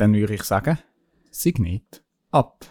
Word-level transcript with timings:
dann 0.00 0.14
würde 0.14 0.34
ich 0.34 0.42
sagen, 0.44 0.78
Signet 1.30 2.02
ab. 2.30 2.64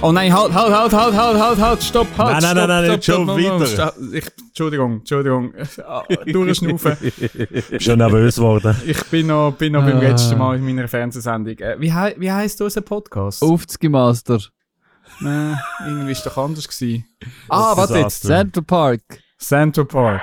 Oh 0.00 0.12
nein, 0.12 0.32
halt, 0.32 0.54
halt, 0.54 0.72
halt, 0.72 0.92
halt, 0.92 1.14
halt, 1.16 1.38
halt, 1.40 1.58
halt, 1.58 1.82
stopp, 1.82 2.06
halt, 2.16 2.40
Nein, 2.40 2.54
nein, 2.54 2.68
stopp, 2.68 2.68
nein, 2.68 2.86
nein, 2.86 3.02
stopp, 3.02 3.36
nicht 3.36 3.46
schon 3.48 3.66
stopp, 3.66 3.92
stopp. 3.96 4.14
Ich, 4.14 4.26
Entschuldigung, 4.48 4.92
Entschuldigung, 4.98 5.54
Ah, 5.84 6.02
durchschnaufen. 6.24 6.96
Schon 7.80 7.98
nervös 7.98 8.36
geworden. 8.36 8.76
Ich 8.86 9.02
bin 9.06 9.26
noch, 9.26 9.52
bin 9.54 9.72
noch 9.72 9.84
beim 9.84 9.96
Ah. 9.96 10.00
letzten 10.00 10.38
Mal 10.38 10.56
in 10.56 10.64
meiner 10.64 10.86
Fernsehsendung. 10.86 11.58
Äh, 11.58 11.80
wie, 11.80 11.92
hei- 11.92 12.14
wie 12.16 12.30
heisst 12.30 12.60
unser 12.62 12.80
Podcast? 12.82 13.42
Aufzugemaster. 13.42 14.36
Äh, 15.20 15.54
irgendwie 15.84 16.12
ist 16.12 16.24
doch 16.24 16.36
anders 16.38 16.68
gewesen. 16.68 17.04
Ah, 17.48 17.76
warte 17.76 17.98
jetzt. 17.98 18.22
Central 18.22 18.62
Park. 18.64 19.00
Central 19.38 19.84
Park. 19.86 20.22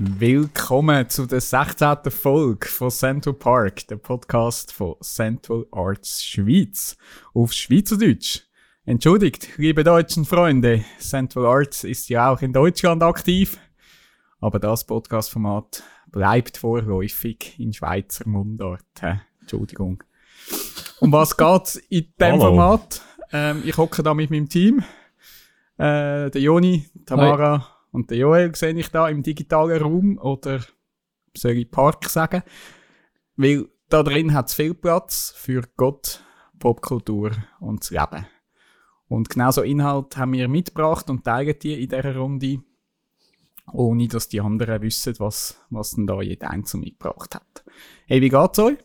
Willkommen 0.00 1.10
zu 1.10 1.26
der 1.26 1.40
16. 1.40 2.12
Folge 2.12 2.68
von 2.68 2.88
Central 2.88 3.34
Park, 3.34 3.88
der 3.88 3.96
Podcast 3.96 4.72
von 4.72 4.94
Central 5.00 5.66
Arts 5.72 6.24
Schweiz. 6.24 6.96
Auf 7.34 7.52
Schweizerdeutsch. 7.52 8.42
Entschuldigt, 8.84 9.58
liebe 9.58 9.82
deutschen 9.82 10.24
Freunde, 10.24 10.84
Central 11.00 11.46
Arts 11.46 11.82
ist 11.82 12.08
ja 12.10 12.30
auch 12.30 12.40
in 12.42 12.52
Deutschland 12.52 13.02
aktiv, 13.02 13.58
aber 14.40 14.60
das 14.60 14.86
Podcast-Format 14.86 15.82
bleibt 16.12 16.58
vorläufig 16.58 17.58
in 17.58 17.72
Schweizer 17.72 18.28
Mundart. 18.28 18.84
Entschuldigung. 19.40 20.04
Um 21.00 21.10
was 21.10 21.36
geht's 21.36 21.74
in 21.74 22.06
dem 22.20 22.34
Hallo. 22.34 22.40
Format? 22.42 23.02
Ähm, 23.32 23.64
ich 23.66 23.76
hocke 23.76 24.04
da 24.04 24.14
mit 24.14 24.30
meinem 24.30 24.48
Team. 24.48 24.78
Äh, 25.76 26.30
der 26.30 26.40
Joni, 26.40 26.86
Tamara 27.04 27.77
und 27.98 28.10
der 28.10 28.18
Joel 28.18 28.54
sehe 28.54 28.78
ich 28.78 28.90
da 28.90 29.08
im 29.08 29.24
digitalen 29.24 29.82
Raum 29.82 30.18
oder 30.18 30.60
soll 31.36 31.50
ich 31.50 31.68
Park 31.68 32.08
sagen? 32.08 32.44
Weil 33.34 33.66
da 33.88 34.04
drin 34.04 34.34
hat 34.34 34.46
es 34.46 34.54
viel 34.54 34.72
Platz 34.72 35.34
für 35.36 35.62
Gott, 35.76 36.22
Popkultur 36.60 37.32
und 37.58 37.80
das 37.80 37.90
Leben. 37.90 38.24
Und 39.08 39.30
genau 39.30 39.50
so 39.50 39.62
Inhalt 39.62 40.16
haben 40.16 40.34
wir 40.34 40.46
mitgebracht 40.46 41.10
und 41.10 41.24
teilen 41.24 41.58
die 41.60 41.82
in 41.82 41.88
dieser 41.88 42.14
Runde, 42.14 42.60
ohne 43.72 44.06
dass 44.06 44.28
die 44.28 44.40
anderen 44.40 44.80
wissen, 44.80 45.16
was, 45.18 45.60
was 45.68 45.96
denn 45.96 46.06
da 46.06 46.22
jeder 46.22 46.50
Einzelne 46.50 46.84
mitgebracht 46.84 47.34
hat. 47.34 47.64
Hey, 48.06 48.22
wie 48.22 48.28
geht's 48.28 48.60
euch? 48.60 48.78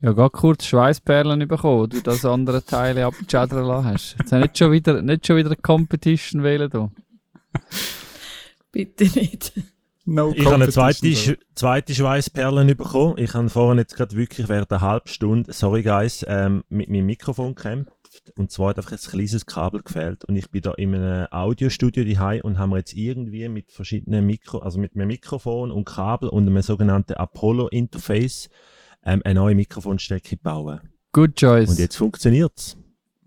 Ja, 0.00 0.12
gerade 0.12 0.30
kurz 0.30 0.64
Schweißperlen 0.66 1.48
bekommen, 1.48 1.90
du 1.90 2.00
das 2.02 2.24
andere 2.24 2.64
Teile 2.64 3.00
lassen 3.00 3.84
hast. 3.84 4.16
Jetzt 4.16 4.30
nicht 4.30 4.58
schon 4.58 4.70
wieder, 4.70 5.02
nicht 5.02 5.26
schon 5.26 5.38
wieder 5.38 5.48
eine 5.48 5.56
Competition 5.56 6.44
wählen 6.44 6.70
da. 6.70 6.88
Bitte 8.72 9.04
nicht. 9.04 9.52
No 10.06 10.32
Ich 10.34 10.44
habe 10.44 10.56
eine 10.56 10.68
zweite, 10.68 11.14
Sch 11.14 11.36
zweite 11.54 11.94
Schweißperle 11.94 12.74
bekommen. 12.74 13.16
Ich 13.18 13.34
habe 13.34 13.48
vorhin 13.48 13.78
jetzt 13.78 13.94
gerade 13.94 14.16
wirklich 14.16 14.48
während 14.48 14.70
einer 14.70 14.80
halben 14.80 15.08
Stunde, 15.08 15.52
sorry 15.52 15.82
guys, 15.82 16.24
ähm, 16.26 16.64
mit 16.68 16.88
meinem 16.88 17.06
Mikrofon 17.06 17.54
gekämpft. 17.54 17.92
Und 18.36 18.50
zwar 18.50 18.70
hat 18.70 18.78
einfach 18.78 18.92
ein 18.92 18.98
kleines 18.98 19.46
Kabel 19.46 19.82
gefehlt. 19.82 20.24
Und 20.24 20.36
ich 20.36 20.50
bin 20.50 20.62
da 20.62 20.72
in 20.72 20.94
einem 20.94 21.28
Audiostudio 21.30 22.04
daheim 22.04 22.40
und 22.42 22.58
haben 22.58 22.70
wir 22.70 22.78
jetzt 22.78 22.94
irgendwie 22.94 23.48
mit 23.48 23.70
verschiedenen 23.70 24.26
Mikro, 24.26 24.58
also 24.58 24.80
mit 24.80 24.96
einem 24.96 25.08
Mikrofon 25.08 25.70
und 25.70 25.84
Kabel 25.84 26.28
und 26.28 26.48
einem 26.48 26.62
sogenannten 26.62 27.14
Apollo-Interface 27.14 28.48
ähm, 29.04 29.22
eine 29.24 29.40
neue 29.40 29.54
Mikrofonstecke 29.54 30.36
bauen. 30.36 30.80
Good 31.12 31.36
choice. 31.36 31.70
Und 31.70 31.78
jetzt 31.78 31.96
funktioniert's. 31.96 32.76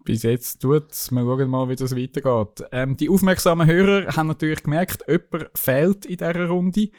Bis 0.04 0.24
jetzt 0.24 0.62
tut's. 0.62 1.12
Wir 1.12 1.22
schauen 1.22 1.50
mal, 1.50 1.70
wie 1.70 1.76
das 1.76 1.96
weitergeht. 1.96 2.68
Ähm, 2.72 2.98
die 2.98 3.10
aufmerksamen 3.10 3.68
Hörer 3.68 4.16
haben 4.16 4.28
natürlich 4.28 4.64
gemerkt, 4.64 5.06
jemand 5.08 5.50
fehlt 5.56 6.06
in 6.06 6.18
dieser 6.18 6.48
Runde. 6.48 6.90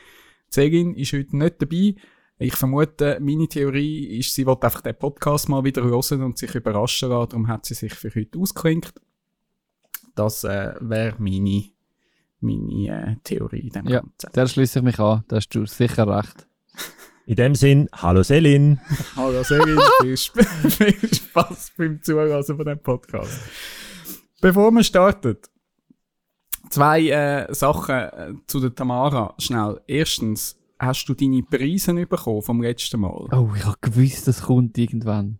Zegin 0.48 0.94
ist 0.94 1.12
heute 1.12 1.36
nicht 1.36 1.60
dabei. 1.60 1.94
Ich 2.38 2.56
vermute, 2.56 3.18
meine 3.20 3.46
Theorie 3.46 4.18
ist, 4.18 4.34
sie 4.34 4.46
will 4.46 4.56
einfach 4.60 4.80
den 4.80 4.96
Podcast 4.98 5.48
mal 5.48 5.64
wieder 5.64 5.84
hören 5.84 6.22
und 6.22 6.38
sich 6.38 6.54
überraschen 6.54 7.10
lassen. 7.10 7.28
Darum 7.30 7.48
hat 7.48 7.66
sie 7.66 7.74
sich 7.74 7.94
für 7.94 8.12
heute 8.14 8.38
ausgeklinkt. 8.38 8.94
Das 10.14 10.44
äh, 10.44 10.74
wäre 10.80 11.14
meine, 11.18 11.64
meine 12.40 12.88
äh, 12.88 13.16
Theorie 13.22 13.60
in 13.60 13.70
dem 13.70 13.86
Ja. 13.86 14.00
Ganzen. 14.00 14.32
Der 14.34 14.46
schließe 14.46 14.78
ich 14.80 14.84
mich 14.84 14.98
an, 14.98 15.24
da 15.28 15.36
hast 15.36 15.48
du 15.50 15.66
sicher 15.66 16.08
recht. 16.08 16.46
In 17.26 17.36
dem 17.36 17.54
Sinn, 17.54 17.88
hallo 17.94 18.22
Selin. 18.22 18.80
Hallo 19.16 19.42
Segin, 19.42 19.78
viel, 20.02 20.12
Sp 20.12 20.44
viel 20.68 21.14
Spaß 21.14 21.72
beim 21.78 22.02
Zuhören 22.02 22.44
von 22.44 22.58
diesem 22.58 22.78
Podcast. 22.82 23.40
Bevor 24.42 24.70
wir 24.72 24.84
starten, 24.84 25.38
zwei 26.68 27.08
äh, 27.08 27.54
Sachen 27.54 27.94
äh, 27.94 28.32
zu 28.46 28.60
der 28.60 28.74
Tamara. 28.74 29.34
Schnell. 29.38 29.80
Erstens, 29.86 30.58
hast 30.78 31.06
du 31.06 31.14
deine 31.14 31.42
Preise 31.42 31.94
bekommen 31.94 32.42
vom 32.42 32.60
letzten 32.60 33.00
Mal? 33.00 33.26
Oh, 33.32 33.48
ich 33.56 33.64
habe 33.64 33.78
gewusst, 33.80 34.28
das 34.28 34.42
kommt 34.42 34.76
irgendwann. 34.76 35.38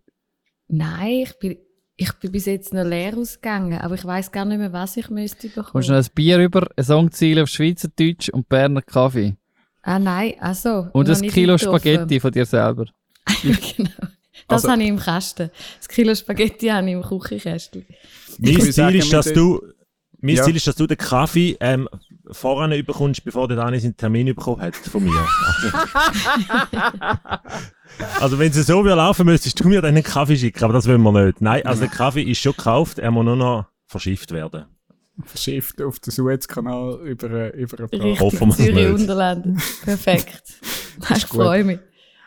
Nein, 0.67 1.23
ich 1.23 1.37
bin, 1.37 1.57
ich 1.97 2.13
bin 2.13 2.31
bis 2.31 2.45
jetzt 2.45 2.73
noch 2.73 2.83
leer 2.83 3.15
ausgegangen, 3.15 3.79
aber 3.79 3.93
ich 3.93 4.03
weiß 4.05 4.31
gar 4.31 4.45
nicht 4.45 4.57
mehr, 4.57 4.73
was 4.73 4.97
ich 4.97 5.11
müsste 5.11 5.49
Kommst 5.49 5.57
du 5.57 5.61
bekommen. 5.61 5.87
noch 5.87 6.03
ein 6.03 6.11
Bier 6.15 6.39
über, 6.39 6.67
ein 6.75 6.83
Songziel 6.83 7.39
auf 7.41 7.49
Schweizerdeutsch 7.49 8.29
und 8.29 8.49
Berner 8.49 8.81
Kaffee. 8.81 9.37
Ah 9.87 9.99
nein, 9.99 10.33
also. 10.39 10.87
Und 10.93 11.07
ein 11.09 11.21
Kilo. 11.29 11.57
Spaghetti 11.59 12.19
von 12.19 12.31
dir 12.31 12.45
selber. 12.45 12.85
ja, 13.43 13.55
genau. 13.77 13.89
Das 14.47 14.63
Also- 14.63 14.71
habe 14.71 14.81
ich 14.83 14.89
im 14.89 14.97
Kasten. 14.99 15.51
Das 15.77 15.87
Kilo 15.87 16.13
Spaghetti 16.15 16.67
habe 16.67 16.87
ich 16.87 16.93
im 16.93 17.03
Küchenkästchen. 17.03 17.85
Mein 18.39 18.51
würde 18.55 18.63
Ziel 18.63 18.73
sagen, 18.73 18.95
ist, 18.97 19.13
dass 19.13 19.31
du, 19.31 19.61
mein 20.19 20.35
Ja. 20.35 20.43
Ziel 20.43 20.55
ist, 20.55 20.65
dass 20.67 20.75
du 20.75 20.87
den 20.87 20.97
Kaffee 20.97 21.55
ähm, 21.59 21.87
voran 22.31 22.71
überkommst, 22.71 23.23
bevor 23.23 23.47
der 23.47 23.57
Dani 23.57 23.79
seinen 23.79 23.95
Termin 23.95 24.25
bekommen 24.27 24.61
hat 24.61 24.75
von 24.75 25.03
mir. 25.03 25.11
Also, 28.19 28.37
wenn 28.39 28.51
es 28.51 28.67
so 28.67 28.83
will 28.83 28.91
laufen, 28.93 29.25
müsstest 29.25 29.59
du 29.59 29.69
mir 29.69 29.81
dann 29.81 29.95
einen 29.95 30.03
Kaffee 30.03 30.35
schicken, 30.35 30.63
aber 30.63 30.73
das 30.73 30.87
wollen 30.87 31.01
wir 31.01 31.25
nicht. 31.27 31.39
Nein, 31.41 31.65
also 31.65 31.81
der 31.81 31.89
Kaffee 31.89 32.23
ist 32.23 32.39
schon 32.39 32.51
gekauft, 32.53 32.99
er 32.99 33.09
muss 33.11 33.23
nur 33.23 33.35
noch 33.37 33.65
verschifft 33.87 34.31
werden. 34.31 34.65
Verschifft 35.23 35.81
auf 35.81 35.99
den 35.99 36.11
Suezkanal 36.11 36.99
über, 37.07 37.31
äh, 37.31 37.61
über 37.61 37.79
ein 37.79 37.89
paar. 37.89 37.99
Richtig, 38.01 38.19
hoffen 38.19 38.49
nicht. 38.49 38.89
Unterland. 38.89 39.61
Perfekt. 39.83 40.59
ich 41.15 41.25
freue 41.25 41.63
mich. 41.63 41.79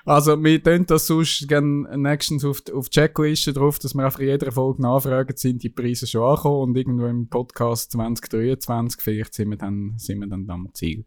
Also, 0.08 0.42
wir 0.42 0.62
tun 0.62 0.86
das 0.86 1.06
sonst 1.06 1.46
gerne 1.48 1.98
nächstens 1.98 2.42
auf 2.42 2.62
die, 2.62 2.72
auf 2.72 2.88
die 2.88 2.98
Checkliste 2.98 3.52
drauf, 3.52 3.78
dass 3.78 3.92
wir 3.92 4.06
einfach 4.06 4.20
in 4.20 4.28
jeder 4.28 4.50
Folge 4.50 4.80
nachfragen, 4.80 5.36
sind 5.36 5.62
die 5.62 5.68
Preise 5.68 6.06
schon 6.06 6.22
angekommen 6.22 6.70
und 6.70 6.76
irgendwo 6.78 7.06
im 7.06 7.28
Podcast 7.28 7.92
2023, 7.92 9.02
vielleicht 9.02 9.34
sind 9.34 9.50
wir 9.50 9.58
dann, 9.58 9.92
sind 9.98 10.20
wir 10.20 10.26
dann 10.26 10.48
am 10.48 10.70
Ziel. 10.72 11.04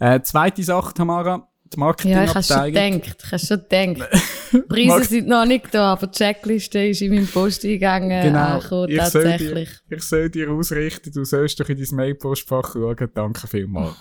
Äh, 0.00 0.22
zweite 0.22 0.64
Sache, 0.64 0.94
Tamara, 0.94 1.48
die 1.72 1.78
Ja, 1.78 2.24
ich 2.24 2.34
habe 2.34 2.42
schon 2.42 2.56
Marketingabteilung. 2.56 3.00
gedacht. 3.00 3.32
Ich 3.32 3.46
schon 3.46 3.62
gedacht. 3.68 4.68
Preise 4.68 5.04
sind 5.04 5.28
noch 5.28 5.44
nicht 5.46 5.72
da, 5.74 5.92
aber 5.92 6.06
die 6.08 6.18
Checkliste 6.18 6.86
ist 6.86 7.00
in 7.02 7.14
meinem 7.14 7.26
Posteingang 7.26 8.08
Genau, 8.08 8.38
angekommen, 8.56 8.88
ich 8.90 9.02
soll, 9.02 9.24
dir, 9.24 9.30
tatsächlich. 9.30 9.70
ich 9.88 10.02
soll 10.02 10.30
dir 10.30 10.50
ausrichten, 10.50 11.12
du 11.12 11.24
sollst 11.24 11.60
doch 11.60 11.68
in 11.68 11.78
dein 11.78 11.96
Mailpostfach 11.96 12.72
schauen, 12.72 13.10
danke 13.14 13.46
vielmals. 13.46 13.94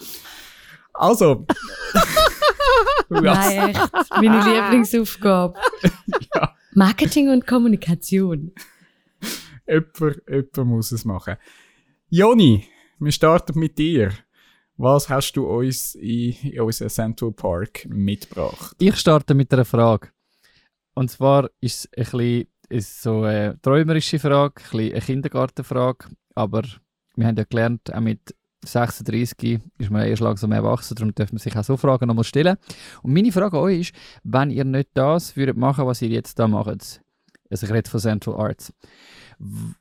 Also. 0.94 1.46
Nein, 3.10 3.70
echt. 3.70 4.10
Meine 4.12 4.44
Lieblingsaufgabe. 4.44 5.60
Ja. 6.36 6.56
Marketing 6.74 7.30
und 7.30 7.48
Kommunikation. 7.48 8.52
Jemand, 9.68 10.22
jemand 10.28 10.58
muss 10.58 10.92
es 10.92 11.06
machen. 11.06 11.36
Joni, 12.10 12.66
wir 13.00 13.12
starten 13.12 13.60
mit 13.60 13.78
dir. 13.78 14.12
Was 14.82 15.10
hast 15.10 15.34
du 15.34 15.46
uns 15.46 15.96
in, 15.96 16.32
in 16.42 16.62
unseren 16.62 16.88
Central 16.88 17.34
Park 17.34 17.86
mitgebracht? 17.90 18.78
Ich 18.80 18.96
starte 18.96 19.34
mit 19.34 19.54
einer 19.54 19.66
Frage. 19.66 20.08
Und 20.94 21.12
zwar 21.12 21.50
ist 21.60 21.90
es 21.92 22.12
ein 22.14 22.18
bisschen 22.18 22.48
ist 22.70 23.02
so 23.02 23.24
eine 23.24 23.60
träumerische 23.62 24.20
Frage, 24.20 24.54
ein 24.56 24.72
bisschen 24.72 24.92
eine 24.94 25.02
Kindergartenfrage, 25.02 26.06
aber 26.34 26.64
wir 27.18 27.28
haben 27.28 27.36
ja 27.36 27.44
gelernt, 27.44 27.94
auch 27.94 28.00
mit 28.00 28.34
36 28.64 29.60
ist 29.80 29.90
man 29.92 30.08
erst 30.08 30.22
langsam 30.22 30.54
erwachsen, 30.54 30.96
darum 30.96 31.14
dürfen 31.14 31.36
man 31.36 31.40
sich 31.40 31.58
auch 31.58 31.64
so 31.66 31.76
Fragen 31.76 32.08
nochmal 32.08 32.24
stellen. 32.24 32.56
Und 33.04 33.14
meine 33.14 33.34
Frage 33.34 33.58
an 33.58 33.64
euch 33.64 33.80
ist, 33.80 33.96
wenn 34.24 34.50
ihr 34.50 34.64
nicht 34.64 34.92
das 34.94 35.36
würdet 35.36 35.58
machen, 35.58 35.88
was 35.88 36.02
ihr 36.02 36.10
jetzt 36.10 36.40
da 36.40 36.48
macht, 36.48 37.02
also 37.50 37.66
ich 37.66 37.74
rede 37.74 37.90
von 37.90 38.00
Central 38.00 38.36
Arts, 38.38 38.74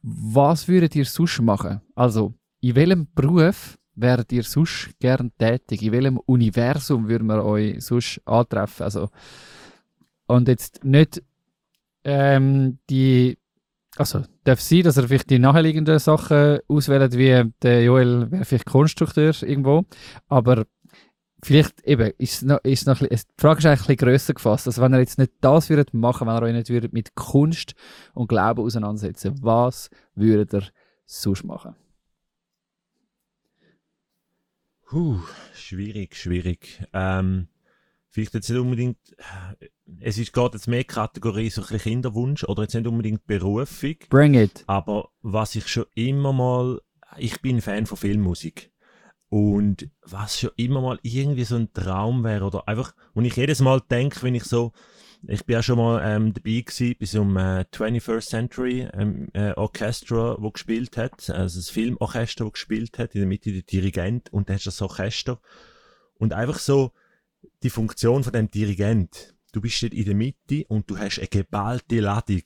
was 0.02 0.66
würdet 0.66 0.96
ihr 0.96 1.04
sonst 1.04 1.40
machen? 1.40 1.82
Also, 1.94 2.34
in 2.60 2.74
welchem 2.74 3.06
Beruf 3.14 3.78
wäret 4.00 4.32
ihr 4.32 4.42
sonst 4.42 4.90
gern 5.00 5.32
tätig? 5.38 5.82
In 5.82 5.92
welchem 5.92 6.18
Universum 6.18 7.08
würden 7.08 7.26
wir 7.26 7.44
euch 7.44 7.84
sonst 7.84 8.20
antreffen? 8.24 8.84
Also, 8.84 9.08
und 10.26 10.48
jetzt 10.48 10.84
nicht 10.84 11.22
ähm, 12.04 12.78
die. 12.88 13.38
Also, 13.96 14.22
darf 14.44 14.60
sein, 14.60 14.82
dass 14.82 14.96
er 14.96 15.08
vielleicht 15.08 15.30
die 15.30 15.40
nachliegenden 15.40 15.98
Sachen 15.98 16.60
auswählt, 16.68 17.18
wie 17.18 17.52
der 17.62 17.82
Joel 17.82 18.30
wäre 18.30 18.44
vielleicht 18.44 18.66
Konstrukteur 18.66 19.34
irgendwo. 19.42 19.86
Aber 20.28 20.66
vielleicht 21.42 21.80
eben, 21.84 22.12
ist 22.18 22.44
noch, 22.44 22.58
ist 22.62 22.86
noch 22.86 22.98
die 22.98 23.16
Frage 23.36 23.58
ist 23.58 23.66
eigentlich 23.66 23.80
ein 23.80 23.86
bisschen 23.86 23.96
grösser 23.96 24.34
gefasst. 24.34 24.66
Also, 24.68 24.82
wenn 24.82 24.94
ihr 24.94 25.00
jetzt 25.00 25.18
nicht 25.18 25.32
das 25.40 25.68
würdet 25.68 25.94
machen, 25.94 26.28
wenn 26.28 26.36
ihr 26.36 26.42
euch 26.42 26.52
nicht 26.52 26.70
würdet 26.70 26.92
mit 26.92 27.14
Kunst 27.16 27.74
und 28.14 28.28
Glauben 28.28 28.62
auseinandersetzen, 28.62 29.36
was 29.42 29.90
würdet 30.14 30.54
ihr 30.54 30.68
sonst 31.04 31.44
machen? 31.44 31.74
Huh, 34.90 35.18
schwierig, 35.54 36.16
schwierig. 36.16 36.82
Ähm, 36.94 37.48
vielleicht 38.08 38.32
jetzt 38.32 38.48
nicht 38.48 38.58
unbedingt, 38.58 38.96
es 40.00 40.16
ist 40.16 40.32
gerade 40.32 40.56
jetzt 40.56 40.66
mehr 40.66 40.84
Kategorie 40.84 41.50
so 41.50 41.62
ein 41.62 41.78
Kinderwunsch 41.78 42.44
oder 42.44 42.62
jetzt 42.62 42.74
nicht 42.74 42.86
unbedingt 42.86 43.26
Berufung, 43.26 43.96
Bring 44.08 44.34
it. 44.34 44.64
aber 44.66 45.10
was 45.20 45.54
ich 45.56 45.68
schon 45.68 45.84
immer 45.94 46.32
mal, 46.32 46.80
ich 47.18 47.40
bin 47.42 47.60
Fan 47.60 47.86
von 47.86 47.98
Filmmusik. 47.98 48.72
Und 49.30 49.90
was 50.00 50.40
schon 50.40 50.52
immer 50.56 50.80
mal 50.80 50.98
irgendwie 51.02 51.44
so 51.44 51.56
ein 51.56 51.70
Traum 51.74 52.24
wäre 52.24 52.46
oder 52.46 52.66
einfach, 52.66 52.94
und 53.12 53.26
ich 53.26 53.36
jedes 53.36 53.60
Mal 53.60 53.82
denke, 53.90 54.22
wenn 54.22 54.34
ich 54.34 54.44
so, 54.44 54.72
ich 55.26 55.44
bin 55.44 55.54
ja 55.54 55.62
schon 55.62 55.78
mal 55.78 56.00
ähm, 56.04 56.32
dabei 56.32 56.60
gewesen 56.60 56.94
bei 56.98 57.06
so 57.06 57.22
äh, 57.22 57.64
21st 57.64 58.28
Century 58.28 58.88
ähm, 58.92 59.28
äh, 59.32 59.52
Orchestra, 59.52 60.36
wo 60.38 60.50
gespielt 60.50 60.96
hat, 60.96 61.28
also 61.30 61.58
das 61.58 61.70
Filmorchester, 61.70 62.44
wo 62.44 62.50
gespielt 62.50 62.98
hat, 62.98 63.14
in 63.14 63.22
der 63.22 63.28
Mitte 63.28 63.52
der 63.52 63.62
Dirigent 63.62 64.32
und 64.32 64.48
dann 64.48 64.56
hast 64.56 64.66
du 64.66 64.70
das 64.70 64.82
Orchester 64.82 65.40
und 66.14 66.32
einfach 66.32 66.58
so 66.58 66.92
die 67.62 67.70
Funktion 67.70 68.24
von 68.24 68.32
dem 68.32 68.50
Dirigent. 68.50 69.34
Du 69.52 69.60
bist 69.60 69.82
dort 69.82 69.94
in 69.94 70.04
der 70.04 70.14
Mitte 70.14 70.64
und 70.68 70.90
du 70.90 70.98
hast 70.98 71.18
eine 71.18 71.28
geballte 71.28 72.00
Ladung. 72.00 72.42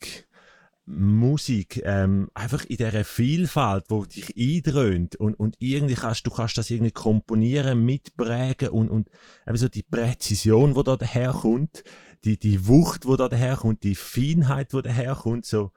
Musik, 0.85 1.81
ähm, 1.85 2.29
einfach 2.33 2.65
in 2.65 2.75
dieser 2.75 3.05
Vielfalt, 3.05 3.85
wo 3.87 4.03
dich 4.03 4.35
eindröhnt 4.35 5.15
und, 5.15 5.33
und 5.35 5.55
irgendwie 5.59 5.93
kannst 5.93 6.27
du 6.27 6.31
kannst 6.31 6.57
das 6.57 6.69
irgendwie 6.69 6.91
komponieren, 6.91 7.85
mitprägen 7.85 8.67
und, 8.67 8.89
und 8.89 9.09
so 9.53 9.69
die 9.69 9.83
Präzision, 9.83 10.75
wo 10.75 10.83
da 10.83 10.97
daherkommt, 10.97 11.85
die, 12.25 12.37
die 12.37 12.67
Wucht, 12.67 13.05
wo 13.05 13.15
da 13.15 13.27
daherkommt, 13.27 13.83
die 13.83 13.95
Feinheit, 13.95 14.73
wo 14.73 14.81
daherkommt, 14.81 15.45
so, 15.45 15.71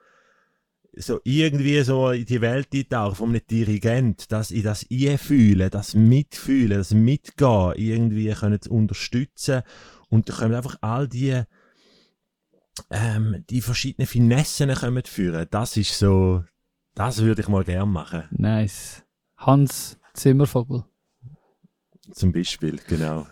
so 0.95 1.19
irgendwie 1.23 1.81
so 1.81 2.11
in 2.11 2.25
die 2.25 2.41
Welt 2.41 2.69
eintauchen 2.73 3.15
von 3.15 3.29
einem 3.29 3.41
Dirigent, 3.49 4.31
dass 4.31 4.51
ich 4.51 4.63
das 4.63 4.85
einfühlen, 4.91 5.69
das 5.69 5.93
mitfühlen, 5.93 6.77
das 6.77 6.91
mitgehen, 6.91 7.73
irgendwie 7.75 8.31
können 8.33 8.61
zu 8.61 8.71
unterstützen 8.71 9.63
und 10.09 10.29
da 10.29 10.33
kommen 10.33 10.55
einfach 10.55 10.77
all 10.81 11.07
die 11.07 11.43
ähm, 12.91 13.43
die 13.49 13.61
verschiedenen 13.61 14.07
Finessen 14.07 14.73
kommen 14.73 15.03
führen. 15.03 15.47
Das 15.49 15.77
ist 15.77 15.97
so, 15.97 16.43
das 16.93 17.21
würde 17.21 17.41
ich 17.41 17.47
mal 17.47 17.63
gern 17.63 17.89
machen. 17.89 18.23
Nice. 18.31 19.03
Hans 19.37 19.97
Zimmervogel. 20.13 20.83
Zum 22.11 22.31
Beispiel, 22.31 22.79
genau. 22.87 23.27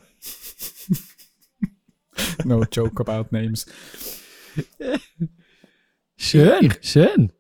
No 2.43 2.63
joke 2.71 3.01
about 3.01 3.27
names. 3.31 3.65
Schön, 6.17 6.73
schön. 6.81 7.31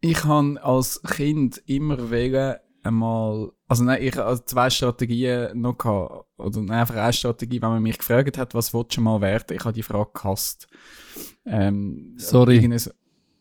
Ich 0.00 0.24
habe 0.24 0.62
als 0.62 1.02
Kind 1.02 1.62
immer 1.66 2.10
wählen 2.10 2.56
einmal, 2.86 3.52
also 3.68 3.84
nein, 3.84 4.02
ich 4.02 4.16
habe 4.16 4.44
zwei 4.44 4.70
Strategien 4.70 5.60
noch 5.60 5.76
gehabt, 5.76 6.26
oder 6.38 6.60
nein, 6.60 6.80
einfach 6.80 6.96
eine 6.96 7.12
Strategie, 7.12 7.60
wenn 7.60 7.70
man 7.70 7.82
mich 7.82 7.98
gefragt 7.98 8.38
hat, 8.38 8.54
was 8.54 8.72
willst 8.72 8.96
du 8.96 9.00
mal 9.00 9.20
werden, 9.20 9.56
ich 9.56 9.64
habe 9.64 9.72
die 9.72 9.82
Frage 9.82 10.10
gehasst. 10.14 10.68
Ähm, 11.44 12.14
Sorry. 12.16 12.58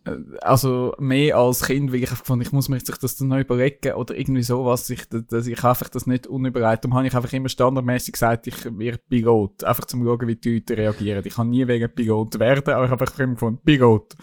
Äh, 0.06 0.38
Also 0.42 0.94
mehr 1.00 1.38
als 1.38 1.64
Kind, 1.64 1.92
weil 1.92 2.04
ich 2.04 2.10
gefunden, 2.10 2.44
ich 2.44 2.52
muss 2.52 2.70
mir 2.70 2.80
sich 2.80 2.98
das 2.98 3.16
dann 3.16 3.30
noch 3.30 3.40
überlegen 3.40 3.94
oder 3.94 4.16
irgendwie 4.16 4.44
sowas. 4.44 4.90
Ich, 4.90 5.08
dass 5.10 5.48
ich 5.48 5.64
einfach 5.64 5.90
das 5.90 6.08
nicht 6.08 6.28
unüberlegt. 6.28 6.84
Darum 6.84 6.96
habe 6.98 7.08
ich 7.08 7.16
einfach 7.16 7.34
immer 7.34 7.50
standardmäßig 7.50 8.14
gesagt, 8.14 8.48
ich 8.48 8.66
werde 8.78 9.02
Pilot. 9.10 9.64
Einfach 9.64 9.86
zum 9.86 10.04
schauen, 10.04 10.28
wie 10.28 10.36
die 10.36 10.56
Leute 10.56 10.78
reagieren. 10.78 11.24
Ich 11.26 11.36
kann 11.36 11.50
nie 11.50 11.68
wegen 11.68 11.94
Pilot 11.94 12.40
werden, 12.40 12.74
aber 12.74 12.86
ich 12.86 12.92
habe 12.92 13.02
einfach 13.02 13.20
immer 13.20 13.34
gefunden, 13.34 13.62
Pilot. 13.64 14.16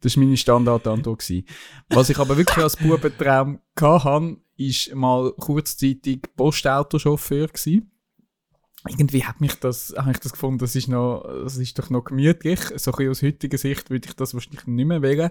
Das 0.00 0.16
war 0.16 0.24
meine 0.24 0.36
Standardantwort. 0.36 1.20
gewesen. 1.20 1.46
Was 1.88 2.10
ich 2.10 2.18
aber 2.18 2.36
wirklich 2.36 2.58
als 2.58 2.76
Bubentraum 2.76 3.60
hatte, 3.80 4.36
ist 4.56 4.94
mal 4.94 5.32
kurzzeitig 5.32 6.22
Postautochauffeur 6.36 7.48
gewesen. 7.48 7.91
Irgendwie 8.88 9.24
hat 9.24 9.40
mich 9.40 9.54
das, 9.54 9.94
habe 9.96 10.10
ich 10.10 10.18
das 10.18 10.32
gefunden, 10.32 10.58
das 10.58 10.74
ist 10.74 10.88
noch, 10.88 11.22
das 11.22 11.56
ist 11.56 11.78
doch 11.78 11.88
noch 11.90 12.04
gemütlich. 12.04 12.60
So 12.76 12.92
ein 12.92 13.08
aus 13.08 13.22
heutiger 13.22 13.58
Sicht 13.58 13.90
würde 13.90 14.08
ich 14.08 14.16
das 14.16 14.34
wahrscheinlich 14.34 14.66
nicht 14.66 14.86
mehr 14.86 15.02
wählen. 15.02 15.30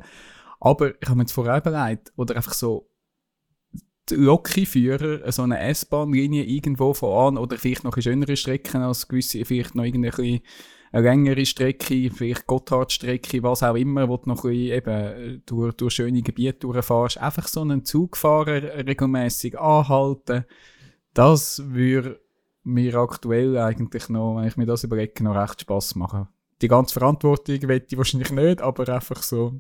Aber 0.60 0.92
ich 1.02 1.08
habe 1.08 1.18
mir 1.18 1.24
jetzt 1.24 1.34
vorher 1.34 1.58
überlegt, 1.58 2.14
oder 2.16 2.36
einfach 2.36 2.54
so, 2.54 2.88
Lokführer, 4.10 5.32
so 5.32 5.44
eine 5.44 5.60
S-Bahn-Linie 5.60 6.44
irgendwo 6.44 6.94
von 6.94 7.36
an, 7.36 7.38
oder 7.38 7.58
vielleicht 7.58 7.84
noch 7.84 7.98
schönere 7.98 8.36
Strecken 8.36 8.82
als 8.82 9.08
gewisse, 9.08 9.46
vielleicht 9.46 9.76
noch 9.76 9.84
irgendeine 9.84 10.42
eine 10.94 11.08
längere 11.08 11.46
Strecke, 11.46 12.12
vielleicht 12.12 12.48
Gotthardstrecke, 12.48 13.44
was 13.44 13.64
auch 13.64 13.76
immer, 13.76 14.10
wo 14.10 14.18
du 14.18 14.30
noch 14.30 14.44
ein 14.44 14.52
bisschen 14.52 14.78
eben 14.78 15.42
durch, 15.46 15.74
durch 15.76 15.94
schöne 15.94 16.22
Gebiete 16.22 16.60
durchfährst. 16.60 17.18
Einfach 17.18 17.48
so 17.48 17.62
einen 17.62 17.86
Zugfahrer 17.86 18.86
regelmäßig 18.86 19.58
anhalten, 19.58 20.46
das 21.14 21.64
würde 21.66 22.21
mir 22.64 22.96
aktuell 22.96 23.58
eigentlich 23.58 24.10
noch, 24.10 24.38
wenn 24.38 24.48
ich 24.48 24.58
mir 24.58 24.66
das 24.66 24.84
überlege, 24.84 25.24
noch 25.24 25.36
recht 25.36 25.62
Spass 25.62 25.96
machen. 25.96 26.28
Die 26.62 26.68
ganze 26.68 26.94
Verantwortung 26.94 27.60
wette 27.68 27.88
ich 27.90 27.98
wahrscheinlich 27.98 28.32
nicht, 28.32 28.62
aber 28.62 28.88
einfach 28.90 29.24
so, 29.24 29.60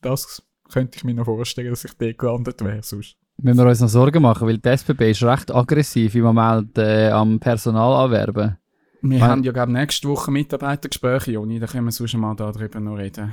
das 0.00 0.42
könnte 0.72 0.96
ich 0.96 1.04
mir 1.04 1.14
noch 1.14 1.24
vorstellen, 1.24 1.70
dass 1.70 1.84
ich 1.84 1.94
dort 1.94 2.18
gelandet 2.18 2.62
wäre 2.64 2.82
sonst. 2.82 3.16
Müssen 3.40 3.58
wir 3.58 3.66
uns 3.66 3.80
noch 3.80 3.88
Sorgen 3.88 4.22
machen, 4.22 4.46
weil 4.48 4.58
die 4.58 4.68
SBB 4.68 5.10
ist 5.12 5.22
recht 5.22 5.54
aggressiv 5.54 6.14
im 6.14 6.22
Moment 6.24 6.76
äh, 6.78 7.10
am 7.10 7.38
Personal 7.40 8.04
anwerben. 8.04 8.56
Wir 9.00 9.18
Mein- 9.20 9.22
haben 9.30 9.44
ja, 9.44 9.52
glaube 9.52 9.72
nächste 9.72 10.08
Woche 10.08 10.30
Mitarbeitergespräche, 10.30 11.32
Joni, 11.32 11.60
da 11.60 11.66
können 11.66 11.84
wir 11.84 11.92
sonst 11.92 12.14
mal 12.14 12.34
darüber 12.34 12.80
noch 12.80 12.96
reden. 12.96 13.32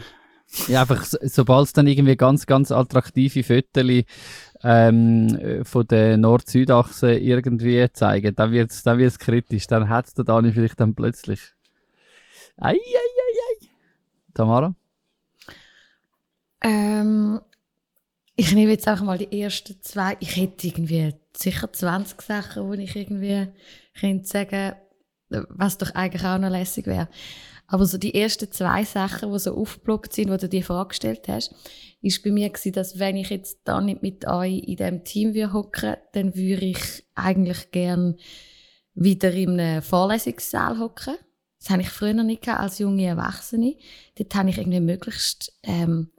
Ja, 0.67 0.81
einfach, 0.81 1.03
so- 1.05 1.17
sobald 1.23 1.65
es 1.65 1.73
dann 1.73 1.87
irgendwie 1.87 2.15
ganz, 2.15 2.45
ganz 2.45 2.71
attraktive 2.71 3.43
Fotos 3.43 4.03
ähm, 4.65 5.27
äh, 5.35 5.63
von 5.63 5.85
der 5.85 6.17
Nord-Süd-Achse 6.17 7.13
irgendwie 7.13 7.87
zeigen, 7.93 8.35
dann 8.35 8.51
wird 8.51 8.71
es 8.71 8.81
dann 8.81 8.97
wird's 8.97 9.19
kritisch. 9.19 9.67
Dann 9.67 9.89
hat 9.89 10.07
es 10.07 10.15
der 10.15 10.25
Dani 10.25 10.51
vielleicht 10.51 10.79
dann 10.79 10.95
plötzlich. 10.95 11.39
Ei, 12.57 12.71
ei, 12.71 12.73
ei, 12.73 13.63
ei. 13.63 13.67
Tamara? 14.33 14.73
Ähm, 16.61 17.39
ich 18.35 18.53
nehme 18.53 18.71
jetzt 18.71 18.87
einfach 18.87 19.05
mal 19.05 19.19
die 19.19 19.39
ersten 19.39 19.79
zwei. 19.81 20.17
Ich 20.19 20.35
hätte 20.35 20.65
irgendwie 20.65 21.13
sicher 21.37 21.71
20 21.71 22.21
Sachen, 22.21 22.67
wo 22.67 22.73
ich 22.73 22.95
irgendwie 22.95 23.47
könnte 23.99 24.27
sagen, 24.27 24.73
was 25.29 25.77
doch 25.77 25.93
eigentlich 25.93 26.25
auch 26.25 26.39
noch 26.39 26.49
lässig 26.49 26.87
wäre. 26.87 27.07
Aber 27.67 27.85
so 27.85 27.97
die 27.97 28.13
ersten 28.13 28.51
zwei 28.51 28.83
Sachen, 28.83 29.31
die 29.31 29.39
so 29.39 29.55
aufgeblockt 29.55 30.13
sind, 30.13 30.29
die 30.29 30.37
du 30.37 30.49
dir 30.49 30.63
vorgestellt 30.63 31.27
hast, 31.27 31.53
ist 32.01 32.23
bei 32.23 32.31
mir 32.31 32.49
gewesen, 32.49 32.73
dass 32.73 32.99
wenn 32.99 33.17
ich 33.17 33.29
jetzt 33.29 33.59
da 33.63 33.81
nicht 33.81 34.03
mit 34.03 34.27
euch 34.27 34.59
in 34.59 34.75
diesem 34.75 35.03
Team 35.03 35.53
hocken, 35.53 35.95
dann 36.13 36.35
würde 36.35 36.65
ich 36.65 37.03
eigentlich 37.15 37.71
gern 37.71 38.15
wieder 38.93 39.33
in 39.33 39.59
einem 39.59 39.81
Vorlesungssaal 39.81 40.79
hocken. 40.79 41.15
Das 41.59 41.71
habe 41.71 41.81
ich 41.81 41.89
früher 41.89 42.13
nicht 42.13 42.43
gehabt, 42.43 42.61
als 42.61 42.79
junge 42.79 43.05
Erwachsene. 43.05 43.75
Dort 44.15 44.35
habe 44.35 44.49
ich 44.49 44.59
irgendwie 44.59 44.79
möglichst 44.79 45.51
ähm, 45.63 46.11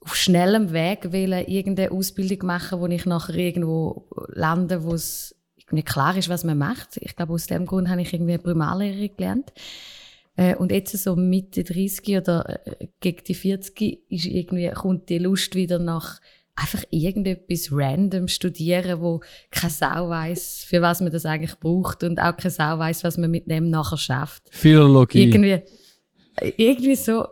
auf 0.00 0.14
schnellem 0.14 0.72
Weg 0.72 1.12
wollen, 1.12 1.46
irgendeine 1.46 1.92
Ausbildung 1.92 2.46
machen, 2.46 2.80
wo 2.80 2.86
ich 2.86 3.06
nachher 3.06 3.36
irgendwo 3.36 4.08
lande, 4.28 4.84
wo 4.84 4.94
es 4.94 5.34
nicht 5.70 5.88
klar 5.88 6.16
ist, 6.16 6.28
was 6.28 6.44
man 6.44 6.58
macht. 6.58 6.98
Ich 6.98 7.16
glaube, 7.16 7.32
aus 7.32 7.46
dem 7.46 7.64
Grund 7.66 7.88
habe 7.88 8.02
ich 8.02 8.12
irgendwie 8.12 8.36
Primarlehrerin 8.36 9.16
gelernt. 9.16 9.52
Äh, 10.36 10.54
und 10.56 10.72
jetzt 10.72 10.96
so 10.96 11.14
Mitte 11.16 11.62
30 11.64 12.16
oder 12.18 12.60
äh, 12.66 12.86
gegen 13.00 13.24
die 13.24 13.34
40 13.34 14.10
ist 14.10 14.26
irgendwie, 14.26 14.70
kommt 14.70 15.08
die 15.08 15.18
Lust 15.18 15.54
wieder 15.54 15.78
nach 15.78 16.20
einfach 16.54 16.84
irgendetwas 16.90 17.68
random 17.72 18.28
studieren, 18.28 19.00
wo 19.00 19.20
keine 19.50 19.70
Sau 19.72 20.08
weiß, 20.10 20.64
für 20.68 20.82
was 20.82 21.00
man 21.00 21.10
das 21.12 21.24
eigentlich 21.24 21.58
braucht 21.58 22.02
und 22.04 22.18
auch 22.20 22.36
keine 22.36 22.50
Sau 22.50 22.78
weiß, 22.78 23.04
was 23.04 23.16
man 23.18 23.30
mit 23.30 23.50
dem 23.50 23.70
nachher 23.70 23.96
schafft. 23.96 24.42
Philologie. 24.50 25.24
Irgendwie, 25.24 25.62
äh, 26.36 26.52
irgendwie 26.56 26.94
so, 26.94 27.26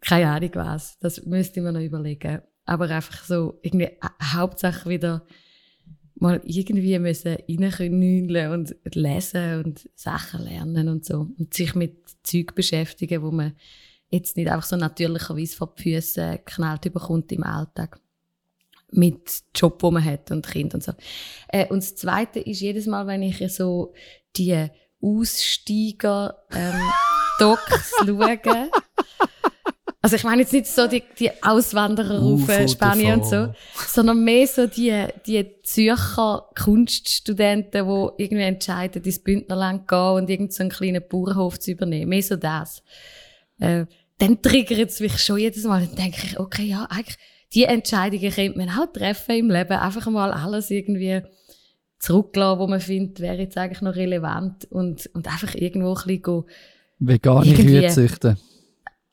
keine 0.00 0.28
Ahnung 0.30 0.50
was, 0.54 0.98
das 0.98 1.24
müsste 1.24 1.60
ich 1.60 1.64
mir 1.64 1.72
noch 1.72 1.80
überlegen. 1.80 2.40
Aber 2.66 2.88
einfach 2.88 3.24
so, 3.24 3.58
irgendwie, 3.62 3.90
ha- 4.02 4.34
Hauptsache 4.38 4.88
wieder 4.88 5.26
mal 6.16 6.40
irgendwie 6.44 6.98
müssen 6.98 7.36
reinknüllen 7.48 8.52
und 8.52 8.76
lesen 8.94 9.64
und 9.64 9.90
Sachen 9.94 10.42
lernen 10.42 10.88
und 10.88 11.04
so. 11.04 11.28
Und 11.38 11.52
sich 11.52 11.74
mit 11.74 11.96
Zeug 12.22 12.54
beschäftigen, 12.54 13.22
wo 13.22 13.30
man 13.30 13.54
jetzt 14.10 14.36
nicht 14.36 14.48
einfach 14.48 14.66
so 14.66 14.76
natürlicherweise 14.76 15.56
vor 15.56 15.74
die 15.76 15.82
Füße 15.82 16.40
geknallt 16.44 16.92
bekommt 16.92 17.32
im 17.32 17.42
Alltag. 17.42 18.00
Mit 18.92 19.42
Job, 19.54 19.82
wo 19.82 19.90
man 19.90 20.04
hat 20.04 20.30
und 20.30 20.46
Kind 20.46 20.72
und 20.74 20.84
so. 20.84 20.92
Äh, 21.48 21.66
und 21.66 21.82
das 21.82 21.96
Zweite 21.96 22.38
ist 22.38 22.60
jedes 22.60 22.86
Mal, 22.86 23.06
wenn 23.08 23.22
ich 23.22 23.52
so 23.52 23.92
die 24.36 24.68
Aussteiger 25.00 26.44
ähm, 26.52 26.80
Docs 27.40 27.90
schaue. 27.98 28.70
Also 30.04 30.16
ich 30.16 30.24
meine 30.24 30.42
jetzt 30.42 30.52
nicht 30.52 30.66
so 30.66 30.86
die, 30.86 31.02
die 31.18 31.30
Auswanderer 31.42 32.20
auf 32.20 32.70
Spanien 32.70 33.20
und 33.20 33.26
so, 33.26 33.54
sondern 33.86 34.22
mehr 34.22 34.46
so 34.46 34.66
die, 34.66 35.06
die 35.26 35.46
Zürcher 35.62 36.46
Kunststudenten, 36.62 37.86
die 37.86 38.22
irgendwie 38.22 38.44
entscheiden, 38.44 39.02
ins 39.02 39.18
Bündnerland 39.20 39.88
gehen 39.88 39.98
und 39.98 40.28
irgendeinen 40.28 40.50
so 40.50 40.62
einen 40.62 40.70
kleinen 40.70 41.02
Bauernhof 41.08 41.58
zu 41.58 41.70
übernehmen. 41.70 42.10
Mehr 42.10 42.22
so 42.22 42.36
das. 42.36 42.82
Äh, 43.58 43.86
dann 44.18 44.42
triggert 44.42 44.90
es 44.90 45.00
mich 45.00 45.16
schon 45.16 45.38
jedes 45.38 45.64
Mal. 45.64 45.86
Dann 45.86 45.96
denke 45.96 46.18
ich, 46.22 46.38
okay, 46.38 46.64
ja, 46.64 46.86
eigentlich, 46.90 47.16
die 47.54 47.64
Entscheidungen 47.64 48.30
könnte 48.30 48.58
man 48.58 48.68
auch 48.68 48.92
treffen 48.92 49.36
im 49.36 49.50
Leben. 49.50 49.72
Einfach 49.72 50.06
mal 50.10 50.32
alles 50.32 50.70
irgendwie 50.70 51.22
zurücklassen, 51.98 52.58
wo 52.58 52.66
man 52.66 52.80
findet, 52.80 53.20
wäre 53.20 53.38
jetzt 53.38 53.56
eigentlich 53.56 53.80
noch 53.80 53.96
relevant 53.96 54.70
und, 54.70 55.08
und 55.14 55.26
einfach 55.28 55.54
irgendwo 55.54 55.94
ein 55.94 56.02
bisschen 56.04 56.22
go 56.22 56.44
Vegane 56.98 57.54
Kühe 57.54 57.88
züchten. 57.88 58.36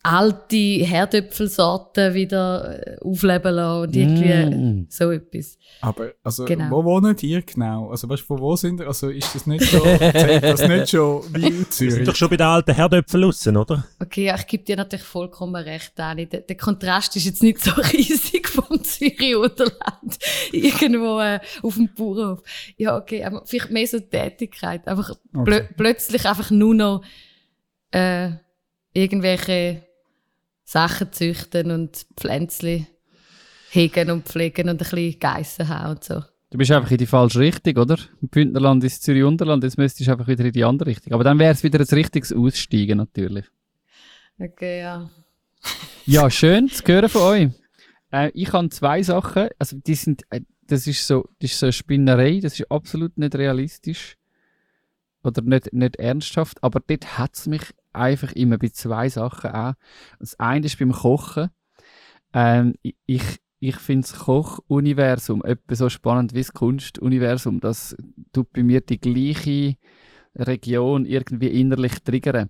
Alte 0.03 0.55
Herdöpfelsorten 0.57 2.13
wieder 2.15 2.79
äh, 2.87 2.97
aufleben 3.01 3.53
lassen 3.53 3.81
und 3.83 3.95
irgendwie 3.95 4.55
Mm. 4.55 4.87
so 4.89 5.11
etwas. 5.11 5.57
Aber, 5.81 6.11
also, 6.23 6.45
Genau. 6.45 6.71
wo 6.71 6.83
wohnen 6.83 7.15
ihr 7.21 7.41
genau? 7.43 7.89
Also, 7.91 8.09
weißt 8.09 8.23
du, 8.23 8.25
von 8.25 8.39
wo 8.39 8.55
sind 8.55 8.79
ihr? 8.79 8.87
Also, 8.87 9.09
ist 9.09 9.33
das 9.35 9.45
nicht 9.45 9.63
schon, 9.65 9.81
das 9.99 10.67
nicht 10.67 10.89
schon 10.89 11.23
wie 11.35 11.41
Wir 11.43 11.51
sind 11.51 11.71
Zürich? 11.73 12.05
doch 12.07 12.15
schon 12.15 12.29
bei 12.29 12.37
den 12.37 12.47
alten 12.47 12.73
Herdöpfeln 12.73 13.23
aussen, 13.25 13.57
oder? 13.57 13.85
Okay, 13.99 14.25
ja, 14.25 14.35
ich 14.35 14.47
gebe 14.47 14.63
dir 14.63 14.75
natürlich 14.77 15.05
vollkommen 15.05 15.55
recht, 15.55 15.93
Dani. 15.95 16.25
Der, 16.27 16.41
der 16.41 16.57
Kontrast 16.57 17.15
ist 17.15 17.25
jetzt 17.25 17.43
nicht 17.43 17.63
so 17.63 17.71
riesig 17.93 18.47
vom 18.49 18.83
Zürich-Unterland. 18.83 20.17
Irgendwo 20.51 21.19
äh, 21.19 21.39
auf 21.61 21.75
dem 21.75 21.89
Bauernhof. 21.95 22.41
Ja, 22.77 22.97
okay, 22.97 23.23
aber 23.23 23.43
vielleicht 23.45 23.71
mehr 23.71 23.85
so 23.87 23.99
die 23.99 24.09
Tätigkeit. 24.09 24.87
Einfach 24.87 25.13
plö 25.31 25.41
Okay. 25.57 25.67
plötzlich 25.77 26.25
einfach 26.25 26.49
nur 26.51 26.73
noch 26.73 27.03
äh, 27.91 28.31
irgendwelche 28.93 29.83
Sachen 30.71 31.11
züchten 31.11 31.69
und 31.69 32.05
Pflänzchen 32.15 32.87
hegen 33.71 34.09
und 34.09 34.25
pflegen 34.25 34.69
und 34.69 34.75
ein 34.75 34.77
bisschen 34.77 35.19
Geissen 35.19 35.67
haben 35.67 35.91
und 35.91 36.03
so. 36.05 36.23
Du 36.49 36.57
bist 36.57 36.71
einfach 36.71 36.91
in 36.91 36.97
die 36.97 37.05
falsche 37.05 37.39
Richtung, 37.39 37.75
oder? 37.75 37.97
Im 38.21 38.29
Bündnerland 38.29 38.81
ist 38.85 39.03
Zürich 39.03 39.23
Unterland, 39.23 39.65
jetzt 39.65 39.77
müsstest 39.77 40.07
du 40.07 40.13
einfach 40.13 40.29
wieder 40.29 40.45
in 40.45 40.53
die 40.53 40.63
andere 40.63 40.89
Richtung. 40.89 41.11
Aber 41.11 41.25
dann 41.25 41.39
wäre 41.39 41.51
es 41.51 41.63
wieder 41.63 41.79
ein 41.79 41.85
richtiges 41.85 42.31
Aussteigen 42.31 42.99
natürlich. 42.99 43.45
Okay, 44.39 44.79
ja. 44.79 45.09
Ja, 46.05 46.29
schön 46.29 46.69
zu 46.69 46.83
hören 46.85 47.09
von 47.09 47.21
euch. 47.21 47.49
Äh, 48.11 48.31
ich 48.33 48.53
habe 48.53 48.69
zwei 48.69 49.03
Sachen, 49.03 49.49
also 49.59 49.77
die 49.77 49.95
sind, 49.95 50.23
äh, 50.29 50.39
das 50.67 50.87
ist 50.87 51.05
so, 51.05 51.27
das 51.39 51.51
ist 51.51 51.59
so 51.59 51.65
eine 51.65 51.73
Spinnerei, 51.73 52.39
das 52.41 52.57
ist 52.57 52.71
absolut 52.71 53.17
nicht 53.17 53.35
realistisch 53.35 54.15
oder 55.21 55.41
nicht, 55.41 55.73
nicht 55.73 55.97
ernsthaft, 55.97 56.63
aber 56.63 56.79
dort 56.79 57.17
hat 57.17 57.35
es 57.35 57.45
mich 57.47 57.61
einfach 57.93 58.31
immer 58.33 58.57
bei 58.57 58.69
zwei 58.69 59.09
Sachen 59.09 59.51
auch. 59.51 59.73
Das 60.19 60.39
eine 60.39 60.65
ist 60.65 60.79
beim 60.79 60.91
Kochen. 60.91 61.49
Ähm, 62.33 62.75
ich- 63.05 63.39
ich 63.59 63.75
finde 63.77 64.07
das 64.07 64.17
Kochuniversum 64.19 65.43
etwa 65.45 65.75
so 65.75 65.89
spannend 65.89 66.33
wie 66.33 66.39
das 66.39 66.53
Kunstuniversum. 66.53 67.59
Das 67.59 67.95
tut 68.33 68.51
bei 68.53 68.63
mir 68.63 68.81
die 68.81 68.99
gleiche 68.99 69.77
Region 70.35 71.05
irgendwie 71.05 71.47
innerlich 71.49 71.99
triggern. 72.03 72.49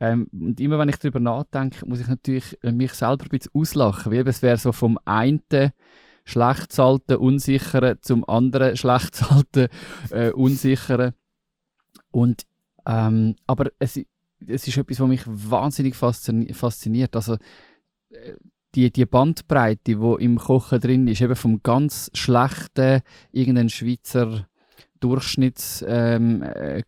Ähm, 0.00 0.28
und 0.32 0.60
immer 0.60 0.78
wenn 0.78 0.88
ich 0.88 0.98
darüber 0.98 1.20
nachdenke, 1.20 1.86
muss 1.86 2.00
ich 2.00 2.08
natürlich 2.08 2.58
äh, 2.62 2.72
mich 2.72 2.94
selber 2.94 3.24
ein 3.24 3.30
bisschen 3.30 3.52
auslachen. 3.54 4.12
Eben, 4.12 4.28
es 4.28 4.42
wäre 4.42 4.58
so 4.58 4.72
vom 4.72 4.98
einen 5.04 5.42
schlecht 6.24 6.72
zahlten, 6.72 7.16
unsicheren 7.16 7.98
zum 8.02 8.28
anderen 8.28 8.76
schlecht 8.78 9.14
zahlten, 9.16 9.68
äh, 10.10 10.30
unsicheren. 10.32 11.14
Und, 12.10 12.44
ähm, 12.86 13.36
aber 13.46 13.70
es, 13.78 14.00
es 14.46 14.66
ist 14.66 14.76
etwas, 14.76 15.00
was 15.00 15.08
mich 15.08 15.22
wahnsinnig 15.26 15.94
faszini- 15.94 16.54
fasziniert. 16.54 17.14
Also, 17.16 17.34
äh, 18.10 18.34
die, 18.74 18.90
die 18.90 19.06
Bandbreite, 19.06 19.96
die 19.96 20.24
im 20.24 20.38
Kochen 20.38 20.80
drin 20.80 21.06
ist, 21.06 21.20
eben 21.20 21.36
vom 21.36 21.62
ganz 21.62 22.10
schlechten, 22.14 23.02
irgendein 23.30 23.68
Schweizer 23.68 24.48
Durchschnitts 25.00 25.84
ähm, 25.86 26.42
äh, 26.42 26.82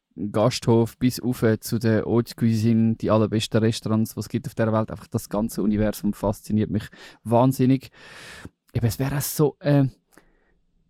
bis 0.98 1.20
auf 1.20 1.44
zu 1.60 1.78
der 1.78 2.04
Haute 2.06 2.34
Cuisine, 2.34 2.94
die 2.96 3.10
allerbesten 3.10 3.60
Restaurants, 3.60 4.14
die 4.14 4.20
es 4.20 4.28
gibt 4.28 4.46
auf 4.46 4.54
der 4.54 4.72
Welt. 4.72 4.90
Einfach 4.90 5.06
das 5.08 5.28
ganze 5.28 5.62
Universum 5.62 6.14
fasziniert 6.14 6.70
mich 6.70 6.84
wahnsinnig. 7.24 7.90
Eben, 8.72 8.86
es 8.86 8.98
wäre 8.98 9.20
so, 9.20 9.56
äh, 9.60 9.84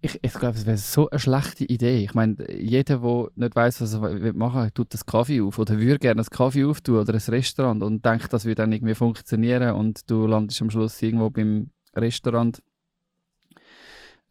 ich, 0.00 0.18
ich 0.22 0.34
glaube, 0.34 0.56
es 0.56 0.66
wäre 0.66 0.76
so 0.76 1.08
eine 1.10 1.18
schlechte 1.18 1.64
Idee. 1.64 2.04
Ich 2.04 2.14
meine, 2.14 2.36
jeder, 2.52 2.98
der 2.98 3.30
nicht 3.34 3.56
weiß, 3.56 3.80
was 3.80 3.94
er 3.94 4.02
will 4.02 4.32
machen 4.34 4.70
tut 4.74 4.92
das 4.92 5.06
Kaffee 5.06 5.40
auf 5.40 5.58
oder 5.58 5.78
würde 5.78 5.98
gerne 5.98 6.20
einen 6.20 6.28
Kaffee 6.30 6.64
auftun 6.64 6.98
oder 6.98 7.14
ein 7.14 7.20
Restaurant 7.20 7.82
und 7.82 8.04
denkt, 8.04 8.32
das 8.32 8.44
würde 8.44 8.56
dann 8.56 8.72
irgendwie 8.72 8.94
funktionieren 8.94 9.74
und 9.74 10.10
du 10.10 10.26
landest 10.26 10.60
am 10.62 10.70
Schluss 10.70 11.00
irgendwo 11.00 11.30
beim 11.30 11.70
Restaurant. 11.94 12.62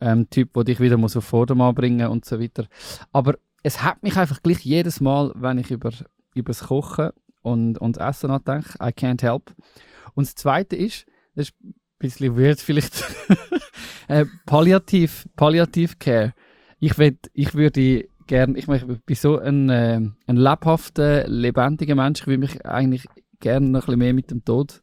Ähm, 0.02 0.30
Typ, 0.30 0.54
der 0.54 0.66
dich 0.66 0.80
wieder 0.80 0.98
muss 0.98 1.16
auf 1.16 1.24
Vordermann 1.24 1.74
bringen 1.74 2.10
und 2.10 2.26
so 2.26 2.40
weiter. 2.40 2.68
Aber 3.12 3.36
es 3.64 3.82
hat 3.82 4.04
mich 4.04 4.18
einfach 4.18 4.44
gleich 4.44 4.60
jedes 4.60 5.00
Mal, 5.00 5.32
wenn 5.36 5.58
ich 5.58 5.72
über, 5.72 5.92
über 6.36 6.50
das 6.50 6.66
Kochen 6.66 7.12
und, 7.42 7.78
und 7.80 7.98
das 7.98 8.18
Essen 8.18 8.30
nachdenke, 8.30 8.76
I 8.82 8.90
can't 8.90 9.22
help. 9.22 9.56
Und 10.14 10.28
das 10.28 10.36
Zweite 10.36 10.76
ist, 10.76 11.06
das 11.34 11.50
ist 11.50 11.56
bisschen 12.06 12.38
weird 12.38 12.60
vielleicht, 12.60 13.04
äh, 14.08 14.26
Palliativ, 14.46 15.28
Palliativ 15.36 16.00
Care. 16.00 16.34
Ich, 16.80 16.98
würd, 16.98 17.30
ich 17.34 17.54
würde 17.56 18.08
gerne, 18.28 18.58
ich, 18.58 18.68
mein, 18.68 18.90
ich 18.90 19.06
bin 19.06 19.16
so 19.16 19.40
ein, 19.40 19.70
äh, 19.70 20.02
ein 20.28 20.36
lebhafter, 20.36 21.28
lebendiger 21.28 21.96
Mensch, 21.96 22.22
ich 22.22 22.28
will 22.28 22.38
mich 22.38 22.66
eigentlich 22.66 23.06
gerne 23.40 23.68
noch 23.68 23.82
ein 23.82 23.86
bisschen 23.86 24.00
mehr 24.00 24.14
mit 24.14 24.32
dem 24.32 24.44
Tod 24.44 24.82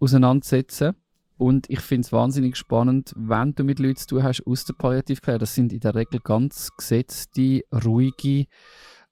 auseinandersetzen. 0.00 0.94
Und 1.36 1.70
ich 1.70 1.80
finde 1.80 2.04
es 2.04 2.12
wahnsinnig 2.12 2.56
spannend, 2.56 3.12
wenn 3.16 3.54
du 3.54 3.62
mit 3.62 3.78
Leuten 3.78 3.96
zu 3.96 4.08
tun 4.08 4.22
hast 4.24 4.44
aus 4.44 4.64
der 4.64 4.74
Palliativcare. 4.74 5.38
Das 5.38 5.54
sind 5.54 5.72
in 5.72 5.78
der 5.78 5.94
Regel 5.94 6.18
ganz 6.18 6.70
gesetzte, 6.76 7.62
ruhige, 7.72 8.46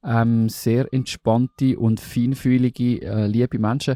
ähm, 0.02 0.48
sehr 0.48 0.92
entspannte 0.92 1.78
und 1.78 2.00
feinfühlige, 2.00 3.02
äh, 3.02 3.26
liebe 3.28 3.60
Menschen. 3.60 3.94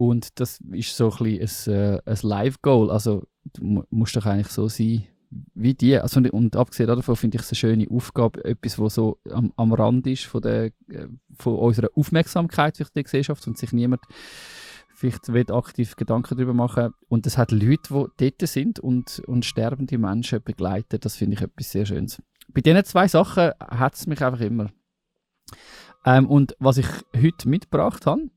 Und 0.00 0.40
das 0.40 0.60
ist 0.72 0.96
so 0.96 1.12
ein 1.12 1.38
bisschen 1.38 1.74
ein, 1.74 1.78
äh, 1.78 2.00
ein 2.06 2.18
Live-Goal. 2.22 2.90
Also 2.90 3.24
du 3.52 3.62
mu- 3.62 3.84
musst 3.90 4.16
doch 4.16 4.24
eigentlich 4.24 4.48
so 4.48 4.66
sein 4.66 5.06
wie 5.54 5.74
die. 5.74 5.98
Also, 5.98 6.20
und, 6.20 6.30
und 6.30 6.56
abgesehen 6.56 6.86
davon 6.86 7.16
finde 7.16 7.36
ich 7.36 7.42
es 7.42 7.50
eine 7.50 7.56
schöne 7.56 7.86
Aufgabe, 7.90 8.42
etwas, 8.46 8.78
was 8.78 8.94
so 8.94 9.18
am, 9.30 9.52
am 9.56 9.74
Rand 9.74 10.06
ist 10.06 10.24
von, 10.24 10.40
der, 10.40 10.64
äh, 10.88 11.08
von 11.36 11.56
unserer 11.56 11.90
Aufmerksamkeit 11.94 12.78
für 12.78 12.84
die 12.84 13.02
Gesellschaft 13.02 13.46
und 13.46 13.58
sich 13.58 13.72
niemand 13.74 14.00
vielleicht 14.94 15.30
will 15.34 15.52
aktiv 15.52 15.96
Gedanken 15.96 16.34
darüber 16.34 16.54
machen. 16.54 16.94
Und 17.08 17.26
es 17.26 17.36
hat 17.36 17.52
Leute, 17.52 18.08
die 18.16 18.30
dort 18.30 18.48
sind 18.48 18.80
und, 18.80 19.20
und 19.26 19.44
sterbende 19.44 19.98
Menschen 19.98 20.42
begleiten. 20.42 20.98
Das 20.98 21.16
finde 21.16 21.36
ich 21.36 21.42
etwas 21.42 21.72
sehr 21.72 21.84
Schönes. 21.84 22.22
Bei 22.48 22.62
diesen 22.62 22.84
zwei 22.86 23.06
Sachen 23.06 23.50
hat 23.60 23.96
es 23.96 24.06
mich 24.06 24.22
einfach 24.22 24.40
immer. 24.40 24.70
Ähm, 26.06 26.26
und 26.26 26.56
was 26.58 26.78
ich 26.78 26.88
heute 27.14 27.50
mitgebracht 27.50 28.06
habe, 28.06 28.30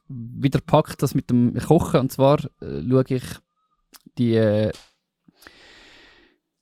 wieder 0.09 0.61
gepackt, 0.61 1.03
das 1.03 1.15
mit 1.15 1.31
dem 1.31 1.55
Kochen, 1.55 2.01
und 2.01 2.13
zwar 2.13 2.39
äh, 2.61 2.83
schaue 2.89 3.05
ich 3.09 3.25
die 4.19 4.35
äh, 4.35 4.73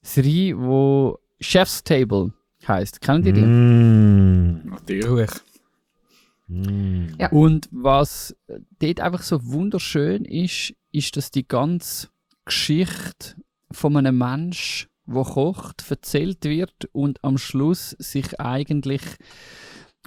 Serie, 0.01 0.57
wo 0.59 1.19
Chef's 1.39 1.83
Table 1.83 2.33
heißt. 2.67 3.01
Kennt 3.01 3.25
ihr 3.25 3.33
die? 3.33 3.41
Mm. 3.41 4.69
Natürlich. 4.69 5.31
Mm. 6.47 7.07
Ja. 7.19 7.31
Und 7.31 7.69
was 7.71 8.35
dort 8.79 8.99
einfach 8.99 9.23
so 9.23 9.45
wunderschön 9.45 10.25
ist, 10.25 10.73
ist, 10.91 11.17
dass 11.17 11.31
die 11.31 11.47
ganze 11.47 12.07
Geschichte 12.45 13.35
von 13.71 13.97
einem 13.97 14.17
Mensch, 14.17 14.87
der 15.07 15.23
kocht, 15.23 15.89
erzählt 15.89 16.45
wird 16.45 16.85
und 16.91 17.23
am 17.23 17.37
Schluss 17.37 17.91
sich 17.99 18.39
eigentlich 18.39 19.01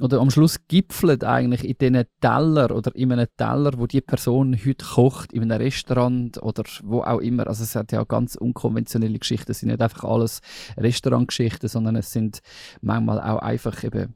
oder 0.00 0.20
am 0.20 0.30
Schluss 0.30 0.58
gipfelt 0.68 1.24
eigentlich 1.24 1.64
in 1.64 1.76
diesen 1.78 2.06
Teller 2.20 2.74
oder 2.74 2.94
in 2.94 3.12
einem 3.12 3.26
Teller, 3.36 3.72
wo 3.76 3.86
die 3.86 4.00
Person 4.00 4.56
heute 4.56 4.84
kocht, 4.84 5.32
in 5.32 5.42
einem 5.42 5.60
Restaurant 5.60 6.40
oder 6.42 6.62
wo 6.84 7.00
auch 7.02 7.18
immer. 7.18 7.46
Also 7.48 7.64
es 7.64 7.74
hat 7.74 7.92
ja 7.92 8.04
ganz 8.04 8.36
unkonventionelle 8.36 9.18
Geschichten. 9.18 9.50
Es 9.50 9.60
sind 9.60 9.70
nicht 9.70 9.82
einfach 9.82 10.04
alles 10.04 10.40
Restaurantgeschichten, 10.76 11.68
sondern 11.68 11.96
es 11.96 12.12
sind 12.12 12.40
manchmal 12.80 13.20
auch 13.20 13.38
einfach 13.38 13.82
eben 13.82 14.14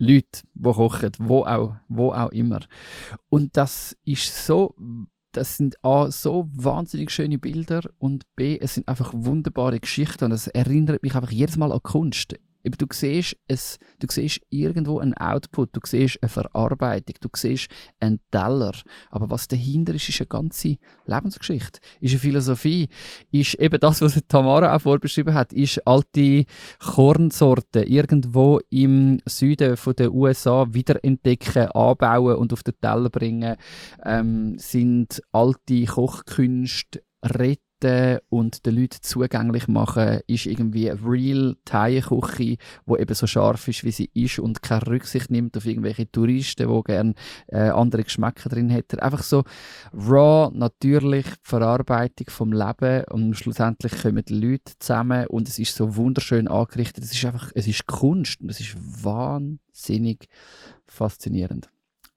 Leute, 0.00 0.42
die 0.54 0.62
kochen, 0.72 1.12
wo 1.18 1.44
auch, 1.44 1.76
wo 1.88 2.12
auch 2.12 2.32
immer. 2.32 2.60
Und 3.28 3.56
das 3.58 3.96
ist 4.04 4.46
so, 4.46 4.74
das 5.32 5.58
sind 5.58 5.76
A, 5.84 6.10
so 6.10 6.48
wahnsinnig 6.54 7.10
schöne 7.10 7.38
Bilder 7.38 7.82
und 7.98 8.24
B, 8.34 8.58
es 8.58 8.74
sind 8.74 8.88
einfach 8.88 9.12
wunderbare 9.14 9.78
Geschichten 9.78 10.24
und 10.24 10.32
es 10.32 10.48
erinnert 10.48 11.02
mich 11.02 11.14
einfach 11.14 11.30
jedes 11.30 11.58
Mal 11.58 11.70
an 11.70 11.82
Kunst. 11.82 12.34
Du 12.62 12.86
siehst, 12.92 13.36
es, 13.48 13.78
du 13.98 14.06
siehst 14.10 14.40
irgendwo 14.50 14.98
einen 14.98 15.14
Output, 15.14 15.70
du 15.72 15.80
siehst 15.84 16.18
eine 16.22 16.28
Verarbeitung, 16.28 17.16
du 17.20 17.28
siehst 17.34 17.68
einen 18.00 18.20
Teller. 18.30 18.72
Aber 19.10 19.30
was 19.30 19.48
dahinter 19.48 19.94
ist, 19.94 20.08
ist 20.08 20.20
eine 20.20 20.26
ganze 20.26 20.76
Lebensgeschichte, 21.06 21.80
ist 22.00 22.12
eine 22.12 22.20
Philosophie, 22.20 22.88
ist 23.30 23.54
eben 23.54 23.80
das, 23.80 24.02
was 24.02 24.20
Tamara 24.28 24.74
auch 24.74 24.80
vorbeschrieben 24.80 25.34
hat, 25.34 25.52
ist 25.52 25.86
alte 25.86 26.44
Kornsorten 26.78 27.84
irgendwo 27.84 28.60
im 28.70 29.20
Süden 29.26 29.76
von 29.76 29.94
der 29.96 30.12
USA 30.12 30.66
wiederentdecken, 30.70 31.68
anbauen 31.68 32.36
und 32.36 32.52
auf 32.52 32.62
den 32.62 32.74
Teller 32.80 33.10
bringen, 33.10 33.56
ähm, 34.04 34.58
sind 34.58 35.22
alte 35.32 35.84
Kochkünste 35.86 37.02
retten 37.82 38.20
und 38.28 38.66
den 38.66 38.76
Leuten 38.76 38.98
zugänglich 39.02 39.68
machen, 39.68 40.20
ist 40.26 40.46
irgendwie 40.46 40.90
eine 40.90 41.00
real 41.04 41.56
Thai-Küche, 41.64 42.56
die 42.86 42.98
eben 42.98 43.14
so 43.14 43.26
scharf 43.26 43.68
ist, 43.68 43.84
wie 43.84 43.90
sie 43.90 44.10
ist 44.14 44.38
und 44.38 44.62
keine 44.62 44.86
Rücksicht 44.86 45.30
nimmt 45.30 45.56
auf 45.56 45.66
irgendwelche 45.66 46.10
Touristen, 46.10 46.68
die 46.68 46.82
gerne 46.84 47.14
äh, 47.48 47.68
andere 47.70 48.04
Geschmäcker 48.04 48.48
drin 48.48 48.70
hätten. 48.70 49.00
Einfach 49.00 49.22
so 49.22 49.44
raw, 49.94 50.50
natürlich 50.52 51.26
Verarbeitung 51.42 52.28
vom 52.30 52.52
Leben 52.52 53.04
und 53.10 53.34
schlussendlich 53.34 54.02
kommen 54.02 54.24
die 54.24 54.34
Leute 54.34 54.72
zusammen 54.78 55.26
und 55.26 55.48
es 55.48 55.58
ist 55.58 55.74
so 55.74 55.96
wunderschön 55.96 56.48
angerichtet. 56.48 57.04
Es 57.04 57.12
ist 57.12 57.24
einfach, 57.24 57.50
es 57.54 57.66
ist 57.66 57.86
Kunst 57.86 58.40
und 58.40 58.50
es 58.50 58.60
ist 58.60 58.76
wahnsinnig 59.04 60.26
faszinierend. 60.86 61.70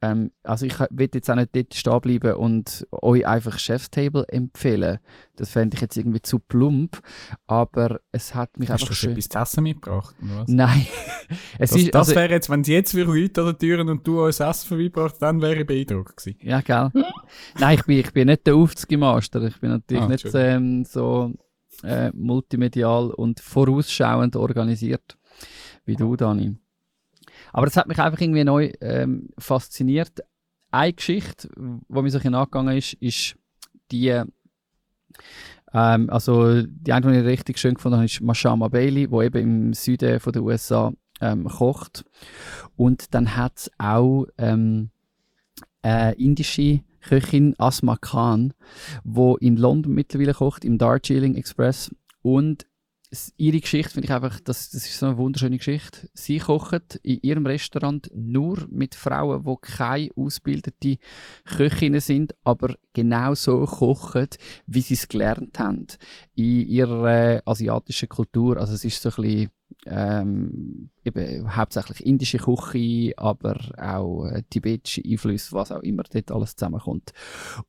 Ähm, 0.04 0.32
also 0.44 0.66
ich 0.66 0.78
will 0.90 1.10
jetzt 1.14 1.32
auch 1.32 1.36
nicht 1.36 1.56
dort 1.56 1.74
stehen 1.74 2.02
bleiben 2.02 2.34
und 2.34 2.86
euch 2.92 3.26
einfach 3.26 3.58
Chefstable 3.58 4.26
empfehlen. 4.28 5.00
Das 5.38 5.52
fände 5.52 5.76
ich 5.76 5.82
jetzt 5.82 5.96
irgendwie 5.96 6.22
zu 6.22 6.40
plump, 6.40 7.02
aber 7.48 8.02
es 8.12 8.36
hat 8.36 8.60
mich 8.60 8.70
Hast 8.70 8.82
einfach 8.82 8.90
du 8.90 8.94
schon 8.96 9.10
schön... 9.10 9.18
etwas 9.18 9.30
zu 9.30 9.40
essen 9.40 9.64
mitgebracht? 9.64 10.14
Nein. 10.48 10.88
es 11.58 11.70
Das, 11.70 11.80
ist, 11.80 11.96
das 11.96 12.10
also, 12.10 12.20
wäre 12.20 12.34
jetzt, 12.34 12.50
wenn 12.50 12.66
sie 12.66 12.74
jetzt 12.74 12.94
wieder 12.96 13.14
Leute 13.14 13.42
an 13.42 13.48
der 13.48 13.58
Türen 13.58 13.88
und 13.88 14.06
du 14.06 14.26
uns 14.26 14.42
Essen 14.42 14.68
vorbeibracht, 14.68 15.22
dann 15.22 15.42
wäre 15.42 15.62
ich 15.62 15.68
beeindruckt 15.68 16.18
gewesen. 16.18 16.38
ja, 16.42 16.60
gell. 16.60 16.92
Nein, 17.60 17.78
ich 17.78 17.86
bin, 17.86 18.00
ich 18.00 18.12
bin 18.12 18.28
nicht 18.28 18.46
der 18.46 18.56
Aufzugmaster. 18.56 19.42
Ich 19.44 19.60
bin 19.62 19.70
natürlich 19.70 20.04
Ah, 20.04 20.10
nicht 20.10 20.30
ähm, 20.34 20.84
so 20.84 21.34
äh, 21.84 22.12
multimedial 22.14 23.12
und 23.12 23.40
vorausschauend 23.40 24.36
organisiert 24.36 25.18
wie 25.86 25.96
du, 25.96 26.16
Dani. 26.18 26.58
Aber 27.54 27.68
es 27.68 27.78
hat 27.78 27.88
mich 27.88 28.00
einfach 28.00 28.20
irgendwie 28.20 28.44
neu 28.44 28.72
ähm, 28.82 29.30
fasziniert. 29.38 30.22
Eine 30.72 30.94
Geschichte, 30.94 31.50
die 31.56 31.62
mir 31.62 31.80
so 31.88 32.00
ein 32.00 32.06
bisschen 32.06 32.36
angegangen 32.36 32.78
ist, 32.78 32.94
ist 32.94 33.36
die, 33.92 34.08
ähm, 34.08 36.10
also 36.10 36.64
die 36.64 36.92
eine, 36.92 37.12
die 37.12 37.20
ich 37.20 37.26
richtig 37.26 37.60
schön 37.60 37.76
gefunden 37.76 37.98
habe, 37.98 38.06
ist 38.06 38.22
Mashama 38.22 38.70
Bailey, 38.70 39.08
die 39.08 39.24
eben 39.24 39.38
im 39.38 39.74
Süden 39.74 40.20
von 40.20 40.34
der 40.34 40.44
USA 40.44 40.92
ähm, 41.22 41.46
kocht. 41.46 42.06
Und 42.76 43.14
dann 43.14 43.38
hat 43.38 43.58
es 43.58 43.72
auch 43.78 44.26
ähm, 44.40 44.90
eine 45.84 46.14
indische 46.14 46.82
Köchin 47.02 47.54
Asma 47.60 47.98
Khan, 47.98 48.54
wo 49.04 49.36
in 49.36 49.58
London 49.58 49.94
mittlerweile 49.94 50.34
kocht, 50.34 50.66
im 50.66 50.80
Darjeeling 50.80 51.36
Express. 51.36 51.92
Und 52.24 52.66
ihre 53.38 53.60
Geschichte 53.60 53.94
finde 53.94 54.08
ich 54.08 54.14
einfach, 54.14 54.40
das, 54.40 54.72
das 54.72 54.86
ist 54.86 54.98
so 54.98 55.06
eine 55.08 55.18
wunderschöne 55.18 55.58
Geschichte. 55.58 56.10
Sie 56.14 56.40
kocht 56.40 57.00
in 57.04 57.20
ihrem 57.22 57.46
Restaurant 57.46 58.10
nur 58.14 58.68
mit 58.70 58.96
Frauen, 58.96 59.44
die 59.44 59.56
keine 59.62 60.10
ausgebildete 60.16 60.98
Köchinnen 61.46 62.02
sind, 62.02 62.36
aber 62.44 62.76
genau 62.94 63.36
so 63.36 63.66
kochen, 63.66 64.28
wie 64.66 64.82
sie 64.82 64.96
es 64.96 65.08
gelernt 65.08 65.60
haben 65.60 65.88
in 66.36 66.68
ihrer 66.68 67.36
äh, 67.36 67.42
asiatischen 67.46 68.10
Kultur. 68.10 68.58
Also 68.58 68.74
es 68.74 68.86
ist 68.86 69.02
so 69.02 69.10
ein 69.10 69.16
bisschen 69.16 69.50
ähm, 69.86 70.90
eben 71.04 71.56
hauptsächlich 71.56 72.06
indische 72.06 72.38
Küche, 72.38 73.14
aber 73.18 73.60
auch 73.78 74.26
äh, 74.26 74.44
tibetische 74.50 75.02
Einflüsse, 75.06 75.54
was 75.54 75.72
auch 75.72 75.82
immer 75.82 76.04
dort 76.04 76.32
alles 76.32 76.56
zusammenkommt. 76.56 77.12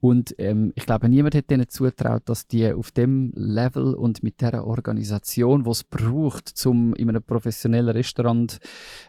Und 0.01 0.35
ähm, 0.39 0.73
ich 0.75 0.87
glaube, 0.87 1.09
niemand 1.09 1.35
hätte 1.35 1.49
denen 1.49 1.69
zutraut, 1.69 2.23
dass 2.27 2.47
die 2.47 2.73
auf 2.73 2.93
dem 2.93 3.33
Level 3.35 3.95
und 3.95 4.23
mit 4.23 4.41
der 4.41 4.67
Organisation, 4.67 5.67
was 5.67 5.79
es 5.79 5.85
braucht, 5.85 6.55
um 6.67 6.95
in 6.95 7.09
einem 7.09 7.23
professionellen 7.23 7.91
Restaurant 7.91 8.59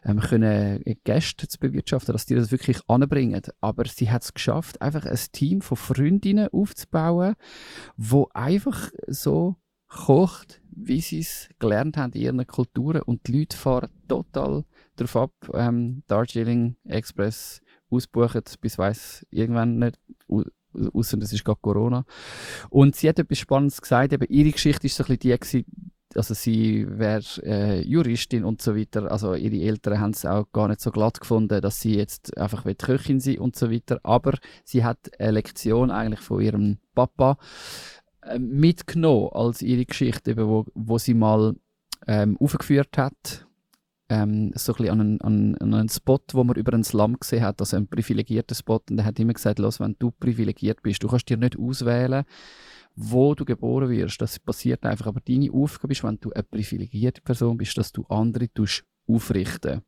ähm, 0.03 0.19
können 0.19 0.83
Gäste 1.03 1.47
zu 1.47 1.59
bewirtschaften, 1.59 2.13
dass 2.13 2.25
die 2.25 2.35
das 2.35 2.51
wirklich 2.51 2.79
anbringen. 2.87 3.41
Aber 3.61 3.85
sie 3.85 4.09
hat 4.09 4.23
es 4.23 4.33
geschafft, 4.33 4.81
einfach 4.81 5.05
ein 5.05 5.19
Team 5.31 5.61
von 5.61 5.77
Freundinnen 5.77 6.49
aufzubauen, 6.51 7.35
wo 7.97 8.29
einfach 8.33 8.89
so 9.07 9.55
kocht, 9.87 10.61
wie 10.75 11.01
sie 11.01 11.19
es 11.19 11.49
gelernt 11.59 11.97
haben 11.97 12.13
in 12.13 12.21
ihren 12.21 12.47
Kulturen. 12.47 13.01
Und 13.01 13.27
die 13.27 13.39
Leute 13.39 13.57
fahren 13.57 13.89
total 14.07 14.65
darauf 14.95 15.15
ab, 15.15 15.31
ähm, 15.53 16.03
Darjeeling 16.07 16.75
Express 16.85 17.61
ausbuchen, 17.89 18.41
bis 18.61 18.77
weiß 18.77 19.25
irgendwann 19.29 19.79
nicht, 19.79 19.99
au- 20.27 20.43
außer 20.93 21.17
es 21.19 21.33
ist 21.33 21.45
gerade 21.45 21.59
Corona. 21.61 22.05
Und 22.69 22.95
sie 22.95 23.09
hat 23.09 23.19
etwas 23.19 23.39
Spannendes 23.39 23.81
gesagt, 23.81 24.13
eben 24.13 24.25
ihre 24.29 24.51
Geschichte 24.51 24.87
ist 24.87 24.95
so 24.95 25.03
ein 25.03 25.17
bisschen 25.17 25.19
die 25.19 25.39
gewesen, 25.39 25.65
also 26.15 26.33
sie 26.33 26.85
wäre 26.87 27.23
äh, 27.43 27.81
Juristin 27.81 28.45
und 28.45 28.61
so 28.61 28.75
weiter, 28.75 29.11
also 29.11 29.33
ihre 29.35 29.57
Eltern 29.65 29.99
haben 29.99 30.11
es 30.11 30.25
auch 30.25 30.49
gar 30.53 30.69
nicht 30.69 30.79
so 30.79 30.91
glatt 30.91 31.19
gefunden, 31.19 31.59
dass 31.61 31.81
sie 31.81 31.95
jetzt 31.95 32.37
einfach 32.37 32.63
Köchin 32.77 33.19
sein 33.19 33.39
und 33.39 33.55
so 33.55 33.69
weiter, 33.69 33.99
aber 34.03 34.37
sie 34.63 34.83
hat 34.85 34.99
eine 35.19 35.31
Lektion 35.31 35.91
eigentlich 35.91 36.21
von 36.21 36.41
ihrem 36.41 36.77
Papa 36.93 37.37
äh, 38.27 38.39
mitgenommen 38.39 39.29
als 39.33 39.61
ihre 39.61 39.85
Geschichte, 39.85 40.31
eben, 40.31 40.47
wo, 40.47 40.65
wo 40.73 40.97
sie 40.97 41.13
mal 41.13 41.55
ähm, 42.07 42.37
aufgeführt 42.39 42.97
hat, 42.97 43.45
ähm, 44.09 44.51
so 44.55 44.75
ein 44.75 44.89
an 44.89 45.01
einen, 45.01 45.21
an, 45.21 45.73
einen 45.73 45.89
Spot, 45.89 46.21
wo 46.33 46.43
man 46.43 46.55
über 46.55 46.73
einen 46.73 46.83
Slum 46.83 47.17
gesehen 47.19 47.43
hat, 47.43 47.59
also 47.59 47.77
einen 47.77 47.87
privilegierten 47.87 48.55
Spot. 48.55 48.81
Und 48.89 48.99
er 48.99 49.05
hat 49.05 49.19
immer 49.19 49.33
gesagt, 49.33 49.59
los, 49.59 49.79
wenn 49.79 49.95
du 49.97 50.11
privilegiert 50.11 50.81
bist, 50.83 51.03
du 51.03 51.07
kannst 51.07 51.29
dir 51.29 51.37
nicht 51.37 51.57
auswählen, 51.57 52.23
wo 52.95 53.33
du 53.33 53.45
geboren 53.45 53.89
wirst. 53.89 54.21
Das 54.21 54.39
passiert 54.39 54.85
einfach. 54.85 55.07
Aber 55.07 55.21
deine 55.21 55.51
Aufgabe 55.51 55.93
ist, 55.93 56.03
wenn 56.03 56.19
du 56.19 56.31
eine 56.31 56.43
privilegierte 56.43 57.21
Person 57.21 57.57
bist, 57.57 57.77
dass 57.77 57.91
du 57.91 58.05
andere 58.07 58.51
tust 58.53 58.85
aufrichten. 59.07 59.81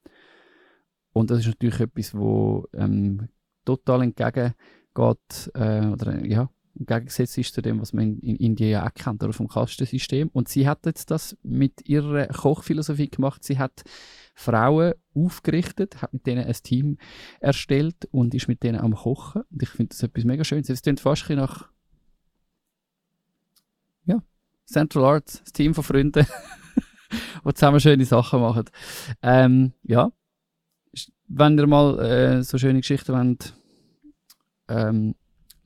Und 1.13 1.31
das 1.31 1.39
ist 1.39 1.47
natürlich 1.47 1.79
etwas, 1.79 2.15
wo 2.15 2.67
ähm, 2.73 3.29
total 3.65 4.03
entgegengeht, 4.03 4.55
äh, 5.53 5.85
oder 5.85 6.21
äh, 6.21 6.27
ja, 6.27 6.49
entgegengesetzt 6.79 7.37
ist 7.37 7.53
zu 7.53 7.61
dem, 7.61 7.81
was 7.81 7.93
man 7.93 8.03
in, 8.03 8.19
in 8.19 8.35
Indien 8.37 8.69
ja 8.69 8.85
auch 8.85 8.93
kennt, 8.93 9.23
oder 9.23 9.33
vom 9.33 9.47
Kastensystem. 9.47 10.29
Und 10.29 10.47
sie 10.49 10.67
hat 10.67 10.85
jetzt 10.85 11.11
das 11.11 11.37
mit 11.43 11.87
ihrer 11.87 12.27
Kochphilosophie 12.27 13.09
gemacht. 13.09 13.43
Sie 13.43 13.57
hat 13.57 13.83
Frauen 14.35 14.93
aufgerichtet, 15.15 16.01
hat 16.01 16.13
mit 16.13 16.25
denen 16.27 16.45
ein 16.45 16.53
Team 16.63 16.97
erstellt 17.39 18.07
und 18.11 18.33
ist 18.35 18.47
mit 18.47 18.63
denen 18.63 18.79
am 18.79 18.95
Kochen. 18.95 19.43
Und 19.49 19.63
ich 19.63 19.69
finde 19.69 19.89
das 19.89 20.03
etwas 20.03 20.23
mega 20.23 20.43
Schönes. 20.43 20.69
Es 20.69 20.81
klingt 20.81 20.99
fast 20.99 21.29
nach 21.29 21.69
ja, 24.05 24.21
Central 24.65 25.05
Arts, 25.05 25.41
das 25.43 25.53
Team 25.53 25.73
von 25.73 25.83
Freunden, 25.83 26.25
die 27.45 27.53
zusammen 27.53 27.79
schöne 27.79 28.05
Sachen 28.05 28.41
machen. 28.41 28.65
Ähm, 29.21 29.73
ja, 29.83 30.11
wenn 31.27 31.57
ihr 31.57 31.67
mal 31.67 31.99
äh, 31.99 32.43
so 32.43 32.57
schöne 32.57 32.79
Geschichten 32.79 33.13
wollt, 33.13 33.53
ähm, 34.69 35.15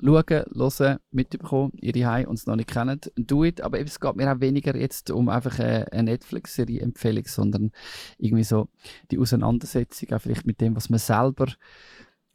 schauen, 0.04 0.46
hören, 0.54 1.00
mitbekommen, 1.12 1.74
ihre 1.80 2.06
Heim 2.06 2.28
und 2.28 2.40
es 2.40 2.48
noch 2.48 2.56
nicht 2.56 2.70
kennen, 2.72 3.00
do 3.16 3.44
it. 3.44 3.62
Aber 3.62 3.80
es 3.80 4.00
geht 4.00 4.16
mir 4.16 4.32
auch 4.32 4.40
weniger 4.40 4.76
jetzt 4.76 5.12
um 5.12 5.30
einfach 5.30 5.60
eine 5.60 6.04
Netflix-Serie-Empfehlung, 6.04 7.26
sondern 7.26 7.72
irgendwie 8.18 8.44
so 8.44 8.70
die 9.12 9.20
Auseinandersetzung 9.20 10.12
auch 10.14 10.22
vielleicht 10.22 10.46
mit 10.46 10.62
dem, 10.62 10.76
was 10.76 10.90
man 10.90 11.00
selber 11.00 11.48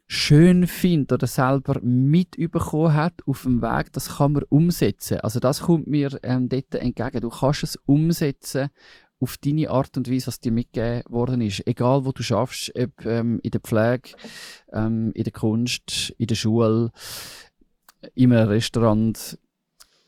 schön 0.08 0.66
findet 0.66 1.12
oder 1.12 1.26
selber 1.26 1.80
mitbekommen 1.82 2.94
hat 2.94 3.14
auf 3.26 3.42
dem 3.42 3.60
Weg, 3.60 3.92
das 3.92 4.16
kann 4.16 4.32
man 4.32 4.44
umsetzen. 4.44 5.18
Also 5.20 5.40
das 5.40 5.62
kommt 5.62 5.88
mir 5.88 6.18
ähm, 6.22 6.48
dort 6.48 6.74
entgegen. 6.76 7.20
Du 7.20 7.30
kannst 7.30 7.64
es 7.64 7.76
umsetzen 7.86 8.68
auf 9.18 9.36
deine 9.38 9.70
Art 9.70 9.96
und 9.96 10.10
Weise, 10.10 10.26
was 10.28 10.40
dir 10.40 10.52
mitgegeben 10.52 11.02
worden 11.08 11.40
ist. 11.40 11.66
Egal, 11.66 12.04
wo 12.04 12.12
du 12.12 12.22
schaffst, 12.22 12.72
ob 12.76 13.04
ähm, 13.06 13.40
in 13.42 13.50
der 13.50 13.60
Pflege, 13.60 14.10
ähm, 14.72 15.10
in 15.14 15.24
der 15.24 15.32
Kunst, 15.32 16.14
in 16.18 16.26
der 16.26 16.34
Schule, 16.34 16.92
in 18.14 18.32
einem 18.32 18.48
Restaurant, 18.48 19.38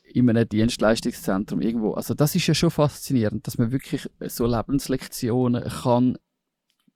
in 0.03 0.29
einem 0.29 0.47
Dienstleistungszentrum 0.47 1.61
irgendwo. 1.61 1.93
Also 1.93 2.13
das 2.13 2.35
ist 2.35 2.47
ja 2.47 2.53
schon 2.53 2.71
faszinierend, 2.71 3.45
dass 3.45 3.57
man 3.57 3.71
wirklich 3.71 4.09
so 4.27 4.45
Lebenslektionen 4.45 5.63
kann 5.63 6.17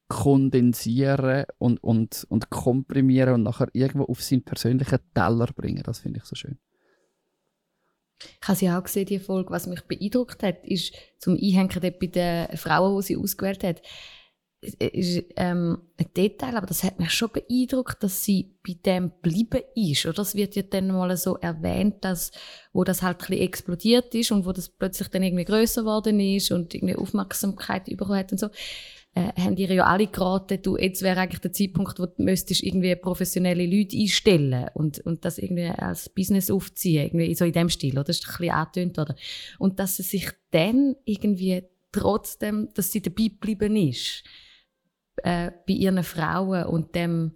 kondensieren 0.09 1.45
und, 1.57 1.83
und, 1.83 2.25
und 2.29 2.49
komprimieren 2.49 3.33
und 3.33 3.43
nachher 3.43 3.69
irgendwo 3.73 4.05
auf 4.05 4.21
seinen 4.21 4.43
persönlichen 4.43 4.99
Teller 5.13 5.47
bringen. 5.55 5.81
Das 5.83 5.99
finde 5.99 6.19
ich 6.19 6.25
so 6.25 6.35
schön. 6.35 6.59
Ich 8.41 8.47
habe 8.47 8.57
sie 8.57 8.69
auch 8.69 8.83
gesehen, 8.83 9.05
die 9.05 9.19
Folge. 9.19 9.51
Was 9.51 9.67
mich 9.67 9.81
beeindruckt 9.81 10.43
hat, 10.43 10.63
ist 10.65 10.93
zum 11.17 11.33
Einhängen 11.33 11.79
bei 11.81 12.07
den 12.07 12.57
Frauen, 12.57 12.95
die 12.97 13.07
sie 13.07 13.17
ausgewählt 13.17 13.63
hat. 13.63 13.81
Ist 14.63 15.23
ähm, 15.35 15.79
ein 15.97 16.05
Detail, 16.15 16.57
aber 16.57 16.67
das 16.67 16.83
hat 16.83 16.99
mich 16.99 17.11
schon 17.11 17.29
beeindruckt, 17.31 18.01
dass 18.01 18.23
sie 18.23 18.55
bei 18.65 18.75
dem 18.85 19.11
geblieben 19.21 19.61
ist. 19.75 20.05
Oder 20.05 20.15
das 20.15 20.35
wird 20.35 20.55
ja 20.55 20.63
dann 20.63 20.87
mal 20.87 21.15
so 21.17 21.35
erwähnt, 21.37 22.03
dass, 22.03 22.31
wo 22.71 22.83
das 22.83 23.01
halt 23.01 23.17
ein 23.17 23.27
bisschen 23.27 23.43
explodiert 23.43 24.15
ist 24.15 24.31
und 24.31 24.45
wo 24.45 24.51
das 24.51 24.69
plötzlich 24.69 25.09
dann 25.09 25.23
irgendwie 25.23 25.45
größer 25.45 25.81
geworden 25.81 26.19
ist 26.19 26.51
und 26.51 26.73
irgendwie 26.73 26.95
Aufmerksamkeit 26.95 27.85
bekommen 27.85 28.17
hat 28.17 28.31
und 28.31 28.39
so, 28.39 28.49
äh, 29.15 29.31
haben 29.39 29.55
die 29.55 29.65
ja 29.65 29.85
alle 29.85 30.07
geraten, 30.07 30.59
du, 30.61 30.77
jetzt 30.77 31.03
wäre 31.03 31.19
eigentlich 31.19 31.41
der 31.41 31.53
Zeitpunkt, 31.53 31.99
wo 31.99 32.05
du 32.07 32.23
müsstest 32.23 32.63
irgendwie 32.63 32.95
professionelle 32.95 33.65
Leute 33.65 33.97
einstellen 33.97 34.69
und, 34.73 34.99
und 34.99 35.23
das 35.23 35.37
irgendwie 35.37 35.67
als 35.67 36.09
Business 36.09 36.49
aufziehen, 36.49 37.05
irgendwie 37.05 37.35
so 37.35 37.45
in 37.45 37.53
dem 37.53 37.69
Stil, 37.69 37.93
oder? 37.93 38.05
Das 38.05 38.19
ist 38.19 38.27
ein 38.27 38.37
bisschen 38.37 38.55
angetönt, 38.55 38.99
oder? 38.99 39.15
Und 39.59 39.79
dass 39.79 39.97
sie 39.97 40.03
sich 40.03 40.31
dann 40.51 40.95
irgendwie 41.05 41.63
trotzdem, 41.91 42.69
dass 42.73 42.91
sie 42.91 43.01
dabei 43.01 43.25
geblieben 43.25 43.75
ist, 43.75 44.23
äh, 45.17 45.51
bei 45.67 45.73
ihren 45.73 46.03
Frauen 46.03 46.65
und 46.65 46.95
dem, 46.95 47.35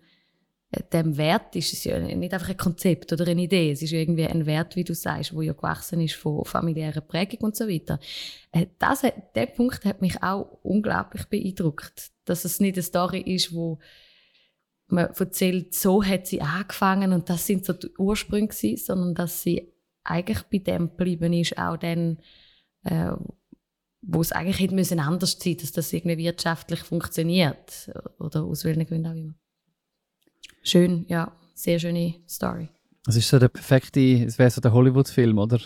äh, 0.71 0.81
dem 0.91 1.17
Wert 1.17 1.55
ist 1.55 1.73
es 1.73 1.83
ja 1.83 1.99
nicht 1.99 2.33
einfach 2.33 2.49
ein 2.49 2.57
Konzept 2.57 3.13
oder 3.13 3.27
eine 3.27 3.43
Idee, 3.43 3.71
es 3.71 3.81
ist 3.81 3.91
ja 3.91 3.99
irgendwie 3.99 4.25
ein 4.25 4.45
Wert, 4.45 4.75
wie 4.75 4.83
du 4.83 4.93
sagst, 4.93 5.33
wo 5.33 5.41
ja 5.41 5.53
gewachsen 5.53 6.01
ist 6.01 6.15
von 6.15 6.45
familiärer 6.45 7.01
Prägung 7.01 7.41
und 7.41 7.55
so 7.55 7.67
weiter. 7.67 7.99
Äh, 8.51 8.67
das, 8.79 9.03
der 9.35 9.45
Punkt 9.47 9.85
hat 9.85 10.01
mich 10.01 10.21
auch 10.23 10.59
unglaublich 10.63 11.25
beeindruckt, 11.25 12.11
dass 12.25 12.45
es 12.45 12.59
nicht 12.59 12.75
eine 12.75 12.83
Story 12.83 13.21
ist, 13.21 13.53
wo 13.53 13.79
man 14.87 15.07
erzählt, 15.07 15.73
so 15.73 16.03
hat 16.03 16.27
sie 16.27 16.41
angefangen 16.41 17.11
und 17.13 17.29
das 17.29 17.45
sind 17.45 17.65
so 17.65 17.73
die 17.73 17.89
Ursprünge 17.97 18.53
sondern 18.53 19.15
dass 19.15 19.41
sie 19.41 19.73
eigentlich 20.03 20.43
bei 20.43 20.59
dem 20.59 20.89
geblieben 20.89 21.33
ist, 21.33 21.57
auch 21.57 21.77
dann, 21.77 22.19
äh, 22.83 23.11
wo 24.01 24.21
es 24.21 24.31
eigentlich 24.31 24.59
hätte 24.59 24.75
müssen 24.75 24.99
anders 24.99 25.37
sein, 25.39 25.57
dass 25.57 25.71
das 25.71 25.93
irgendwie 25.93 26.17
wirtschaftlich 26.17 26.81
funktioniert 26.81 27.91
oder 28.19 28.43
aus 28.43 28.63
welchen 28.63 28.85
Gründen 28.85 29.07
auch 29.07 29.15
immer. 29.15 29.33
Schön, 30.63 31.05
ja, 31.07 31.31
sehr 31.53 31.79
schöne 31.79 32.15
Story. 32.27 32.69
Das 33.05 33.15
ist 33.15 33.29
so 33.29 33.39
der 33.39 33.47
perfekte, 33.47 34.25
es 34.25 34.37
wäre 34.37 34.49
so 34.49 34.61
der 34.61 34.73
Hollywood-Film, 34.73 35.37
oder? 35.37 35.59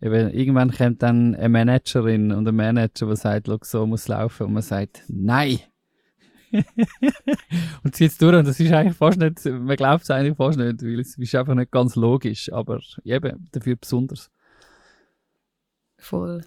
Eben, 0.00 0.30
irgendwann 0.30 0.70
kommt 0.70 1.02
dann 1.02 1.34
eine 1.34 1.48
Managerin 1.48 2.30
und 2.32 2.46
ein 2.46 2.54
Manager, 2.54 3.06
der 3.06 3.16
sagt, 3.16 3.46
«Schau, 3.46 3.58
so 3.62 3.86
muss 3.86 4.08
laufen. 4.08 4.46
Und 4.46 4.52
man 4.52 4.62
sagt, 4.62 5.02
nein! 5.08 5.60
und 7.82 7.94
zieht 7.94 8.12
es 8.12 8.18
durch. 8.18 8.36
Und 8.36 8.46
das 8.46 8.60
ist 8.60 8.72
eigentlich 8.72 8.96
fast 8.96 9.18
nicht, 9.18 9.44
man 9.44 9.76
glaubt 9.76 10.04
es 10.04 10.10
eigentlich 10.10 10.36
fast 10.36 10.58
nicht, 10.58 10.82
weil 10.82 11.00
es 11.00 11.16
ist 11.16 11.34
einfach 11.34 11.54
nicht 11.54 11.72
ganz 11.72 11.96
logisch, 11.96 12.52
aber 12.52 12.80
eben, 13.04 13.48
dafür 13.50 13.76
besonders. 13.76 14.30
Voll. 15.98 16.44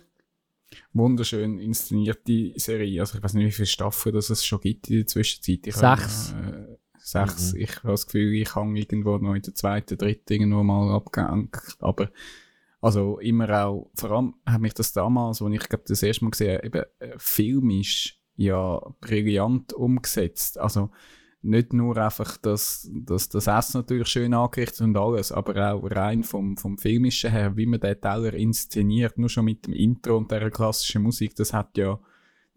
Wunderschön 0.94 1.60
inszenierte 1.60 2.54
Serie. 2.56 3.02
Also 3.02 3.18
ich 3.18 3.24
weiß 3.24 3.34
nicht, 3.34 3.48
wie 3.48 3.52
viele 3.52 3.66
Staffeln 3.66 4.16
das 4.16 4.30
es 4.30 4.46
schon 4.46 4.62
gibt 4.62 4.90
in 4.90 4.98
der 4.98 5.08
Zwischenzeit. 5.08 5.68
Ich 5.68 5.76
Sechs. 5.76 6.34
Habe, 6.34 6.68
äh, 6.72 6.78
sechs. 6.98 7.54
Mhm. 7.54 7.62
Ich 7.62 7.76
habe 7.78 7.90
das 7.90 8.06
Gefühl, 8.06 8.34
ich 8.34 8.56
habe 8.56 8.78
irgendwo 8.78 9.18
noch 9.18 9.34
in 9.34 9.42
der 9.42 9.56
zweiten, 9.56 9.98
dritten 9.98 10.34
irgendwo 10.34 10.64
mal 10.64 10.96
abgehängt. 10.96 11.78
Aber 11.80 12.12
also 12.82 13.20
immer 13.20 13.66
auch, 13.66 13.92
vor 13.96 14.12
allem 14.12 14.36
hat 14.46 14.62
mich 14.62 14.74
das 14.74 14.94
damals, 14.94 15.42
als 15.42 15.54
ich 15.54 15.70
glaube 15.70 15.86
das 15.88 16.04
erste 16.04 16.26
Mal 16.26 16.32
gesehen 16.32 16.58
habe, 16.58 16.66
eben 16.68 16.84
äh, 17.00 17.16
filmisch 17.18 18.20
ja 18.36 18.80
brillant 19.02 19.74
umgesetzt. 19.74 20.60
Also 20.60 20.92
nicht 21.42 21.74
nur 21.74 21.98
einfach, 21.98 22.38
dass, 22.38 22.90
dass 22.92 23.30
das 23.30 23.48
Essen 23.48 23.80
natürlich 23.80 24.08
schön 24.08 24.34
angerichtet 24.34 24.82
und 24.82 24.98
alles, 24.98 25.32
aber 25.32 25.74
auch 25.74 25.84
rein 25.92 26.24
vom, 26.24 26.58
vom 26.58 26.78
Filmischen 26.78 27.32
her, 27.32 27.56
wie 27.56 27.66
man 27.66 27.80
den 27.80 28.00
Teller 28.02 28.34
inszeniert, 28.34 29.18
nur 29.18 29.30
schon 29.30 29.46
mit 29.46 29.66
dem 29.66 29.74
Intro 29.74 30.18
und 30.18 30.32
der 30.32 30.50
klassischen 30.50 31.04
Musik, 31.04 31.36
das 31.36 31.54
hat 31.54 31.78
ja 31.78 32.00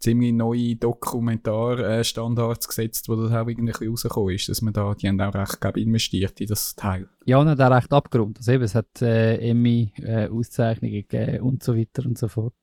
ziemlich 0.00 0.32
neue 0.32 0.76
Dokumentarstandards 0.76 2.66
gesetzt, 2.66 3.08
wo 3.08 3.16
das 3.16 3.32
auch 3.32 3.46
irgendwie 3.46 3.86
rausgekommen 3.86 4.34
ist, 4.34 4.48
dass 4.48 4.62
man 4.62 4.72
da, 4.72 4.94
die 4.94 5.08
haben 5.08 5.20
auch 5.20 5.34
recht, 5.34 5.60
glaube 5.60 5.78
ich, 5.78 5.86
investiert 5.86 6.40
in 6.40 6.48
das 6.48 6.74
Teil. 6.74 7.08
Ja, 7.26 7.38
und 7.38 7.48
hat 7.48 7.60
auch 7.60 7.70
recht 7.70 7.92
abgerundet. 7.92 8.38
Also 8.38 8.52
eben, 8.52 8.64
es 8.64 8.74
hat 8.74 9.02
äh, 9.02 9.36
Emmy-Auszeichnungen 9.36 11.06
gegeben 11.06 11.42
und 11.42 11.62
so 11.62 11.76
weiter 11.76 12.06
und 12.06 12.18
so 12.18 12.28
fort. 12.28 12.54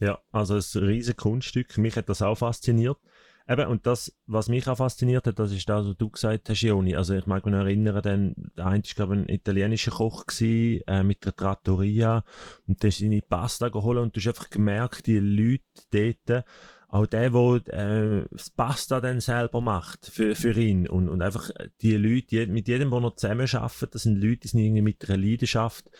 Ja, 0.00 0.18
also 0.32 0.54
ein 0.54 0.84
riesiges 0.84 1.16
Kunststück. 1.16 1.78
Mich 1.78 1.96
hat 1.96 2.08
das 2.08 2.22
auch 2.22 2.36
fasziniert. 2.36 2.98
Eben, 3.46 3.66
und 3.66 3.86
das, 3.86 4.10
was 4.26 4.48
mich 4.48 4.66
auch 4.68 4.78
fasziniert 4.78 5.26
hat, 5.26 5.38
das 5.38 5.52
ist 5.52 5.68
das, 5.68 5.86
was 5.86 5.96
du 5.98 6.08
gesagt 6.08 6.48
hast, 6.48 6.62
Joni. 6.62 6.96
Also 6.96 7.14
ich 7.14 7.26
mag 7.26 7.44
mich 7.44 7.54
erinnern, 7.54 8.00
dann, 8.02 8.34
der 8.56 8.66
eine 8.66 8.82
war, 8.82 9.10
ein 9.10 9.28
italienischer 9.28 9.90
Koch 9.90 10.24
gewesen, 10.24 10.82
äh, 10.86 11.02
mit 11.02 11.26
der 11.26 11.36
Trattoria 11.36 12.24
und 12.66 12.82
der 12.82 12.88
ist 12.88 13.00
seine 13.00 13.20
Pasta 13.20 13.68
geholt 13.68 13.98
und 13.98 14.16
du 14.16 14.20
hast 14.20 14.28
einfach 14.28 14.48
gemerkt, 14.48 15.06
die 15.06 15.18
Leute 15.18 16.14
dort, 16.26 16.44
auch 16.88 17.06
der, 17.06 17.28
der 17.30 17.74
äh, 17.74 18.24
das 18.30 18.48
Pasta 18.48 19.00
dann 19.02 19.20
selber 19.20 19.60
macht 19.60 20.06
für, 20.06 20.34
für 20.34 20.58
ihn 20.58 20.88
und, 20.88 21.10
und 21.10 21.20
einfach 21.20 21.50
die 21.82 21.96
Leute, 21.96 22.26
die, 22.26 22.46
mit 22.46 22.66
jedem, 22.66 22.90
der 22.90 23.00
noch 23.00 23.16
zusammenarbeitet, 23.16 23.94
das 23.94 24.04
sind 24.04 24.22
Leute, 24.22 24.38
die 24.38 24.48
sind 24.48 24.60
irgendwie 24.60 24.82
mit 24.82 25.10
einer 25.10 25.18
Leidenschaft 25.18 25.90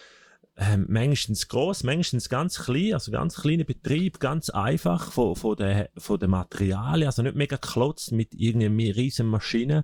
ähm, 0.56 0.86
manchmal 0.88 1.36
gross, 1.48 1.82
manchmal 1.82 2.22
ganz 2.28 2.64
klein, 2.64 2.94
also 2.94 3.10
ganz 3.10 3.36
kleine 3.36 3.64
Betrieb, 3.64 4.20
ganz 4.20 4.50
einfach 4.50 5.10
von, 5.10 5.34
von 5.34 5.56
den 5.56 5.86
von 5.96 6.18
den 6.18 6.30
Materialien, 6.30 7.06
also 7.06 7.22
nicht 7.22 7.34
mega 7.34 7.56
klotz 7.56 8.12
mit 8.12 8.34
irgendwie 8.34 8.90
riesen 8.90 9.26
Maschinen, 9.26 9.82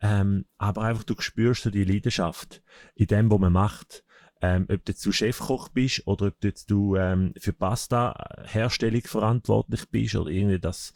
ähm, 0.00 0.44
aber 0.56 0.82
einfach 0.82 1.04
du 1.04 1.14
spürst 1.18 1.64
so 1.64 1.70
die 1.70 1.84
Leidenschaft 1.84 2.62
in 2.94 3.06
dem, 3.08 3.30
was 3.30 3.40
man 3.40 3.52
macht. 3.52 4.04
Ähm, 4.40 4.66
ob 4.70 4.84
du 4.84 4.92
jetzt 4.92 5.06
du 5.06 5.10
Chefkoch 5.10 5.68
bist 5.70 6.06
oder 6.06 6.26
ob 6.26 6.40
du 6.40 6.48
jetzt 6.48 6.70
du 6.70 6.96
ähm, 6.96 7.32
für 7.38 7.52
Pasta-Herstellung 7.52 9.02
verantwortlich 9.02 9.88
bist 9.90 10.16
oder 10.16 10.30
irgendwie 10.30 10.58
das, 10.58 10.92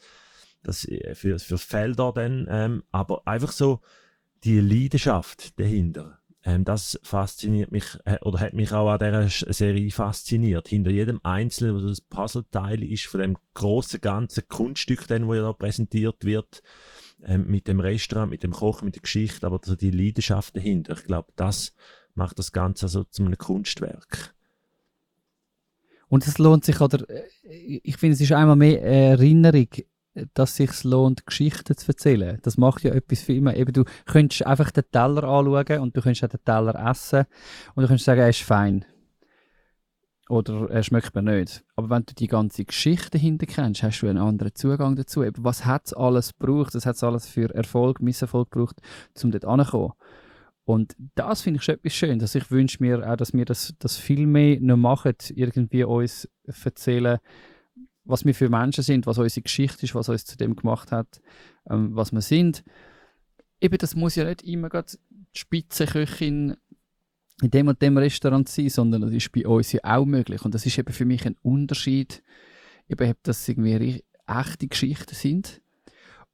das 0.62 0.84
äh, 0.84 1.14
für, 1.14 1.38
für 1.38 1.56
Felder 1.56 2.12
dann, 2.14 2.46
ähm, 2.50 2.82
aber 2.92 3.26
einfach 3.26 3.52
so 3.52 3.80
die 4.44 4.60
Leidenschaft 4.60 5.58
dahinter. 5.58 6.17
Ähm, 6.48 6.64
das 6.64 6.98
fasziniert 7.02 7.72
mich, 7.72 7.84
äh, 8.06 8.16
oder 8.22 8.40
hat 8.40 8.54
mich 8.54 8.72
auch 8.72 8.88
an 8.88 8.98
dieser 8.98 9.52
Serie 9.52 9.90
fasziniert. 9.90 10.66
Hinter 10.68 10.90
jedem 10.90 11.20
einzelnen, 11.22 11.76
wo 11.76 11.86
das 11.86 12.00
Puzzleteil 12.00 12.82
ist, 12.82 13.04
von 13.04 13.20
dem 13.20 13.36
großen 13.52 14.00
ganzen 14.00 14.48
Kunststück, 14.48 15.06
dann, 15.08 15.26
wo 15.26 15.34
ja 15.34 15.42
da 15.42 15.52
präsentiert 15.52 16.24
wird, 16.24 16.62
ähm, 17.22 17.48
mit 17.48 17.68
dem 17.68 17.80
Restaurant, 17.80 18.30
mit 18.30 18.44
dem 18.44 18.52
Koch, 18.52 18.80
mit 18.80 18.94
der 18.94 19.02
Geschichte, 19.02 19.46
aber 19.46 19.60
so 19.62 19.76
die 19.76 19.90
Leidenschaft 19.90 20.56
dahinter. 20.56 20.94
Ich 20.94 21.04
glaube, 21.04 21.28
das 21.36 21.74
macht 22.14 22.38
das 22.38 22.50
Ganze 22.50 22.88
so 22.88 23.04
zu 23.04 23.22
einem 23.22 23.36
Kunstwerk. 23.36 24.34
Und 26.08 26.26
es 26.26 26.38
lohnt 26.38 26.64
sich, 26.64 26.80
oder 26.80 27.04
äh, 27.10 27.24
ich 27.42 27.98
finde, 27.98 28.14
es 28.14 28.22
ist 28.22 28.32
einmal 28.32 28.56
mehr 28.56 28.80
eine 28.80 28.88
Erinnerung, 28.88 29.68
dass 30.34 30.56
sich 30.56 30.84
lohnt, 30.84 31.26
Geschichten 31.26 31.76
zu 31.76 31.88
erzählen. 31.88 32.38
Das 32.42 32.56
macht 32.56 32.82
ja 32.84 32.92
etwas 32.92 33.22
für 33.22 33.32
immer. 33.32 33.56
Eben, 33.56 33.72
du 33.72 33.84
könntest 34.06 34.46
einfach 34.46 34.70
den 34.70 34.84
Teller 34.90 35.24
anschauen 35.24 35.80
und 35.80 35.96
du 35.96 36.02
könntest 36.02 36.24
auch 36.24 36.28
den 36.28 36.44
Teller 36.44 36.74
essen 36.90 37.24
und 37.74 37.82
du 37.82 37.88
könntest 37.88 38.06
sagen, 38.06 38.20
er 38.20 38.28
ist 38.28 38.42
fein. 38.42 38.84
Oder 40.28 40.68
er 40.70 40.82
schmeckt 40.82 41.14
mir 41.14 41.22
nicht. 41.22 41.64
Aber 41.74 41.88
wenn 41.88 42.04
du 42.04 42.14
die 42.14 42.26
ganze 42.26 42.64
Geschichte 42.64 43.10
dahinter 43.12 43.46
kennst, 43.46 43.82
hast 43.82 44.00
du 44.02 44.08
einen 44.08 44.18
anderen 44.18 44.54
Zugang 44.54 44.94
dazu. 44.94 45.24
Eben, 45.24 45.42
was 45.42 45.64
hat 45.64 45.86
es 45.86 45.94
alles 45.94 46.36
gebraucht? 46.38 46.74
Was 46.74 46.84
hat 46.84 46.96
es 46.96 47.04
alles 47.04 47.26
für 47.26 47.54
Erfolg, 47.54 48.02
Misserfolg 48.02 48.50
gebraucht, 48.50 48.76
um 49.22 49.30
dort 49.30 49.46
anzukommen? 49.46 49.92
Und 50.64 50.96
das 51.14 51.40
finde 51.40 51.58
ich 51.58 51.64
schon 51.64 51.76
etwas 51.76 51.94
schön. 51.94 52.18
Dass 52.18 52.34
ich 52.34 52.50
wünsche 52.50 52.76
mir 52.80 53.10
auch, 53.10 53.16
dass 53.16 53.32
wir 53.32 53.46
das, 53.46 53.74
das 53.78 53.96
viel 53.96 54.26
mehr 54.26 54.58
noch 54.60 54.76
machen, 54.76 55.14
irgendwie 55.34 55.84
uns 55.84 56.28
erzählen, 56.44 57.20
was 58.08 58.24
wir 58.24 58.34
für 58.34 58.48
Menschen 58.48 58.82
sind, 58.82 59.06
was 59.06 59.18
unsere 59.18 59.42
Geschichte 59.42 59.84
ist, 59.84 59.94
was 59.94 60.08
uns 60.08 60.24
zu 60.24 60.36
dem 60.36 60.56
gemacht 60.56 60.90
hat, 60.90 61.20
ähm, 61.70 61.94
was 61.94 62.10
wir 62.10 62.22
sind. 62.22 62.64
Eben, 63.60 63.78
das 63.78 63.94
muss 63.94 64.16
ja 64.16 64.24
nicht 64.24 64.42
immer 64.42 64.70
gerade 64.70 64.90
die 64.90 65.38
Spitzenköchin 65.38 66.56
in 67.42 67.50
dem 67.50 67.68
und 67.68 67.80
dem 67.82 67.98
Restaurant 67.98 68.48
sein, 68.48 68.70
sondern 68.70 69.02
das 69.02 69.12
ist 69.12 69.30
bei 69.30 69.46
uns 69.46 69.72
ja 69.72 69.80
auch 69.84 70.06
möglich. 70.06 70.44
Und 70.44 70.54
das 70.54 70.66
ist 70.66 70.78
eben 70.78 70.92
für 70.92 71.04
mich 71.04 71.26
ein 71.26 71.36
Unterschied, 71.42 72.22
eben, 72.88 73.10
ob 73.10 73.18
das 73.22 73.46
irgendwie 73.46 74.02
echte 74.26 74.66
Geschichten 74.66 75.14
sind 75.14 75.60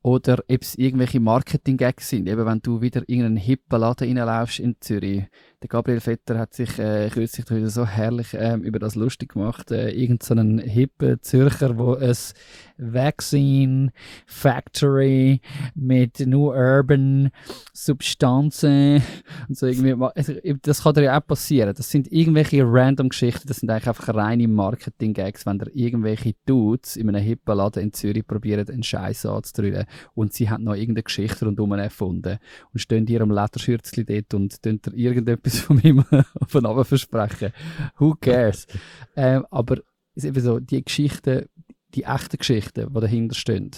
oder 0.01 0.45
ob 0.49 0.63
es 0.63 0.77
irgendwelche 0.77 1.19
Marketing-Gags 1.19 2.09
sind. 2.09 2.29
Eben, 2.29 2.47
wenn 2.47 2.61
du 2.61 2.81
wieder 2.81 3.01
in 3.01 3.17
irgendeinen 3.17 3.37
hippen 3.37 3.81
Laden 3.81 4.17
reinlaufst 4.17 4.61
in 4.61 4.77
Zürich. 4.81 5.25
Der 5.65 5.71
Gabriel 5.71 6.01
Vetter 6.01 6.39
hat 6.39 6.53
sich 6.53 6.79
äh, 6.79 7.09
kürzlich 7.09 7.49
wieder 7.51 7.71
so 7.71 7.87
herrlich 7.87 8.35
ähm, 8.35 8.61
über 8.65 8.79
das 8.79 8.97
lustig 8.97 9.33
gemacht. 9.33 9.71
Äh, 9.71 9.93
irgend 9.93 10.23
so 10.23 10.35
einen 10.35 10.59
hippen 10.59 11.23
Zürcher, 11.23 11.79
wo 11.79 11.95
es 11.95 12.35
Vaccine 12.77 13.91
Factory 14.27 15.41
mit 15.75 16.21
nur 16.21 16.55
Urban 16.55 17.31
Substanzen 17.73 19.03
und 19.49 19.57
so 19.57 19.67
irgendwie. 19.67 19.95
also, 20.15 20.35
Das 20.61 20.83
kann 20.83 20.95
dir 20.97 21.05
ja 21.05 21.19
auch 21.19 21.27
passieren. 21.27 21.73
Das 21.75 21.91
sind 21.91 22.13
irgendwelche 22.13 22.63
random 22.67 23.09
Geschichten. 23.09 23.49
Das 23.49 23.59
sind 23.59 23.71
eigentlich 23.71 23.89
einfach 23.89 24.15
reine 24.15 24.47
Marketing-Gags, 24.47 25.47
wenn 25.47 25.61
da 25.61 25.67
irgendwelche 25.73 26.35
Dudes 26.45 26.97
in 26.97 27.09
einem 27.09 27.23
hippen 27.23 27.57
Laden 27.57 27.85
in 27.85 27.93
Zürich 27.95 28.27
probieren, 28.27 28.69
einen 28.69 28.83
Scheiß 28.83 29.25
anzudrücken 29.25 29.87
und 30.13 30.35
sie 30.35 30.51
haben 30.51 30.65
noch 30.65 30.75
irgendeine 30.75 31.05
Geschichte 31.05 31.47
rundum 31.47 31.73
erfunden 31.73 32.37
und 32.75 32.79
stehen 32.81 33.07
dir 33.07 33.23
am 33.23 33.31
Lederschürzli 33.31 34.05
dort 34.05 34.35
und 34.35 34.63
tun 34.63 34.83
dir 34.83 34.93
irgendetwas 34.95 35.54
von 35.59 35.81
ihm 35.81 36.05
von 36.47 36.67
oben 36.67 36.85
versprechen. 36.85 37.53
Who 37.99 38.15
cares? 38.21 38.67
ähm, 39.17 39.47
aber 39.51 39.79
es 40.15 40.25
ist 40.25 40.25
eben 40.25 40.41
so, 40.41 40.61
die 40.61 40.85
Geschichten, 40.85 41.47
die 41.95 42.05
echten 42.05 42.39
Geschichten, 42.39 42.93
die 42.93 43.01
dahinter 43.01 43.35
stehen. 43.35 43.71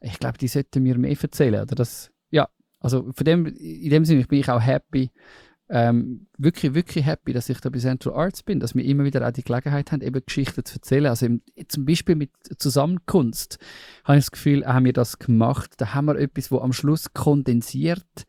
Ich 0.00 0.18
glaube, 0.18 0.38
die 0.38 0.48
sollten 0.48 0.84
wir 0.84 0.98
mehr 0.98 1.16
erzählen. 1.20 1.62
Oder 1.62 1.74
das, 1.74 2.10
ja, 2.30 2.48
also 2.80 3.10
von 3.12 3.24
dem, 3.24 3.46
in 3.46 3.90
dem 3.90 4.04
Sinne 4.04 4.24
bin 4.24 4.40
ich 4.40 4.50
auch 4.50 4.60
happy, 4.60 5.10
ähm, 5.70 6.26
wirklich, 6.36 6.74
wirklich 6.74 7.06
happy, 7.06 7.32
dass 7.32 7.48
ich 7.48 7.58
da 7.60 7.70
bei 7.70 7.78
Central 7.78 8.14
Arts 8.14 8.42
bin, 8.42 8.60
dass 8.60 8.74
wir 8.74 8.84
immer 8.84 9.04
wieder 9.04 9.26
auch 9.26 9.32
die 9.32 9.42
Gelegenheit 9.42 9.92
haben, 9.92 10.02
eben 10.02 10.24
Geschichten 10.24 10.64
zu 10.64 10.74
erzählen. 10.74 11.06
Also 11.06 11.26
im, 11.26 11.42
zum 11.68 11.86
Beispiel 11.86 12.16
mit 12.16 12.30
Zusammenkunft 12.58 13.58
habe 14.04 14.18
ich 14.18 14.24
das 14.24 14.30
Gefühl, 14.30 14.66
haben 14.66 14.84
wir 14.84 14.92
das 14.92 15.18
gemacht. 15.18 15.72
Da 15.78 15.94
haben 15.94 16.06
wir 16.06 16.16
etwas, 16.16 16.50
wo 16.50 16.58
am 16.58 16.74
Schluss 16.74 17.14
kondensiert 17.14 18.26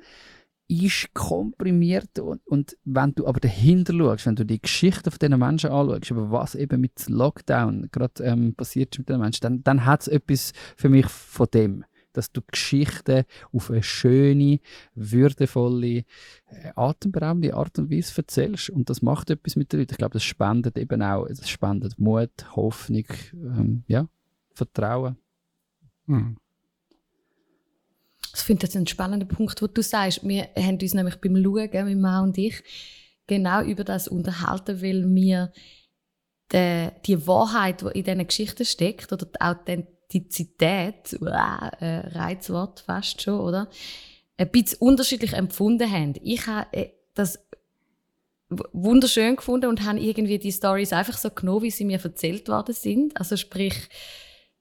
ist, 0.67 1.13
komprimiert 1.13 2.19
und, 2.19 2.45
und 2.47 2.77
wenn 2.85 3.13
du 3.13 3.27
aber 3.27 3.39
dahinter 3.39 3.93
schaust, 3.93 4.25
wenn 4.25 4.35
du 4.35 4.45
die 4.45 4.61
Geschichte 4.61 5.11
von 5.11 5.19
diesen 5.19 5.39
Menschen 5.39 5.69
anschaust, 5.69 6.11
über 6.11 6.31
was 6.31 6.55
eben 6.55 6.81
mit 6.81 7.07
Lockdown 7.07 7.89
gerade 7.91 8.23
ähm, 8.23 8.55
passiert 8.55 8.95
ist 8.95 8.99
mit 8.99 9.09
den 9.09 9.19
Menschen, 9.19 9.41
dann, 9.41 9.63
dann 9.63 9.85
hat 9.85 10.01
es 10.01 10.07
etwas 10.07 10.53
für 10.75 10.89
mich 10.89 11.07
von 11.07 11.47
dem 11.53 11.85
dass 12.15 12.31
du 12.31 12.41
Geschichten 12.49 13.25
auf 13.51 13.69
eine 13.69 13.83
schöne, 13.83 14.59
würdevolle, 14.95 15.97
äh, 15.97 16.71
atemberaubende 16.75 17.53
Art 17.53 17.77
und 17.77 17.91
Weise 17.91 18.13
erzählst. 18.17 18.69
Und 18.69 18.89
das 18.89 19.01
macht 19.01 19.29
etwas 19.29 19.57
mit 19.57 19.73
den 19.73 19.81
Leuten. 19.81 19.91
Ich 19.91 19.97
glaube, 19.97 20.13
das 20.13 20.23
spendet 20.23 20.77
eben 20.77 21.01
auch, 21.01 21.27
das 21.27 21.49
spendet 21.49 21.99
Mut, 21.99 22.55
Hoffnung, 22.55 23.05
ähm, 23.33 23.83
ja, 23.87 24.07
Vertrauen. 24.53 25.17
Mhm. 26.05 26.37
Ich 28.35 28.41
finde 28.41 28.67
das 28.67 28.75
ein 28.75 28.87
spannender 28.87 29.25
Punkt, 29.25 29.61
wo 29.61 29.67
du 29.67 29.81
sagst. 29.81 30.27
Wir 30.27 30.49
haben 30.57 30.77
uns 30.81 30.93
nämlich 30.93 31.15
beim 31.15 31.41
Schauen, 31.41 31.69
mein 31.71 32.01
Mann 32.01 32.23
und 32.25 32.37
ich, 32.37 32.63
genau 33.27 33.61
über 33.61 33.83
das 33.83 34.07
unterhalten, 34.07 34.81
weil 34.81 35.05
wir 35.15 35.51
die, 36.51 36.89
die 37.05 37.27
Wahrheit, 37.27 37.81
die 37.81 37.99
in 37.99 38.03
diesen 38.03 38.27
Geschichten 38.27 38.65
steckt, 38.65 39.11
oder 39.11 39.25
die 39.25 39.41
Authentizität, 39.41 41.17
wow, 41.19 41.71
äh, 41.79 42.07
Reizwort 42.17 42.81
fast 42.81 43.21
schon, 43.21 43.39
oder? 43.39 43.69
Ein 44.37 44.51
bisschen 44.51 44.79
unterschiedlich 44.79 45.33
empfunden 45.33 45.89
haben. 45.89 46.13
Ich 46.21 46.45
habe 46.45 46.67
äh, 46.73 46.89
das 47.13 47.39
wunderschön 48.49 49.37
gefunden 49.37 49.67
und 49.67 49.83
habe 49.83 49.99
irgendwie 49.99 50.37
die 50.37 50.51
Stories 50.51 50.93
einfach 50.93 51.17
so 51.17 51.29
genommen, 51.31 51.63
wie 51.63 51.71
sie 51.71 51.85
mir 51.85 51.99
erzählt 52.03 52.47
worden 52.47 52.75
sind. 52.75 53.17
Also 53.17 53.37
sprich, 53.37 53.89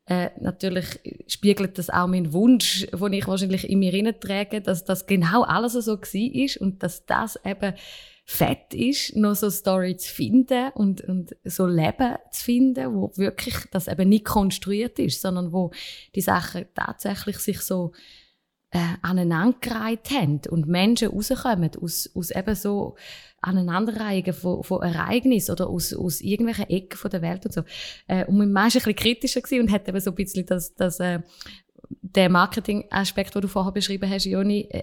äh, 0.07 0.31
natürlich 0.39 1.01
spiegelt 1.27 1.79
das 1.79 1.89
auch 1.89 2.07
meinen 2.07 2.33
Wunsch, 2.33 2.87
den 2.93 3.13
ich 3.15 3.27
wahrscheinlich 3.27 3.69
in 3.69 3.79
mir 3.79 4.21
trage, 4.21 4.61
dass 4.61 4.85
das 4.85 5.07
genau 5.07 5.43
alles 5.43 5.73
so 5.73 5.97
war 5.97 6.61
und 6.61 6.83
dass 6.83 7.07
das 7.07 7.39
eben 7.45 7.75
fett 8.27 8.73
ist, 8.73 9.17
noch 9.17 9.35
so 9.35 9.51
Story 9.51 9.97
zu 9.97 10.13
finden 10.13 10.71
und, 10.75 11.03
und 11.03 11.37
so 11.45 11.67
Leben 11.67 12.17
zu 12.31 12.45
finden, 12.45 12.95
wo 12.95 13.13
wirklich 13.17 13.55
das 13.71 13.87
eben 13.87 14.09
nicht 14.09 14.25
konstruiert 14.25 14.99
ist, 14.99 15.21
sondern 15.21 15.53
wo 15.53 15.71
die 16.15 16.23
Sachen 16.23 16.67
tatsächlich 16.75 17.39
sich 17.39 17.61
so 17.61 17.93
äh, 18.75 18.97
aneinandergereiht 19.03 20.11
haben 20.11 20.41
und 20.51 20.67
Menschen 20.67 21.09
rauskommen 21.09 21.71
aus, 21.81 22.11
aus 22.13 22.31
eben 22.33 22.55
so 22.57 22.97
Aneinanderreihungen 23.41 24.33
von, 24.33 24.65
von 24.65 24.83
Ereignissen 24.83 25.53
oder 25.53 25.69
aus, 25.69 25.95
aus 25.95 26.21
irgendwelchen 26.21 26.69
Ecken 26.69 26.99
von 26.99 27.11
der 27.11 27.23
Welt 27.23 27.47
und 27.47 27.53
so. 27.53 27.63
Äh, 28.09 28.25
und 28.25 28.37
mein 28.37 28.51
Mann 28.51 28.65
war 28.65 28.65
ein 28.65 28.73
bisschen 28.73 28.97
kritischer 28.97 29.41
gewesen 29.43 29.61
und 29.61 29.71
hat 29.71 29.89
eben 29.89 30.01
so 30.01 30.11
ein 30.11 30.17
bisschen 30.17 30.45
das, 30.47 30.75
das 30.75 30.99
äh, 30.99 31.21
der 31.89 32.29
Marketing-Aspekt, 32.29 33.37
den 33.37 33.43
du 33.43 33.49
vorher 33.49 33.71
beschrieben 33.71 34.11
hast, 34.11 34.25
Joni, 34.25 34.67
äh, 34.71 34.83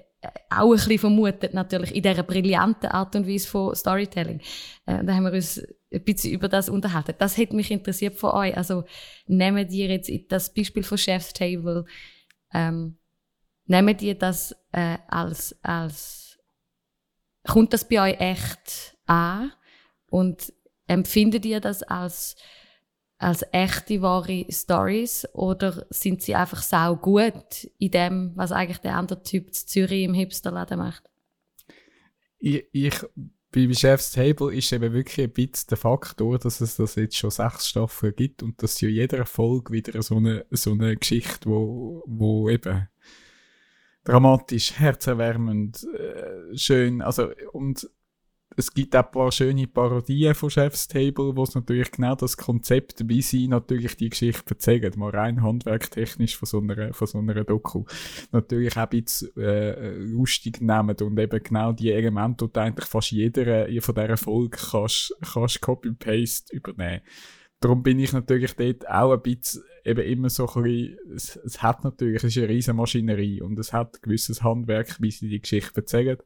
auch 0.49 0.71
ein 0.71 0.77
bisschen 0.77 0.99
vermutet, 0.99 1.53
natürlich, 1.53 1.93
in 1.93 2.03
dieser 2.03 2.23
brillanten 2.23 2.91
Art 2.91 3.13
und 3.17 3.27
Weise 3.27 3.47
von 3.47 3.75
Storytelling. 3.75 4.39
Äh, 4.85 5.03
da 5.03 5.15
haben 5.15 5.23
wir 5.23 5.33
uns 5.33 5.61
ein 5.91 6.03
bisschen 6.05 6.31
über 6.31 6.47
das 6.47 6.69
unterhalten. 6.69 7.15
Das 7.17 7.35
hätte 7.35 7.57
mich 7.57 7.71
interessiert 7.71 8.15
von 8.15 8.31
euch. 8.31 8.55
Also, 8.55 8.85
nehmen 9.27 9.69
ihr 9.69 9.87
jetzt 9.87 10.09
das 10.29 10.53
Beispiel 10.53 10.83
von 10.83 10.97
Chef's 10.97 11.33
Table, 11.33 11.83
ähm, 12.53 12.97
nehmen 13.71 13.97
ihr 13.99 14.15
das 14.15 14.55
äh, 14.71 14.97
als, 15.07 15.55
als, 15.63 16.39
kommt 17.47 17.73
das 17.73 17.87
bei 17.87 18.11
euch 18.11 18.19
echt 18.19 18.97
an? 19.05 19.51
Und 20.09 20.53
empfindet 20.87 21.45
ihr 21.45 21.59
das 21.59 21.83
als, 21.83 22.35
als 23.17 23.43
echte, 23.51 24.01
wahre 24.01 24.45
Stories 24.49 25.27
oder 25.33 25.85
sind 25.89 26.21
sie 26.21 26.35
einfach 26.35 26.61
sau 26.61 26.95
gut 26.95 27.69
in 27.77 27.91
dem, 27.91 28.31
was 28.35 28.51
eigentlich 28.51 28.79
der 28.79 28.97
andere 28.97 29.23
Typ 29.23 29.47
in 29.47 29.53
Zürich 29.53 30.03
im 30.03 30.13
Hipsterladen 30.13 30.77
macht? 30.77 31.11
ich, 32.41 32.65
ich 32.71 32.95
bei 33.53 33.73
Chef's 33.73 34.11
Table 34.11 34.55
ist 34.55 34.71
eben 34.71 34.93
wirklich 34.93 35.25
ein 35.25 35.33
bisschen 35.33 35.67
der 35.69 35.77
Faktor, 35.77 36.39
dass 36.39 36.61
es 36.61 36.77
das 36.77 36.95
jetzt 36.95 37.17
schon 37.17 37.31
sechs 37.31 37.67
Staffeln 37.67 38.15
gibt 38.15 38.43
und 38.43 38.63
dass 38.63 38.79
ja 38.79 38.87
jeder 38.87 39.25
Folge 39.25 39.73
wieder 39.73 40.01
so 40.01 40.15
eine, 40.15 40.45
so 40.51 40.71
eine 40.71 40.95
Geschichte, 40.95 41.49
wo, 41.49 42.01
wo 42.07 42.49
eben 42.49 42.87
dramatisch, 44.03 44.73
herzerwärmend, 44.79 45.87
äh, 45.93 46.57
schön, 46.57 47.01
also 47.01 47.29
und 47.51 47.89
es 48.57 48.73
gibt 48.73 48.95
auch 48.95 49.05
ein 49.05 49.11
paar 49.11 49.31
schöne 49.31 49.67
Parodien 49.67 50.35
von 50.35 50.49
Chef's 50.49 50.87
Table, 50.87 51.35
wo 51.35 51.43
es 51.43 51.55
natürlich 51.55 51.91
genau 51.91 52.15
das 52.15 52.35
Konzept, 52.35 53.07
wie 53.07 53.21
sie 53.21 53.47
natürlich 53.47 53.95
die 53.95 54.09
Geschichte 54.09 54.43
erzählen, 54.49 54.91
mal 54.97 55.11
rein 55.11 55.41
handwerktechnisch 55.41 56.37
von 56.37 56.45
so 56.45 56.59
einer, 56.59 56.93
von 56.93 57.07
so 57.07 57.19
einer 57.19 57.43
Doku, 57.45 57.85
natürlich 58.31 58.75
auch 58.75 58.83
ein 58.83 58.89
bisschen 58.89 59.35
äh, 59.37 59.93
lustig 59.95 60.61
nehmen 60.61 60.95
und 61.01 61.17
eben 61.17 61.43
genau 61.43 61.71
die 61.71 61.91
Elemente, 61.91 62.49
die 62.49 62.59
eigentlich 62.59 62.87
fast 62.87 63.11
jeder 63.11 63.67
von 63.81 63.95
dieser 63.95 64.17
Folge 64.17 64.57
kannst, 64.57 65.15
kannst 65.33 65.61
Copy-Paste 65.61 66.53
übernehmen. 66.55 67.01
Darum 67.61 67.83
bin 67.83 67.99
ich 67.99 68.11
natürlich 68.11 68.55
dort 68.55 68.89
auch 68.89 69.13
ein 69.13 69.21
bisschen 69.21 69.63
eben 69.85 70.01
immer 70.01 70.29
so 70.29 70.47
ein 70.47 70.63
bisschen, 70.63 70.97
es, 71.15 71.35
es 71.37 71.61
hat 71.63 71.83
natürlich, 71.83 72.17
es 72.17 72.35
ist 72.35 72.37
eine 72.39 72.49
riesen 72.49 72.75
Maschinerie 72.75 73.41
und 73.41 73.57
es 73.59 73.71
hat 73.71 73.95
ein 73.95 73.99
gewisses 74.01 74.43
Handwerk, 74.43 74.97
wie 74.99 75.11
sie 75.11 75.29
die 75.29 75.39
Geschichte 75.41 75.81
erzählen. 75.81 76.17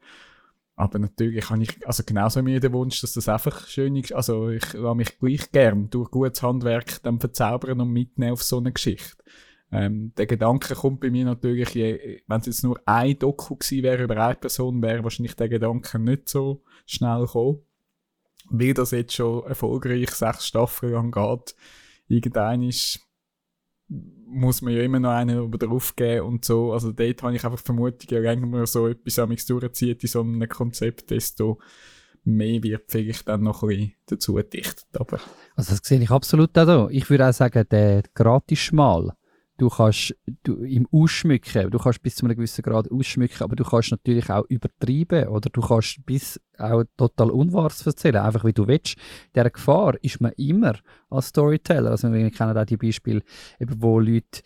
Aber 0.77 0.99
natürlich 0.99 1.49
habe 1.49 1.63
ich, 1.63 1.87
also 1.87 2.03
genauso 2.05 2.41
mir 2.41 2.59
den 2.59 2.73
Wunsch, 2.73 2.99
dass 3.01 3.13
das 3.13 3.29
einfach 3.29 3.67
schön 3.67 3.95
ist. 3.95 4.13
Also 4.13 4.49
ich 4.49 4.73
lasse 4.73 4.95
mich 4.95 5.19
gleich 5.19 5.51
gern 5.51 5.89
durch 5.89 6.09
gutes 6.11 6.41
Handwerk 6.41 7.01
dann 7.03 7.19
verzaubern 7.19 7.79
und 7.81 7.91
mitnehmen 7.91 8.33
auf 8.33 8.43
so 8.43 8.57
eine 8.57 8.73
Geschichte. 8.73 9.23
Ähm, 9.71 10.13
der 10.17 10.25
Gedanke 10.27 10.75
kommt 10.75 10.99
bei 10.99 11.09
mir 11.09 11.25
natürlich, 11.25 11.69
je- 11.73 12.21
wenn 12.27 12.39
es 12.39 12.45
jetzt 12.45 12.63
nur 12.63 12.79
ein 12.85 13.17
Doku 13.17 13.55
gewesen 13.55 13.83
wäre 13.83 14.03
über 14.03 14.17
eine 14.17 14.35
Person, 14.35 14.81
wäre 14.81 15.03
wahrscheinlich 15.03 15.35
der 15.35 15.49
Gedanke 15.49 15.97
nicht 15.99 16.29
so 16.29 16.63
schnell 16.85 17.21
gekommen. 17.21 17.59
Weil 18.49 18.73
das 18.73 18.91
jetzt 18.91 19.13
schon 19.13 19.45
erfolgreich 19.45 20.11
sechs 20.11 20.47
Staffeln 20.47 20.93
lang 20.93 21.11
geht, 21.11 21.55
irgendein 22.07 22.63
ist, 22.63 22.99
muss 23.87 24.61
man 24.61 24.73
ja 24.73 24.81
immer 24.81 24.99
noch 24.99 25.11
einen 25.11 25.43
über 25.43 25.57
drauf 25.57 25.95
geben 25.95 26.25
und 26.25 26.45
so. 26.45 26.73
Also 26.73 26.91
dort 26.91 27.23
habe 27.23 27.35
ich 27.35 27.43
einfach 27.43 27.59
Vermutung, 27.59 28.09
je 28.09 28.19
länger 28.19 28.47
man 28.47 28.65
so 28.65 28.87
etwas 28.87 29.19
am 29.19 29.35
durchzieht 29.35 30.03
in 30.03 30.09
so 30.09 30.21
einem 30.21 30.47
Konzept, 30.49 31.11
desto 31.11 31.59
mehr 32.23 32.63
wird 32.63 32.85
vielleicht 32.87 33.27
dann 33.27 33.43
noch 33.43 33.63
ein 33.63 33.69
bisschen 33.69 33.93
dazu 34.07 34.33
gedichtet. 34.33 34.87
Aber 34.93 35.19
Also 35.55 35.71
das 35.71 35.81
sehe 35.83 36.01
ich 36.01 36.09
absolut 36.09 36.57
auch 36.57 36.65
da. 36.65 36.87
Ich 36.89 37.09
würde 37.09 37.29
auch 37.29 37.33
sagen, 37.33 37.65
der 37.69 38.03
Gratis-Schmal, 38.13 39.15
du 39.57 39.69
kannst 39.69 40.15
du, 40.43 40.63
im 40.63 40.87
Ausschmücken, 40.91 41.71
du 41.71 41.77
kannst 41.77 42.01
bis 42.01 42.15
zu 42.15 42.25
einem 42.25 42.35
gewissen 42.35 42.61
Grad 42.61 42.91
ausschmücken, 42.91 43.43
aber 43.43 43.55
du 43.55 43.63
kannst 43.63 43.91
natürlich 43.91 44.29
auch 44.29 44.45
übertreiben 44.49 45.27
oder 45.27 45.49
du 45.49 45.61
kannst 45.61 46.05
bis 46.05 46.39
auch 46.57 46.83
total 46.97 47.31
Unwahres 47.31 47.85
erzählen, 47.85 48.17
einfach 48.17 48.43
wie 48.45 48.53
du 48.53 48.67
willst. 48.67 48.95
Der 49.33 49.49
Gefahr 49.49 49.95
ist 50.01 50.21
man 50.21 50.31
immer 50.33 50.73
als 51.09 51.27
Storyteller. 51.27 51.91
Also 51.91 52.11
wir 52.11 52.29
kennen 52.31 52.57
auch 52.57 52.65
die 52.65 52.77
Beispiele, 52.77 53.21
eben, 53.59 53.81
wo 53.81 53.99
Leute 53.99 54.41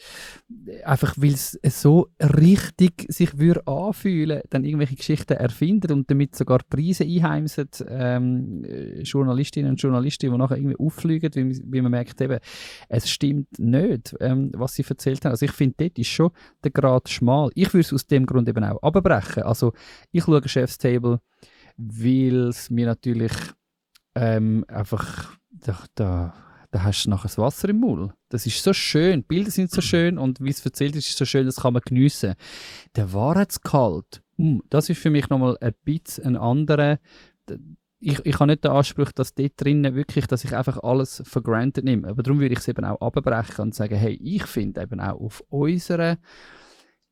einfach, 0.83 1.15
weil 1.17 1.33
es 1.33 1.59
so 1.63 2.09
richtig 2.21 3.05
sich 3.09 3.37
würde 3.37 3.65
anfühlen, 3.67 4.41
dann 4.49 4.65
irgendwelche 4.65 4.95
Geschichten 4.95 5.33
erfinden 5.33 5.91
und 5.91 6.11
damit 6.11 6.35
sogar 6.35 6.59
Preise 6.69 7.03
einheimsen, 7.03 7.69
ähm, 7.87 8.63
äh, 8.63 9.01
Journalistinnen 9.01 9.71
und 9.71 9.81
Journalisten, 9.81 10.31
die 10.31 10.37
nachher 10.37 10.57
irgendwie 10.57 10.79
auffliegen, 10.79 11.31
wie, 11.33 11.61
wie 11.65 11.81
man 11.81 11.91
merkt 11.91 12.19
eben, 12.21 12.39
es 12.89 13.09
stimmt 13.09 13.57
nicht, 13.57 14.15
ähm, 14.19 14.51
was 14.55 14.75
sie 14.75 14.85
erzählt 14.87 15.23
haben. 15.25 15.31
Also 15.31 15.45
ich 15.45 15.51
finde, 15.51 15.75
dort 15.77 15.97
ist 15.97 16.07
schon 16.07 16.31
der 16.63 16.71
Grad 16.71 17.09
schmal. 17.09 17.49
Ich 17.55 17.73
würde 17.73 17.81
es 17.81 17.93
aus 17.93 18.07
dem 18.07 18.25
Grund 18.25 18.49
eben 18.49 18.63
auch 18.63 18.81
abbrechen. 18.81 19.43
Also 19.43 19.73
ich 20.11 20.23
schaue 20.23 20.47
Chef's 20.47 20.77
Table, 20.77 21.19
weil 21.77 22.49
es 22.49 22.69
mir 22.69 22.85
natürlich 22.85 23.31
ähm, 24.15 24.65
einfach 24.67 25.37
da, 25.51 25.77
da, 25.95 26.33
da 26.71 26.83
hast 26.83 27.05
du 27.05 27.09
nachher 27.09 27.23
das 27.23 27.37
Wasser 27.37 27.69
im 27.69 27.79
Maul. 27.79 28.13
Das 28.29 28.45
ist 28.45 28.63
so 28.63 28.73
schön, 28.73 29.21
die 29.21 29.27
Bilder 29.27 29.51
sind 29.51 29.71
so 29.71 29.81
schön 29.81 30.17
und 30.17 30.39
wie 30.39 30.49
es 30.49 30.63
erzählt 30.63 30.95
ist, 30.95 31.09
ist 31.09 31.17
so 31.17 31.25
schön, 31.25 31.45
das 31.45 31.57
kann 31.57 31.73
man 31.73 31.81
geniessen. 31.83 32.35
Der 32.95 33.11
Wahrheitsgehalt, 33.13 34.21
hm, 34.37 34.61
das 34.69 34.89
ist 34.89 35.01
für 35.01 35.09
mich 35.09 35.29
nochmal 35.29 35.57
ein 35.61 35.73
bisschen 35.83 36.25
ein 36.25 36.35
anderer. 36.37 36.99
Ich, 37.99 38.23
ich 38.25 38.39
habe 38.39 38.47
nicht 38.47 38.63
den 38.63 38.71
Anspruch, 38.71 39.11
dass 39.11 39.33
dort 39.33 39.53
drinnen 39.57 39.95
wirklich, 39.95 40.27
dass 40.27 40.43
ich 40.43 40.55
einfach 40.55 40.77
alles 40.83 41.23
for 41.25 41.41
granted 41.41 41.83
nehme. 41.83 42.07
Aber 42.07 42.23
darum 42.23 42.39
würde 42.39 42.53
ich 42.53 42.59
es 42.59 42.67
eben 42.67 42.85
auch 42.85 43.01
abbrechen 43.01 43.63
und 43.63 43.75
sagen, 43.75 43.95
hey, 43.95 44.13
ich 44.13 44.45
finde 44.45 44.81
eben 44.81 44.99
auch 44.99 45.19
auf 45.19 45.43
unserer 45.49 46.17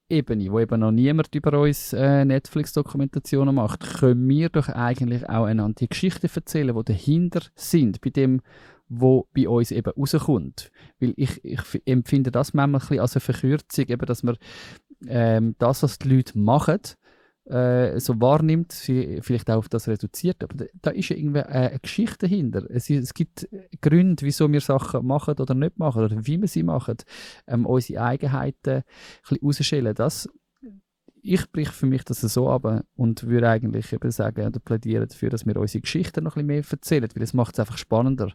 Ebene, 0.09 0.49
wo 0.51 0.59
eben 0.59 0.79
noch 0.79 0.91
niemand 0.91 1.35
über 1.35 1.59
uns 1.59 1.91
äh, 1.91 2.23
Netflix-Dokumentationen 2.23 3.55
macht, 3.55 3.81
können 3.99 4.29
wir 4.29 4.47
doch 4.47 4.69
eigentlich 4.69 5.27
auch 5.27 5.43
einander 5.43 5.79
die 5.79 5.89
Geschichten 5.89 6.29
erzählen, 6.33 6.73
die 6.73 6.85
dahinter 6.85 7.41
sind, 7.55 7.99
bei 7.99 8.11
dem, 8.11 8.41
wo 8.89 9.28
bei 9.34 9.47
uns 9.47 9.71
eben 9.71 9.91
rauskommt. 9.91 10.71
Weil 11.00 11.13
ich, 11.17 11.43
ich 11.43 11.62
empfinde 11.86 12.32
das 12.32 12.54
manchmal 12.54 12.82
ein 12.91 13.00
als 13.00 13.15
eine 13.15 13.21
Verkürzung, 13.21 13.86
eben, 13.88 14.06
dass 14.06 14.23
man 14.23 14.38
ähm, 15.08 15.56
das, 15.60 15.84
was 15.84 16.00
die 16.00 16.10
Leute 16.10 16.38
machen, 16.38 16.80
äh, 17.45 18.00
so 18.00 18.19
wahrnimmt, 18.19 18.73
vi- 18.73 19.21
vielleicht 19.21 19.50
auch 19.50 19.58
auf 19.58 19.69
das 19.69 19.88
reduziert, 19.88 20.43
aber 20.43 20.65
da, 20.82 20.91
ist 20.91 21.10
ja 21.10 21.15
irgendwie 21.15 21.39
äh, 21.39 21.69
eine 21.69 21.80
Geschichte 21.80 22.28
dahinter. 22.28 22.69
Es, 22.69 22.89
es 22.89 23.13
gibt 23.13 23.47
Gründe, 23.82 24.26
wieso 24.26 24.52
wir 24.52 24.60
Sachen 24.62 25.06
machen 25.06 25.36
oder 25.39 25.54
nicht 25.54 25.78
machen 25.78 26.04
oder 26.04 26.26
wie 26.26 26.41
wir 26.41 26.47
sie 26.47 26.63
machen, 26.63 26.97
ähm, 27.47 27.65
unsere 27.65 28.04
Eigenheiten 28.04 28.69
ein 28.69 28.84
bisschen 29.21 29.39
rausschälen. 29.41 29.95
Das, 29.95 30.28
ich 31.21 31.51
brich 31.51 31.69
für 31.69 31.86
mich 31.86 32.03
das 32.03 32.21
so 32.21 32.49
ab 32.49 32.84
und 32.95 33.23
würde 33.27 33.49
eigentlich 33.49 33.93
eben 33.93 34.12
sagen 34.12 34.47
oder 34.47 34.60
plädieren 34.60 35.08
dafür, 35.08 35.30
dass 35.30 35.45
wir 35.45 35.58
unsere 35.58 35.82
Geschichten 35.82 36.23
noch 36.23 36.36
ein 36.36 36.47
bisschen 36.47 36.62
mehr 36.62 36.71
erzählen, 36.71 37.10
weil 37.13 37.23
es 37.23 37.34
macht 37.34 37.53
es 37.53 37.60
einfach 37.60 37.77
spannender. 37.77 38.34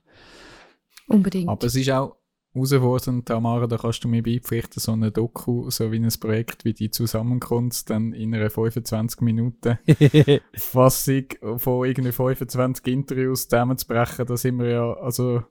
Unbedingt. 1.09 1.49
Aber 1.49 1.66
es 1.66 1.75
ist 1.75 1.90
auch 1.90 2.16
herausfordernd, 2.55 3.27
Tamara, 3.27 3.66
da 3.66 3.79
kannst 3.79 4.05
du 4.05 4.09
mir 4.09 4.23
beipflichten, 4.23 4.81
so 4.81 4.92
eine 4.92 5.11
Doku, 5.11 5.71
so 5.71 5.90
wie 5.90 5.99
ein 5.99 6.12
Projekt 6.21 6.64
wie 6.64 6.75
die 6.75 6.90
Zusammenkunft, 6.90 7.88
dann 7.90 8.12
in 8.12 8.35
einer 8.35 8.51
25 8.51 9.21
Minuten 9.23 9.79
Fassung 10.55 11.25
von 11.57 11.87
irgendwie 11.87 12.12
25 12.12 12.87
Interviews 12.87 13.49
zusammenzubrechen, 13.49 14.27
da 14.27 14.37
sind 14.37 14.59
wir 14.59 14.68
ja, 14.68 14.92
also 14.95 15.42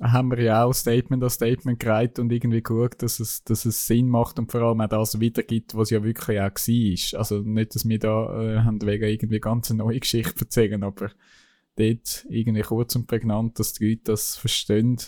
haben 0.00 0.30
wir 0.30 0.42
ja 0.42 0.64
auch 0.64 0.74
Statement 0.74 1.22
an 1.22 1.30
Statement 1.30 1.80
gereiht 1.80 2.18
und 2.18 2.30
irgendwie 2.30 2.62
geschaut, 2.62 3.02
dass 3.02 3.18
es, 3.18 3.44
dass 3.44 3.64
es 3.64 3.86
Sinn 3.86 4.08
macht 4.08 4.38
und 4.38 4.52
vor 4.52 4.60
allem 4.60 4.80
auch 4.80 4.88
das 4.88 5.20
wiedergibt, 5.20 5.74
was 5.74 5.90
ja 5.90 6.04
wirklich 6.04 6.38
auch 6.38 6.50
war. 6.50 7.18
Also 7.20 7.40
nicht, 7.40 7.74
dass 7.74 7.88
wir 7.88 7.98
da 7.98 8.42
äh, 8.42 8.58
haben 8.60 8.82
wegen 8.82 9.04
irgendwie 9.04 9.40
ganz 9.40 9.70
eine 9.70 9.78
neue 9.78 10.00
Geschichte 10.00 10.40
erzählen, 10.40 10.82
aber 10.82 11.10
dort 11.76 12.26
irgendwie 12.28 12.62
kurz 12.62 12.94
und 12.96 13.06
prägnant, 13.06 13.58
dass 13.58 13.72
die 13.74 13.90
Leute 13.90 14.02
das 14.04 14.36
verstehen, 14.36 14.98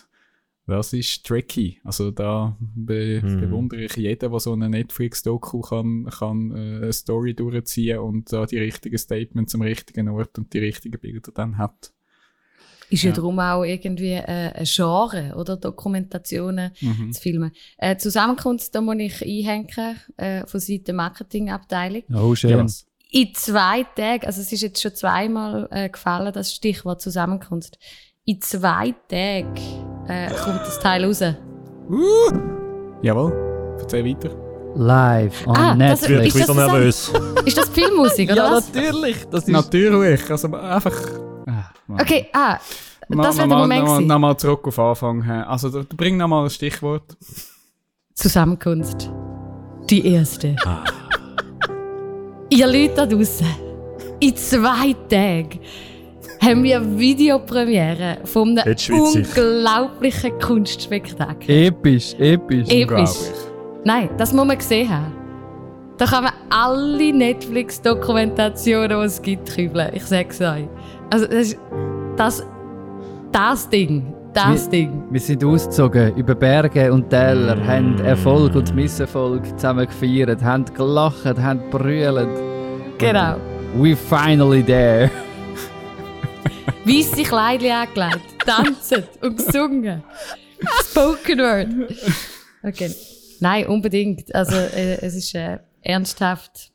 das 0.66 0.92
ist 0.92 1.26
tricky. 1.26 1.80
Also 1.82 2.10
da 2.10 2.56
be 2.60 3.20
Hm. 3.22 3.40
bewundere 3.40 3.84
ich 3.84 3.96
jeden, 3.96 4.30
der 4.30 4.40
so 4.40 4.52
eine 4.52 4.68
Netflix-Doku 4.68 5.62
kann, 5.62 6.06
kann 6.06 6.50
äh, 6.50 6.76
eine 6.76 6.92
Story 6.92 7.34
durchziehen 7.34 7.98
und 7.98 8.32
da 8.32 8.44
die 8.46 8.58
richtigen 8.58 8.98
Statements 8.98 9.54
am 9.54 9.62
richtigen 9.62 10.08
Ort 10.08 10.38
und 10.38 10.52
die 10.52 10.58
richtigen 10.58 11.00
Bilder 11.00 11.32
dann 11.32 11.56
hat. 11.58 11.92
Ist 12.90 13.02
ja, 13.02 13.10
ja. 13.10 13.16
darum 13.16 13.38
auch 13.38 13.64
irgendwie 13.64 14.12
äh, 14.14 14.22
ein 14.54 14.64
Genre, 14.64 15.34
oder? 15.36 15.56
Dokumentationen 15.56 16.70
Mhm. 16.80 17.12
zu 17.12 17.20
filmen. 17.20 17.52
Äh, 17.78 17.96
Zusammenkunft, 17.96 18.74
da 18.74 18.80
muss 18.80 18.96
ich 18.98 19.22
einhängen, 19.22 19.98
äh, 20.16 20.46
von 20.46 20.60
Seiten 20.60 20.84
der 20.84 20.94
Marketingabteilung. 20.94 22.02
Oh, 22.14 22.34
schön. 22.34 22.50
Ja? 22.50 22.66
In 23.10 23.34
zwei 23.34 23.84
Tagen, 23.96 24.26
also 24.26 24.40
es 24.40 24.52
ist 24.52 24.60
jetzt 24.62 24.82
schon 24.82 24.94
zweimal 24.94 25.66
äh, 25.70 25.88
gefallen, 25.88 26.32
das 26.32 26.52
Stichwort 26.54 27.00
Zusammenkunft. 27.00 27.78
In 28.26 28.40
zwei 28.42 28.94
Tagen 29.08 29.54
äh, 30.06 30.28
kommt 30.44 30.60
das 30.60 30.78
Teil 30.80 31.04
raus. 31.04 31.22
Jawohl, 33.02 33.76
erzähl 33.80 34.04
weiter. 34.04 34.30
Live 34.76 35.46
on 35.46 35.56
Ah, 35.56 35.74
das- 35.74 36.00
Jetzt 36.02 36.10
werde 36.10 36.26
ich 36.26 36.34
Ist 36.34 36.48
das 36.48 36.56
nervös. 36.56 37.12
Ist 37.46 37.56
das 37.58 37.68
Filmmusik, 37.70 38.30
oder 38.30 38.36
Ja, 38.44 38.52
was? 38.52 38.72
natürlich. 38.74 39.24
Das 39.30 39.44
ist 39.44 39.48
Natürlich, 39.48 40.30
also 40.30 40.54
einfach... 40.54 40.94
Okay, 41.88 42.26
ah, 42.32 42.58
Ma- 43.08 43.22
das 43.22 43.38
wäre 43.38 43.48
der 43.48 43.56
Moment 43.58 44.06
Nochmal 44.06 44.32
noch 44.32 44.36
zurück 44.36 44.66
auf 44.66 44.78
Anfang. 44.78 45.22
Also 45.30 45.70
du 45.70 45.96
bring 45.96 46.16
noch 46.16 46.28
mal 46.28 46.44
ein 46.44 46.50
Stichwort. 46.50 47.16
Zusammenkunft. 48.14 49.10
Die 49.88 50.06
erste. 50.06 50.54
Ah. 50.66 50.84
Ihr 52.50 52.66
Leute 52.66 52.94
da 52.96 53.06
draussen, 53.06 53.46
in 54.20 54.36
zwei 54.36 54.92
Tagen 55.08 55.60
haben 56.42 56.62
wir 56.62 56.98
Videopremiere 56.98 58.18
von 58.24 58.58
einem 58.58 58.76
unglaublichen 59.00 60.38
Kunstspektakel. 60.38 61.48
episch, 61.66 62.14
episch. 62.14 62.68
Episch. 62.68 62.82
Unglaublich. 62.82 63.32
Nein, 63.84 64.10
das 64.18 64.32
muss 64.32 64.46
man 64.46 64.58
gesehen 64.58 64.88
haben. 64.90 65.12
Da 65.96 66.06
kann 66.06 66.24
man 66.24 66.32
alle 66.50 67.12
Netflix-Dokumentationen, 67.12 69.00
die 69.00 69.06
es 69.06 69.20
gibt, 69.20 69.50
kübeln. 69.54 69.90
Ich 69.94 70.04
sag's 70.04 70.40
euch. 70.40 70.68
Also, 71.10 71.26
das 71.26 71.34
ist 71.38 71.58
das, 72.16 72.42
das 73.32 73.68
Ding. 73.68 74.14
Das 74.34 74.68
Ding. 74.68 75.04
Wir 75.10 75.20
sind 75.20 75.42
ausgezogen 75.42 76.14
über 76.16 76.34
Berge 76.34 76.92
und 76.92 77.08
Täler, 77.08 77.56
haben 77.66 77.98
Erfolg 78.04 78.54
und 78.54 78.74
Misserfolg 78.74 79.44
zusammen 79.58 79.86
gefeiert, 79.86 80.42
haben 80.42 80.64
gelacht, 80.74 81.24
haben 81.24 81.60
brüllt. 81.70 82.28
Genau. 82.98 83.36
We 83.74 83.96
finally 83.96 84.62
there. 84.62 85.10
Weisse 86.84 87.22
Kleidchen 87.22 87.72
angelegt, 87.72 88.20
tanzen 88.44 89.04
und 89.22 89.36
gesungen. 89.36 90.02
Spoken 90.82 91.38
Word. 91.38 91.68
Okay. 92.62 92.90
Nein, 93.40 93.66
unbedingt. 93.66 94.34
Also, 94.34 94.56
äh, 94.56 94.98
es 95.00 95.14
ist 95.14 95.34
äh, 95.34 95.58
ernsthaft. 95.82 96.70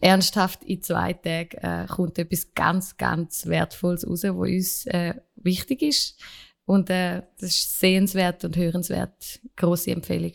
Ernsthaft 0.00 0.64
in 0.64 0.82
zwei 0.82 1.12
Tagen 1.12 1.56
äh, 1.58 1.86
kommt 1.88 2.18
etwas 2.18 2.54
ganz, 2.54 2.96
ganz 2.96 3.46
Wertvolles 3.46 4.06
raus, 4.06 4.24
was 4.24 4.34
uns 4.34 4.86
äh, 4.86 5.14
wichtig 5.36 5.82
ist. 5.82 6.20
Und 6.66 6.90
äh, 6.90 7.22
das 7.38 7.50
ist 7.50 7.80
sehenswert 7.80 8.44
und 8.44 8.56
hörenswert. 8.56 9.40
Grosse 9.56 9.90
Empfehlung. 9.90 10.32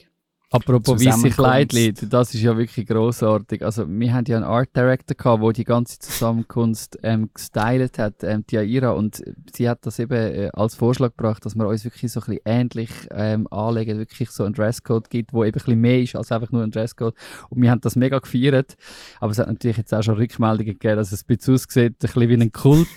Apropos 0.51 1.05
weiße. 1.05 1.29
Kleidchen, 1.29 2.09
das 2.09 2.33
ist 2.33 2.41
ja 2.41 2.57
wirklich 2.57 2.87
großartig. 2.87 3.63
Also 3.63 3.87
wir 3.87 4.13
haben 4.13 4.25
ja 4.27 4.37
einen 4.37 4.45
Art 4.45 4.75
Director 4.75 5.15
gehabt, 5.15 5.43
der 5.43 5.53
die 5.53 5.63
ganze 5.63 5.99
Zusammenkunft 5.99 6.97
ähm, 7.03 7.29
gestylt 7.31 7.99
hat, 7.99 8.23
ähm, 8.23 8.43
die 8.49 8.57
Aira, 8.57 8.91
und 8.91 9.21
sie 9.53 9.69
hat 9.69 9.85
das 9.85 9.99
eben 9.99 10.15
äh, 10.15 10.49
als 10.53 10.73
Vorschlag 10.73 11.15
gebracht, 11.15 11.45
dass 11.45 11.55
wir 11.55 11.67
uns 11.67 11.83
wirklich 11.85 12.11
so 12.11 12.19
ein 12.21 12.25
bisschen 12.25 12.41
ähnlich 12.45 12.89
ähm, 13.11 13.47
anlegen, 13.51 13.99
wirklich 13.99 14.31
so 14.31 14.43
einen 14.43 14.55
Dresscode 14.55 15.11
gibt, 15.11 15.33
wo 15.33 15.43
eben 15.43 15.49
ein 15.49 15.63
bisschen 15.63 15.81
mehr 15.81 16.01
ist 16.01 16.15
als 16.15 16.31
einfach 16.31 16.51
nur 16.51 16.63
ein 16.63 16.71
Dresscode. 16.71 17.13
Und 17.49 17.61
wir 17.61 17.69
haben 17.69 17.81
das 17.81 17.95
mega 17.95 18.17
gefeiert, 18.17 18.75
aber 19.19 19.31
es 19.31 19.37
hat 19.37 19.47
natürlich 19.47 19.77
jetzt 19.77 19.93
auch 19.93 20.01
schon 20.01 20.15
Rückmeldungen 20.15 20.73
gegeben, 20.73 20.95
dass 20.95 21.11
es 21.11 21.23
ein 21.23 21.27
bisschen 21.37 21.53
aussieht, 21.53 21.93
ein 21.93 21.93
bisschen 21.99 22.27
wie 22.27 22.33
ein 22.33 22.51
Kult. 22.51 22.87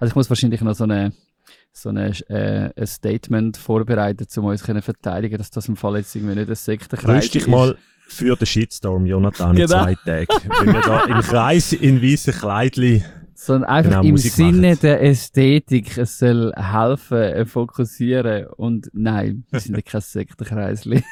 Also 0.00 0.12
ich 0.12 0.16
muss 0.16 0.30
wahrscheinlich 0.30 0.62
noch 0.62 0.74
so 0.74 0.84
eine 0.84 1.12
so 1.72 1.88
eine, 1.88 2.10
äh, 2.28 2.70
ein 2.76 2.86
Statement 2.86 3.56
vorbereiten, 3.56 4.26
um 4.36 4.44
uns 4.46 4.62
können 4.62 4.82
verteidigen, 4.82 5.38
dass 5.38 5.50
das 5.50 5.68
im 5.68 5.76
Fall 5.76 5.96
jetzt 5.96 6.14
irgendwie 6.14 6.34
nicht 6.36 6.48
ein 6.48 6.54
Sektenkreis 6.54 7.24
Rüst 7.24 7.34
dich 7.34 7.46
mal 7.46 7.76
für 8.08 8.36
den 8.36 8.46
Shitstorm, 8.46 9.06
Jonathan, 9.06 9.56
in 9.56 9.66
Genau. 9.66 9.82
zwei 9.84 9.94
Tagen. 9.94 10.26
Wenn 10.60 10.74
wir 10.74 10.82
da 10.82 11.04
im 11.04 11.20
Kreis 11.22 11.72
in 11.72 12.02
weißen 12.02 12.34
Kleidli 12.34 13.02
sondern 13.34 13.70
einfach 13.70 13.90
Genau, 13.90 14.02
im 14.04 14.10
Musik 14.12 14.32
Sinne 14.32 14.68
machen. 14.68 14.78
der 14.82 15.02
Ästhetik. 15.02 15.98
Es 15.98 16.18
soll 16.18 16.52
helfen, 16.54 17.16
äh, 17.18 17.44
fokussieren 17.44 18.46
und 18.56 18.88
nein, 18.92 19.44
wir 19.50 19.58
sind 19.60 19.74
ja 19.74 19.82
kein 19.82 20.00
Sektenkreisli. 20.00 21.02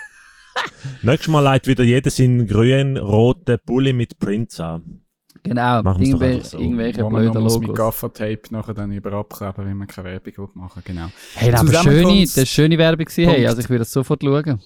Nächstes 1.02 1.28
Mal 1.28 1.40
leitet 1.40 1.68
wieder 1.68 1.84
jeder 1.84 2.10
seinen 2.10 2.46
grünen, 2.46 2.96
roten 2.98 3.58
Pulli 3.64 3.92
mit 3.92 4.18
Prints 4.18 4.60
an. 4.60 4.99
Genau, 5.42 5.82
irgendwel 5.82 6.44
so. 6.44 6.58
irgendwelche 6.58 7.04
blöden 7.04 7.42
muss 7.42 7.58
mit 7.58 7.68
Logos. 7.68 7.78
Gaffertape 7.78 8.42
nachher 8.50 8.74
dann 8.74 8.92
über 8.92 9.12
abkleben, 9.12 9.66
wenn 9.66 9.76
man 9.76 9.88
keine 9.88 10.10
Werbung 10.10 10.32
will 10.36 10.48
machen 10.54 10.82
Genau. 10.84 11.06
Hey, 11.34 11.52
aber 11.52 11.66
schöne, 11.66 11.78
Zusammenkunft- 11.78 12.36
das 12.36 12.42
ist 12.44 12.48
schöne 12.50 12.78
Werbung 12.78 13.04
gewesen, 13.06 13.28
hey, 13.30 13.46
also 13.46 13.60
ich 13.60 13.68
würde 13.68 13.80
das 13.80 13.92
sofort 13.92 14.22
schauen. 14.22 14.60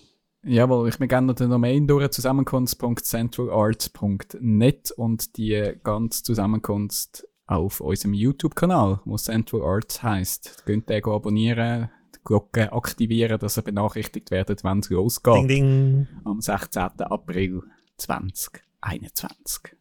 Jawohl, 0.46 0.90
ich 0.90 0.98
mir 0.98 1.08
gerne 1.08 1.28
noch 1.28 1.34
den 1.34 1.48
Domain 1.48 1.86
durch, 1.86 2.10
zusammenkunft.centralarts.net 2.10 4.90
und 4.92 5.36
die 5.36 5.72
ganze 5.82 6.22
Zusammenkunft 6.22 7.26
auf 7.46 7.80
unserem 7.80 8.14
YouTube-Kanal, 8.14 9.00
wo 9.04 9.16
Central 9.16 9.62
Arts 9.62 10.02
heisst. 10.02 10.62
Könnt 10.66 10.90
ihr 10.90 11.06
abonnieren, 11.06 11.90
die 12.14 12.18
Glocke 12.24 12.72
aktivieren, 12.72 13.38
dass 13.38 13.58
ihr 13.58 13.62
benachrichtigt 13.62 14.30
werdet, 14.30 14.64
wenn 14.64 14.78
es 14.80 14.90
losgeht. 14.90 15.34
Ding, 15.34 15.48
ding. 15.48 16.08
Am 16.24 16.40
16. 16.40 16.82
April 17.00 17.62
2021. 17.98 19.76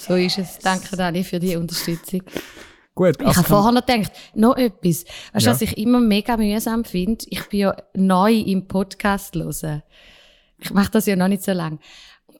So 0.00 0.14
ist 0.14 0.38
es. 0.38 0.58
Danke, 0.58 0.96
Dani, 0.96 1.22
für 1.24 1.38
die 1.38 1.56
Unterstützung. 1.56 2.22
Gut, 2.94 3.16
Ich 3.20 3.26
also 3.26 3.38
habe 3.38 3.48
vorher 3.48 3.72
noch 3.72 3.84
gedacht, 3.86 4.12
noch 4.34 4.56
etwas. 4.56 5.04
Weißt 5.32 5.46
du, 5.46 5.50
Ja. 5.50 5.52
was 5.54 5.62
ich 5.62 5.76
immer 5.78 6.00
mega 6.00 6.36
mühsam 6.36 6.84
finde? 6.84 7.24
Ich 7.28 7.48
bin 7.48 7.60
ja 7.60 7.76
neu 7.94 8.32
im 8.34 8.66
Podcast 8.66 9.34
hören. 9.34 9.82
Ich 10.58 10.70
mache 10.72 10.90
das 10.90 11.06
ja 11.06 11.16
noch 11.16 11.28
nicht 11.28 11.42
so 11.42 11.52
lange. 11.52 11.78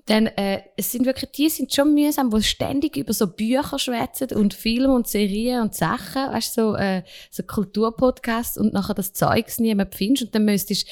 Dann, 0.06 0.26
äh, 0.26 0.62
es 0.76 0.90
sind 0.90 1.06
wirklich, 1.06 1.30
die 1.32 1.48
sind 1.50 1.72
schon 1.72 1.94
mühsam, 1.94 2.30
die 2.30 2.42
ständig 2.42 2.96
über 2.96 3.12
so 3.12 3.26
Bücher 3.28 3.78
schwätzen 3.78 4.32
und 4.36 4.54
Filme 4.54 4.92
und 4.92 5.06
Serien 5.06 5.62
und 5.62 5.74
Sachen, 5.74 6.32
weißt 6.32 6.56
du, 6.56 6.62
so, 6.62 6.76
äh, 6.76 7.02
so 7.30 7.42
Kulturpodcasts 7.42 8.58
und 8.58 8.72
nachher 8.72 8.94
das 8.94 9.12
Zeugs 9.12 9.60
niemand 9.60 9.94
findest 9.94 10.24
und 10.26 10.34
dann 10.34 10.46
müsstest 10.46 10.88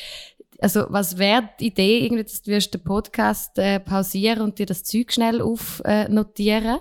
also 0.61 0.87
was 0.89 1.19
wäre 1.19 1.49
die 1.61 1.69
Idee, 1.69 2.05
irgendwie, 2.05 2.25
dass 2.25 2.43
du 2.43 2.51
wirst 2.51 2.75
den 2.75 2.83
Podcast 2.83 3.59
äh, 3.59 3.81
pausieren 3.81 4.43
und 4.43 4.59
dir 4.59 4.67
das 4.67 4.83
Zeug 4.85 5.13
schnell 5.13 5.41
aufnotieren 5.41 6.07
äh, 6.07 6.09
notieren? 6.09 6.79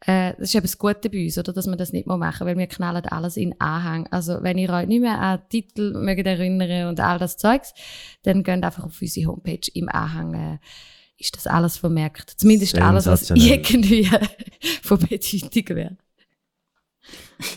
Äh, 0.00 0.34
das 0.38 0.50
ist 0.50 0.54
eben 0.54 0.62
das 0.62 0.78
Gute 0.78 1.10
bei 1.10 1.24
uns, 1.24 1.38
oder? 1.38 1.52
Dass 1.52 1.66
wir 1.66 1.76
das 1.76 1.92
nicht 1.92 2.06
mehr 2.06 2.16
machen, 2.16 2.46
weil 2.46 2.56
wir 2.56 2.66
knallen 2.68 3.04
alles 3.06 3.36
in 3.36 3.60
Anhang. 3.60 4.06
Also, 4.10 4.38
wenn 4.42 4.56
ihr 4.56 4.70
euch 4.70 4.86
nicht 4.86 5.00
mehr 5.00 5.20
an 5.20 5.40
Titel 5.48 5.92
mögt 5.98 6.26
erinnern 6.26 6.88
und 6.88 7.00
all 7.00 7.18
das 7.18 7.36
Zeugs, 7.36 7.74
dann 8.22 8.44
geht 8.44 8.62
einfach 8.62 8.84
auf 8.84 9.00
unsere 9.00 9.26
Homepage 9.26 9.68
im 9.74 9.88
Anhang, 9.88 10.34
äh, 10.34 10.58
ist 11.18 11.36
das 11.36 11.48
alles 11.48 11.76
vermerkt. 11.76 12.34
Zumindest 12.36 12.78
alles, 12.78 13.06
was 13.06 13.30
irgendwie 13.30 14.04
von 14.82 14.98
Bedeutung 15.00 15.76
wäre. 15.76 15.96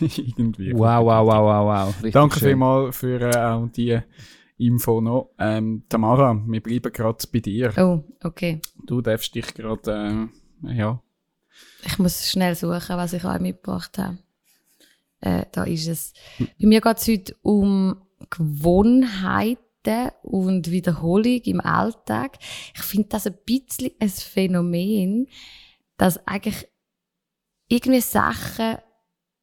Irgendwie. 0.00 0.72
Wow, 0.72 1.04
wow, 1.04 1.26
wow, 1.26 1.42
wow, 1.42 1.66
wow. 1.66 1.94
Richtig 1.96 2.12
Danke 2.12 2.38
schön. 2.38 2.48
vielmals 2.48 2.96
für 2.96 3.20
äh, 3.20 3.36
auch 3.36 3.68
die 3.68 4.00
Info 4.66 5.00
noch. 5.00 5.30
Ähm, 5.38 5.84
Tamara, 5.88 6.40
wir 6.46 6.62
bleiben 6.62 6.92
gerade 6.92 7.26
bei 7.32 7.40
dir. 7.40 7.72
Oh, 7.78 8.02
okay. 8.22 8.60
Du 8.86 9.00
darfst 9.00 9.34
dich 9.34 9.52
gerade, 9.54 10.30
äh, 10.64 10.74
ja, 10.74 11.02
Ich 11.84 11.98
muss 11.98 12.28
schnell 12.28 12.54
suchen, 12.54 12.96
was 12.96 13.12
ich 13.12 13.24
euch 13.24 13.40
mitgebracht 13.40 13.98
habe. 13.98 14.18
Äh, 15.20 15.44
da 15.52 15.64
ist 15.64 15.86
es. 15.88 16.12
Bei 16.38 16.66
mir 16.66 16.80
geht 16.80 16.98
es 16.98 17.08
heute 17.08 17.36
um 17.42 17.96
Gewohnheiten 18.30 19.58
und 20.22 20.70
Wiederholung 20.70 21.40
im 21.44 21.60
Alltag. 21.60 22.38
Ich 22.74 22.82
finde 22.82 23.08
das 23.08 23.26
ein 23.26 23.36
bisschen 23.44 23.90
ein 23.98 24.08
Phänomen, 24.08 25.28
dass 25.96 26.26
eigentlich 26.26 26.68
irgendwie 27.68 28.00
Sachen, 28.00 28.78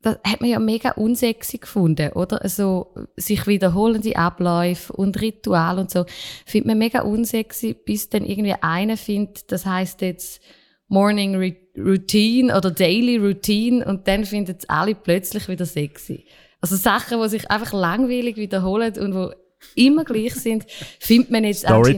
das 0.02 0.18
hat 0.26 0.40
man 0.40 0.50
ja 0.50 0.60
mega 0.60 0.92
unsexy 0.92 1.58
gefunden, 1.58 2.14
oder? 2.14 2.42
Also, 2.42 2.94
sich 3.18 3.48
wiederholende 3.48 4.16
Abläufe 4.16 4.94
und 4.94 5.20
Ritual 5.22 5.78
und 5.78 5.92
so, 5.92 6.06
findet 6.46 6.68
man 6.68 6.78
mega 6.78 7.02
unsexy, 7.02 7.74
bis 7.74 8.10
dann 8.10 8.26
irgendwie 8.26 8.56
einer 8.62 8.98
findet, 8.98 9.52
das 9.52 9.66
heißt 9.66 10.02
jetzt 10.02 10.42
Morning 10.88 11.56
Routine 11.78 12.56
oder 12.56 12.72
Daily 12.72 13.18
Routine 13.18 13.86
und 13.86 14.08
dann 14.08 14.26
finden 14.26 14.56
es 14.58 14.68
alle 14.70 14.96
plötzlich 14.96 15.48
wieder 15.48 15.66
sexy. 15.66 16.26
Also 16.62 16.76
Sachen, 16.76 17.22
die 17.22 17.30
sich 17.30 17.50
einfach 17.50 17.74
langweilig 17.74 18.38
wiederholen 18.38 18.98
und 18.98 19.16
wo 19.16 19.32
immer 19.76 20.04
gleich 20.04 20.36
sind, 20.36 20.66
findet 21.00 21.32
man 21.32 21.44
jetzt 21.44 21.66
plötzlich 21.66 21.96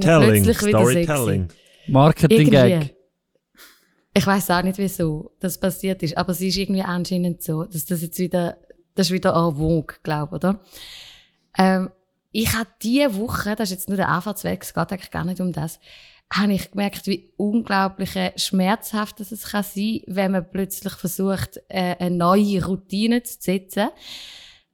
wieder 0.65 0.79
Storytelling. 0.79 1.47
sexy. 1.49 1.91
Marketing-Gag. 1.91 2.95
Ich 4.13 4.27
weiß 4.27 4.51
auch 4.51 4.61
nicht, 4.63 4.77
wieso 4.77 5.31
das 5.39 5.57
passiert 5.57 6.03
ist, 6.03 6.17
aber 6.17 6.31
es 6.31 6.41
ist 6.41 6.57
irgendwie 6.57 6.81
anscheinend 6.81 7.41
so, 7.41 7.63
dass 7.63 7.85
das 7.85 8.01
jetzt 8.01 8.19
wieder, 8.19 8.57
das 8.95 9.07
ist 9.07 9.13
wieder 9.13 9.33
en 9.33 9.55
vogue, 9.55 9.95
glaube 10.03 10.35
oder? 10.35 10.59
Ähm, 11.57 11.89
ich 12.33 12.53
habe 12.53 12.69
diese 12.81 13.15
Woche, 13.15 13.55
das 13.55 13.69
ist 13.69 13.77
jetzt 13.77 13.89
nur 13.89 13.97
der 13.97 14.09
Anfahrtsweg, 14.09 14.63
es 14.63 14.73
geht 14.73 14.91
eigentlich 14.91 15.11
gar 15.11 15.25
nicht 15.25 15.39
um 15.39 15.53
das, 15.53 15.79
habe 16.31 16.53
ich 16.53 16.71
gemerkt, 16.71 17.07
wie 17.07 17.33
unglaublich 17.37 18.11
schmerzhaft 18.37 19.19
es 19.19 19.43
kann 19.43 19.63
sein, 19.63 20.01
wenn 20.07 20.31
man 20.31 20.49
plötzlich 20.49 20.93
versucht, 20.93 21.61
äh, 21.67 21.95
eine 21.99 22.15
neue 22.15 22.65
Routine 22.65 23.23
zu 23.23 23.37
setzen. 23.39 23.89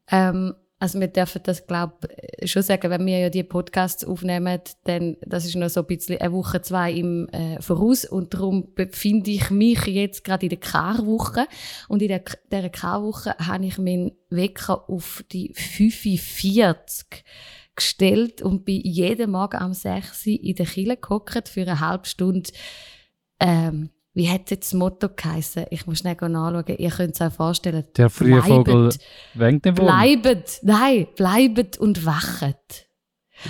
Ähm, 0.09 0.55
also 0.79 0.99
wir 0.99 1.07
dürfen 1.07 1.41
das, 1.43 1.65
glaube 1.65 2.07
ich, 2.39 2.51
schon 2.51 2.61
sagen, 2.61 2.91
wenn 2.91 3.05
wir 3.05 3.17
ja 3.17 3.29
die 3.29 3.43
Podcasts 3.43 4.05
aufnehmen, 4.05 4.59
dann 4.83 5.17
das 5.21 5.45
ist 5.45 5.55
noch 5.55 5.69
so 5.69 5.79
ein 5.81 5.87
bisschen 5.87 6.19
eine 6.19 6.31
Woche, 6.31 6.61
zwei 6.61 6.91
im 6.91 7.27
äh, 7.29 7.59
Voraus. 7.61 8.05
Und 8.05 8.33
darum 8.33 8.73
befinde 8.75 9.31
ich 9.31 9.49
mich 9.49 9.85
jetzt 9.87 10.23
gerade 10.23 10.45
in 10.45 10.49
der 10.49 10.59
Karwoche. 10.59 11.47
Und 11.87 12.03
in 12.03 12.09
der, 12.09 12.21
dieser 12.51 12.69
Karwoche 12.69 13.35
habe 13.39 13.65
ich 13.65 13.79
meinen 13.79 14.11
Wecker 14.29 14.87
auf 14.87 15.23
die 15.31 15.51
45 15.55 17.23
gestellt 17.75 18.41
und 18.41 18.65
bin 18.65 18.81
jeden 18.81 19.31
Morgen 19.31 19.57
am 19.57 19.73
6 19.73 20.27
Uhr 20.27 20.33
in 20.43 20.55
der 20.55 20.65
Kille 20.65 20.97
gehockt 20.97 21.49
für 21.49 21.61
eine 21.61 21.79
halbe 21.79 22.07
Stunde 22.07 22.51
ähm, 23.39 23.89
wie 24.17 24.27
hat 24.31 24.49
jetzt 24.49 24.73
das 24.73 24.73
Motto 24.73 25.09
geheissen? 25.15 25.65
Ich 25.69 25.85
muss 25.85 25.99
schnell 25.99 26.15
nachschauen. 26.19 26.65
Ihr 26.79 26.89
könnt 26.89 27.13
es 27.13 27.21
euch 27.21 27.33
vorstellen. 27.33 27.83
Der 27.95 28.09
frühe 28.09 28.41
Bleibet. 28.41 28.47
Vogel 28.47 28.89
wenkt 29.35 29.65
den 29.65 29.77
Wurm. 29.77 29.85
Bleibet, 29.85 30.59
nein, 30.63 31.07
bleibet 31.15 31.77
und 31.77 32.03
wachet. 32.03 32.87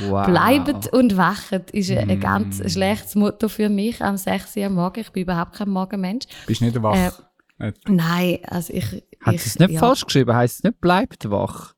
Wow. 0.10 0.26
Bleibet 0.28 0.92
und 0.92 1.16
wachet 1.16 1.72
ist 1.72 1.90
ein, 1.92 2.10
ein 2.10 2.18
Mm. 2.18 2.22
ganz 2.22 2.72
schlechtes 2.74 3.16
Motto 3.16 3.48
für 3.48 3.70
mich 3.70 4.02
am 4.04 4.18
6 4.18 4.58
Uhr 4.58 4.66
am 4.66 4.74
Morgen. 4.74 5.00
Ich 5.00 5.10
bin 5.12 5.24
überhaupt 5.24 5.54
kein 5.56 5.70
Morgenmensch. 5.70 6.26
bist 6.46 6.62
nicht 6.62 6.84
wach. 6.84 7.14
Äh, 7.60 7.72
Nein, 7.88 8.40
also 8.48 8.74
ich. 8.74 9.06
Hat 9.22 9.36
ich, 9.36 9.46
es 9.46 9.58
nicht 9.58 9.72
ja. 9.72 9.80
falsch 9.80 10.04
geschrieben? 10.04 10.36
Heißt 10.36 10.58
es 10.58 10.64
nicht 10.66 10.82
bleibt 10.82 11.32
wach? 11.32 11.76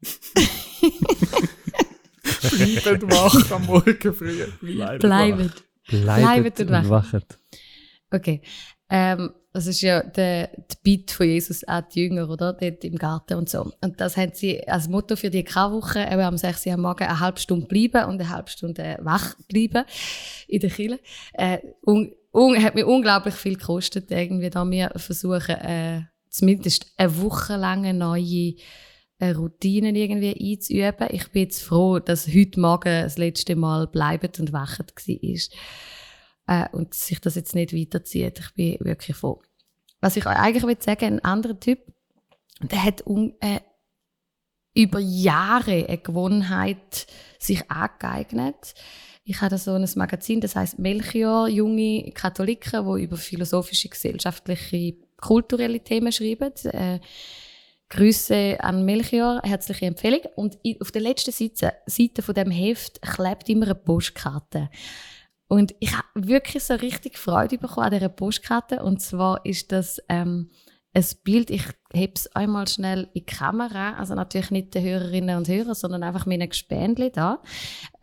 Bleiben 2.83 3.11
wach 3.11 3.51
am 3.51 3.65
Morgen 3.67 4.13
früh. 4.15 4.45
Bleibet. 4.61 4.99
Bleibt, 4.99 5.63
Bleibt 5.87 6.59
und 6.59 6.69
und 6.71 6.89
wachet. 6.89 7.37
Okay. 8.11 8.41
Ähm, 8.89 9.31
das 9.51 9.65
ist 9.65 9.81
ja 9.81 10.01
der, 10.01 10.47
der 10.47 10.77
Beat 10.83 11.11
von 11.11 11.27
Jesus 11.27 11.67
auch 11.67 11.81
die 11.81 12.01
Jünger, 12.01 12.29
oder? 12.29 12.53
Dort 12.53 12.83
im 12.83 12.95
Garten 12.97 13.35
und 13.35 13.49
so. 13.49 13.71
Und 13.81 13.99
das 13.99 14.15
haben 14.15 14.31
sie 14.33 14.67
als 14.67 14.87
Motto 14.87 15.15
für 15.15 15.29
die 15.29 15.43
K-Woche, 15.43 16.01
eben 16.01 16.21
am 16.21 16.37
6. 16.37 16.67
Uhr 16.67 16.73
am 16.73 16.81
Morgen 16.81 17.03
eine 17.03 17.19
halbe 17.19 17.39
Stunde 17.39 17.65
bleiben 17.65 18.05
und 18.09 18.21
eine 18.21 18.29
halbe 18.29 18.49
Stunde 18.49 18.97
wach 19.01 19.35
bleiben 19.47 19.85
in 20.47 20.59
der 20.59 20.69
Kirche. 20.69 20.99
Äh, 21.33 21.59
un, 21.85 22.11
un, 22.31 22.63
hat 22.63 22.75
mir 22.75 22.85
unglaublich 22.85 23.33
viel 23.33 23.57
gekostet, 23.57 24.11
irgendwie, 24.11 24.51
da 24.51 24.69
wir 24.69 24.91
versuchen, 24.95 25.55
äh, 25.55 26.01
zumindest 26.29 26.93
eine 26.97 27.19
Woche 27.19 27.55
lang 27.55 27.97
neue 27.97 28.53
äh, 29.17 29.31
Routinen 29.31 29.95
irgendwie 29.95 30.53
einzuüben. 30.53 31.07
Ich 31.09 31.27
bin 31.31 31.43
jetzt 31.43 31.63
froh, 31.63 31.97
dass 31.97 32.27
heute 32.27 32.59
Morgen 32.59 33.03
das 33.03 33.17
letzte 33.17 33.55
Mal 33.55 33.87
bleibend 33.87 34.39
und 34.39 34.53
wachend 34.53 34.93
war 34.95 35.37
äh, 36.49 36.67
und 36.71 36.95
sich 36.95 37.21
das 37.21 37.35
jetzt 37.35 37.53
nicht 37.53 37.73
weiterzieht. 37.73 38.39
Ich 38.39 38.53
bin 38.55 38.77
wirklich 38.81 39.15
froh. 39.15 39.41
Was 40.01 40.17
ich 40.17 40.25
eigentlich 40.25 40.63
will 40.63 40.77
sagen, 40.79 41.05
ein 41.05 41.23
anderer 41.23 41.59
Typ, 41.59 41.79
der 42.61 42.83
hat 42.83 43.01
um, 43.03 43.33
äh, 43.39 43.59
über 44.73 44.99
Jahre 44.99 45.85
eine 45.87 45.97
Gewohnheit 45.99 47.05
sich 47.37 47.69
angeeignet. 47.69 48.73
Ich 49.23 49.41
habe 49.41 49.57
so 49.59 49.73
ein 49.73 49.87
Magazin, 49.95 50.41
das 50.41 50.55
heißt 50.55 50.79
Melchior, 50.79 51.47
junge 51.47 52.11
Katholiken, 52.13 52.85
wo 52.85 52.97
über 52.97 53.17
philosophische, 53.17 53.89
gesellschaftliche, 53.89 54.95
kulturelle 55.17 55.81
Themen 55.81 56.11
schreiben. 56.11 56.51
Äh, 56.63 56.99
Grüße 57.89 58.57
an 58.59 58.85
Melchior, 58.85 59.41
herzliche 59.43 59.85
Empfehlung. 59.85 60.21
Und 60.35 60.57
auf 60.79 60.91
der 60.91 61.01
letzten 61.01 61.31
Seite, 61.31 61.73
Seite 61.85 62.21
von 62.23 62.35
dem 62.35 62.51
Heft 62.51 63.01
klebt 63.01 63.49
immer 63.49 63.65
eine 63.65 63.75
Postkarte. 63.75 64.69
Und 65.49 65.73
ich 65.79 65.97
habe 65.97 66.07
wirklich 66.13 66.63
so 66.63 66.75
richtig 66.75 67.17
Freude 67.17 67.57
bekommen 67.57 67.87
an 67.87 67.93
dieser 67.93 68.07
Postkarte. 68.07 68.83
Und 68.83 69.01
zwar 69.01 69.43
ist 69.47 69.71
das 69.71 69.99
ähm, 70.07 70.51
ein 70.93 71.05
Bild, 71.23 71.49
ich 71.49 71.63
heb 71.91 72.17
es 72.17 72.27
einmal 72.35 72.67
schnell 72.67 73.05
in 73.05 73.09
die 73.15 73.25
Kamera, 73.25 73.93
also 73.93 74.13
natürlich 74.13 74.51
nicht 74.51 74.75
den 74.75 74.83
Hörerinnen 74.83 75.37
und 75.37 75.47
Hörern, 75.47 75.73
sondern 75.73 76.03
einfach 76.03 76.27
meine 76.27 76.47
Gespendli 76.47 77.11
da. 77.11 77.41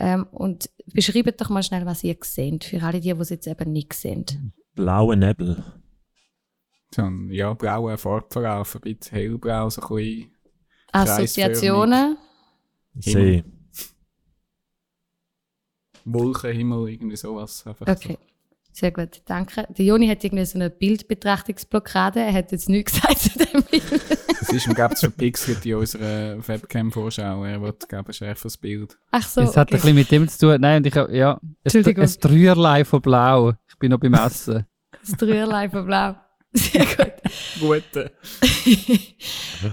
Ähm, 0.01 0.27
und 0.33 0.69
beschreibt 0.87 1.41
doch 1.41 1.49
mal 1.49 1.63
schnell, 1.63 1.87
was 1.87 2.03
ihr 2.03 2.17
seht, 2.21 2.65
für 2.65 2.83
alle 2.83 2.99
die, 2.99 3.15
die 3.15 3.21
es 3.21 3.31
jetzt 3.31 3.47
eben 3.47 3.71
nicht 3.71 3.93
sehen. 3.93 4.53
Blauer 4.75 5.15
Nebel. 5.15 5.63
So 6.93 7.03
ein 7.03 7.31
ja, 7.31 7.55
blauer 7.55 7.97
Farbverlauf, 7.97 8.75
ein 8.75 8.81
bisschen 8.81 9.19
hellblau, 9.19 9.71
so 9.71 9.83
ein 9.83 9.97
bisschen 9.97 10.37
Assoziationen. 10.91 12.19
See. 12.99 13.45
Wolkenhimmel, 16.07 16.89
irgendwie 16.89 17.17
sowas. 17.17 17.65
Einfach 17.67 17.87
Okay. 17.87 18.17
Sehr 18.73 18.91
gut, 18.91 19.23
danke. 19.25 19.67
Der 19.71 19.85
Joni 19.87 20.07
hat 20.07 20.23
irgendwie 20.23 20.45
so 20.45 20.59
eine 20.59 20.69
Bildbetrachtungsblockade. 20.69 22.21
Er 22.21 22.33
hat 22.35 22.53
jetzt 22.53 22.69
nichts 22.69 22.93
gesagt 23.01 23.19
zu 23.21 23.39
dem 23.39 23.63
Bild. 23.63 23.83
So. 23.89 24.53
Das 24.53 24.53
ist, 24.53 24.75
glaube 24.75 24.93
ich, 24.93 25.01
verpixelt 25.01 25.65
in 25.65 25.77
unserer 25.77 26.47
Webcam-Vorschau. 26.47 27.43
Er 27.45 27.63
wird, 27.63 27.89
glaube 27.89 28.11
ich, 28.13 28.21
ein 28.21 28.27
schärferes 28.27 28.59
Bild. 28.59 28.99
Ach 29.13 29.27
so. 29.27 29.41
Es 29.41 29.57
hat 29.57 29.69
ein 29.71 29.75
okay. 29.75 29.75
bisschen 29.77 29.95
mit 29.95 30.11
dem 30.11 30.29
zu 30.29 30.39
tun. 30.39 30.61
Nein, 30.61 30.79
und 30.83 30.87
ich, 30.87 30.95
hab- 30.95 31.11
ja, 31.11 31.41
Entschuldigung. 31.65 32.05
ein 32.05 32.15
Dreierlei 32.21 32.85
von 32.85 33.01
Blau. 33.01 33.55
Ich 33.67 33.79
bin 33.79 33.91
noch 33.93 33.99
beim 33.99 34.13
Essen. 34.13 34.67
Das 35.01 35.13
Dreierlein 35.17 35.71
von 35.71 35.87
Blau. 35.87 36.15
Sehr 36.53 36.85
gut. 36.85 37.13
Gute. 37.61 38.13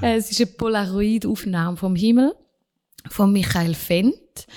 Äh, 0.02 0.16
es 0.16 0.32
ist 0.32 0.40
eine 0.40 0.48
Polaroid-Aufnahme 0.48 1.76
vom 1.76 1.94
Himmel 1.98 2.34
von 3.10 3.34
Michael 3.34 3.74
Fendt. 3.76 4.48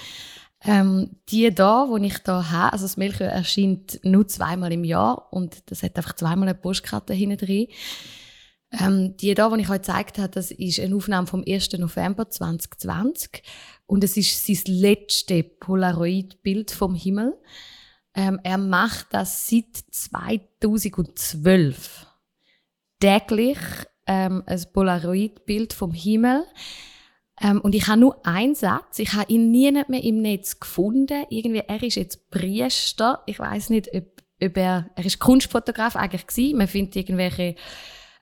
Ähm, 0.67 1.11
die 1.29 1.55
da, 1.55 1.87
wo 1.89 1.97
ich 1.97 2.19
da 2.19 2.51
habe, 2.51 2.73
also 2.73 2.85
das 2.85 2.97
Melchior 2.97 3.29
erscheint 3.29 4.01
nur 4.03 4.27
zweimal 4.27 4.73
im 4.73 4.83
Jahr 4.83 5.33
und 5.33 5.71
das 5.71 5.85
hat 5.85 5.97
einfach 5.97 6.15
zweimal 6.15 6.49
eine 6.49 6.59
Postkarte 6.59 7.15
hinten 7.15 7.39
drin. 7.39 7.69
Ähm, 8.73 9.17
die 9.17 9.33
da, 9.35 9.49
die 9.49 9.63
ich 9.63 9.71
euch 9.71 9.77
gezeigt 9.77 10.19
habe, 10.19 10.31
das 10.31 10.51
ist 10.51 10.81
eine 10.81 10.97
Aufnahme 10.97 11.29
vom 11.29 11.45
1. 11.47 11.73
November 11.75 12.29
2020 12.29 13.45
und 13.87 14.03
es 14.03 14.17
ist 14.17 14.45
sein 14.45 14.59
letztes 14.67 15.45
Polaroid-Bild 15.61 16.73
vom 16.73 16.97
Himmel. 16.97 17.39
Ähm, 18.15 18.41
er 18.43 18.59
macht 18.59 19.07
das 19.13 19.49
seit 19.49 19.77
2012 19.93 22.07
täglich 22.99 23.59
ähm, 24.07 24.43
ein 24.47 24.65
Polaroid-Bild 24.73 25.73
vom 25.73 25.93
Himmel. 25.93 26.45
Ähm, 27.41 27.61
und 27.61 27.75
ich 27.75 27.87
habe 27.87 28.01
nur 28.01 28.27
einen 28.27 28.55
Satz. 28.55 28.99
Ich 28.99 29.13
habe 29.13 29.31
ihn 29.31 29.51
nie 29.51 29.71
mehr 29.71 30.03
im 30.03 30.23
Netz 30.23 30.59
gefunden. 30.59 31.25
Irgendwie, 31.29 31.63
er 31.67 31.83
ist 31.83 31.97
jetzt 31.97 32.31
Priester. 32.31 33.23
Ich 33.27 33.39
weiß 33.39 33.71
nicht, 33.71 33.95
ob, 33.95 34.05
ob 34.43 34.57
er, 34.57 34.91
er 34.95 35.05
ist 35.05 35.19
Kunstfotograf 35.19 35.97
eigentlich 35.97 36.27
gewesen. 36.27 36.59
Man 36.59 36.69
findet 36.69 36.97
irgendwelche 36.97 37.57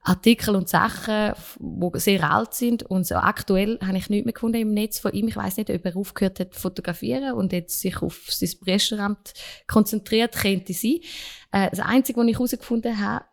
Artikel 0.03 0.55
und 0.55 0.69
Sachen, 0.69 1.33
die 1.59 2.01
sehr 2.01 2.31
alt 2.31 2.55
sind. 2.55 2.83
Und 2.83 3.07
so 3.07 3.15
aktuell 3.15 3.79
habe 3.81 3.97
ich 3.97 4.11
nichts 4.11 4.27
mehr 4.27 4.35
gefunden 4.35 4.61
im 4.61 4.75
Netz 4.75 4.99
von 4.99 5.13
ihm. 5.13 5.29
Ich 5.29 5.37
weiß 5.37 5.57
nicht, 5.57 5.71
ob 5.71 5.85
er 5.85 5.97
aufgehört 5.97 6.41
hat 6.41 6.55
zu 6.55 6.61
fotografieren 6.61 7.35
und 7.35 7.53
jetzt 7.53 7.81
sich 7.81 8.03
auf 8.03 8.27
sein 8.29 8.51
Priesteramt 8.61 9.33
konzentriert, 9.67 10.37
könnte 10.37 10.75
sein. 10.75 10.99
Äh, 11.53 11.71
das 11.71 11.81
Einzige, 11.81 12.21
was 12.21 12.27
ich 12.27 12.35
herausgefunden 12.35 13.01
habe, 13.01 13.25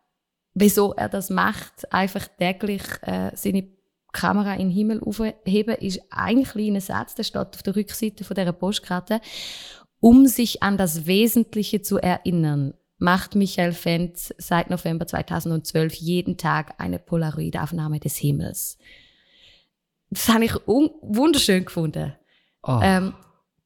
wieso 0.54 0.92
er 0.94 1.08
das 1.08 1.28
macht, 1.28 1.92
einfach 1.92 2.26
täglich 2.38 2.82
äh, 3.02 3.32
seine 3.34 3.68
Kamera 4.12 4.54
in 4.54 4.68
den 4.68 4.70
Himmel 4.70 5.00
aufheben, 5.00 5.74
ist 5.76 6.00
ein 6.10 6.44
kleiner 6.44 6.80
Satz, 6.80 7.14
der 7.14 7.24
steht 7.24 7.54
auf 7.54 7.62
der 7.62 7.74
Rückseite 7.76 8.24
von 8.24 8.34
dieser 8.34 8.52
Postkarte. 8.52 9.20
Um 10.00 10.26
sich 10.26 10.62
an 10.62 10.76
das 10.76 11.06
Wesentliche 11.06 11.80
zu 11.82 11.98
erinnern, 11.98 12.74
macht 12.98 13.34
Michael 13.34 13.72
Fenz 13.72 14.32
seit 14.38 14.70
November 14.70 15.06
2012 15.06 15.94
jeden 15.94 16.36
Tag 16.36 16.74
eine 16.78 16.98
Polaroidaufnahme 16.98 17.98
des 18.00 18.16
Himmels. 18.16 18.78
Das 20.10 20.28
habe 20.28 20.44
ich 20.44 20.54
un- 20.68 20.90
wunderschön 21.00 21.64
gefunden. 21.64 22.14
Ah, 22.62 22.80
Ähm, 22.82 23.14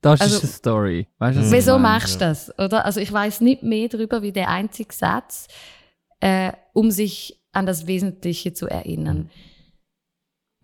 das 0.00 0.20
also- 0.20 0.36
ist 0.36 0.42
eine 0.44 0.52
Story. 0.52 1.06
Weißt 1.18 1.38
du, 1.38 1.50
Wieso 1.52 1.78
machst 1.78 2.14
du 2.16 2.18
das? 2.20 2.56
Oder? 2.58 2.84
Also 2.84 3.00
ich 3.00 3.12
weiß 3.12 3.40
nicht 3.40 3.62
mehr 3.62 3.88
darüber 3.88 4.22
wie 4.22 4.32
der 4.32 4.48
einzige 4.48 4.94
Satz, 4.94 5.48
äh, 6.20 6.52
um 6.72 6.90
sich 6.90 7.40
an 7.52 7.66
das 7.66 7.86
Wesentliche 7.86 8.52
zu 8.54 8.68
erinnern. 8.68 9.30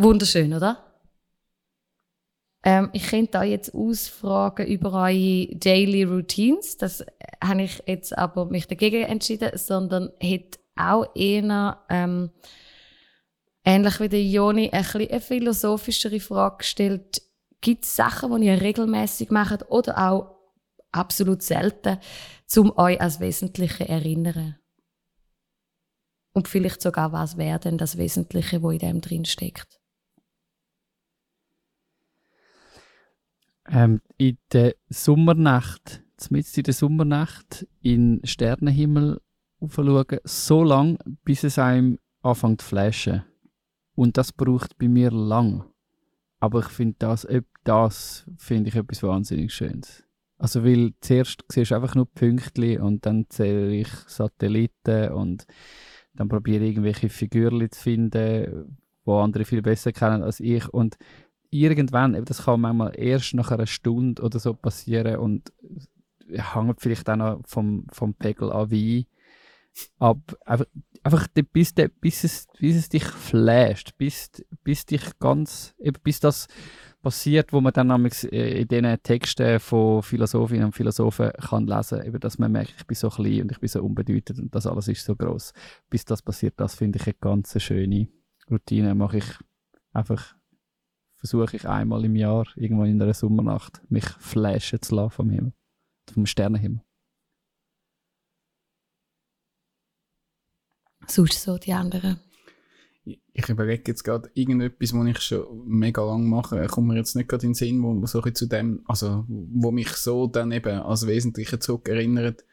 Wunderschön, 0.03 0.53
oder? 0.53 0.93
Ähm, 2.65 2.91
ich 2.93 3.07
könnte 3.07 3.33
da 3.33 3.43
jetzt 3.43 3.75
ausfragen 3.75 4.67
über 4.67 4.93
eure 4.93 5.49
Daily 5.55 6.05
Routines. 6.05 6.77
Das 6.77 7.01
äh, 7.01 7.07
habe 7.43 7.63
ich 7.63 7.83
jetzt 7.87 8.17
aber 8.17 8.47
mich 8.47 8.67
dagegen 8.67 9.05
entschieden, 9.05 9.57
sondern 9.57 10.11
hätte 10.21 10.59
auch 10.77 11.07
eher 11.15 11.85
ähm, 11.89 12.31
ähnlich 13.65 14.01
wie 14.01 14.09
der 14.09 14.25
Joni 14.25 14.71
ein 14.71 14.83
bisschen 14.83 15.09
eine 15.09 15.21
philosophischere 15.21 16.21
Frage 16.21 16.59
gestellt. 16.59 17.23
Gibt 17.61 17.85
es 17.85 17.95
Sachen, 17.95 18.41
die 18.41 18.49
ihr 18.49 18.61
regelmäßig 18.61 19.31
macht 19.31 19.71
oder 19.71 20.11
auch 20.11 20.37
absolut 20.91 21.43
selten, 21.43 21.99
um 22.57 22.77
euch 22.77 23.01
als 23.01 23.21
Wesentliche 23.21 23.89
erinnern? 23.89 24.57
Und 26.35 26.49
vielleicht 26.49 26.81
sogar, 26.81 27.13
was 27.13 27.37
wäre 27.37 27.61
denn 27.61 27.79
das 27.79 27.99
Wesentliche, 27.99 28.63
wo 28.63 28.71
in 28.71 28.79
dem 28.79 29.01
drin 29.01 29.25
steckt? 29.25 29.82
Ähm, 33.75 34.03
in 34.19 34.37
der 34.53 34.75
Sommernacht, 34.91 36.03
mitten 36.29 36.51
in 36.57 36.63
der 36.65 36.75
Sommernacht, 36.75 37.67
in 37.81 38.19
den 38.19 38.27
Sternenhimmel 38.27 39.19
aufschauen, 39.61 40.05
so 40.25 40.63
lang, 40.63 40.99
bis 41.25 41.43
es 41.43 41.59
einem 41.59 41.99
anfängt 42.21 42.61
zu 42.61 42.69
flashen. 42.69 43.25
Und 43.95 44.19
das 44.19 44.31
braucht 44.33 44.77
bei 44.77 44.89
mir 44.89 45.11
lang. 45.11 45.65
Aber 46.39 46.61
ich 46.61 46.69
finde 46.69 46.97
das, 46.99 47.27
das 47.65 48.27
finde 48.37 48.69
ich 48.69 48.77
etwas 48.77 49.03
wahnsinnig 49.03 49.55
Schönes. 49.55 50.05
Also 50.37 50.65
weil 50.65 50.93
zuerst 51.01 51.43
siehst 51.49 51.71
du 51.71 51.77
einfach 51.77 51.95
nur 51.95 52.07
Pünktli 52.07 52.77
und 52.77 53.07
dann 53.07 53.27
zähle 53.31 53.73
ich 53.73 53.89
Satelliten 54.07 55.13
und 55.13 55.47
dann 56.15 56.29
probiere 56.29 56.65
ich 56.65 56.71
irgendwelche 56.73 57.09
Figürchen 57.09 57.71
zu 57.71 57.81
finden, 57.81 58.77
wo 59.05 59.19
andere 59.21 59.45
viel 59.45 59.63
besser 59.63 59.93
kennen 59.93 60.23
als 60.23 60.41
ich 60.41 60.69
und 60.69 60.99
irgendwann, 61.53 62.25
das 62.25 62.45
kann 62.45 62.63
manchmal 62.63 62.99
erst 62.99 63.35
nach 63.35 63.51
einer 63.51 63.67
Stunde 63.67 64.23
oder 64.23 64.39
so 64.39 64.55
passieren 64.55 65.17
und 65.17 65.53
hängt 66.29 66.81
vielleicht 66.81 67.09
auch 67.11 67.17
noch 67.17 67.41
vom, 67.47 67.87
vom 67.93 68.15
Pegel 68.15 68.51
an 68.51 68.71
Wein 68.71 69.05
ab. 69.99 70.37
Einfach, 70.47 70.67
einfach 71.03 71.29
bis, 71.53 71.75
de, 71.75 71.89
bis, 71.89 72.25
es, 72.25 72.47
bis 72.59 72.77
es 72.77 72.89
dich 72.89 73.05
flasht, 73.05 73.97
bis, 73.99 74.31
bis 74.65 74.87
dich 74.87 75.19
ganz, 75.19 75.75
eben 75.79 76.01
bis 76.03 76.21
das 76.21 76.49
passiert, 77.03 77.53
wo 77.53 77.61
man 77.61 77.73
dann 77.73 77.89
nämlich 77.89 78.25
in 78.33 78.69
diesen 78.69 79.03
Texten 79.03 79.61
von 79.61 80.03
Philosophinnen 80.03 80.67
und 80.67 80.75
Philosophen 80.75 81.33
kann 81.33 81.67
lesen, 81.67 82.03
eben, 82.05 82.21
dass 82.21 82.39
man 82.39 82.53
merkt, 82.53 82.75
ich 82.79 82.87
bin 82.87 82.95
so 82.95 83.11
klein 83.11 83.43
und 83.43 83.53
ich 83.53 83.61
bin 83.61 83.69
so 83.69 83.83
unbedeutend 83.83 84.39
und 84.39 84.55
das 84.55 84.67
alles 84.67 84.89
ist 84.89 85.05
so 85.05 85.17
groß. 85.17 85.53
Bis 85.91 86.05
das 86.05 86.23
passiert, 86.23 86.55
das 86.57 86.77
finde 86.77 86.99
ich 86.99 87.07
eine 87.07 87.17
ganz 87.21 87.61
schöne 87.61 88.09
Routine. 88.51 88.95
Mache 88.95 89.19
ich 89.19 89.27
einfach 89.93 90.35
versuche 91.23 91.57
ich 91.57 91.69
einmal 91.69 92.05
im 92.05 92.17
Jahr, 92.17 92.47
irgendwann 92.57 92.89
in 92.89 93.01
einer 93.01 93.15
Sommernacht, 93.15 93.81
mich 93.89 94.05
flashen 94.05 94.83
zu 94.83 94.97
lassen 94.97 95.11
vom 95.11 95.31
Himmel. 95.31 95.53
Vom 96.13 96.27
Sternenhimmel. 96.27 96.83
Sonst 101.07 101.43
so 101.43 101.59
die 101.59 101.73
anderen. 101.73 102.19
Ich 103.05 103.21
ich 103.35 103.49
überlege 103.49 103.85
jetzt 103.87 104.03
gerade 104.03 104.31
irgendetwas, 104.35 104.93
was 104.95 105.07
ich 105.07 105.21
schon 105.21 105.67
mega 105.67 106.05
lang 106.05 106.29
mache. 106.29 106.67
Kommt 106.67 106.89
mir 106.89 106.97
jetzt 106.97 107.15
nicht 107.15 107.29
gerade 107.29 107.47
in 107.47 107.51
den 107.51 107.55
Sinn, 107.55 107.83
wo 107.83 108.05
so 108.07 108.21
zu 108.21 108.47
dem, 108.47 108.83
also, 108.87 109.25
wo 109.29 109.71
mich 109.71 109.91
so 109.91 110.27
dann 110.27 110.51
eben 110.51 110.81
als 110.81 111.07
Wesentliche 111.07 111.59
zurück 111.61 111.89
erinnert. 111.89 112.45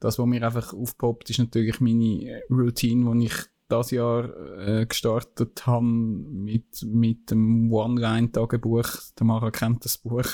Das, 0.00 0.18
was 0.18 0.26
mir 0.26 0.44
einfach 0.44 0.72
aufpoppt, 0.72 1.30
ist 1.30 1.38
natürlich 1.38 1.80
meine 1.80 2.42
Routine, 2.50 3.18
die 3.18 3.26
ich 3.26 3.34
das 3.68 3.90
Jahr 3.90 4.30
äh, 4.58 4.86
gestartet 4.86 5.66
habe 5.66 5.84
mit, 5.84 6.82
mit 6.82 7.30
dem 7.30 7.72
One-Line-Tagebuch. 7.72 8.88
Tamara 9.16 9.50
kennt 9.50 9.84
das 9.84 9.98
Buch. 9.98 10.26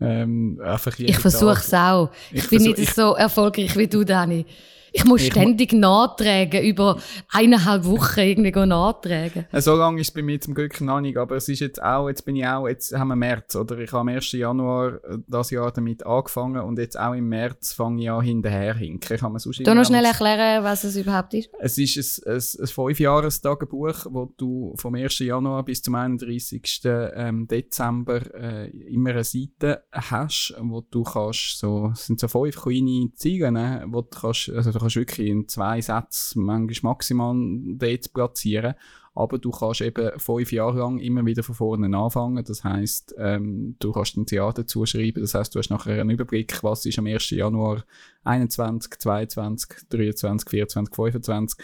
Ähm, 0.00 0.60
einfach 0.62 0.98
Ich 0.98 1.18
versuche 1.18 1.52
es 1.52 1.74
auch. 1.74 2.10
Ich, 2.30 2.44
Ich 2.44 2.50
bin 2.50 2.62
nicht 2.62 2.94
so 2.94 3.14
erfolgreich 3.14 3.76
wie 3.76 3.88
du, 3.88 4.04
Dani. 4.04 4.46
Ich 4.92 5.04
muss 5.04 5.22
Ich 5.22 5.30
ständig 5.30 5.72
nachtragen, 5.72 6.62
über 6.62 6.98
eineinhalb 7.30 7.84
Wochen 7.84 8.20
irgendwie 8.20 8.52
go 8.52 8.66
nachtragen. 8.66 9.46
Äh, 9.52 9.60
So 9.60 9.74
lange 9.74 10.00
ist 10.00 10.08
es 10.08 10.14
bei 10.14 10.22
mir 10.22 10.40
zum 10.40 10.54
Glück 10.54 10.80
noch 10.80 11.00
nicht, 11.00 11.16
aber 11.16 11.36
es 11.36 11.48
ist 11.48 11.60
jetzt 11.60 11.82
auch, 11.82 12.08
jetzt 12.08 12.24
bin 12.24 12.36
ich 12.36 12.46
auch, 12.46 12.68
jetzt 12.68 12.92
haben 12.94 13.08
wir 13.08 13.16
März, 13.16 13.56
oder? 13.56 13.78
Ich 13.78 13.92
habe 13.92 14.00
am 14.00 14.08
1. 14.08 14.32
Januar 14.32 14.94
äh, 15.04 15.18
das 15.26 15.50
Jahr 15.50 15.70
damit 15.72 16.04
angefangen 16.06 16.62
und 16.62 16.78
jetzt 16.78 16.98
auch 16.98 17.14
im 17.14 17.28
März 17.28 17.72
fange 17.72 18.02
ich 18.02 18.10
an 18.10 18.22
hinterher 18.22 18.74
hinken. 18.74 19.20
Habe 19.20 19.32
mir 19.32 19.40
sonst 19.40 19.66
Du 19.66 19.74
noch 19.74 19.84
schnell 19.84 20.04
erklären, 20.04 20.64
was 20.64 20.84
es 20.84 20.96
überhaupt 20.96 21.34
ist? 21.34 21.50
Es 21.58 21.78
ist 21.78 22.22
ein, 22.26 22.32
ein, 22.34 22.42
ein 22.60 22.66
Fünfjahres-Tagebuch, 22.66 24.06
wo 24.10 24.32
du 24.36 24.74
vom 24.76 24.94
1. 24.94 25.18
Januar 25.20 25.64
bis 25.64 25.82
zum 25.82 25.94
31. 25.94 26.80
ähm, 26.84 27.46
Dezember 27.46 28.20
äh, 28.34 28.68
immer 28.92 29.10
eine 29.10 29.24
Seite 29.24 29.82
hast, 29.92 30.54
wo 30.60 30.80
du 30.80 31.02
kannst, 31.02 31.58
so, 31.58 31.90
es 31.92 32.06
sind 32.06 32.20
so 32.20 32.28
fünf 32.28 32.60
kleine 32.60 33.10
Ziele, 33.14 33.52
ne, 33.52 33.84
wo 33.88 34.02
du 34.02 34.08
kannst, 34.08 34.50
also 34.50 34.72
du 34.72 34.78
kannst 34.78 34.87
wirklich 34.96 35.28
in 35.28 35.48
zwei 35.48 35.80
Sätzen, 35.80 36.44
manchmal 36.44 36.92
maximal 36.92 37.34
dort 37.76 38.12
platzieren, 38.12 38.74
aber 39.14 39.38
du 39.38 39.50
kannst 39.50 39.80
eben 39.80 40.12
fünf 40.18 40.52
Jahre 40.52 40.78
lang 40.78 41.00
immer 41.00 41.26
wieder 41.26 41.42
von 41.42 41.56
vorne 41.56 41.96
anfangen. 41.96 42.44
Das 42.44 42.62
heißt, 42.62 43.16
ähm, 43.18 43.74
du 43.80 43.90
kannst 43.90 44.16
ein 44.16 44.26
Jahr 44.30 44.52
dazu 44.52 44.86
schreiben. 44.86 45.20
Das 45.20 45.34
heißt, 45.34 45.52
du 45.52 45.58
hast 45.58 45.70
nachher 45.70 46.00
einen 46.00 46.10
Überblick, 46.10 46.62
was 46.62 46.86
ist 46.86 47.00
am 47.00 47.06
1. 47.06 47.30
Januar 47.30 47.84
21, 48.22 48.96
22, 48.96 49.88
23, 49.88 50.48
24, 50.48 50.94
25 50.94 51.58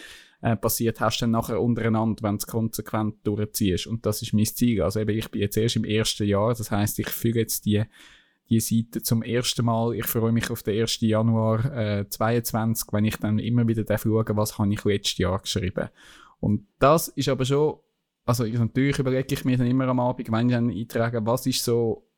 äh, 0.45 0.57
passiert, 0.57 1.01
hast 1.01 1.21
du 1.21 1.23
dann 1.23 1.31
nachher 1.31 1.61
untereinander, 1.61 2.25
wenn 2.25 2.33
du 2.33 2.39
es 2.39 2.47
konsequent 2.47 3.15
durchziehst. 3.25 3.87
Und 3.87 4.05
das 4.05 4.21
ist 4.21 4.35
mein 4.35 4.47
Ziel. 4.47 4.83
Also 4.83 4.99
eben, 4.99 5.17
ich 5.17 5.31
bin 5.31 5.41
jetzt 5.41 5.57
erst 5.57 5.77
im 5.77 5.85
ersten 5.85 6.27
Jahr. 6.27 6.55
Das 6.55 6.73
heißt, 6.73 6.99
ich 6.99 7.09
füge 7.09 7.39
jetzt 7.39 7.67
die 7.67 7.85
die 8.61 8.83
Seite 8.83 9.03
zum 9.03 9.23
ersten 9.23 9.65
Mal. 9.65 9.95
Ich 9.95 10.07
freue 10.07 10.33
mich 10.33 10.51
auf 10.51 10.63
den 10.63 10.81
1. 10.81 11.01
Januar 11.01 11.65
äh, 11.75 12.09
22, 12.09 12.93
wenn 12.93 13.05
ich 13.05 13.17
dann 13.17 13.39
immer 13.39 13.67
wieder 13.67 13.85
darf 13.85 14.03
schauen, 14.03 14.37
was 14.37 14.59
habe 14.59 14.73
ich 14.73 14.85
letztes 14.85 15.19
Jahr 15.19 15.39
geschrieben. 15.39 15.89
Und 16.41 16.67
das 16.79 17.09
ist 17.09 17.29
aber 17.29 17.45
schon, 17.45 17.79
also 18.25 18.45
ich, 18.45 18.59
natürlich 18.59 18.99
überlege 18.99 19.35
ich 19.35 19.45
mir 19.45 19.57
dann 19.57 19.67
immer 19.67 19.89
am 19.89 20.01
Abend, 20.01 20.31
wenn 20.31 20.49
ich 20.49 20.55
dann 20.55 20.71
eintrage, 20.71 21.25
was 21.27 21.47
ist 21.47 21.65
so 21.65 22.09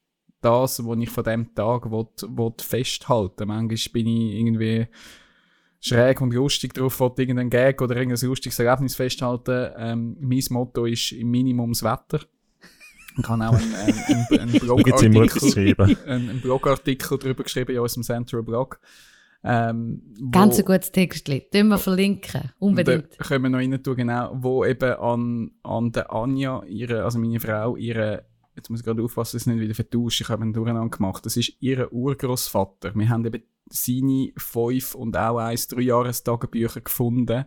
das, 0.40 0.84
was 0.84 0.98
ich 0.98 1.10
von 1.10 1.24
dem 1.24 1.54
Tag 1.54 1.90
will, 1.90 2.06
will 2.28 2.52
festhalten 2.60 3.48
Manchmal 3.48 3.92
bin 3.92 4.06
ich 4.06 4.34
irgendwie 4.34 4.86
schräg 5.80 6.20
und 6.20 6.34
lustig 6.34 6.74
drauf, 6.74 7.00
will 7.00 7.12
irgendeinen 7.16 7.50
Gag 7.50 7.80
oder 7.80 7.96
irgendein 7.96 8.28
lustiges 8.28 8.58
Erlebnis 8.58 8.96
festhalten. 8.96 9.72
Ähm, 9.76 10.16
mein 10.20 10.42
Motto 10.50 10.84
ist 10.84 11.12
im 11.12 11.30
Minimum 11.30 11.72
das 11.72 11.82
Wetter. 11.82 12.26
Ich 13.18 13.28
habe 13.28 13.48
auch 13.48 13.52
einen, 13.54 13.74
einen, 13.74 14.26
einen, 14.30 14.40
einen 14.40 14.52
Blogartikel 14.60 15.26
geschrieben. 15.28 15.96
einen, 16.06 16.30
einen 16.30 16.40
Blogartikel 16.40 17.18
darüber 17.18 17.42
geschrieben 17.44 17.72
in 17.72 17.78
unserem 17.80 18.02
Central 18.02 18.42
Blog. 18.42 18.78
Ähm, 19.44 20.02
wo- 20.20 20.30
Ganz 20.30 20.58
ein 20.58 20.64
gutes 20.64 20.90
Textli. 20.92 21.46
Den 21.52 21.68
wir 21.68 21.78
verlinken. 21.78 22.50
Unbedingt. 22.58 23.08
Da 23.18 23.24
können 23.24 23.44
wir 23.44 23.50
noch 23.50 23.58
rein 23.58 23.82
tun, 23.82 23.96
genau, 23.96 24.32
wo 24.34 24.64
eben 24.64 24.92
an, 24.94 25.50
an 25.62 25.92
der 25.92 26.12
Anja, 26.12 26.62
ihre, 26.64 27.04
also 27.04 27.18
meine 27.18 27.38
Frau, 27.38 27.76
ihre, 27.76 28.24
jetzt 28.56 28.70
muss 28.70 28.80
ich 28.80 28.84
gerade 28.86 29.02
aufpassen, 29.02 29.36
dass 29.36 29.42
ich 29.46 29.46
es 29.52 29.54
nicht 29.54 29.62
wieder 29.62 29.74
vertausche, 29.74 30.24
ich 30.24 30.28
habe 30.30 30.42
einen 30.42 30.52
Durcheinander 30.52 30.96
gemacht, 30.96 31.24
das 31.26 31.36
ist 31.36 31.52
ihr 31.60 31.92
Urgroßvater. 31.92 32.94
Wir 32.96 33.08
haben 33.08 33.24
eben 33.24 33.42
seine 33.68 34.32
fünf 34.36 34.94
und 34.94 35.16
auch 35.16 35.38
eins 35.38 35.68
Drei-Jahres-Tagebücher 35.68 36.80
gefunden, 36.80 37.44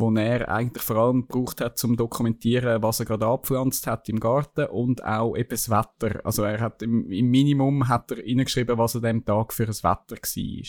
wo 0.00 0.12
er 0.12 0.48
eigentlich 0.48 0.84
vor 0.84 0.96
allem 0.96 1.22
gebraucht 1.22 1.60
hat, 1.60 1.76
zum 1.76 1.96
dokumentieren, 1.96 2.82
was 2.82 3.00
er 3.00 3.06
gerade 3.06 3.26
abgepflanzt 3.26 3.88
hat 3.88 4.08
im 4.08 4.20
Garten 4.20 4.66
und 4.66 5.04
auch 5.04 5.36
eben 5.36 5.48
das 5.48 5.70
Wetter. 5.70 6.24
Also 6.24 6.44
er 6.44 6.60
hat 6.60 6.82
im, 6.82 7.10
im 7.10 7.26
Minimum 7.28 7.88
hat 7.88 8.12
er 8.12 8.18
reingeschrieben, 8.18 8.78
was 8.78 8.94
an 8.94 9.02
dem 9.02 9.24
Tag 9.24 9.52
für 9.52 9.64
ein 9.64 9.70
Wetter 9.70 10.16
war. 10.16 10.68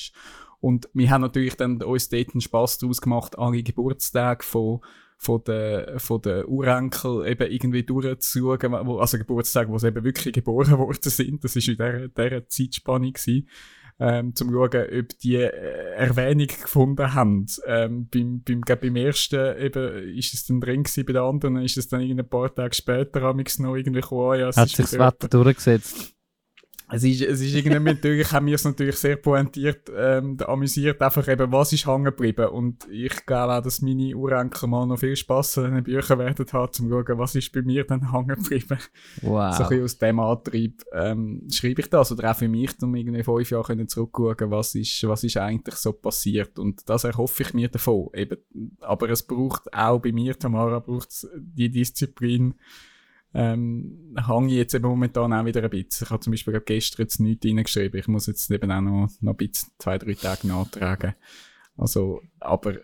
Und 0.62 0.90
wir 0.94 1.12
haben 1.12 1.22
natürlich 1.22 1.56
dann 1.56 1.82
uns 1.84 2.10
dort 2.10 2.32
einen 2.32 2.42
Spass 2.42 2.80
daraus 2.80 3.02
gemacht, 3.02 3.38
alle 3.38 3.62
Geburtstage 3.62 4.44
von, 4.44 4.80
von 5.20 5.44
den, 5.44 6.00
von 6.00 6.22
den 6.24 6.46
Urenkel 6.46 7.28
eben 7.28 7.52
irgendwie 7.52 7.84
durchzuschauen, 7.84 8.74
also 8.74 9.20
Geburtstage, 9.20 9.70
wo 9.70 9.78
sie 9.78 9.90
eben 9.90 10.04
wirklich 10.04 10.34
geboren 10.34 10.78
worden 10.80 11.10
sind. 11.10 11.44
Das 11.44 11.56
war 11.56 11.62
in 11.62 11.78
dieser, 11.78 12.08
dieser 12.08 12.48
Zeitspanne. 12.48 13.12
Gewesen. 13.12 13.48
Ähm, 14.00 14.34
zum 14.36 14.52
schauen, 14.52 14.86
ob 15.00 15.20
die 15.20 15.36
äh, 15.36 15.50
Erwähnung 15.96 16.48
gefunden 16.48 17.14
haben. 17.14 17.46
Ähm, 17.66 18.08
beim, 18.10 18.42
beim, 18.44 18.62
beim 18.62 18.96
ersten 18.96 19.58
eben, 19.58 20.18
ist 20.18 20.34
es 20.34 20.46
dann 20.46 20.62
drin 20.62 20.84
gewesen, 20.84 21.06
bei 21.06 21.14
den 21.14 21.22
anderen 21.22 21.58
ist 21.58 21.78
es 21.78 21.88
dann 21.88 22.02
ein 22.02 22.30
paar 22.30 22.54
Tage 22.54 22.74
später 22.74 23.24
amix 23.24 23.60
noch 23.60 23.76
irgendwie 23.76 24.02
gekommen, 24.02 24.32
ah 24.32 24.36
ja, 24.36 24.50
es 24.50 24.58
Hat 24.58 24.70
sich 24.70 24.78
das 24.78 24.98
Wetter 24.98 25.28
durchgesetzt. 25.28 26.16
Es 26.92 27.04
ist, 27.04 27.22
es 27.22 27.42
ist 27.42 27.54
irgendwie 27.54 27.80
natürlich, 27.80 28.32
haben 28.32 28.48
wir 28.48 28.56
es 28.56 28.66
natürlich 28.66 28.96
sehr 28.96 29.16
pointiert, 29.16 29.92
ähm, 29.96 30.38
amüsiert, 30.40 31.00
einfach 31.02 31.28
eben, 31.28 31.52
was 31.52 31.72
ist 31.72 31.86
hängen 31.86 32.06
geblieben. 32.06 32.48
Und 32.48 32.88
ich 32.90 33.26
glaube 33.28 33.54
auch, 33.54 33.62
dass 33.62 33.82
meine 33.82 34.16
Urenkel 34.16 34.68
mal 34.68 34.88
noch 34.88 34.98
viel 34.98 35.16
Spass 35.16 35.58
an 35.60 35.76
den 35.76 35.84
Büchern 35.84 36.18
werden 36.18 36.46
haben, 36.52 36.74
zum 36.74 36.90
schauen, 36.90 37.20
was 37.20 37.36
ist 37.36 37.52
bei 37.52 37.62
mir 37.62 37.84
dann 37.86 38.12
hängen 38.12 38.28
geblieben. 38.30 38.80
Wow. 39.22 39.56
So 39.56 39.64
ein 39.64 39.70
bisschen 39.70 39.84
aus 39.84 39.98
dem 40.00 40.20
Antrieb, 40.20 40.84
ähm, 40.92 41.48
schreibe 41.52 41.82
ich 41.82 41.90
das. 41.90 42.12
Oder 42.12 42.32
auch 42.32 42.36
für 42.36 42.48
mich, 42.48 42.72
um 42.82 42.96
irgendwie 42.96 43.24
fünf 43.24 43.52
Jahre 43.52 43.66
können 43.66 43.88
zurückzuschauen, 43.88 44.52
was 44.52 44.74
ist, 44.74 45.08
was 45.08 45.24
ist 45.24 45.38
eigentlich 45.38 45.76
so 45.76 45.94
passiert. 45.94 46.58
Und 46.58 46.90
das 46.90 47.04
erhoffe 47.04 47.44
ich 47.44 47.54
mir 47.54 47.70
davon. 47.70 48.10
Eben, 48.16 48.38
aber 48.82 49.10
es 49.10 49.22
braucht 49.22 49.72
auch 49.74 50.00
bei 50.00 50.12
mir, 50.12 50.38
Tamara, 50.38 50.80
braucht 50.80 51.10
es 51.10 51.30
die 51.38 51.70
Disziplin, 51.70 52.56
ähm, 53.34 54.16
hang 54.18 54.48
ich 54.48 54.56
jetzt 54.56 54.74
eben 54.74 54.88
momentan 54.88 55.34
auch 55.34 55.46
wieder 55.46 55.64
ein 55.64 55.70
bisschen. 55.70 56.06
Ich 56.06 56.10
habe 56.10 56.20
zum 56.20 56.32
Beispiel 56.32 56.60
gestern 56.62 57.04
jetzt 57.04 57.20
nichts 57.20 57.46
reingeschrieben. 57.46 58.00
Ich 58.00 58.08
muss 58.08 58.28
jetzt 58.28 58.50
eben 58.50 58.72
auch 58.72 58.82
noch, 58.82 59.10
noch 59.22 59.34
ein 59.34 59.38
bisschen 59.38 59.70
zwei, 59.78 59.98
drei 59.98 60.14
Tage 60.14 60.48
nachtragen. 60.48 61.14
Also, 61.78 62.22
aber 62.40 62.76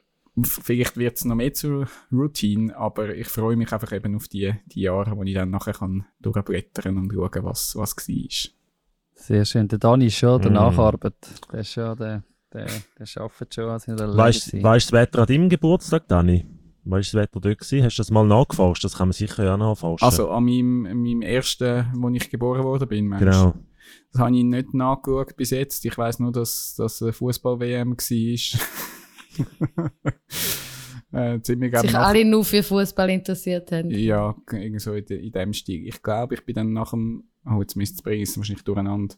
vielleicht 0.44 0.98
wird 0.98 1.18
es 1.18 1.26
noch 1.26 1.36
mehr 1.36 1.54
zur 1.54 1.88
Routine, 2.12 2.76
aber 2.76 3.16
ich 3.16 3.28
freue 3.28 3.56
mich 3.56 3.72
einfach 3.72 3.92
eben 3.92 4.16
auf 4.16 4.28
die, 4.28 4.54
die 4.68 4.82
Jahre, 4.82 5.16
wo 5.18 5.24
ich 5.24 5.34
dann 5.34 5.50
nachher 5.50 5.74
kann 5.74 6.06
durchblättern 6.20 6.98
und 6.98 7.12
schauen, 7.12 7.44
was, 7.44 7.76
was 7.76 7.96
war. 7.96 8.52
Sehr 9.14 9.46
schön. 9.46 9.68
Der 9.68 9.80
Dani 9.80 10.08
ist 10.08 10.18
schon 10.18 10.42
der 10.42 10.52
Mm. 10.52 10.56
Nacharbeit. 10.56 11.16
Der 11.52 11.60
ist 11.62 11.72
schon, 11.72 11.98
der, 11.98 12.24
der, 12.54 12.68
der 13.00 13.22
arbeitet 13.22 13.56
schon 13.56 13.70
an 13.70 13.80
seiner 13.80 14.16
Weißt 14.16 14.54
du 14.54 14.62
das 14.62 14.92
Wetter 14.92 15.20
an 15.20 15.28
deinem 15.28 15.50
Geburtstag, 15.50 16.08
Dani? 16.08 16.46
Weißt 16.88 17.14
du 17.14 17.18
das 17.18 17.24
Wetter 17.24 17.40
dort 17.40 17.58
gewesen? 17.60 17.84
Hast 17.84 17.98
du 17.98 18.02
das 18.02 18.12
mal 18.12 18.26
nachgeforscht? 18.28 18.84
Das 18.84 18.98
kann 18.98 19.08
man 19.08 19.14
sicher 19.14 19.44
ja 19.44 19.58
nachforschen. 19.58 20.06
Also 20.06 20.30
an 20.30 20.46
meinem, 20.46 20.86
an 20.86 20.98
meinem 21.02 21.22
ersten, 21.24 21.88
wo 21.96 22.10
ich 22.10 22.30
geboren 22.30 22.64
worden 22.64 22.88
bin, 22.88 23.08
meinst 23.08 23.24
du? 23.26 23.30
genau. 23.32 23.54
Das 24.12 24.22
habe 24.22 24.36
ich 24.38 24.44
nicht 24.44 24.74
nachgeschaut 24.74 25.36
bis 25.36 25.50
jetzt. 25.50 25.84
Ich 25.86 25.98
weiß 25.98 26.20
nur, 26.20 26.32
dass 26.32 26.76
das 26.78 27.04
Fußball-WM 27.12 27.98
war. 27.98 29.92
äh, 31.12 31.42
ziemlich 31.42 31.78
Sich 31.78 31.92
nach- 31.92 32.08
alle 32.08 32.26
nur 32.26 32.46
für 32.46 32.64
Fußball 32.64 33.10
interessiert 33.10 33.72
haben. 33.72 33.90
Ja, 33.92 34.36
irgendwie 34.52 34.80
so 34.80 34.94
in, 34.94 35.06
de, 35.06 35.26
in 35.26 35.32
dem 35.32 35.54
Stil. 35.54 35.88
Ich 35.88 36.02
glaube, 36.02 36.36
ich 36.36 36.46
bin 36.46 36.56
dann 36.56 36.74
nach 36.74 36.92
dem, 36.92 37.26
oh, 37.46 37.62
jetzt 37.62 37.76
müsste 37.76 37.96
es 37.96 38.02
bringen, 38.02 38.28
wahrscheinlich 38.36 38.64
durcheinander. 38.64 39.16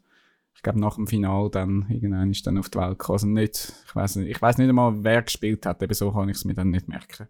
Ich 0.55 0.63
glaube, 0.63 0.79
nach 0.79 0.95
dem 0.95 1.05
Final 1.05 1.49
dann, 1.51 1.85
irgendwann 1.89 2.31
ist 2.31 2.47
dann 2.47 2.57
auf 2.57 2.69
die 2.69 2.79
Welt 2.79 2.97
gekommen. 2.97 3.13
Also 3.15 3.27
nicht, 3.27 3.73
ich 3.87 3.95
weiß 3.95 4.15
nicht, 4.15 4.29
ich 4.31 4.41
weiß 4.41 4.57
nicht 4.57 4.69
einmal, 4.69 5.03
wer 5.03 5.21
gespielt 5.21 5.65
hat, 5.65 5.83
eben 5.83 5.93
so 5.93 6.11
kann 6.11 6.29
ich 6.29 6.37
es 6.37 6.45
mir 6.45 6.55
dann 6.55 6.71
nicht 6.71 6.87
merken. 6.87 7.27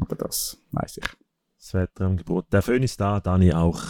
Aber 0.00 0.16
das 0.16 0.58
weiß 0.72 0.98
ich. 0.98 1.04
Das 1.58 1.74
Wetter 1.74 2.04
am 2.04 2.16
Geburt. 2.16 2.52
Der 2.52 2.62
Föhn 2.62 2.82
ist 2.82 3.00
da, 3.00 3.20
Dani 3.20 3.52
auch. 3.52 3.82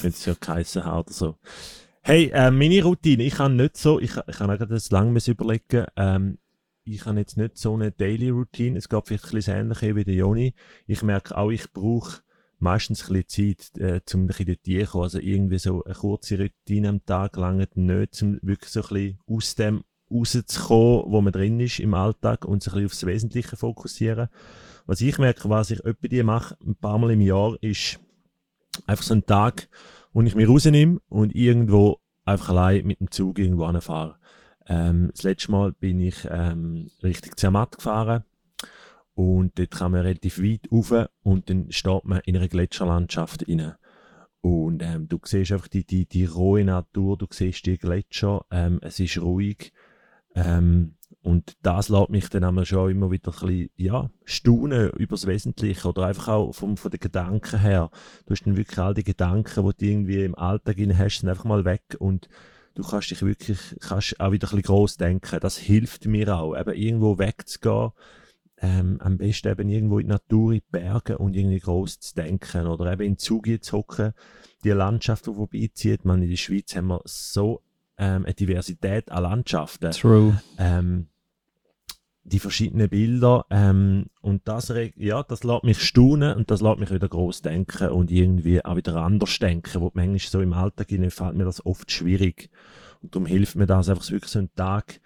Wenn 0.00 0.10
es 0.10 0.24
ja 0.24 0.34
geheissen 0.38 0.84
hat 0.84 1.06
oder 1.06 1.12
so. 1.12 1.38
Hey, 2.02 2.30
äh, 2.32 2.50
meine 2.50 2.82
Routine, 2.82 3.22
ich 3.22 3.34
kann 3.34 3.56
nicht 3.56 3.76
so, 3.76 4.00
ich, 4.00 4.16
ich 4.26 4.36
kann 4.36 4.50
auch 4.50 4.66
das 4.66 4.90
lange 4.90 5.18
überlegen, 5.26 5.86
ähm, 5.96 6.38
ich 6.84 7.06
habe 7.06 7.20
jetzt 7.20 7.36
nicht 7.36 7.58
so 7.58 7.74
eine 7.74 7.92
Daily 7.92 8.30
Routine. 8.30 8.76
Es 8.76 8.88
gab 8.88 9.06
vielleicht 9.06 9.26
ein 9.26 9.32
bisschen 9.32 9.56
Ähnliche 9.56 9.94
wie 9.94 10.04
der 10.04 10.14
Joni. 10.14 10.54
Ich 10.86 11.02
merke 11.02 11.36
auch, 11.36 11.50
ich 11.50 11.72
brauche 11.72 12.22
meistens 12.58 13.08
ein 13.08 13.22
bisschen 13.22 13.56
Zeit, 13.56 13.80
äh, 13.80 14.00
um 14.14 14.24
ein 14.24 14.26
bisschen 14.26 14.46
dort 14.46 14.60
hinzukommen. 14.64 15.04
Also 15.04 15.18
irgendwie 15.18 15.58
so 15.58 15.84
eine 15.84 15.94
kurze 15.94 16.38
Routine 16.38 16.88
am 16.88 17.04
Tag 17.04 17.36
lange 17.36 17.68
nicht, 17.74 18.22
um 18.22 18.38
wirklich 18.42 18.70
so 18.70 18.82
ein 18.82 18.88
bisschen 18.88 19.18
aus 19.26 19.54
dem 19.54 19.84
rauszukommen, 20.10 21.04
wo 21.06 21.20
man 21.20 21.32
drin 21.32 21.60
ist 21.60 21.80
im 21.80 21.94
Alltag 21.94 22.44
und 22.44 22.62
sich 22.62 22.72
ein 22.72 22.82
bisschen 22.82 22.86
aufs 22.86 23.06
Wesentliche 23.06 23.56
fokussieren. 23.56 24.28
Was 24.86 25.00
ich 25.00 25.18
merke, 25.18 25.48
was 25.48 25.70
ich 25.70 25.84
etwa 25.84 26.08
die 26.08 26.22
mache, 26.22 26.56
ein 26.64 26.74
paar 26.74 26.98
Mal 26.98 27.12
im 27.12 27.20
Jahr, 27.20 27.56
ist 27.60 28.00
einfach 28.86 29.04
so 29.04 29.14
ein 29.14 29.26
Tag, 29.26 29.68
wo 30.12 30.22
ich 30.22 30.34
mich 30.34 30.48
rausnehme 30.48 31.00
und 31.08 31.34
irgendwo 31.34 31.98
einfach 32.24 32.50
allein 32.50 32.86
mit 32.86 33.00
dem 33.00 33.10
Zug 33.10 33.38
irgendwo 33.38 33.64
anfahre. 33.64 34.16
Ähm, 34.66 35.10
das 35.12 35.22
letzte 35.22 35.50
Mal 35.50 35.72
bin 35.72 36.00
ich 36.00 36.26
ähm, 36.30 36.90
Richtung 37.02 37.36
Zermatt 37.36 37.76
gefahren 37.76 38.24
und 39.14 39.58
dort 39.58 39.70
kann 39.70 39.92
man 39.92 40.02
relativ 40.02 40.38
weit 40.40 40.68
rauf 40.70 41.08
und 41.22 41.50
dann 41.50 41.70
steht 41.70 42.04
man 42.04 42.20
in 42.24 42.36
einer 42.36 42.48
Gletscherlandschaft 42.48 43.42
inne. 43.42 43.78
Und 44.40 44.82
ähm, 44.82 45.08
du 45.08 45.20
siehst 45.22 45.52
einfach 45.52 45.68
die, 45.68 45.86
die, 45.86 46.06
die 46.06 46.24
rohe 46.24 46.64
Natur, 46.64 47.16
du 47.16 47.26
siehst 47.30 47.64
die 47.66 47.78
Gletscher, 47.78 48.44
ähm, 48.50 48.80
es 48.82 48.98
ist 48.98 49.18
ruhig. 49.18 49.72
Ähm, 50.34 50.96
und 51.22 51.56
das 51.62 51.88
lässt 51.88 52.10
mich 52.10 52.28
dann 52.30 52.42
einmal 52.42 52.66
schon 52.66 52.90
immer 52.90 53.10
wieder 53.12 53.32
ein 53.32 53.46
bisschen, 53.46 53.70
ja, 53.76 54.10
staunen 54.24 54.90
über 54.90 55.14
das 55.14 55.26
Wesentliche 55.26 55.88
oder 55.88 56.06
einfach 56.06 56.28
auch 56.28 56.52
vom, 56.52 56.76
von 56.76 56.90
den 56.90 56.98
Gedanken 56.98 57.60
her. 57.60 57.90
Du 58.26 58.32
hast 58.32 58.44
dann 58.44 58.56
wirklich 58.56 58.78
all 58.78 58.94
die 58.94 59.04
Gedanken, 59.04 59.64
die 59.64 59.76
du 59.76 59.84
irgendwie 59.86 60.24
im 60.24 60.34
Alltag 60.34 60.78
rein 60.78 60.98
hast, 60.98 61.20
sind 61.20 61.28
einfach 61.28 61.44
mal 61.44 61.64
weg 61.64 61.96
und 61.98 62.28
du 62.74 62.82
kannst 62.82 63.12
dich 63.12 63.22
wirklich, 63.22 63.76
kannst 63.80 64.18
auch 64.18 64.32
wieder 64.32 64.48
ein 64.48 64.56
bisschen 64.56 64.62
gross 64.62 64.96
denken. 64.96 65.38
Das 65.40 65.58
hilft 65.58 66.06
mir 66.06 66.36
auch, 66.36 66.58
eben 66.58 66.74
irgendwo 66.74 67.18
wegzugehen, 67.18 67.92
ähm, 68.60 68.96
am 69.00 69.18
besten 69.18 69.48
eben 69.48 69.68
irgendwo 69.68 70.00
in 70.00 70.06
die 70.06 70.12
Natur, 70.12 70.52
in 70.52 70.58
die 70.58 70.64
Berge 70.72 71.18
und 71.18 71.36
irgendwie 71.36 71.60
gross 71.60 72.00
zu 72.00 72.14
denken 72.16 72.66
oder 72.66 72.92
eben 72.92 73.02
in 73.02 73.18
Zug 73.18 73.46
zu 73.60 73.76
hocken, 73.76 74.12
die 74.64 74.70
Landschaft, 74.70 75.26
die 75.26 75.34
vorbeizieht. 75.34 76.04
Man, 76.04 76.22
in 76.22 76.30
der 76.30 76.36
Schweiz 76.36 76.74
haben 76.74 76.88
wir 76.88 77.00
so 77.04 77.62
ähm, 77.98 78.24
eine 78.24 78.34
Diversität 78.34 79.10
an 79.10 79.22
Landschaften. 79.22 79.90
True. 79.92 80.40
ähm, 80.58 81.08
die 82.24 82.38
verschiedenen 82.38 82.88
Bilder 82.88 83.46
ähm, 83.50 84.06
und 84.20 84.46
das, 84.46 84.72
ja, 84.96 85.22
das 85.24 85.42
lässt 85.42 85.64
mich 85.64 85.82
staunen 85.82 86.36
und 86.36 86.50
das 86.50 86.60
lässt 86.60 86.78
mich 86.78 86.92
wieder 86.92 87.08
groß 87.08 87.42
denken 87.42 87.88
und 87.88 88.10
irgendwie 88.10 88.64
auch 88.64 88.76
wieder 88.76 88.96
anders 88.96 89.38
denken, 89.38 89.80
wo 89.80 89.90
manchmal 89.94 90.18
so 90.18 90.40
im 90.40 90.52
Alltag 90.52 90.88
fällt 90.88 91.34
mir 91.34 91.44
das 91.44 91.66
oft 91.66 91.90
schwierig. 91.90 92.50
Und 93.02 93.14
darum 93.14 93.26
hilft 93.26 93.56
mir 93.56 93.66
das 93.66 93.88
einfach 93.88 94.04
so 94.04 94.12
wirklich 94.12 94.30
so 94.30 94.38
einen 94.38 94.54
Tag 94.54 95.00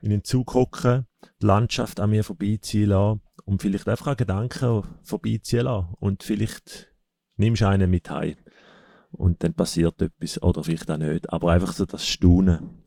in 0.00 0.10
den 0.10 0.24
Zug 0.24 0.54
hocken, 0.54 1.06
die 1.42 1.46
Landschaft 1.46 2.00
an 2.00 2.10
mir 2.10 2.24
vorbeiziehen 2.24 2.88
lassen 2.88 3.20
und 3.44 3.60
vielleicht 3.60 3.88
einfach 3.88 4.08
auch 4.08 4.16
Gedanken 4.16 4.82
vorbeiziehen 5.02 5.64
lassen. 5.64 5.88
Und 6.00 6.22
vielleicht 6.22 6.88
nimmst 7.36 7.60
du 7.60 7.68
einen 7.68 7.90
mit 7.90 8.08
heim 8.08 8.36
und 9.16 9.42
dann 9.42 9.54
passiert 9.54 10.00
etwas 10.02 10.42
oder 10.42 10.62
vielleicht 10.64 10.90
auch 10.90 10.96
nicht, 10.96 11.32
aber 11.32 11.52
einfach 11.52 11.72
so 11.72 11.84
das 11.86 12.06
Staunen. 12.06 12.84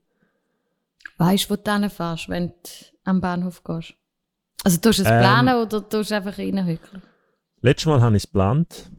Weißt 1.18 1.46
du, 1.46 1.50
wo 1.52 1.56
du 1.56 1.72
hinfährst, 1.74 2.30
wenn 2.30 2.50
du 2.50 2.54
am 3.06 3.22
Bahnhof 3.22 3.64
gehst? 3.64 3.96
Also 4.64 4.78
tust 4.80 5.00
du 5.00 5.04
es 5.04 5.10
Ähm. 5.10 5.20
planen 5.20 5.56
oder 5.56 5.88
tust 5.88 6.12
du 6.12 6.16
einfach 6.16 6.38
reinhückeln? 6.38 7.02
Letztes 7.62 7.86
Mal 7.88 8.02
habe 8.02 8.16
ich 8.16 8.24
es 8.24 8.28
geplant, 8.30 8.92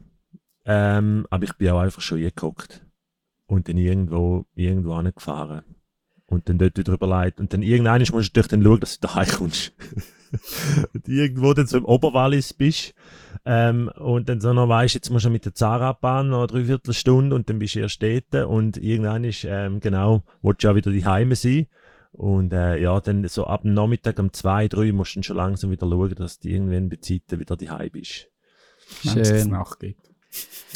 ähm, 0.65 1.25
aber 1.29 1.43
ich 1.45 1.53
bin 1.53 1.69
auch 1.69 1.79
einfach 1.79 2.01
schon 2.01 2.17
hingeguckt 2.17 2.85
und 3.47 3.69
dann 3.69 3.77
irgendwo, 3.77 4.45
irgendwo 4.55 4.93
angefahren 4.93 5.63
und 6.25 6.49
dann 6.49 6.57
dort 6.57 6.77
wieder 6.77 6.93
überlegt 6.93 7.39
und 7.39 7.53
dann 7.53 7.61
irgendwann 7.61 8.01
musst 8.01 8.11
du 8.11 8.15
natürlich 8.17 8.47
dann 8.47 8.63
schauen, 8.63 8.79
dass 8.79 8.99
du 8.99 9.07
daheim 9.07 9.27
kommst. 9.29 9.71
und 10.93 11.07
irgendwo 11.07 11.53
dann 11.53 11.67
so 11.67 11.77
im 11.77 11.85
Oberwallis 11.85 12.53
bist 12.53 12.93
ähm, 13.45 13.89
und 13.97 14.29
dann 14.29 14.41
so 14.41 14.53
noch 14.53 14.69
weißt, 14.69 14.95
jetzt 14.95 15.09
musst 15.09 15.25
du 15.25 15.29
mit 15.29 15.45
der 15.45 15.53
Zahnradbahn 15.53 16.29
noch 16.29 16.39
eine 16.39 16.47
Dreiviertelstunde 16.47 17.35
und 17.35 17.49
dann 17.49 17.59
bist 17.59 17.75
du 17.75 17.79
erst 17.79 18.01
dort 18.01 18.45
und 18.47 18.77
irgendwann 18.77 19.23
ist, 19.23 19.45
ähm, 19.47 19.79
genau, 19.79 20.23
willst 20.41 20.63
du 20.63 20.67
ja 20.67 20.75
wieder 20.75 20.91
daheim 20.91 21.33
sein 21.35 21.67
und 22.11 22.53
äh, 22.53 22.77
ja, 22.77 22.99
dann 22.99 23.27
so 23.27 23.45
ab 23.45 23.61
dem 23.61 23.73
Nachmittag 23.73 24.19
um 24.19 24.33
zwei, 24.33 24.67
drei 24.67 24.91
musst 24.91 25.15
du 25.15 25.19
dann 25.19 25.23
schon 25.23 25.37
langsam 25.37 25.71
wieder 25.71 25.87
schauen, 25.87 26.15
dass 26.15 26.39
du 26.39 26.49
irgendwann 26.49 26.89
bei 26.89 26.97
Zeiten 26.97 27.39
wieder 27.39 27.55
daheim 27.55 27.91
bist. 27.91 28.27
Wenn 29.03 29.19
es 29.19 29.29
Schön. 29.29 29.49
nachgeht. 29.49 29.97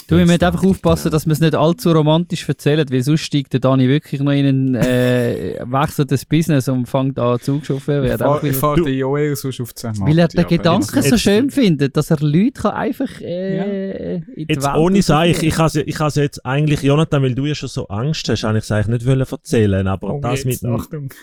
Du, 0.08 0.18
wir 0.18 0.26
müssen 0.26 0.44
einfach 0.44 0.52
dachte 0.62 0.66
ich, 0.66 0.72
aufpassen, 0.72 1.04
genau. 1.06 1.12
dass 1.14 1.26
wir 1.26 1.32
es 1.34 1.40
nicht 1.40 1.56
allzu 1.56 1.92
romantisch 1.92 2.48
erzählen, 2.48 2.86
weil 2.92 3.02
sonst 3.04 3.22
steigt 3.22 3.54
der 3.54 3.60
Dani 3.62 3.88
wirklich 3.88 4.20
noch 4.22 4.32
in 4.34 4.46
ein 4.46 4.76
äh, 4.76 5.60
wechselndes 5.66 6.26
Business 6.26 6.68
und 6.68 6.88
fängt 6.88 7.18
an 7.20 7.40
zugeschoffen 7.40 8.04
Ich 8.04 8.10
werden. 8.10 8.20
fahre 8.20 8.34
Einfach 8.36 8.44
weil- 8.44 8.54
fahr 8.54 8.76
Du- 8.76 8.84
den 8.84 8.98
Joel 8.98 9.36
sonst 9.36 9.62
auf 9.62 9.74
Zermatt. 9.74 10.08
Weil 10.10 10.20
er 10.20 10.28
den 10.28 10.42
ja, 10.42 10.48
Gedanken 10.48 11.02
so 11.02 11.18
schön 11.18 11.50
findet, 11.50 11.96
dass 11.96 12.12
er 12.12 12.18
Leute 12.20 12.62
kann 12.62 12.72
einfach 12.74 13.22
äh, 13.22 14.16
in 14.16 14.24
die 14.36 14.46
Jetzt 14.54 14.66
Welt 14.66 14.76
ohne 14.78 15.02
Sei, 15.02 15.32
ich, 15.32 15.44
ich 15.44 15.58
ich 15.88 16.00
has 16.00 16.16
jetzt 16.16 16.46
eigentlich, 16.46 16.82
Jonathan, 16.84 17.24
weil 17.24 17.34
du 17.36 17.46
ja 17.46 17.56
schon 17.56 17.70
so 17.70 17.88
Angst 17.88 18.28
hast, 18.30 18.44
eigentlich 18.44 18.70
eigentlich 18.72 18.88
nicht 18.88 19.06
wollen 19.08 19.22
erzählen, 19.22 19.88
aber 19.88 20.14
Oh, 20.16 20.20
das, 20.22 20.44
mit 20.46 20.54
jetzt, 20.56 20.64
dem, 20.64 20.76
Achtung. 20.76 21.14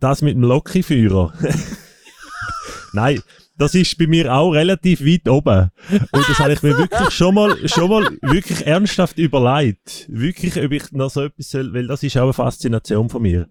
das 0.00 0.22
mit 0.22 0.34
dem 0.34 0.42
Lokiführer. 0.42 1.32
Nein, 2.92 3.20
das 3.56 3.74
ist 3.74 3.96
bei 3.98 4.06
mir 4.06 4.34
auch 4.34 4.50
relativ 4.50 5.00
weit 5.04 5.28
oben. 5.28 5.70
Und 5.90 6.28
das 6.28 6.38
habe 6.40 6.54
ich 6.54 6.62
mir 6.62 6.76
wirklich 6.76 7.10
schon 7.10 7.34
mal, 7.34 7.56
schon 7.68 7.88
mal 7.88 8.08
wirklich 8.22 8.66
ernsthaft 8.66 9.16
überlegt. 9.18 10.06
Wirklich, 10.08 10.56
ob 10.56 10.72
ich 10.72 10.90
noch 10.90 11.10
so 11.10 11.22
etwas 11.22 11.50
soll, 11.50 11.72
weil 11.72 11.86
das 11.86 12.02
ist 12.02 12.16
auch 12.16 12.24
eine 12.24 12.32
Faszination 12.32 13.08
von 13.08 13.22
mir. 13.22 13.46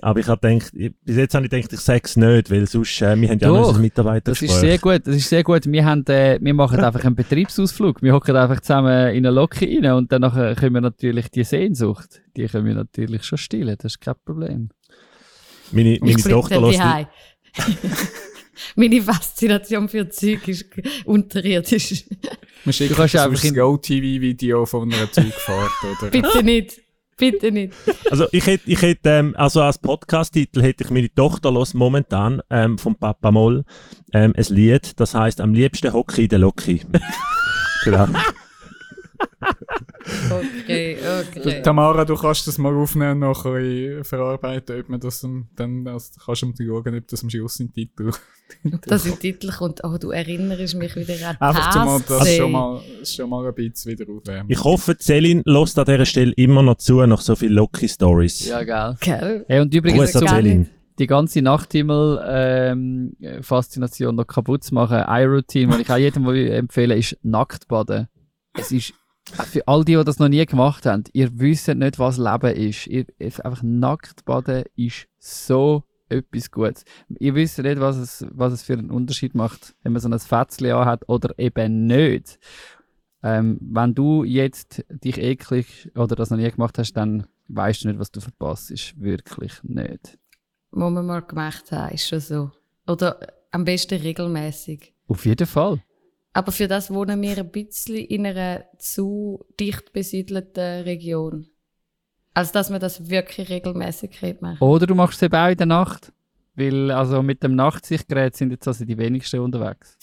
Aber 0.00 0.18
ich 0.18 0.28
habe 0.28 0.40
gedacht, 0.40 0.72
bis 0.72 1.16
jetzt 1.16 1.34
habe 1.34 1.44
ich 1.44 1.50
gedacht, 1.50 1.72
ich 1.72 1.80
sage 1.80 2.02
es 2.04 2.16
nicht, 2.16 2.50
weil 2.50 2.66
sonst, 2.66 3.02
äh, 3.02 3.20
wir 3.20 3.28
haben 3.28 3.38
ja 3.38 3.48
Doch, 3.48 3.72
noch 3.72 3.78
Mitarbeiter 3.78 4.32
Das 4.32 4.40
ist 4.40 4.60
sehr 4.60 4.78
gut, 4.78 5.06
das 5.06 5.16
ist 5.16 5.28
sehr 5.28 5.44
gut. 5.44 5.66
Wir, 5.66 5.84
haben, 5.84 6.06
äh, 6.06 6.38
wir 6.40 6.54
machen 6.54 6.80
einfach 6.80 7.04
einen 7.04 7.14
Betriebsausflug. 7.14 8.02
Wir 8.02 8.14
hocken 8.14 8.34
einfach 8.36 8.60
zusammen 8.60 9.14
in 9.14 9.26
eine 9.26 9.30
Locke 9.30 9.66
rein 9.66 9.92
und 9.92 10.10
dann 10.10 10.22
können 10.56 10.74
wir 10.74 10.80
natürlich 10.80 11.30
die 11.30 11.44
Sehnsucht, 11.44 12.22
die 12.36 12.46
können 12.46 12.66
wir 12.66 12.74
natürlich 12.74 13.24
schon 13.24 13.38
stillen, 13.38 13.76
das 13.78 13.92
ist 13.92 14.00
kein 14.00 14.14
Problem. 14.24 14.70
Meine, 15.70 15.98
meine 16.00 16.16
Tochter 16.16 16.60
lässt. 16.60 16.80
Meine 18.76 19.02
Faszination 19.02 19.88
für 19.88 20.08
Zeug 20.08 20.46
ist 20.48 20.66
unterirdisch. 21.04 22.04
Man 22.64 22.72
schickt 22.72 22.90
Du 22.92 22.94
kannst 22.96 23.16
einfach 23.16 23.42
ein 23.42 23.48
in- 23.48 23.54
Go-TV-Video 23.54 24.66
von 24.66 24.92
einer 24.92 25.10
Zeugfahrt, 25.10 25.70
oder? 26.00 26.10
Bitte 26.10 26.42
nicht. 26.42 26.80
Bitte 27.16 27.52
nicht. 27.52 27.72
Also 28.10 28.26
ich 28.32 28.44
hätte, 28.46 28.68
ich 28.68 28.82
hätte, 28.82 29.08
ähm, 29.10 29.34
also 29.36 29.62
als 29.62 29.78
Podcast-Titel 29.78 30.62
hätte 30.62 30.82
ich 30.82 30.90
meine 30.90 31.14
Tochter 31.14 31.52
los 31.52 31.72
momentan 31.72 32.42
ähm, 32.50 32.76
vom 32.76 32.96
Papa 32.96 33.30
Moll 33.30 33.64
ähm, 34.12 34.34
ein 34.36 34.44
Lied, 34.48 34.98
das 34.98 35.14
heißt 35.14 35.40
am 35.40 35.54
liebsten 35.54 35.92
Hockey 35.92 36.24
in 36.24 36.28
der 36.30 36.40
Loki. 36.40 36.80
genau. 37.84 38.08
Okay, 40.30 40.98
okay. 40.98 41.62
Tamara, 41.62 42.04
du 42.04 42.14
kannst 42.14 42.46
das 42.46 42.58
mal 42.58 42.74
aufnehmen 42.74 43.12
und 43.12 43.18
noch 43.20 43.44
ein 43.46 43.54
bisschen 43.54 44.04
verarbeiten, 44.04 44.80
ob 44.80 44.88
man 44.88 45.00
das 45.00 45.26
dann, 45.56 45.88
also, 45.88 46.10
kannst 46.24 46.42
du 46.42 46.46
mal 46.46 46.54
schauen, 46.56 46.98
ob 46.98 47.08
das 47.08 47.22
am 47.22 47.30
Schluss 47.30 47.60
im 47.60 47.72
Titel 47.72 48.10
Dass 48.86 49.06
im 49.06 49.18
Titel 49.18 49.50
kommt, 49.50 49.82
oh, 49.84 49.96
du 49.98 50.10
erinnerst 50.10 50.74
mich 50.74 50.94
wieder 50.96 51.14
an 51.28 51.36
Einfach 51.40 51.70
zum 51.70 51.84
mal, 51.84 52.00
das 52.06 52.36
schon 52.36 52.52
mal, 52.52 52.80
schon 53.04 53.30
mal 53.30 53.46
ein 53.46 53.54
bisschen 53.54 53.92
wieder 53.92 54.04
aufwärmen. 54.12 54.50
Ich 54.50 54.62
hoffe, 54.62 54.98
Celine 54.98 55.40
lässt 55.44 55.78
an 55.78 55.86
dieser 55.86 56.04
Stelle 56.06 56.32
immer 56.32 56.62
noch 56.62 56.76
zu, 56.76 57.04
nach 57.06 57.20
so 57.20 57.36
vielen 57.36 57.54
Loki-Stories. 57.54 58.46
Ja, 58.46 58.64
geil. 58.64 58.96
Gell? 59.00 59.44
Hey, 59.48 59.60
und 59.60 59.74
übrigens, 59.74 60.12
gar 60.12 60.28
Celine. 60.28 60.66
die 60.98 61.06
ganze 61.06 61.40
Nachthimmel-Faszination 61.42 64.14
noch 64.14 64.26
kaputt 64.26 64.64
zu 64.64 64.74
machen, 64.74 65.02
iRoutine, 65.08 65.72
was 65.72 65.80
ich 65.80 65.90
auch 65.90 65.96
jedem 65.96 66.28
empfehle, 66.28 66.96
ist 66.96 67.16
Nacktbaden. 67.22 68.08
Es 68.58 68.72
ist, 68.72 68.92
für 69.32 69.66
all 69.66 69.84
die, 69.84 69.96
die 69.96 70.04
das 70.04 70.18
noch 70.18 70.28
nie 70.28 70.44
gemacht 70.44 70.86
haben, 70.86 71.04
ihr 71.12 71.38
wisst 71.38 71.68
nicht, 71.68 71.98
was 71.98 72.18
Leben 72.18 72.54
ist. 72.54 72.86
Ihr, 72.86 73.06
einfach 73.18 73.62
Nacktbaden 73.62 74.64
ist 74.76 75.08
so 75.18 75.84
etwas 76.08 76.50
Gutes. 76.50 76.84
Ihr 77.18 77.34
wisst 77.34 77.58
nicht, 77.58 77.80
was 77.80 77.96
es, 77.96 78.26
was 78.30 78.52
es 78.52 78.62
für 78.62 78.74
einen 78.74 78.90
Unterschied 78.90 79.34
macht, 79.34 79.74
wenn 79.82 79.92
man 79.92 80.02
so 80.02 80.08
ein 80.08 80.18
Fätzchen 80.18 80.74
hat 80.84 81.08
oder 81.08 81.38
eben 81.38 81.86
nicht. 81.86 82.38
Ähm, 83.22 83.58
wenn 83.60 83.94
du 83.94 84.22
jetzt 84.24 84.84
dich 84.88 85.18
eklig 85.18 85.90
oder 85.96 86.14
das 86.14 86.30
noch 86.30 86.36
nie 86.36 86.50
gemacht 86.50 86.78
hast, 86.78 86.92
dann 86.92 87.26
weißt 87.48 87.84
du 87.84 87.88
nicht, 87.88 87.98
was 88.00 88.12
du 88.12 88.20
verpasst. 88.20 88.70
Ist 88.70 89.00
wirklich 89.00 89.62
nicht. 89.62 90.18
Muss 90.70 90.92
man 90.92 91.06
mal 91.06 91.22
gemacht 91.22 91.72
haben, 91.72 91.94
ist 91.94 92.06
schon 92.06 92.20
so. 92.20 92.50
Oder 92.86 93.18
am 93.50 93.64
besten 93.64 94.00
regelmäßig. 94.00 94.92
Auf 95.08 95.24
jeden 95.24 95.46
Fall. 95.46 95.82
Aber 96.34 96.50
für 96.50 96.66
das 96.66 96.90
wohnen 96.92 97.22
wir 97.22 97.38
ein 97.38 97.50
bisschen 97.50 97.96
in 97.96 98.26
einer 98.26 98.64
zu 98.78 99.46
dicht 99.58 99.92
besiedelten 99.92 100.82
Region. 100.82 101.46
Als 102.34 102.50
dass 102.50 102.70
man 102.70 102.80
das 102.80 103.08
wirklich 103.08 103.48
regelmäßig 103.48 104.20
machen 104.40 104.58
Oder 104.58 104.88
du 104.88 104.96
machst 104.96 105.22
es 105.22 105.22
eben 105.22 105.36
auch 105.36 105.48
in 105.48 105.56
der 105.56 105.66
Nacht. 105.66 106.12
Weil 106.56 106.90
also 106.90 107.22
mit 107.22 107.44
dem 107.44 107.54
Nachtsichtgerät 107.54 108.36
sind 108.36 108.50
jetzt 108.50 108.66
also 108.66 108.84
die 108.84 108.98
wenigsten 108.98 109.40
unterwegs. 109.40 109.96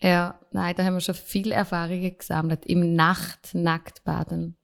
Ja, 0.00 0.38
nein, 0.52 0.74
da 0.76 0.84
haben 0.84 0.94
wir 0.94 1.00
schon 1.00 1.16
viele 1.16 1.54
Erfahrungen 1.54 2.16
gesammelt. 2.16 2.64
Im 2.64 2.94
Nacht-Nacktbaden. 2.94 4.56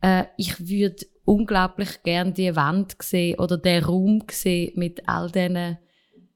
Äh, 0.00 0.24
ich 0.36 0.68
würde 0.68 1.06
unglaublich 1.24 2.02
gern 2.02 2.34
die 2.34 2.56
Wand 2.56 2.96
sehen 3.00 3.38
oder 3.38 3.56
den 3.56 3.84
Raum 3.84 4.24
sehen 4.30 4.72
mit 4.74 5.08
all 5.08 5.30
diesen 5.30 5.78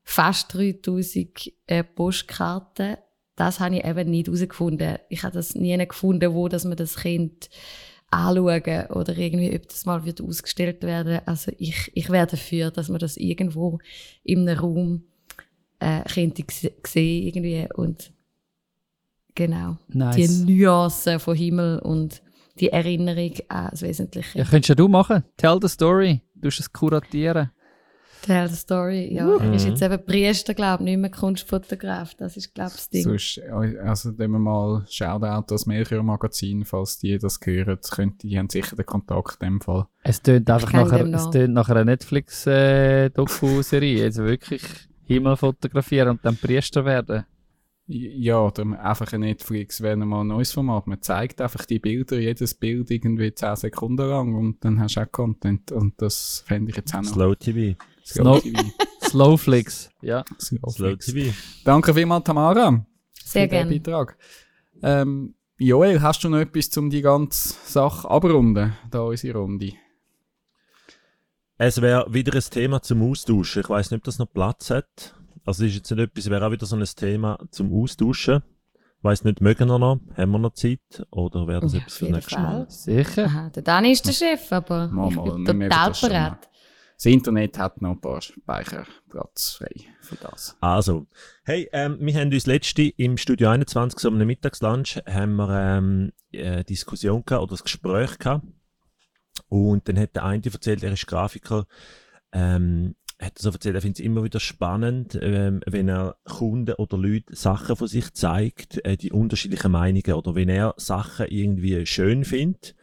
fast 0.05 0.55
3000 0.55 1.53
äh, 1.67 1.83
Postkarten. 1.83 2.97
Das 3.39 3.61
habe 3.61 3.77
ich 3.77 3.85
eben 3.85 4.11
nicht 4.11 4.27
herausgefunden. 4.27 4.99
Ich 5.09 5.23
habe 5.23 5.35
das 5.35 5.55
nie 5.55 5.79
gefunden, 5.87 6.35
wo 6.35 6.49
dass 6.49 6.65
man 6.65 6.77
das 6.77 6.97
Kind 6.97 7.49
anschauen 8.11 8.87
oder 8.91 9.17
irgendwie, 9.17 9.55
ob 9.55 9.69
das 9.69 9.87
mal 9.87 10.05
wird 10.05 10.21
ausgestellt 10.21 10.83
werden. 10.83 11.21
Also 11.25 11.53
ich, 11.57 11.93
ich 11.95 12.11
wäre 12.11 12.27
dafür, 12.27 12.73
dass 12.73 12.89
man 12.89 12.99
das 12.99 13.17
irgendwo 13.17 13.79
in 14.25 14.49
einem 14.49 14.59
Raum 14.59 15.03
äh, 15.79 16.03
könnte 16.03 16.43
sehen 16.85 17.27
irgendwie 17.27 17.69
und 17.77 18.13
genau 19.37 19.77
die 19.87 19.99
Nice. 19.99 20.41
Nuancen 20.41 21.21
von 21.21 21.37
Himmel 21.37 21.79
und 21.79 22.21
die 22.59 22.73
Erinnerung 22.73 23.35
an 23.47 23.69
das 23.71 23.83
Wesentliche. 23.83 24.39
Ja, 24.39 24.45
könntest 24.45 24.71
ja 24.71 24.75
du 24.75 24.89
machen. 24.89 25.23
Tell 25.37 25.61
the 25.63 25.69
story. 25.69 26.23
Du 26.35 26.49
musst 26.49 26.59
es 26.59 26.73
kuratieren. 26.73 27.53
Tell 28.23 28.49
the 28.49 28.57
story. 28.57 29.13
Ja, 29.15 29.27
Mhm. 29.27 29.53
ist 29.55 29.67
jetzt 29.67 29.83
eben 29.83 30.05
Priester, 30.05 30.55
glaube 30.55 30.83
ich, 30.83 30.91
nicht 30.91 30.99
mehr 30.99 31.11
Kunstfotograf. 31.11 32.15
Das 32.15 32.37
ist, 32.37 32.55
glaube 32.55 32.71
ich, 32.71 32.77
das 32.77 32.89
Ding. 32.91 33.03
Sonst, 33.05 33.41
also, 33.83 34.19
wenn 34.19 34.31
wir 34.33 34.39
mal 34.39 34.85
Shoutout 34.89 35.45
das 35.49 35.67
Melchior-Magazin, 35.67 36.65
falls 36.65 36.99
die 36.99 37.19
das 37.19 37.39
hören, 37.43 37.79
könnte, 37.91 38.27
die 38.27 38.39
haben 38.39 38.49
sicher 38.51 38.77
den 38.77 38.87
Kontakt 38.87 39.43
in 39.43 39.49
dem 39.49 39.61
Fall. 39.61 39.87
Es 40.03 40.23
tönt 40.23 40.49
einfach 40.51 40.73
nachher, 40.73 41.05
es 41.05 41.11
noch. 41.25 41.31
tönt 41.31 41.55
nach 41.55 41.69
einer 41.69 41.85
Netflix-Doku-Serie. 41.85 44.05
also 44.05 44.25
wirklich 44.25 44.63
Himmel 45.07 45.37
fotografieren 45.37 46.09
und 46.11 46.25
dann 46.25 46.37
Priester 46.37 46.85
werden. 46.85 47.25
Ja, 47.91 48.41
oder 48.41 48.67
einfach 48.85 49.11
ein 49.15 49.21
Netflix 49.21 49.81
wäre 49.81 49.97
mal 49.97 50.21
ein 50.21 50.27
neues 50.27 50.53
Format. 50.53 50.87
Man 50.87 51.01
zeigt 51.01 51.41
einfach 51.41 51.65
die 51.65 51.79
Bilder, 51.79 52.19
jedes 52.19 52.53
Bild 52.53 52.91
irgendwie 52.91 53.33
10 53.33 53.57
Sekunden 53.57 54.07
lang 54.07 54.35
und 54.35 54.63
dann 54.63 54.79
hast 54.79 54.97
du 54.97 55.01
auch 55.01 55.11
Content. 55.11 55.73
Und 55.73 55.95
das 56.03 56.45
fände 56.47 56.69
ich 56.71 56.77
jetzt 56.77 56.95
auch 56.95 57.01
noch. 57.01 57.15
Slow 57.15 57.35
TV. 57.35 57.77
Snow- 58.13 58.41
TV. 58.41 58.63
Slowflix. 59.03 59.91
Ja. 60.03 60.25
Slow 60.41 60.71
Slow. 60.71 60.97
Danke 61.65 61.93
vielmals, 61.95 62.25
Tamara. 62.25 62.85
Sehr 63.25 63.43
für 63.43 63.49
den 63.49 63.51
gerne. 63.51 63.79
Beitrag. 63.81 64.17
Ähm, 64.83 65.35
Joel, 65.59 66.01
hast 66.01 66.23
du 66.23 66.29
noch 66.29 66.39
etwas, 66.39 66.77
um 66.77 66.89
die 66.89 67.03
ganze 67.03 67.55
Sache 67.65 68.09
abrunden, 68.09 68.75
da 68.91 69.01
unsere 69.03 69.39
Runde? 69.39 69.73
Es 71.57 71.81
wäre 71.81 72.13
wieder 72.15 72.35
ein 72.35 72.41
Thema 72.51 72.81
zum 72.83 73.03
Austauschen. 73.11 73.63
Ich 73.63 73.69
weiß 73.69 73.91
nicht, 73.91 73.99
ob 73.99 74.05
das 74.05 74.19
noch 74.19 74.33
Platz 74.33 74.71
hat. 74.71 75.15
Also 75.45 75.65
ist 75.65 75.75
jetzt 75.75 75.91
nicht 75.91 76.01
etwas, 76.01 76.31
wäre 76.31 76.47
auch 76.47 76.53
wieder 76.53 76.67
so 76.67 76.77
ein 76.77 76.85
Thema 76.85 77.39
zum 77.51 77.73
Austauschen. 77.75 78.43
Ich 78.99 79.05
weiss 79.05 79.25
nicht, 79.25 79.41
mögen 79.41 79.69
wir 79.69 79.79
noch? 79.79 80.01
Haben 80.17 80.31
wir 80.33 80.39
noch 80.39 80.53
Zeit? 80.55 80.81
Oder 81.11 81.47
wäre 81.49 81.61
das 81.61 81.73
Ja, 81.73 81.81
etwas 81.81 81.97
für 81.97 82.05
nächstes. 82.07 82.39
Mal? 82.39 82.67
Sicher. 82.71 83.25
Aha, 83.25 83.51
der 83.51 83.63
Dani 83.63 83.93
ist 83.93 84.07
der 84.07 84.13
Chef, 84.13 84.53
aber 84.53 84.89
Mal, 84.89 85.09
ich 85.11 85.17
bin 85.17 85.45
total 85.45 85.93
bereit. 86.01 86.49
Das 86.99 87.07
Internet 87.07 87.57
hat 87.61 87.81
noch 87.81 87.93
ein 87.93 88.01
paar 88.01 88.21
Speicherplatz 88.21 89.53
frei 89.53 89.87
für 90.01 90.17
das. 90.17 90.57
Also, 90.61 91.07
hey, 91.45 91.69
ähm, 91.73 91.97
wir 92.01 92.13
haben 92.15 92.33
uns 92.33 92.47
letzte 92.47 92.83
im 92.83 93.17
Studio 93.17 93.51
21 93.51 94.01
so 94.01 94.09
einem 94.09 94.27
Mittagslunch 94.27 95.01
haben 95.07 95.37
wir 95.37 95.49
ähm, 95.49 96.13
eine 96.35 96.65
Diskussion 96.65 97.25
gehabt 97.25 97.45
oder 97.45 97.55
ein 97.55 97.63
Gespräch 97.63 98.19
gehabt. 98.19 98.49
Und 99.47 99.89
dann 99.89 99.97
hat 99.97 100.17
der 100.17 100.25
eine 100.25 100.45
erzählt, 100.45 100.83
er 100.83 100.93
ist 100.93 101.07
Grafiker, 101.07 101.67
ähm, 102.33 102.97
hat 103.23 103.39
so 103.39 103.51
erzählt, 103.51 103.77
er 103.77 103.81
findet 103.81 104.01
es 104.01 104.05
immer 104.05 104.25
wieder 104.25 104.41
spannend, 104.41 105.17
ähm, 105.23 105.61
wenn 105.67 105.89
er 105.89 106.17
Kunden 106.25 106.75
oder 106.75 106.99
Leute 106.99 107.37
Sachen 107.37 107.77
von 107.77 107.87
sich 107.87 108.13
zeigt, 108.13 108.85
äh, 108.85 108.97
die 108.97 109.13
unterschiedlichen 109.13 109.71
Meinungen 109.71 110.15
oder 110.15 110.35
wenn 110.35 110.49
er 110.49 110.75
Sachen 110.79 111.29
irgendwie 111.29 111.87
schön 111.87 112.25
findet 112.25 112.75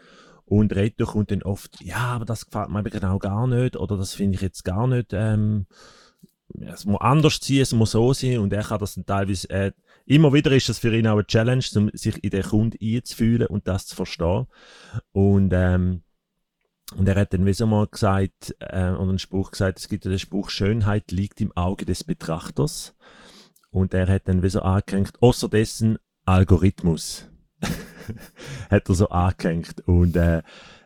und 0.45 0.75
redet 0.75 1.07
kommt 1.07 1.31
dann 1.31 1.43
oft, 1.43 1.81
ja, 1.81 1.97
aber 1.97 2.25
das 2.25 2.45
gefällt 2.45 2.69
mir 2.69 2.83
genau 2.83 3.17
gar 3.19 3.47
nicht 3.47 3.75
oder 3.75 3.97
das 3.97 4.13
finde 4.13 4.35
ich 4.35 4.41
jetzt 4.41 4.63
gar 4.63 4.87
nicht, 4.87 5.11
ähm, 5.13 5.65
es 6.61 6.85
muss 6.85 7.01
anders 7.01 7.39
sein, 7.41 7.61
es 7.61 7.73
muss 7.73 7.91
so 7.91 8.13
sein 8.13 8.39
und 8.39 8.53
er 8.53 8.63
kann 8.63 8.79
das 8.79 8.95
dann 8.95 9.05
teilweise, 9.05 9.49
äh, 9.49 9.71
immer 10.05 10.33
wieder 10.33 10.51
ist 10.51 10.69
das 10.69 10.79
für 10.79 10.95
ihn 10.95 11.07
auch 11.07 11.13
eine 11.13 11.25
Challenge, 11.25 11.63
um 11.75 11.89
sich 11.93 12.23
in 12.23 12.29
den 12.29 12.43
Kunden 12.43 12.77
einzufühlen 12.81 13.47
und 13.47 13.67
das 13.67 13.87
zu 13.87 13.95
verstehen 13.95 14.45
und 15.11 15.51
ähm, 15.53 16.03
und 16.93 17.07
er 17.07 17.15
hat 17.15 17.33
dann 17.33 17.45
wie 17.45 17.53
so 17.53 17.65
mal 17.65 17.87
gesagt, 17.87 18.55
äh, 18.59 18.89
und 18.89 19.09
einen 19.09 19.19
Spruch 19.19 19.51
gesagt, 19.51 19.79
es 19.79 19.89
gibt 19.89 20.05
ja 20.05 20.11
den 20.11 20.19
Spruch, 20.19 20.49
Schönheit 20.49 21.11
liegt 21.11 21.41
im 21.41 21.51
Auge 21.57 21.85
des 21.85 22.03
Betrachters. 22.03 22.95
Und 23.71 23.93
er 23.93 24.07
hat 24.07 24.27
dann 24.27 24.43
wie 24.43 24.49
so 24.49 24.61
angehängt, 24.61 25.21
außer 25.21 25.49
dessen 25.49 25.97
Algorithmus. 26.25 27.27
hat 28.69 28.89
er 28.89 28.95
so 28.95 29.09
angehängt. 29.09 29.81
Und 29.87 30.15
äh, 30.15 30.41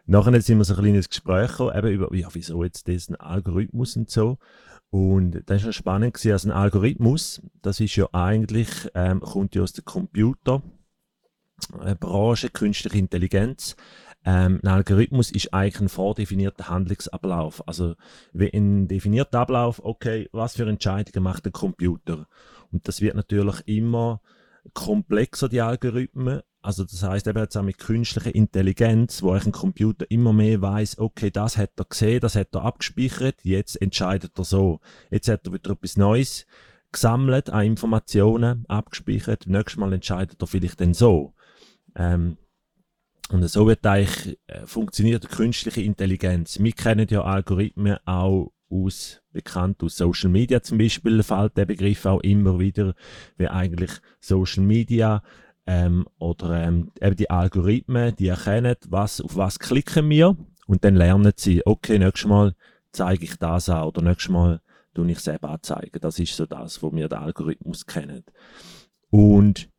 nachher 0.05 0.41
sind 0.41 0.57
wir 0.57 0.65
so 0.65 0.75
ein 0.75 0.81
kleines 0.81 1.09
Gespräch 1.09 1.51
gekommen, 1.51 1.77
eben 1.77 1.87
über, 1.89 2.13
ja, 2.15 2.27
wieso 2.33 2.63
jetzt 2.63 2.87
diesen 2.87 3.15
Algorithmus 3.15 3.95
und 3.95 4.09
so. 4.09 4.37
Und 4.91 5.43
das 5.45 5.57
ist 5.57 5.63
schon 5.63 5.73
spannend 5.73 6.15
gewesen, 6.15 6.31
also 6.31 6.49
ein 6.49 6.55
Algorithmus, 6.55 7.41
das 7.61 7.79
ist 7.79 7.95
ja 7.95 8.07
eigentlich, 8.11 8.69
ähm, 8.95 9.19
kommt 9.19 9.53
ja 9.53 9.61
aus 9.61 9.73
der 9.73 9.83
Computer, 9.83 10.63
äh, 11.83 11.95
künstliche 12.53 12.97
Intelligenz. 12.97 13.75
Ähm, 14.25 14.59
ein 14.63 14.67
Algorithmus 14.67 15.31
ist 15.31 15.53
eigentlich 15.53 15.81
ein 15.81 15.89
vordefinierter 15.89 16.69
Handlungsablauf. 16.69 17.67
Also 17.67 17.95
ein 18.33 18.87
definierter 18.87 19.39
Ablauf, 19.39 19.79
okay, 19.83 20.27
was 20.31 20.55
für 20.55 20.67
Entscheidungen 20.67 21.23
macht 21.23 21.45
der 21.45 21.51
Computer? 21.51 22.27
Und 22.71 22.87
das 22.87 23.01
wird 23.01 23.15
natürlich 23.15 23.61
immer 23.67 24.21
komplexer, 24.73 25.49
die 25.49 25.61
Algorithmen, 25.61 26.41
also 26.61 26.83
das 26.83 27.03
heißt 27.03 27.27
eben 27.27 27.39
jetzt 27.39 27.57
auch 27.57 27.63
mit 27.63 27.77
künstlicher 27.77 28.35
Intelligenz, 28.35 29.21
wo 29.21 29.31
eigentlich 29.31 29.47
ein 29.47 29.51
Computer 29.53 30.05
immer 30.09 30.33
mehr 30.33 30.61
weiß, 30.61 30.99
okay, 30.99 31.31
das 31.31 31.57
hat 31.57 31.71
er 31.77 31.85
gesehen, 31.85 32.19
das 32.19 32.35
hat 32.35 32.53
er 32.53 32.63
abgespeichert, 32.63 33.35
jetzt 33.43 33.81
entscheidet 33.81 34.37
er 34.37 34.43
so. 34.43 34.81
Jetzt 35.09 35.29
hat 35.29 35.47
er 35.47 35.53
wieder 35.53 35.71
etwas 35.71 35.95
Neues 35.95 36.45
gesammelt 36.91 37.49
an 37.49 37.65
Informationen, 37.65 38.65
abgespeichert, 38.67 39.47
nächstes 39.47 39.77
Mal 39.77 39.93
entscheidet 39.93 40.41
er 40.41 40.47
vielleicht 40.47 40.81
dann 40.81 40.93
so. 40.93 41.33
Ähm, 41.95 42.37
und 43.31 43.47
so 43.47 43.67
wird 43.67 43.85
eigentlich, 43.85 44.39
äh, 44.47 44.65
funktioniert 44.65 45.23
die 45.23 45.27
künstliche 45.27 45.81
Intelligenz. 45.81 46.59
Wir 46.59 46.71
kennen 46.71 47.07
ja 47.09 47.23
Algorithmen 47.23 47.97
auch 48.05 48.51
aus, 48.69 49.21
bekannt 49.31 49.83
aus 49.83 49.97
Social 49.97 50.29
Media 50.29 50.61
zum 50.61 50.77
Beispiel, 50.77 51.21
fällt 51.23 51.57
der 51.57 51.65
Begriff 51.65 52.05
auch 52.05 52.21
immer 52.21 52.59
wieder, 52.59 52.95
wie 53.37 53.47
eigentlich 53.47 53.91
Social 54.19 54.63
Media 54.63 55.23
ähm, 55.67 56.07
oder 56.17 56.63
ähm, 56.63 56.91
eben 57.01 57.15
die 57.15 57.29
Algorithmen, 57.29 58.15
die 58.15 58.27
erkennen, 58.27 58.75
was, 58.87 59.21
auf 59.21 59.35
was 59.35 59.59
klicken 59.59 60.09
wir 60.09 60.35
und 60.67 60.83
dann 60.83 60.95
lernen 60.95 61.33
sie, 61.35 61.65
okay, 61.65 61.99
nächstes 61.99 62.27
Mal 62.27 62.55
zeige 62.91 63.23
ich 63.23 63.37
das 63.37 63.69
an 63.69 63.83
oder 63.83 64.01
nächstes 64.01 64.29
Mal 64.29 64.61
tue 64.93 65.11
ich 65.11 65.19
selber 65.19 65.49
anzeigen. 65.49 65.99
Das 66.01 66.19
ist 66.19 66.35
so 66.35 66.45
das, 66.45 66.81
wo 66.81 66.91
wir 66.93 67.07
den 67.07 67.19
Algorithmus 67.19 67.85
kennen. 67.85 68.23
Und 69.09 69.69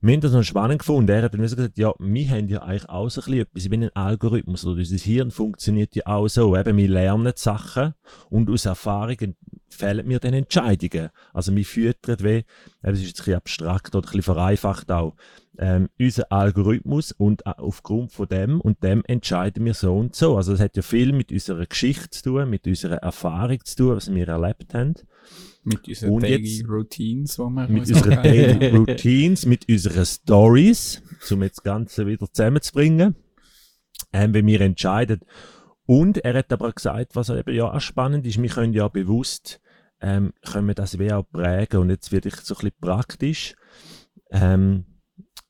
wir 0.00 0.12
haben 0.12 0.20
das 0.20 0.32
noch 0.32 0.42
spannend 0.42 0.80
gefunden. 0.80 1.10
Er 1.10 1.22
hat 1.22 1.32
dann 1.32 1.40
gesagt, 1.40 1.78
ja, 1.78 1.94
wir 1.98 2.28
haben 2.28 2.48
ja 2.48 2.60
eigentlich 2.60 2.90
auch 2.90 3.08
so 3.08 3.22
ein 3.22 3.24
bisschen 3.24 3.40
etwas 3.40 3.70
wie 3.70 3.76
ein 3.76 3.96
Algorithmus. 3.96 4.66
Oder 4.66 4.80
unser 4.80 4.96
Hirn 4.98 5.30
funktioniert 5.30 5.96
ja 5.96 6.02
auch 6.04 6.28
so. 6.28 6.54
Eben, 6.54 6.76
wir 6.76 6.88
lernen 6.88 7.32
Sachen 7.36 7.94
und 8.28 8.50
aus 8.50 8.66
Erfahrungen 8.66 9.34
fällen 9.74 10.06
mir 10.06 10.18
dann 10.20 10.34
Entscheidungen. 10.34 11.10
Also 11.32 11.54
wir 11.54 11.64
füttern 11.64 12.16
wie, 12.20 12.44
das 12.82 12.98
ist 13.00 13.06
jetzt 13.06 13.20
ein 13.20 13.24
bisschen 13.24 13.34
abstrakt 13.34 13.94
oder 13.94 14.06
ein 14.06 14.10
bisschen 14.12 14.22
vereinfacht 14.22 14.90
auch, 14.90 15.14
ähm, 15.58 15.88
unser 16.00 16.32
Algorithmus 16.32 17.12
und 17.12 17.46
äh, 17.46 17.50
aufgrund 17.58 18.10
von 18.12 18.26
dem 18.26 18.60
und 18.60 18.82
dem 18.82 19.02
entscheiden 19.06 19.64
wir 19.64 19.74
so 19.74 19.94
und 19.96 20.14
so. 20.16 20.36
Also 20.36 20.52
das 20.52 20.60
hat 20.60 20.76
ja 20.76 20.82
viel 20.82 21.12
mit 21.12 21.30
unserer 21.30 21.66
Geschichte 21.66 22.10
zu 22.10 22.22
tun, 22.24 22.50
mit 22.50 22.66
unserer 22.66 22.96
Erfahrung 22.96 23.58
zu 23.64 23.76
tun, 23.76 23.96
was 23.96 24.12
wir 24.12 24.26
erlebt 24.28 24.74
haben. 24.74 24.94
Mit 25.62 25.86
unseren 25.86 26.10
Und 26.10 26.22
Daily 26.24 26.42
jetzt- 26.58 26.68
Routines, 26.68 27.36
die 27.36 27.42
wir 27.42 27.68
Mit 27.68 27.80
uns 27.80 27.92
unseren. 27.92 28.22
Daily 28.22 28.66
Routines, 28.76 29.46
mit 29.46 29.68
unseren 29.68 30.04
Stories, 30.04 31.02
um 31.30 31.42
jetzt 31.42 31.58
das 31.58 31.62
Ganze 31.64 32.06
wieder 32.06 32.26
zusammenzubringen, 32.32 33.14
ähm, 34.12 34.34
wenn 34.34 34.46
wir 34.46 34.60
entscheiden. 34.60 35.20
Und 35.86 36.18
er 36.18 36.34
hat 36.34 36.52
aber 36.52 36.72
gesagt, 36.72 37.14
was 37.14 37.28
eben 37.28 37.54
ja 37.54 37.72
auch 37.72 37.80
spannend 37.80 38.26
ist, 38.26 38.40
wir 38.40 38.48
können 38.48 38.72
ja 38.72 38.88
bewusst, 38.88 39.60
ähm, 40.00 40.32
können 40.42 40.68
wir 40.68 40.74
das 40.74 40.98
wie 40.98 41.12
auch 41.12 41.24
prägen. 41.30 41.80
Und 41.80 41.90
jetzt 41.90 42.12
werde 42.12 42.28
ich 42.28 42.36
so 42.36 42.54
ein 42.54 42.58
bisschen 42.58 42.80
praktisch. 42.80 43.54
Ähm, 44.30 44.86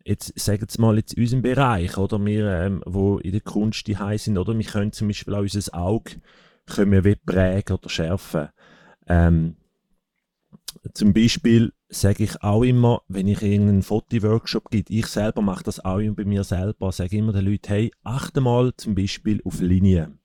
jetzt 0.04 0.38
sagen 0.38 0.66
wir 0.68 0.80
mal 0.80 0.96
jetzt 0.96 1.14
in 1.14 1.22
unserem 1.22 1.42
Bereich, 1.42 1.96
oder 1.96 2.24
wir, 2.24 2.46
ähm, 2.50 2.82
wo 2.84 3.18
in 3.18 3.32
der 3.32 3.40
Kunst 3.40 3.86
die 3.86 3.96
sind, 4.18 4.38
oder 4.38 4.56
wir 4.56 4.64
können 4.64 4.92
zum 4.92 5.08
Beispiel 5.08 5.34
auch 5.34 5.40
unser 5.40 5.74
Auge 5.74 6.20
können 6.66 6.92
wir 6.92 7.04
wie 7.04 7.16
prägen 7.16 7.76
oder 7.76 7.88
schärfen. 7.88 8.48
Ähm, 9.06 9.56
zum 10.92 11.12
Beispiel 11.12 11.72
sage 11.88 12.24
ich 12.24 12.42
auch 12.42 12.62
immer, 12.62 13.02
wenn 13.08 13.28
ich 13.28 13.42
irgendeinen 13.42 13.82
Fotoworkshop 13.82 14.70
gebe, 14.70 14.92
ich 14.92 15.06
selber 15.06 15.42
mache 15.42 15.64
das 15.64 15.84
auch 15.84 15.98
immer 15.98 16.14
bei 16.14 16.24
mir 16.24 16.44
selber, 16.44 16.92
sage 16.92 17.16
immer 17.16 17.32
den 17.32 17.46
Leuten, 17.46 17.68
hey, 17.68 17.92
achte 18.02 18.40
mal 18.40 18.72
zum 18.76 18.94
Beispiel 18.94 19.40
auf 19.44 19.60
Linien. 19.60 20.18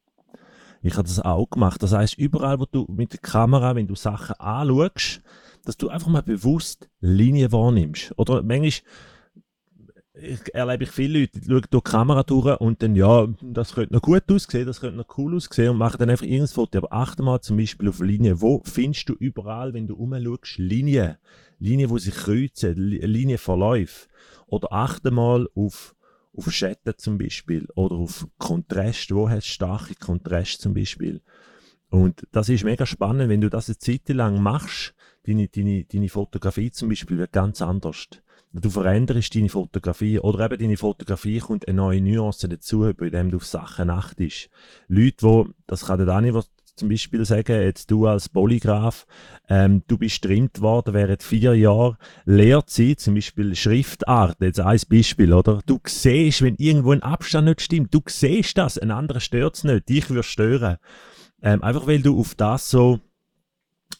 Ich 0.81 0.93
habe 0.93 1.07
das 1.07 1.19
auch 1.19 1.49
gemacht. 1.49 1.83
Das 1.83 1.93
heißt, 1.93 2.17
überall, 2.17 2.59
wo 2.59 2.65
du 2.65 2.85
mit 2.89 3.13
der 3.13 3.19
Kamera, 3.19 3.75
wenn 3.75 3.87
du 3.87 3.95
Sachen 3.95 4.35
anschaust, 4.39 5.21
dass 5.65 5.77
du 5.77 5.89
einfach 5.89 6.07
mal 6.07 6.23
bewusst 6.23 6.89
Linien 7.01 7.51
wahrnimmst. 7.51 8.13
Oder 8.17 8.41
manchmal 8.43 8.89
erlebe 10.53 10.83
ich 10.83 10.91
viele 10.91 11.19
Leute, 11.19 11.39
die 11.39 11.45
schauen 11.47 11.61
durch 11.69 11.83
die 11.83 11.91
Kamera 11.91 12.23
durch 12.23 12.59
und 12.59 12.81
dann, 12.81 12.95
ja, 12.95 13.27
das 13.41 13.73
könnte 13.73 13.93
noch 13.93 14.01
gut 14.01 14.23
aussehen, 14.31 14.65
das 14.65 14.81
könnte 14.81 14.97
noch 14.97 15.17
cool 15.17 15.35
aussehen 15.35 15.69
und 15.71 15.77
machen 15.77 15.97
dann 15.99 16.09
einfach 16.09 16.25
irgendein 16.25 16.47
Foto. 16.47 16.77
Aber 16.77 16.93
achte 16.93 17.23
mal 17.23 17.41
zum 17.41 17.57
Beispiel 17.57 17.89
auf 17.89 17.99
Linien. 17.99 18.41
Wo 18.41 18.61
findest 18.65 19.07
du 19.09 19.13
überall, 19.13 19.73
wenn 19.73 19.87
du 19.87 19.95
rumschaust, 19.95 20.57
Linien? 20.57 21.17
Linien, 21.59 21.93
die 21.93 21.99
sich 21.99 22.15
kreuzen, 22.15 22.75
Li- 22.75 22.99
Linienverläufe. 22.99 24.07
Oder 24.47 24.71
achte 24.71 25.11
mal 25.11 25.47
auf, 25.55 25.95
auf 26.35 26.51
Schatten 26.51 26.93
zum 26.97 27.17
Beispiel 27.17 27.67
oder 27.75 27.95
auf 27.95 28.27
Kontrast. 28.37 29.13
Wo 29.13 29.29
hast 29.29 29.47
du 29.47 29.53
starke 29.53 29.95
Kontrast 29.95 30.61
zum 30.61 30.73
Beispiel? 30.73 31.21
Und 31.89 32.27
das 32.31 32.49
ist 32.49 32.63
mega 32.63 32.85
spannend, 32.85 33.29
wenn 33.29 33.41
du 33.41 33.49
das 33.49 33.67
eine 33.67 33.77
Zeit 33.77 34.07
lang 34.09 34.41
machst, 34.41 34.93
deine, 35.25 35.47
deine, 35.47 35.85
deine 35.85 36.09
Fotografie 36.09 36.71
zum 36.71 36.89
Beispiel 36.89 37.17
wird 37.17 37.31
ganz 37.31 37.61
anders. 37.61 38.07
Du 38.51 38.69
veränderst 38.69 39.35
deine 39.35 39.49
Fotografie 39.49 40.19
oder 40.19 40.45
eben 40.45 40.59
deine 40.59 40.77
Fotografie 40.77 41.39
kommt 41.39 41.67
eine 41.67 41.77
neue 41.77 42.01
Nuance 42.01 42.49
dazu, 42.49 42.91
bei 42.97 43.09
dem 43.09 43.29
du 43.29 43.37
auf 43.37 43.45
Sachen 43.45 43.91
achtest. 43.91 44.49
Leute, 44.87 45.21
wo, 45.21 45.47
das 45.67 45.85
kann 45.85 45.97
der 45.97 46.07
Dani 46.07 46.33
zum 46.79 46.89
Beispiel 46.89 47.23
sagen, 47.25 47.61
jetzt 47.61 47.91
du 47.91 48.07
als 48.07 48.29
Polygraph, 48.29 49.05
ähm, 49.49 49.83
du 49.87 49.97
bist 49.97 50.23
trimmt 50.23 50.61
worden 50.61 50.93
während 50.93 51.21
vier 51.21 51.53
Jahren 51.53 51.97
Lehrzeit, 52.25 52.99
zum 52.99 53.15
Beispiel 53.15 53.55
Schriftart, 53.55 54.37
jetzt 54.41 54.59
ein 54.59 54.79
Beispiel, 54.89 55.33
oder? 55.33 55.61
Du 55.65 55.79
siehst, 55.85 56.41
wenn 56.41 56.55
irgendwo 56.55 56.91
ein 56.91 57.03
Abstand 57.03 57.47
nicht 57.47 57.61
stimmt, 57.61 57.93
du 57.93 58.01
siehst 58.07 58.57
das, 58.57 58.77
ein 58.77 58.91
anderer 58.91 59.19
stört 59.19 59.55
es 59.55 59.63
nicht, 59.63 59.89
dich 59.89 60.09
würde 60.09 60.23
stören. 60.23 60.77
Ähm, 61.41 61.63
einfach 61.63 61.85
weil 61.85 62.01
du 62.01 62.19
auf 62.19 62.35
das 62.35 62.69
so, 62.69 62.99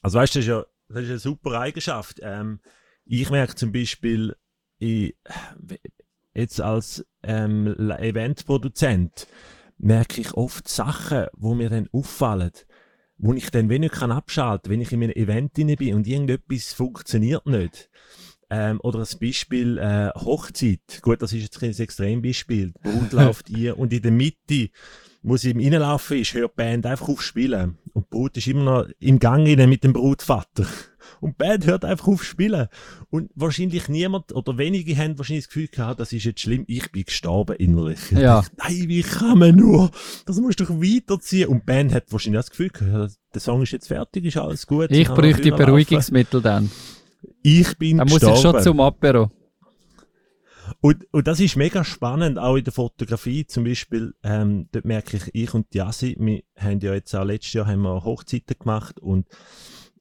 also 0.01 0.17
weißt 0.17 0.35
du, 0.35 0.39
das 0.39 0.45
ist 0.45 0.49
ja, 0.49 0.65
das 0.87 1.03
ist 1.03 1.09
eine 1.09 1.19
super 1.19 1.59
Eigenschaft. 1.59 2.19
Ähm, 2.21 2.59
ich 3.05 3.29
merke 3.29 3.55
zum 3.55 3.71
Beispiel, 3.71 4.35
ich, 4.77 5.15
jetzt 6.33 6.61
als 6.61 7.05
ähm, 7.23 7.75
Eventproduzent, 7.77 9.27
merke 9.79 10.21
ich 10.21 10.33
oft 10.33 10.67
Sachen, 10.67 11.27
wo 11.33 11.55
mir 11.55 11.69
dann 11.69 11.89
auffallen, 11.91 12.51
wo 13.19 13.33
ich 13.33 13.51
dann 13.51 13.69
wenig 13.69 13.91
kann 13.91 14.11
abschalten, 14.11 14.71
wenn 14.71 14.81
ich 14.81 14.91
in 14.91 15.03
einem 15.03 15.11
Event 15.11 15.55
drin 15.55 15.75
bin 15.77 15.93
und 15.93 16.07
irgendetwas 16.07 16.73
funktioniert 16.73 17.45
nicht. 17.45 17.89
Ähm, 18.49 18.79
oder 18.81 18.99
als 18.99 19.19
Beispiel 19.19 19.77
äh, 19.77 20.09
Hochzeit. 20.15 21.01
Gut, 21.03 21.21
das 21.21 21.33
ist 21.33 21.43
jetzt 21.43 21.61
ein 21.61 21.69
Extrembeispiel. 21.69 22.73
Die 22.73 22.89
Brut 22.89 23.11
läuft 23.11 23.49
ihr 23.49 23.77
und 23.77 23.93
in 23.93 24.01
der 24.01 24.11
Mitte, 24.11 24.69
wo 25.21 25.37
sie 25.37 25.51
im 25.51 25.59
Innenlaufen 25.59 26.17
ist, 26.17 26.33
hört 26.33 26.53
die 26.53 26.63
Band 26.63 26.85
einfach 26.85 27.09
auf 27.09 27.21
spielen. 27.21 27.77
Und 27.93 28.05
die 28.05 28.09
Brut 28.09 28.37
ist 28.37 28.47
immer 28.47 28.63
noch 28.63 28.89
im 28.99 29.19
Gang 29.19 29.43
mit 29.43 29.83
dem 29.83 29.93
Brutvater. 29.93 30.65
Und 31.19 31.31
die 31.31 31.37
Band 31.37 31.65
hört 31.65 31.85
einfach 31.85 32.07
auf 32.07 32.23
spielen. 32.23 32.67
Und 33.09 33.31
wahrscheinlich 33.35 33.89
niemand 33.89 34.33
oder 34.33 34.57
wenige 34.57 34.95
haben 34.97 35.17
wahrscheinlich 35.17 35.45
das 35.45 35.53
Gefühl 35.53 35.67
gehabt, 35.67 35.99
das 35.99 36.13
ist 36.13 36.23
jetzt 36.25 36.41
schlimm, 36.41 36.63
ich 36.67 36.91
bin 36.91 37.03
gestorben 37.03 37.55
innerlich. 37.57 37.99
Ich 38.11 38.17
Ja. 38.19 38.41
dachte, 38.41 38.55
Nein, 38.57 38.85
wie 38.87 39.01
kann 39.01 39.39
man 39.39 39.55
nur? 39.55 39.91
Das 40.25 40.37
musst 40.37 40.59
du 40.59 40.65
doch 40.65 40.71
weiterziehen. 40.75 41.47
Und 41.49 41.61
die 41.61 41.65
Band 41.65 41.93
hat 41.93 42.11
wahrscheinlich 42.11 42.39
das 42.39 42.49
Gefühl 42.51 42.69
gehabt, 42.69 43.15
der 43.33 43.41
Song 43.41 43.61
ist 43.63 43.71
jetzt 43.71 43.87
fertig, 43.87 44.25
ist 44.25 44.37
alles 44.37 44.65
gut. 44.67 44.91
Ich 44.91 45.07
bräuchte. 45.07 45.51
Beruhigungsmittel 45.51 46.41
dann. 46.41 46.69
Ich 47.43 47.77
bin 47.77 47.97
Dann 47.97 48.07
muss 48.07 48.19
gestorben. 48.21 48.35
ich 48.37 48.41
schon 48.41 48.61
zum 48.61 48.79
Apero. 48.79 49.31
Und, 50.81 51.05
und 51.11 51.27
das 51.27 51.39
ist 51.39 51.55
mega 51.55 51.83
spannend, 51.83 52.37
auch 52.37 52.55
in 52.55 52.63
der 52.63 52.71
Fotografie 52.73 53.45
zum 53.45 53.63
Beispiel, 53.63 54.13
ähm, 54.23 54.67
dort 54.71 54.85
merke 54.85 55.17
ich, 55.17 55.23
ich 55.33 55.53
und 55.53 55.73
die 55.73 55.79
Jassi, 55.79 56.15
wir 56.19 56.43
haben 56.57 56.79
ja 56.79 56.93
jetzt 56.93 57.13
auch 57.15 57.23
letztes 57.25 57.53
Jahr 57.53 57.67
haben 57.67 57.81
wir 57.81 58.03
Hochzeiten 58.03 58.55
gemacht 58.59 58.99
und 58.99 59.25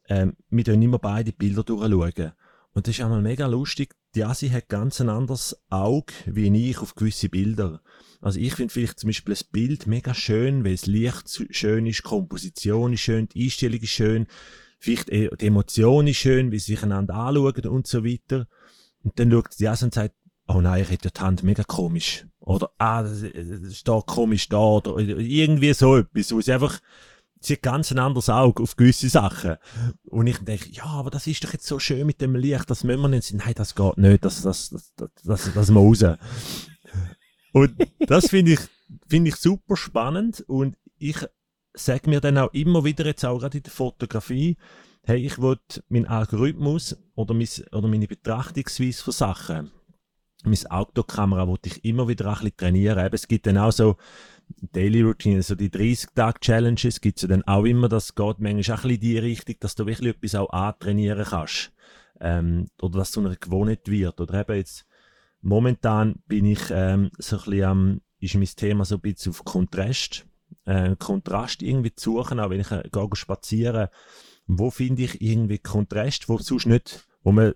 ähm, 0.09 0.37
wir 0.51 0.65
tun 0.65 0.83
immer 0.83 0.99
beide 0.99 1.33
Bilder 1.33 1.63
durchschauen. 1.63 2.33
Und 2.73 2.87
das 2.87 2.97
ist 2.97 3.05
einmal 3.05 3.23
mega 3.23 3.47
lustig, 3.47 3.95
die 4.15 4.21
Jassi 4.21 4.49
hat 4.51 4.69
ganz 4.69 5.01
ein 5.01 5.09
anderes 5.09 5.57
Auge 5.69 6.13
wie 6.27 6.71
ich 6.71 6.79
auf 6.79 6.95
gewisse 6.95 7.29
Bilder. 7.29 7.81
Also 8.21 8.41
ich 8.41 8.55
finde 8.55 8.73
vielleicht 8.73 8.99
zum 8.99 9.09
Beispiel 9.09 9.35
ein 9.35 9.47
Bild 9.53 9.87
mega 9.87 10.15
schön, 10.15 10.65
weil 10.65 10.73
das 10.73 10.87
Licht 10.87 11.47
schön 11.51 11.87
ist, 11.87 11.99
die 11.99 12.03
Komposition 12.03 12.93
ist 12.93 13.01
schön, 13.01 13.29
die 13.29 13.45
Einstellung 13.45 13.81
ist 13.81 13.91
schön, 13.91 14.27
vielleicht 14.79 15.11
die 15.11 15.47
Emotion 15.47 16.07
ist 16.07 16.19
schön, 16.19 16.53
wie 16.53 16.59
sie 16.59 16.75
sich 16.75 16.83
einander 16.83 17.15
anschauen 17.15 17.67
und 17.67 17.87
so 17.87 18.05
weiter. 18.05 18.47
Und 19.03 19.19
dann 19.19 19.31
schaut 19.31 19.59
die 19.59 19.65
Jassi 19.65 19.85
und 19.85 19.95
sagt, 19.95 20.15
oh 20.49 20.61
nein, 20.61 20.83
ich 20.83 20.91
hätte 20.91 21.11
die 21.11 21.21
Hand 21.21 21.43
mega 21.43 21.63
komisch. 21.63 22.27
Oder, 22.41 22.71
ah, 22.79 23.03
das, 23.03 23.23
das 23.23 23.77
steht 23.77 24.07
komisch 24.07 24.49
da. 24.49 24.57
Oder 24.57 24.99
irgendwie 24.99 25.73
so 25.75 25.97
etwas, 25.97 26.33
wo 26.33 26.41
sie 26.41 26.53
einfach, 26.53 26.81
sie 27.41 27.55
hat 27.55 27.63
ganz 27.63 27.91
ein 27.91 27.99
anderes 27.99 28.29
Auge 28.29 28.63
auf 28.63 28.77
gewisse 28.77 29.09
Sachen. 29.09 29.57
Und 30.05 30.27
ich 30.27 30.39
denke, 30.39 30.71
ja, 30.71 30.85
aber 30.85 31.11
das 31.11 31.27
ist 31.27 31.45
doch 31.45 31.53
jetzt 31.53 31.67
so 31.67 31.79
schön 31.79 32.07
mit 32.07 32.21
dem 32.21 32.35
Licht, 32.35 32.69
das 32.71 32.85
müssen 32.85 33.03
wir 33.03 33.09
nicht. 33.09 33.33
Nein, 33.35 33.55
das 33.55 33.75
geht 33.75 33.99
nicht, 33.99 34.25
das, 34.25 34.43
das, 34.43 34.71
das, 34.71 34.93
das, 34.97 35.11
das, 35.25 35.55
das 35.55 35.71
muss 35.71 36.03
raus. 36.03 36.19
Und 37.53 37.75
das 38.01 38.29
finde 38.29 38.53
ich, 38.53 38.61
finde 39.09 39.31
ich 39.31 39.37
super 39.37 39.77
spannend 39.77 40.45
und 40.47 40.77
ich 40.99 41.17
sage 41.75 42.11
mir 42.11 42.21
dann 42.21 42.39
auch 42.39 42.53
immer 42.53 42.85
wieder, 42.85 43.07
jetzt 43.07 43.25
auch 43.25 43.39
gerade 43.39 43.59
in 43.59 43.63
der 43.63 43.73
Fotografie, 43.73 44.57
hey, 45.05 45.25
ich 45.25 45.39
will 45.39 45.59
meinen 45.89 46.07
Algorithmus 46.07 46.97
oder, 47.15 47.35
mein, 47.35 47.49
oder 47.73 47.89
meine 47.89 48.07
Betrachtungsweise 48.07 49.03
von 49.03 49.13
Sachen, 49.13 49.71
meine 50.45 50.71
Outdoor-Kamera 50.71 51.47
wollte 51.49 51.69
ich 51.69 51.85
immer 51.85 52.09
wieder 52.09 52.27
ein 52.27 52.35
bisschen 52.35 52.57
trainieren. 52.57 53.05
Eben, 53.05 53.15
es 53.15 53.27
gibt 53.27 53.47
dann 53.47 53.59
auch 53.59 53.73
so 53.73 53.97
Daily 54.73 55.03
Routine, 55.03 55.43
so 55.43 55.55
die 55.55 55.71
30-Tag-Challenges 55.71 57.01
gibt 57.01 57.19
es 57.19 57.23
ja 57.23 57.29
dann 57.29 57.45
auch 57.45 57.65
immer, 57.65 57.89
das 57.89 58.15
geht 58.15 58.39
manchmal 58.39 58.77
auch 58.77 58.85
ein 58.85 58.89
bisschen 58.89 59.01
die 59.01 59.19
Richtung, 59.19 59.57
dass 59.61 59.75
du 59.75 59.87
wirklich 59.87 60.15
etwas 60.17 60.35
auch 60.35 60.51
antrainieren 60.51 61.25
kannst. 61.25 61.73
Ähm, 62.21 62.69
oder 62.83 62.99
dass 62.99 63.09
es 63.09 63.13
zu 63.13 63.21
einer 63.21 63.37
Gewohnheit 63.37 63.89
wird. 63.89 64.21
Oder 64.21 64.41
eben 64.41 64.57
jetzt 64.57 64.87
momentan 65.41 66.17
bin 66.27 66.45
ich 66.45 66.61
ähm, 66.71 67.11
so 67.19 67.37
ein 67.37 67.45
bisschen 67.45 67.65
am, 67.65 68.01
ist 68.21 68.35
mein 68.35 68.47
Thema 68.47 68.85
so 68.85 68.97
ein 68.97 69.01
bisschen 69.01 69.31
auf 69.31 69.45
Kontrast, 69.45 70.27
äh, 70.65 70.97
Kontrast 70.97 71.63
irgendwie 71.63 71.95
zu 71.95 72.15
suchen, 72.15 72.41
auch 72.41 72.51
wenn 72.51 72.61
ich 72.61 72.71
äh, 72.71 72.89
spazieren, 73.13 73.89
wo 74.47 74.71
finde 74.71 75.03
ich 75.03 75.21
irgendwie 75.21 75.59
Kontrast, 75.59 76.29
wo 76.29 76.39
sonst 76.39 76.67
nicht, 76.67 77.07
wo 77.23 77.33
man, 77.33 77.55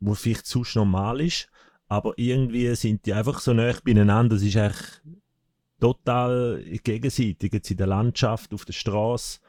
wo 0.00 0.14
vielleicht 0.14 0.46
sonst 0.46 0.74
normal 0.74 1.20
ist, 1.20 1.48
aber 1.86 2.14
irgendwie 2.16 2.74
sind 2.74 3.06
die 3.06 3.12
einfach 3.12 3.40
so 3.40 3.52
nah 3.52 3.72
beieinander, 3.84 4.36
das 4.36 4.42
ist 4.42 4.56
eigentlich 4.56 5.00
total 5.80 6.62
gegenseitig, 6.84 7.52
jetzt 7.52 7.70
in 7.70 7.76
der 7.76 7.86
Landschaft, 7.86 8.54
auf 8.54 8.64
der 8.64 8.72
Straße, 8.72 9.40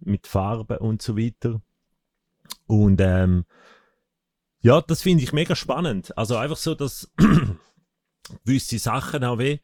mit 0.00 0.26
Farben 0.26 0.78
und 0.78 1.02
so 1.02 1.16
weiter. 1.16 1.60
Und 2.66 3.00
ähm, 3.00 3.44
ja, 4.60 4.80
das 4.80 5.02
finde 5.02 5.24
ich 5.24 5.32
mega 5.32 5.54
spannend. 5.56 6.16
Also 6.16 6.36
einfach 6.36 6.56
so, 6.56 6.74
dass 6.74 7.10
gewisse 8.44 8.78
Sachen 8.78 9.24
auch 9.24 9.38
wie, 9.38 9.60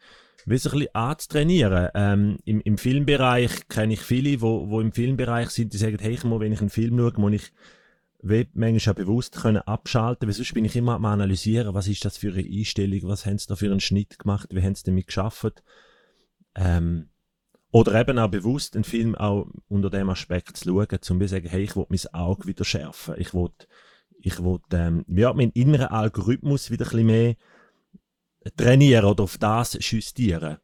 wie 0.47 0.59
so 0.59 0.71
ein 0.71 0.79
bisschen 0.79 0.95
anzutrainieren. 0.95 1.89
Ähm, 1.95 2.39
im, 2.45 2.61
Im 2.61 2.79
Filmbereich 2.79 3.69
kenne 3.69 3.95
ich 3.95 4.01
viele, 4.01 4.41
wo, 4.41 4.69
wo 4.69 4.81
im 4.81 4.93
Filmbereich 4.93 5.51
sind, 5.51 5.73
die 5.73 5.79
sagen, 5.79 5.99
hey, 6.01 6.13
ich 6.13 6.25
muss, 6.25 6.41
wenn 6.41 6.53
ich 6.53 6.61
einen 6.61 6.71
Film 6.71 6.99
schaue, 6.99 7.13
muss 7.17 7.33
ich 7.33 7.53
wie 8.27 8.49
manchmal 8.55 8.93
auch 8.93 8.97
bewusst 8.97 9.37
können 9.37 9.59
abschalten, 9.59 10.27
weil 10.27 10.35
sonst 10.35 10.55
bin 10.55 10.65
ich 10.65 10.77
immer 10.77 10.95
am 10.95 11.05
analysieren, 11.05 11.75
was 11.75 11.89
ist 11.89 12.07
das 12.07 12.17
für 12.17 12.33
eine 12.33 12.43
Einstellung, 12.43 13.01
was 13.03 13.27
haben 13.27 13.37
sie 13.37 13.47
da 13.49 13.55
für 13.55 13.71
einen 13.71 13.81
Schnitt 13.81 14.19
gemacht, 14.19 14.49
wie 14.51 14.63
haben 14.63 14.75
sie 14.75 14.85
damit 14.85 15.09
geschafft. 15.09 15.63
Ähm, 16.55 17.11
oder 17.73 18.01
eben 18.01 18.19
auch 18.19 18.31
bewusst 18.31 18.77
einen 18.77 18.85
Film 18.85 19.17
auch 19.17 19.49
unter 19.69 19.91
dem 19.91 20.09
Aspekt 20.09 20.57
zu 20.57 20.69
schauen, 20.69 21.03
zum 21.03 21.19
Beispiel 21.19 21.43
sagen, 21.43 21.49
hey, 21.49 21.63
ich 21.65 21.75
will 21.75 21.87
mein 21.89 22.15
Auge 22.15 22.47
wieder 22.47 22.65
schärfen, 22.65 23.17
ich 23.19 23.35
will, 23.35 23.51
ich 24.21 24.43
will 24.43 24.61
ähm, 24.73 25.05
ja, 25.09 25.33
meinen 25.33 25.51
inneren 25.53 25.89
Algorithmus 25.89 26.71
wieder 26.71 26.85
ein 26.85 26.91
bisschen 26.91 27.07
mehr 27.07 27.37
trainieren 28.57 29.07
oder 29.07 29.25
auf 29.25 29.39
das 29.39 29.77
justieren. 29.81 30.59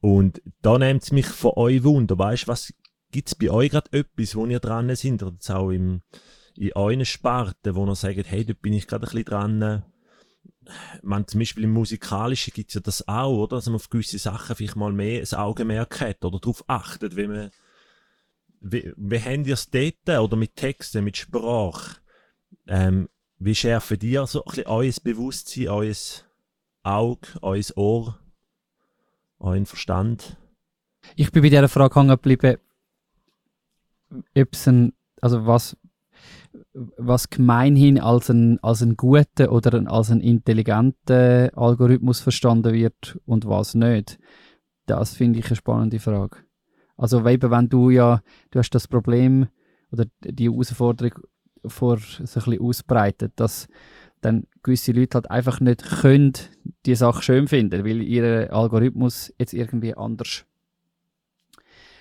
Und 0.00 0.42
da 0.62 0.78
nimmt 0.78 1.02
es 1.02 1.12
mich 1.12 1.26
von 1.26 1.52
euch 1.56 1.82
Wunder, 1.82 2.18
weißt 2.18 2.46
was 2.46 2.72
gibt 3.10 3.28
es 3.28 3.34
bei 3.36 3.48
euch 3.48 3.70
gerade 3.70 3.96
etwas, 3.96 4.34
wo 4.34 4.44
ihr 4.44 4.58
dran 4.58 4.94
sind, 4.96 5.22
oder 5.22 5.36
auch 5.56 5.70
im, 5.70 6.02
in 6.56 6.72
euren 6.74 7.04
Sparten, 7.04 7.74
wo 7.74 7.86
ihr 7.86 7.94
sagt, 7.94 8.30
hey, 8.30 8.44
da 8.44 8.54
bin 8.60 8.72
ich 8.72 8.88
gerade 8.88 9.06
ein 9.06 9.10
bisschen 9.10 9.24
dran. 9.24 9.84
Man, 11.02 11.26
zum 11.26 11.40
Beispiel 11.40 11.64
im 11.64 11.72
Musikalischen 11.72 12.52
gibt 12.52 12.70
es 12.70 12.74
ja 12.74 12.80
das 12.80 13.06
auch, 13.08 13.44
oder? 13.44 13.56
Dass 13.56 13.66
man 13.66 13.76
auf 13.76 13.90
gewisse 13.90 14.18
Sachen 14.18 14.56
vielleicht 14.56 14.76
mal 14.76 14.92
mehr 14.92 15.22
ein 15.22 15.38
Augenmerk 15.38 16.00
hat 16.00 16.24
oder 16.24 16.38
darauf 16.38 16.64
achtet, 16.68 17.16
wie 17.16 17.26
man, 17.26 17.50
wie, 18.60 18.92
wie 18.96 19.20
habt 19.20 19.46
ihr 19.46 19.54
es 19.54 19.70
dort, 19.70 20.08
oder 20.08 20.36
mit 20.36 20.56
Texten, 20.56 21.04
mit 21.04 21.16
Sprache? 21.16 22.00
Ähm, 22.66 23.08
wie 23.38 23.54
schärfen 23.54 23.98
ihr 24.00 24.26
so 24.26 24.44
ein 24.44 24.48
bisschen 24.48 24.66
euer 24.66 24.92
Bewusstsein, 25.02 25.68
euer 25.68 25.94
Auge, 26.82 27.28
euer 27.42 27.64
Ohr, 27.76 28.18
euren 29.38 29.66
Verstand? 29.66 30.36
Ich 31.16 31.30
bin 31.30 31.42
bei 31.42 31.50
dieser 31.50 31.68
Frage 31.68 31.94
hängen 32.00 32.08
geblieben, 32.08 32.56
ob 34.10 34.52
es 34.52 34.66
ein, 34.66 34.94
also 35.20 35.46
was, 35.46 35.76
was 36.74 37.30
gemeinhin 37.30 38.00
als 38.00 38.28
ein, 38.30 38.58
als 38.62 38.82
ein 38.82 38.96
guter 38.96 39.52
oder 39.52 39.74
ein, 39.74 39.86
als 39.86 40.10
ein 40.10 40.20
intelligenter 40.20 41.50
Algorithmus 41.54 42.20
verstanden 42.20 42.72
wird 42.72 43.18
und 43.26 43.46
was 43.46 43.74
nicht. 43.74 44.18
Das 44.86 45.14
finde 45.14 45.38
ich 45.38 45.46
eine 45.46 45.56
spannende 45.56 46.00
Frage. 46.00 46.38
Also 46.96 47.26
eben, 47.26 47.50
wenn 47.50 47.68
du 47.68 47.90
ja, 47.90 48.22
du 48.50 48.58
hast 48.58 48.70
das 48.70 48.88
Problem 48.88 49.48
oder 49.90 50.06
die 50.22 50.50
Herausforderung 50.50 51.12
vor 51.64 51.98
so 51.98 52.22
ein 52.22 52.24
bisschen 52.24 52.60
ausbreitet, 52.60 53.32
dass 53.36 53.68
dann 54.20 54.46
gewisse 54.62 54.92
Leute 54.92 55.16
halt 55.16 55.30
einfach 55.30 55.60
nicht 55.60 55.84
können 56.00 56.32
die 56.86 56.94
Sache 56.94 57.22
schön 57.22 57.46
finden, 57.46 57.84
weil 57.84 58.02
ihr 58.02 58.52
Algorithmus 58.52 59.32
jetzt 59.38 59.54
irgendwie 59.54 59.94
anders 59.94 60.44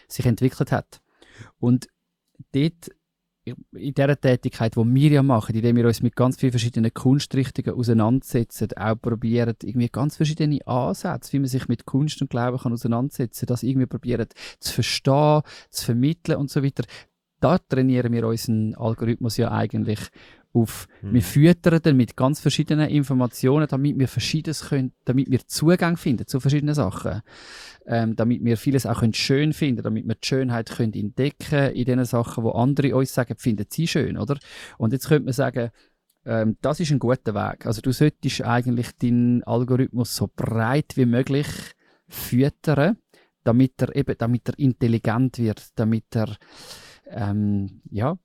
sich 0.07 0.26
entwickelt 0.26 0.71
hat. 0.71 1.01
Und 1.59 1.88
dort 2.53 2.91
in 3.45 3.93
dieser 3.93 4.19
Tätigkeit, 4.19 4.75
die 4.75 4.79
wir 4.95 5.11
ja 5.11 5.23
machen, 5.23 5.55
indem 5.55 5.75
wir 5.75 5.85
uns 5.85 6.01
mit 6.01 6.15
ganz 6.15 6.37
vielen 6.37 6.51
verschiedenen 6.51 6.93
Kunstrichtungen 6.93 7.77
auseinandersetzen, 7.77 8.69
auch 8.77 8.95
probieren, 8.95 9.55
irgendwie 9.63 9.89
ganz 9.89 10.15
verschiedene 10.15 10.65
Ansätze, 10.65 11.33
wie 11.33 11.39
man 11.39 11.47
sich 11.47 11.67
mit 11.67 11.85
Kunst 11.85 12.21
und 12.21 12.29
Glauben 12.29 12.57
kann 12.57 12.73
auseinandersetzen, 12.73 13.45
das 13.45 13.63
irgendwie 13.63 13.87
probieren 13.87 14.27
zu 14.59 14.73
verstehen, 14.73 15.41
zu 15.69 15.85
vermitteln 15.85 16.37
und 16.37 16.49
so 16.49 16.63
weiter. 16.63 16.83
Da 17.39 17.57
trainieren 17.57 18.13
wir 18.13 18.25
unseren 18.27 18.73
Algorithmus 18.75 19.35
ja 19.35 19.51
eigentlich 19.51 19.99
auf. 20.53 20.87
Mhm. 21.01 21.13
Wir 21.13 21.21
füttern 21.21 21.81
den 21.81 21.97
mit 21.97 22.15
ganz 22.15 22.39
verschiedenen 22.39 22.89
Informationen, 22.89 23.67
damit 23.67 23.97
wir 23.97 24.07
Verschiedenes 24.07 24.69
können, 24.69 24.93
damit 25.05 25.29
wir 25.29 25.45
Zugang 25.47 25.97
finden 25.97 26.27
zu 26.27 26.39
verschiedenen 26.39 26.75
Sachen. 26.75 27.21
Ähm, 27.85 28.15
damit 28.15 28.43
wir 28.43 28.55
vieles 28.57 28.85
auch 28.85 28.99
können 28.99 29.13
schön 29.13 29.51
finden, 29.51 29.83
damit 29.83 30.07
wir 30.07 30.15
die 30.15 30.27
Schönheit 30.27 30.69
können 30.69 30.93
entdecken 30.93 31.73
in 31.73 31.85
den 31.85 32.05
Sachen, 32.05 32.43
wo 32.43 32.51
andere 32.51 32.95
uns 32.95 33.13
sagen, 33.13 33.35
finden 33.37 33.65
sie 33.69 33.87
schön, 33.87 34.17
oder? 34.17 34.37
Und 34.77 34.93
jetzt 34.93 35.07
könnte 35.07 35.25
man 35.25 35.33
sagen, 35.33 35.71
ähm, 36.25 36.57
das 36.61 36.79
ist 36.79 36.91
ein 36.91 36.99
guter 36.99 37.33
Weg. 37.33 37.65
Also 37.65 37.81
du 37.81 37.91
solltest 37.91 38.43
eigentlich 38.43 38.95
deinen 38.97 39.43
Algorithmus 39.43 40.15
so 40.15 40.29
breit 40.33 40.93
wie 40.95 41.05
möglich 41.05 41.47
füttern, 42.07 42.97
damit 43.43 43.81
er 43.81 43.95
eben, 43.95 44.15
damit 44.17 44.47
er 44.47 44.59
intelligent 44.59 45.37
wird, 45.39 45.67
damit 45.75 46.15
er 46.15 46.37
ähm, 47.07 47.81
ja, 47.91 48.17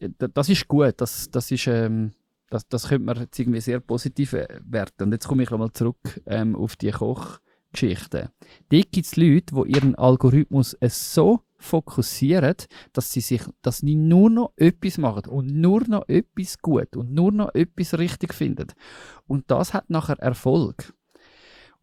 das 0.00 0.48
ist 0.48 0.68
gut, 0.68 0.94
das, 0.98 1.30
das 1.30 1.50
ist, 1.50 1.66
ähm, 1.66 2.12
das, 2.50 2.66
das 2.68 2.88
könnte 2.88 3.04
man 3.04 3.18
jetzt 3.18 3.38
irgendwie 3.38 3.60
sehr 3.60 3.80
positiv 3.80 4.32
äh, 4.32 4.60
werten. 4.64 5.04
Und 5.04 5.12
jetzt 5.12 5.28
komme 5.28 5.42
ich 5.42 5.50
nochmal 5.50 5.72
zurück 5.72 6.20
ähm, 6.26 6.56
auf 6.56 6.76
die 6.76 6.90
Kochgeschichte. 6.90 8.30
Dort 8.68 8.92
gibt 8.92 9.06
es 9.06 9.16
Leute, 9.16 9.54
die 9.54 9.72
ihren 9.72 9.94
Algorithmus 9.96 10.74
äh, 10.74 10.88
so 10.88 11.40
fokussieren, 11.58 12.54
dass 12.92 13.12
sie 13.12 13.20
sich, 13.20 13.42
dass 13.62 13.78
sie 13.78 13.96
nur 13.96 14.30
noch 14.30 14.52
etwas 14.56 14.96
machen 14.98 15.26
und 15.28 15.48
nur 15.48 15.82
noch 15.88 16.08
etwas 16.08 16.58
gut 16.58 16.96
und 16.96 17.12
nur 17.12 17.32
noch 17.32 17.54
etwas 17.54 17.98
richtig 17.98 18.32
finden. 18.32 18.68
Und 19.26 19.50
das 19.50 19.74
hat 19.74 19.90
nachher 19.90 20.18
Erfolg. 20.20 20.94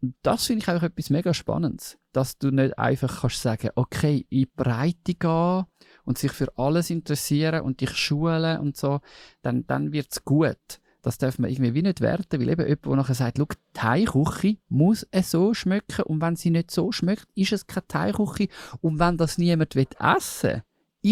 Und 0.02 0.14
das 0.22 0.46
finde 0.46 0.62
ich 0.62 0.68
auch 0.68 0.82
etwas 0.82 1.10
mega 1.10 1.32
Spannendes, 1.32 1.98
dass 2.12 2.38
du 2.38 2.50
nicht 2.50 2.78
einfach 2.78 3.22
kannst 3.22 3.42
sagen, 3.42 3.70
okay, 3.74 4.26
in 4.28 4.40
die 4.40 4.46
Breite 4.46 5.14
gehen 5.14 5.64
und 6.06 6.16
sich 6.16 6.32
für 6.32 6.56
alles 6.56 6.88
interessieren 6.88 7.60
und 7.60 7.82
dich 7.82 7.90
schulen 7.90 8.60
und 8.60 8.76
so, 8.78 9.00
dann, 9.42 9.66
dann 9.66 9.92
wird 9.92 10.08
es 10.10 10.24
gut. 10.24 10.80
Das 11.02 11.18
darf 11.18 11.38
man 11.38 11.50
irgendwie 11.50 11.74
wie 11.74 11.82
nicht 11.82 12.00
werten, 12.00 12.40
weil 12.40 12.48
eben 12.48 12.62
jemand, 12.62 12.86
der 12.86 12.96
nachher 12.96 13.14
sagt, 13.14 13.38
schau, 13.38 13.44
die 13.44 13.56
Thai-Küche 13.74 14.56
muss 14.68 15.06
es 15.10 15.30
so 15.30 15.52
schmecken 15.52 16.02
und 16.02 16.20
wenn 16.20 16.34
sie 16.34 16.50
nicht 16.50 16.70
so 16.70 16.90
schmeckt, 16.90 17.28
ist 17.34 17.52
es 17.52 17.66
keine 17.66 17.86
Thai-Küche 17.86 18.48
und 18.80 18.98
wenn 18.98 19.16
das 19.18 19.38
niemand 19.38 19.74
will 19.74 19.86
essen 20.00 20.62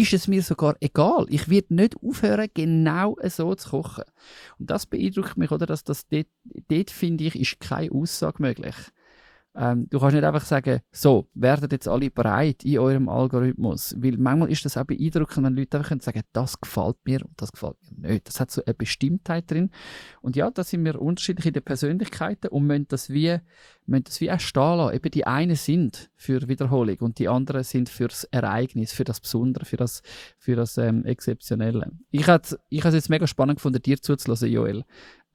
ist 0.01 0.13
es 0.13 0.27
mir 0.27 0.43
sogar 0.43 0.75
egal. 0.81 1.25
Ich 1.29 1.47
werde 1.47 1.73
nicht 1.73 1.95
aufhören, 2.03 2.49
genau 2.53 3.15
so 3.23 3.55
zu 3.55 3.69
kochen. 3.69 4.03
Und 4.59 4.69
das 4.69 4.85
beeindruckt 4.85 5.37
mich, 5.37 5.51
oder? 5.51 5.65
Dass 5.65 5.85
das 5.85 6.07
dort, 6.07 6.27
dort 6.67 6.91
finde 6.91 7.23
ich, 7.23 7.39
ist 7.39 7.59
keine 7.61 7.91
Aussage 7.91 8.41
möglich. 8.41 8.75
Ähm, 9.57 9.87
du 9.89 9.99
kannst 9.99 10.15
nicht 10.15 10.23
einfach 10.23 10.43
sagen, 10.43 10.81
so, 10.91 11.27
werdet 11.33 11.71
jetzt 11.71 11.87
alle 11.87 12.09
breit 12.09 12.65
in 12.65 12.79
eurem 12.79 13.07
Algorithmus. 13.07 13.95
Weil 13.97 14.17
manchmal 14.17 14.51
ist 14.51 14.65
das 14.65 14.77
auch 14.77 14.83
beeindruckend, 14.83 15.45
wenn 15.45 15.55
Leute 15.55 15.77
einfach 15.77 15.89
können 15.89 16.01
sagen, 16.01 16.21
das 16.33 16.59
gefällt 16.59 16.97
mir 17.05 17.21
und 17.21 17.33
das 17.37 17.51
gefällt 17.51 17.77
mir 17.97 18.09
nicht. 18.09 18.27
Das 18.27 18.39
hat 18.39 18.51
so 18.51 18.63
eine 18.65 18.73
Bestimmtheit 18.73 19.49
drin. 19.49 19.71
Und 20.21 20.35
ja, 20.35 20.51
da 20.51 20.63
sind 20.63 20.83
wir 20.83 21.01
unterschiedlich 21.01 21.45
in 21.45 21.53
den 21.53 21.63
Persönlichkeiten 21.63 22.49
und 22.49 22.67
müssen 22.67 22.87
das 22.89 23.09
wie, 23.09 23.37
müssen 23.85 24.03
das 24.03 24.19
wie 24.19 24.31
auch 24.31 24.39
stehen 24.39 24.77
lassen. 24.77 24.95
Eben 24.95 25.11
die 25.11 25.25
einen 25.25 25.55
sind 25.55 26.09
für 26.15 26.47
Wiederholung 26.49 26.97
und 26.99 27.19
die 27.19 27.29
anderen 27.29 27.63
sind 27.63 27.87
fürs 27.87 28.25
Ereignis, 28.25 28.91
für 28.91 29.05
das 29.05 29.21
Besondere, 29.21 29.65
für 29.65 29.77
das, 29.77 30.01
für 30.37 30.55
das 30.55 30.77
ähm, 30.77 31.05
Exzeptionelle. 31.05 31.91
Ich 32.11 32.27
habe 32.27 32.45
ich 32.69 32.83
es 32.83 32.93
jetzt 32.93 33.09
mega 33.09 33.25
spannend 33.25 33.57
gefunden, 33.57 33.81
dir 33.81 34.01
zuzulassen, 34.01 34.49
Joel 34.49 34.83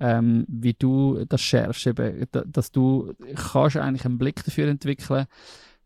ähm, 0.00 0.44
wie 0.48 0.74
du 0.74 1.24
das 1.28 1.40
schärfst, 1.40 1.86
eben, 1.86 2.26
da- 2.32 2.44
dass 2.46 2.72
du 2.72 3.12
kannst 3.52 3.76
eigentlich 3.76 4.04
einen 4.04 4.18
Blick 4.18 4.42
dafür 4.44 4.68
entwickeln 4.68 5.26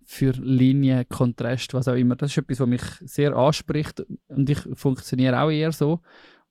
für 0.06 0.32
Linien, 0.32 1.04
Kontrast, 1.08 1.74
was 1.74 1.88
auch 1.88 1.94
immer. 1.94 2.14
Das 2.16 2.30
ist 2.30 2.38
etwas, 2.38 2.60
was 2.60 2.68
mich 2.68 2.82
sehr 3.00 3.34
anspricht 3.34 4.04
und 4.28 4.48
ich 4.50 4.58
funktioniere 4.74 5.40
auch 5.40 5.50
eher 5.50 5.72
so. 5.72 6.00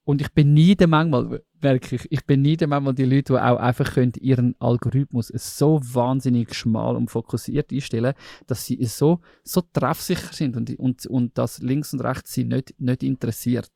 Und 0.05 0.21
ich 0.21 0.33
beneide 0.33 0.87
manchmal, 0.87 1.41
wirklich, 1.61 2.07
ich 2.09 2.25
beneide 2.25 2.67
manchmal 2.67 2.93
die 2.93 3.05
Leute, 3.05 3.33
die 3.33 3.39
auch 3.39 3.57
einfach 3.57 3.93
können 3.93 4.11
ihren 4.19 4.55
Algorithmus 4.59 5.29
so 5.29 5.79
wahnsinnig 5.81 6.53
schmal 6.53 6.97
und 6.97 7.09
fokussiert 7.09 7.71
einstellen, 7.71 8.13
dass 8.45 8.65
sie 8.65 8.83
so, 8.83 9.21
so 9.43 9.61
treffsicher 9.61 10.33
sind 10.33 10.57
und, 10.57 10.77
und, 10.77 11.05
und 11.05 11.37
dass 11.37 11.61
links 11.61 11.93
und 11.93 12.01
rechts 12.01 12.33
sie 12.33 12.43
nicht, 12.43 12.75
nicht 12.79 13.01
interessiert. 13.03 13.71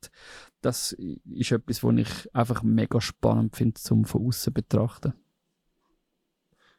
Das 0.61 0.91
ist 0.91 1.51
etwas, 1.51 1.81
was 1.83 1.95
ich 1.95 2.35
einfach 2.35 2.61
mega 2.61 2.99
spannend 2.99 3.55
finde, 3.55 3.75
zum 3.75 4.03
von 4.03 4.27
außen 4.27 4.53
betrachten. 4.53 5.13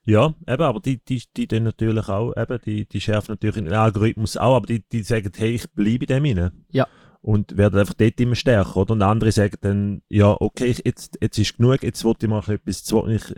Ja, 0.05 0.35
eben, 0.47 0.63
aber 0.63 0.81
die, 0.81 1.05
die, 1.05 1.23
die 1.37 1.47
dann 1.47 1.65
natürlich 1.65 2.09
auch, 2.09 2.35
eben, 2.35 2.59
die, 2.65 2.87
die 2.87 3.01
schärfen 3.01 3.33
natürlich 3.33 3.57
den 3.57 3.73
Algorithmus 3.73 4.37
auch, 4.39 4.57
aber 4.57 4.67
die, 4.67 4.83
die 4.89 5.03
sagen, 5.03 5.31
hey, 5.37 5.51
ich 5.51 5.71
bleibe 5.71 6.07
in 6.07 6.25
dem 6.25 6.39
rein. 6.39 6.65
Ja. 6.71 6.87
Und 7.21 7.57
werden 7.57 7.81
einfach 7.81 7.95
dort 7.95 8.21
immer 8.21 8.37
stärker, 8.37 8.77
oder? 8.77 8.93
Und 8.93 9.03
andere 9.03 9.33
sagen 9.33 9.57
dann, 9.61 10.03
ja, 10.09 10.37
okay, 10.39 10.75
jetzt, 10.85 11.19
jetzt 11.21 11.39
ist 11.39 11.57
genug, 11.57 11.83
jetzt 11.83 12.05
wollte 12.05 12.27
ich 12.27 12.31
mal 12.31 12.43
etwas, 12.49 12.85
ich 13.09 13.35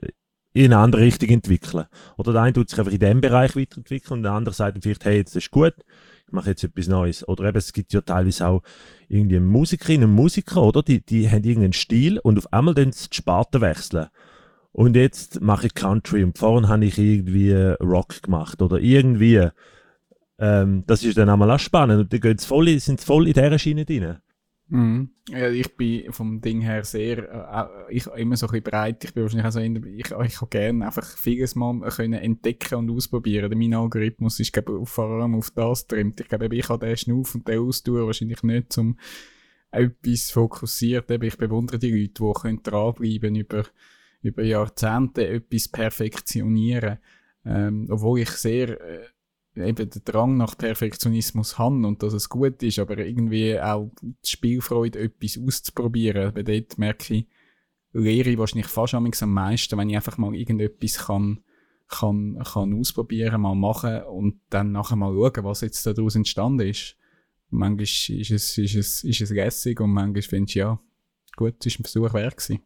in 0.52 0.72
eine 0.72 0.78
andere 0.78 1.02
Richtung 1.02 1.28
entwickeln. 1.28 1.86
Oder 2.16 2.32
der 2.32 2.42
eine 2.42 2.52
tut 2.52 2.68
sich 2.68 2.78
einfach 2.78 2.92
in 2.92 2.98
dem 2.98 3.20
Bereich 3.20 3.56
weiterentwickeln 3.56 4.18
und 4.18 4.22
der 4.24 4.32
andere 4.32 4.54
sagt 4.54 4.76
dann 4.76 4.82
vielleicht, 4.82 5.04
hey, 5.04 5.16
jetzt 5.16 5.36
ist 5.36 5.50
gut, 5.50 5.74
ich 6.26 6.32
mache 6.32 6.50
jetzt 6.50 6.64
etwas 6.64 6.88
Neues. 6.88 7.26
Oder 7.28 7.44
eben, 7.44 7.58
es 7.58 7.72
gibt 7.72 7.92
ja 7.92 8.00
teilweise 8.00 8.46
auch 8.46 8.62
irgendwie 9.08 9.38
Musikerinnen 9.38 10.10
und 10.10 10.16
Musiker, 10.16 10.62
oder? 10.62 10.82
Die, 10.82 11.04
die 11.04 11.30
haben 11.30 11.44
irgendeinen 11.44 11.72
Stil 11.72 12.18
und 12.18 12.38
auf 12.38 12.52
einmal 12.52 12.74
dann 12.74 12.90
die 12.90 13.14
Sparte 13.14 13.60
wechseln. 13.60 14.08
Und 14.72 14.96
jetzt 14.96 15.40
mache 15.40 15.66
ich 15.66 15.74
Country 15.74 16.22
und 16.22 16.38
vorhin 16.38 16.68
habe 16.68 16.84
ich 16.84 16.98
irgendwie 16.98 17.52
Rock 17.82 18.22
gemacht 18.22 18.62
oder 18.62 18.78
irgendwie. 18.78 19.48
Ähm, 20.40 20.84
das 20.86 21.04
ist 21.04 21.18
dann 21.18 21.28
auch 21.28 21.36
spannend 21.58 22.00
und 22.00 22.12
die 22.12 22.18
voll, 22.46 22.68
in- 22.68 22.80
sind 22.80 23.00
voll 23.00 23.26
in 23.28 23.34
dieser 23.34 23.58
Schiene 23.58 23.84
drin. 23.84 24.16
Mhm. 24.68 25.10
Ja, 25.28 25.50
ich 25.50 25.76
bin 25.76 26.12
vom 26.12 26.40
Ding 26.40 26.60
her 26.62 26.84
sehr, 26.84 27.18
äh, 27.28 27.56
auch- 27.56 27.88
ich 27.90 28.06
immer 28.06 28.36
so 28.36 28.46
ein 28.46 28.52
bisschen 28.52 28.62
breit. 28.64 29.04
Ich 29.04 29.12
bin 29.12 29.24
wahrscheinlich 29.24 29.46
auch 29.46 29.52
so 29.52 29.60
in, 29.60 29.76
ich, 29.98 30.10
ich 30.10 30.34
kann 30.36 30.48
gerne 30.48 30.86
einfach 30.86 31.04
vieles 31.18 31.56
mal 31.56 31.80
können 31.90 32.14
entdecken 32.20 32.76
und 32.76 32.90
ausprobieren. 32.90 33.52
Mein 33.58 33.74
Algorithmus 33.74 34.40
ist, 34.40 34.52
glaube 34.52 34.86
vor 34.86 35.10
allem 35.10 35.34
auf 35.34 35.50
das 35.50 35.86
trimmt. 35.86 36.20
Ich 36.20 36.28
glaube, 36.28 36.54
ich 36.54 36.68
habe 36.68 36.86
den 36.86 36.96
Schnuff 36.96 37.34
und 37.34 37.46
den 37.48 37.58
Ausdauer 37.58 38.06
wahrscheinlich 38.06 38.42
nicht 38.44 38.72
zum 38.72 38.96
etwas 39.72 40.30
fokussiert. 40.30 41.10
Ich 41.10 41.36
bewundere 41.36 41.78
die 41.78 41.90
Leute, 41.90 42.14
die 42.22 42.40
können 42.40 42.62
dranbleiben 42.62 43.34
über, 43.34 43.64
über 44.22 44.42
Jahrzehnte 44.42 45.26
etwas 45.28 45.68
perfektionieren. 45.68 46.98
Ähm, 47.44 47.88
obwohl 47.90 48.20
ich 48.20 48.30
sehr, 48.30 48.80
äh, 48.80 49.00
eben 49.62 49.90
den 49.90 50.04
Drang 50.04 50.36
nach 50.36 50.56
Perfektionismus 50.56 51.58
habe 51.58 51.86
und 51.86 52.02
dass 52.02 52.12
es 52.12 52.28
gut 52.28 52.62
ist, 52.62 52.78
aber 52.78 52.98
irgendwie 52.98 53.58
auch 53.60 53.90
die 54.02 54.28
Spielfreude, 54.28 54.98
etwas 55.00 55.38
auszuprobieren. 55.38 56.32
Bei 56.34 56.42
dort 56.42 56.78
merke 56.78 57.14
ich, 57.14 57.26
lehre 57.92 58.30
ich 58.30 58.38
wahrscheinlich 58.38 58.66
fast 58.66 58.94
am 58.94 59.10
meisten, 59.32 59.78
wenn 59.78 59.90
ich 59.90 59.96
einfach 59.96 60.18
mal 60.18 60.34
irgendetwas 60.34 60.98
kann, 61.06 61.40
kann, 61.88 62.38
kann 62.44 62.78
ausprobieren, 62.78 63.40
mal 63.40 63.54
machen 63.54 64.02
und 64.04 64.40
dann 64.50 64.72
nachher 64.72 64.96
mal 64.96 65.12
schauen, 65.12 65.44
was 65.44 65.60
jetzt 65.62 65.86
daraus 65.86 66.14
entstanden 66.14 66.68
ist. 66.68 66.96
Manchmal 67.50 67.82
ist 67.82 68.30
es, 68.30 68.58
ist 68.58 68.74
es, 68.76 69.04
ist 69.04 69.20
es 69.20 69.30
lässig 69.30 69.80
und 69.80 69.90
manchmal 69.90 70.22
findest 70.22 70.54
du, 70.54 70.58
ja, 70.60 70.80
gut, 71.36 71.54
es 71.60 71.66
ist 71.66 71.80
ein 71.80 71.84
Versuch 71.84 72.14
wert 72.14 72.36
gewesen. 72.36 72.62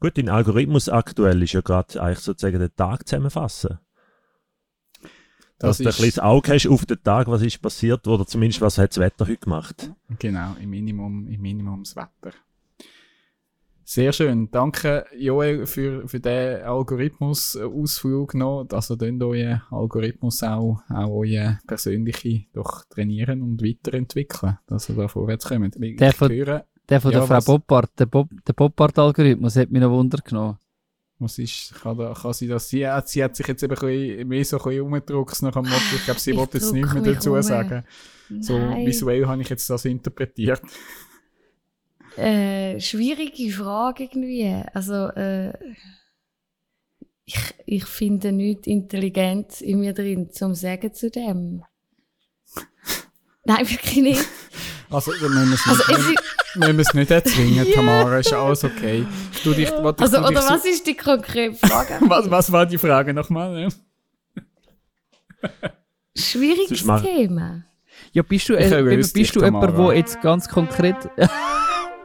Gut, 0.00 0.18
dein 0.18 0.28
Algorithmus 0.28 0.88
aktuell 0.88 1.40
ist 1.44 1.52
ja 1.52 1.60
gerade 1.60 2.02
eigentlich 2.02 2.18
sozusagen 2.18 2.58
den 2.58 2.74
Tag 2.74 3.06
zusammenfassen. 3.06 3.78
Das 5.62 5.78
Dass 5.78 5.78
du 5.78 5.84
ein 5.84 5.88
ist- 5.90 5.96
kleines 5.96 6.18
Auge 6.18 6.52
hast 6.54 6.66
auf 6.66 6.84
den 6.86 7.02
Tag, 7.02 7.28
was 7.28 7.40
ist 7.42 7.62
passiert 7.62 8.06
oder 8.08 8.26
zumindest 8.26 8.60
was 8.60 8.78
hat 8.78 8.90
das 8.90 8.98
Wetter 8.98 9.26
heute 9.26 9.36
gemacht. 9.38 9.90
Genau, 10.18 10.54
im 10.60 10.70
Minimum, 10.70 11.28
im 11.28 11.40
Minimum 11.40 11.84
das 11.84 11.96
Wetter. 11.96 12.36
Sehr 13.84 14.12
schön. 14.12 14.48
Danke, 14.50 15.04
Joel, 15.18 15.66
für, 15.66 16.06
für 16.08 16.18
den 16.20 16.62
Algorithmus-Ausflug 16.62 18.34
noch, 18.34 18.64
dass 18.64 18.90
ihr 18.90 18.96
dann 18.96 19.20
euren 19.22 19.62
Algorithmus 19.70 20.42
auch, 20.42 20.80
auch 20.88 21.10
euren 21.10 21.58
persönlichen 21.66 22.46
doch 22.54 22.84
trainieren 22.86 23.42
und 23.42 23.62
weiterentwickeln, 23.62 24.58
dass 24.66 24.88
ihr 24.88 24.94
da 24.94 25.08
vorwärts 25.08 25.44
kommt. 25.46 25.76
Ich 25.76 25.96
Der 25.96 26.12
von- 26.12 26.30
höre, 26.30 26.64
Der 26.88 27.00
von 27.00 27.12
Ja, 27.12 27.18
der 27.26 27.26
Frau 27.42 27.58
Boppard, 27.58 27.90
der, 27.98 28.06
Bob, 28.06 28.28
der 28.46 28.52
Boppard-Algorithmus 28.52 29.56
hat 29.56 29.70
mich 29.70 29.80
noch 29.82 29.90
Wunder 29.90 30.18
genommen. 30.24 30.58
Was 31.22 31.38
ist, 31.38 31.74
kann, 31.82 31.96
da, 31.98 32.12
kann 32.14 32.32
sie 32.32 32.48
das, 32.48 32.68
sie, 32.68 32.86
hat- 32.86 33.08
sie 33.08 33.22
hat 33.22 33.36
sich 33.36 33.46
jetzt 33.46 33.62
eben 33.62 33.74
ein 33.74 33.80
bisschen, 33.80 34.28
mehr 34.28 34.44
so 34.44 34.58
ein 34.58 34.64
bisschen 34.64 34.82
umgedruckt 34.82 35.42
nach 35.42 35.52
dem 35.52 35.62
Motto, 35.64 35.94
ich 35.96 36.04
glaube, 36.04 36.20
sie 36.20 36.36
wollte 36.36 36.58
jetzt 36.58 36.72
nichts 36.72 36.92
mehr 36.94 37.02
dazu 37.02 37.32
um. 37.32 37.42
sagen. 37.42 37.84
So 38.40 38.58
Nein. 38.58 38.86
visuell 38.86 39.26
habe 39.26 39.42
ich 39.42 39.48
jetzt 39.48 39.68
das 39.70 39.84
interpretiert. 39.84 40.62
Äh, 42.16 42.78
schwierige 42.80 43.50
Frage 43.52 44.04
irgendwie. 44.04 44.62
Also, 44.74 44.94
äh, 45.08 45.52
ich, 47.24 47.38
ich 47.66 47.84
finde 47.84 48.32
nichts 48.32 48.66
Intelligenz 48.66 49.60
in 49.60 49.80
mir 49.80 49.92
drin 49.94 50.30
zum 50.30 50.54
Sagen 50.54 50.92
zu 50.92 51.10
dem. 51.10 51.62
Nein, 53.44 53.68
wirklich 53.68 53.96
nicht. 54.02 54.24
Also, 54.92 55.10
müssen 55.12 55.48
wir 55.50 55.54
es 55.54 55.66
Also, 55.88 56.08
nicht, 56.56 56.72
müssen 56.74 56.96
nicht 56.98 57.10
erzwingen, 57.10 57.66
Tamara, 57.74 58.18
ist 58.18 58.32
alles 58.32 58.64
okay. 58.64 59.06
Du 59.44 59.52
dich, 59.54 59.70
warte, 59.72 60.02
also 60.02 60.16
du 60.18 60.22
dich 60.22 60.30
oder 60.30 60.42
so- 60.42 60.54
was 60.54 60.64
ist 60.64 60.86
die 60.86 60.96
konkrete 60.96 61.54
Frage? 61.66 61.98
Was, 62.08 62.30
was 62.30 62.52
war 62.52 62.66
die 62.66 62.78
Frage 62.78 63.14
nochmal? 63.14 63.68
Schwieriges 66.16 66.84
Thema. 67.02 67.64
Ja, 68.12 68.22
bist 68.22 68.48
du, 68.48 68.54
äh, 68.54 68.82
bist 68.96 69.16
du 69.16 69.20
dich, 69.20 69.34
jemand, 69.34 69.64
Tamara. 69.64 69.86
der 69.88 69.96
jetzt 69.96 70.20
ganz 70.20 70.48
konkret. 70.48 70.96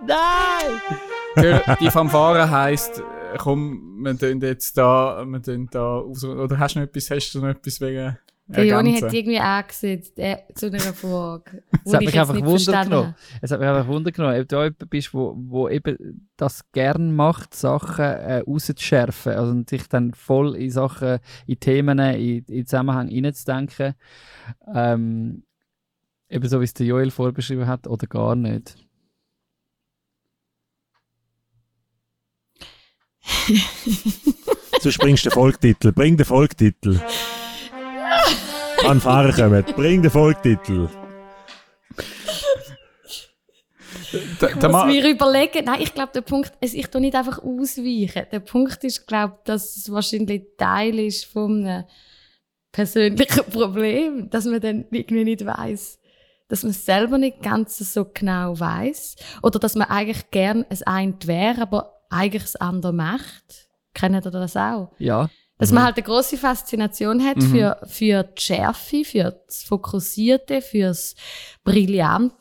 Nein! 0.08 1.76
Die 1.82 1.90
Fanfare 1.92 2.50
heisst, 2.50 3.00
äh, 3.00 3.38
komm, 3.38 3.98
wir 4.04 4.18
tun 4.18 4.40
jetzt 4.42 4.78
da, 4.78 5.24
wir 5.28 5.42
tun 5.42 5.68
da, 5.72 6.00
oder 6.00 6.58
hast 6.60 6.76
du 6.76 6.80
noch 6.80 6.88
etwas, 6.88 7.10
hast 7.12 7.32
du 7.34 7.40
noch 7.42 7.50
etwas 7.50 7.82
wegen 7.82 8.18
Der 8.50 8.66
Joni 8.66 8.94
hat 8.94 9.04
ergänzen? 9.04 9.18
irgendwie 9.18 9.40
angesetzt 9.40 10.20
äh, 10.20 10.38
zu 10.56 10.68
einer 10.68 10.80
Frage. 10.80 11.64
Es 11.86 11.94
hat 11.94 12.02
ich 12.02 12.08
mich 12.08 12.20
einfach 12.20 12.36
Wunder. 12.36 13.16
Es 13.42 13.52
hat 13.52 13.60
mich 13.60 13.68
einfach 13.68 13.88
Wunder 13.88 14.12
genommen, 14.12 14.40
ob 14.40 14.48
du 14.48 14.56
jemand 14.56 14.90
bist, 14.90 15.14
wo, 15.14 15.36
wo 15.38 15.68
eben 15.68 16.30
das 16.38 16.72
gern 16.72 17.14
macht, 17.14 17.54
Sachen 17.54 18.06
äh, 18.06 18.40
rauszuschärfen 18.40 19.34
also, 19.34 19.52
und 19.52 19.70
sich 19.70 19.88
dann 19.90 20.14
voll 20.14 20.56
in 20.56 20.70
Sachen, 20.70 21.20
in 21.46 21.60
Themen, 21.60 22.00
in, 22.00 22.46
in 22.46 22.66
Zusammenhang 22.66 23.10
hineinzudenken. 23.10 23.96
Ähm, 24.74 25.44
eben 26.30 26.48
so, 26.48 26.62
wie 26.62 26.66
es 26.66 26.74
der 26.74 26.86
Joel 26.86 27.12
vorbeschrieben 27.12 27.68
hat, 27.68 27.86
oder 27.88 28.08
gar 28.08 28.36
nicht. 28.36 28.76
Sonst 34.80 35.00
bringst 35.00 35.26
du 35.26 35.30
den 35.30 35.34
Folgtitel. 35.34 35.92
Bring 35.92 36.16
den 36.16 36.26
Folgtitel. 36.26 37.02
Fanfare 38.82 39.34
kommen. 39.34 39.64
Bring 39.76 40.02
den 40.02 40.12
Folgtitel. 40.12 40.90
Da- 44.40 44.48
Ich 44.50 44.56
muss 44.56 44.86
mir 44.86 45.10
überlegen. 45.10 45.66
Nein, 45.66 45.82
ich 45.82 45.94
glaube, 45.94 46.12
der 46.14 46.22
Punkt, 46.22 46.52
es, 46.62 46.74
ich 46.74 46.88
tu 46.88 47.00
nicht 47.00 47.16
einfach 47.16 47.40
ausweichen. 47.44 48.26
Der 48.32 48.40
Punkt 48.40 48.84
ist, 48.84 49.08
glaube 49.08 49.38
dass 49.46 49.76
es 49.78 49.92
wahrscheinlich 49.92 50.44
Teil 50.58 51.00
ist 51.00 51.26
von 51.26 51.66
einem 51.66 51.84
persönlichen 52.72 53.44
Problem, 53.52 54.30
dass 54.30 54.46
man 54.46 54.60
dann 54.62 54.86
irgendwie 54.92 55.24
nicht 55.24 55.46
weiß, 55.46 56.00
dass 56.48 56.64
man 56.64 56.72
es 56.72 56.86
selber 56.86 57.18
nicht 57.18 57.42
ganz 57.42 57.78
so 57.78 58.06
genau 58.14 58.58
weiß 58.60 59.16
oder 59.42 59.60
dass 59.60 59.76
man 59.76 59.90
eigentlich 59.90 60.30
gern 60.32 60.66
es 60.70 60.84
eint 60.84 61.28
wäre, 61.28 61.62
aber 61.62 61.94
eigentlich 62.10 62.44
das 62.44 62.56
andere 62.56 62.94
macht. 62.94 63.68
Kennt 63.94 64.16
ihr 64.26 64.32
das 64.32 64.56
auch? 64.56 64.92
Ja. 65.00 65.30
Dass 65.60 65.72
man 65.72 65.84
halt 65.84 65.98
eine 65.98 66.04
große 66.04 66.38
Faszination 66.38 67.24
hat 67.24 67.38
Mhm. 67.38 67.52
für, 67.52 67.78
für 67.88 68.24
die 68.24 68.42
Schärfe, 68.42 69.04
für 69.04 69.42
das 69.48 69.64
Fokussierte, 69.64 70.62
fürs 70.62 71.16
Brillant, 71.64 72.34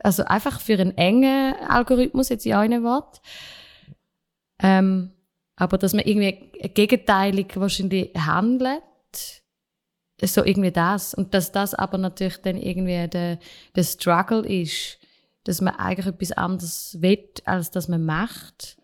also 0.00 0.24
einfach 0.24 0.60
für 0.60 0.74
einen 0.74 0.96
engen 0.96 1.54
Algorithmus, 1.68 2.28
jetzt 2.28 2.46
in 2.46 2.54
einem 2.54 2.82
Wort. 2.82 3.20
Ähm, 4.60 5.12
aber 5.56 5.78
dass 5.78 5.94
man 5.94 6.04
irgendwie 6.04 6.50
gegenteilig 6.74 7.48
wahrscheinlich 7.54 8.10
handelt, 8.14 8.82
so 10.22 10.44
irgendwie 10.44 10.72
das. 10.72 11.14
Und 11.14 11.32
dass 11.34 11.52
das 11.52 11.74
aber 11.74 11.98
natürlich 11.98 12.38
dann 12.38 12.56
irgendwie 12.56 13.08
der, 13.08 13.38
der 13.74 13.84
Struggle 13.84 14.46
ist, 14.46 14.98
dass 15.44 15.60
man 15.60 15.76
eigentlich 15.76 16.06
etwas 16.06 16.32
anderes 16.32 16.96
will, 17.00 17.28
als 17.44 17.70
dass 17.70 17.88
man 17.88 18.04
macht. 18.04 18.76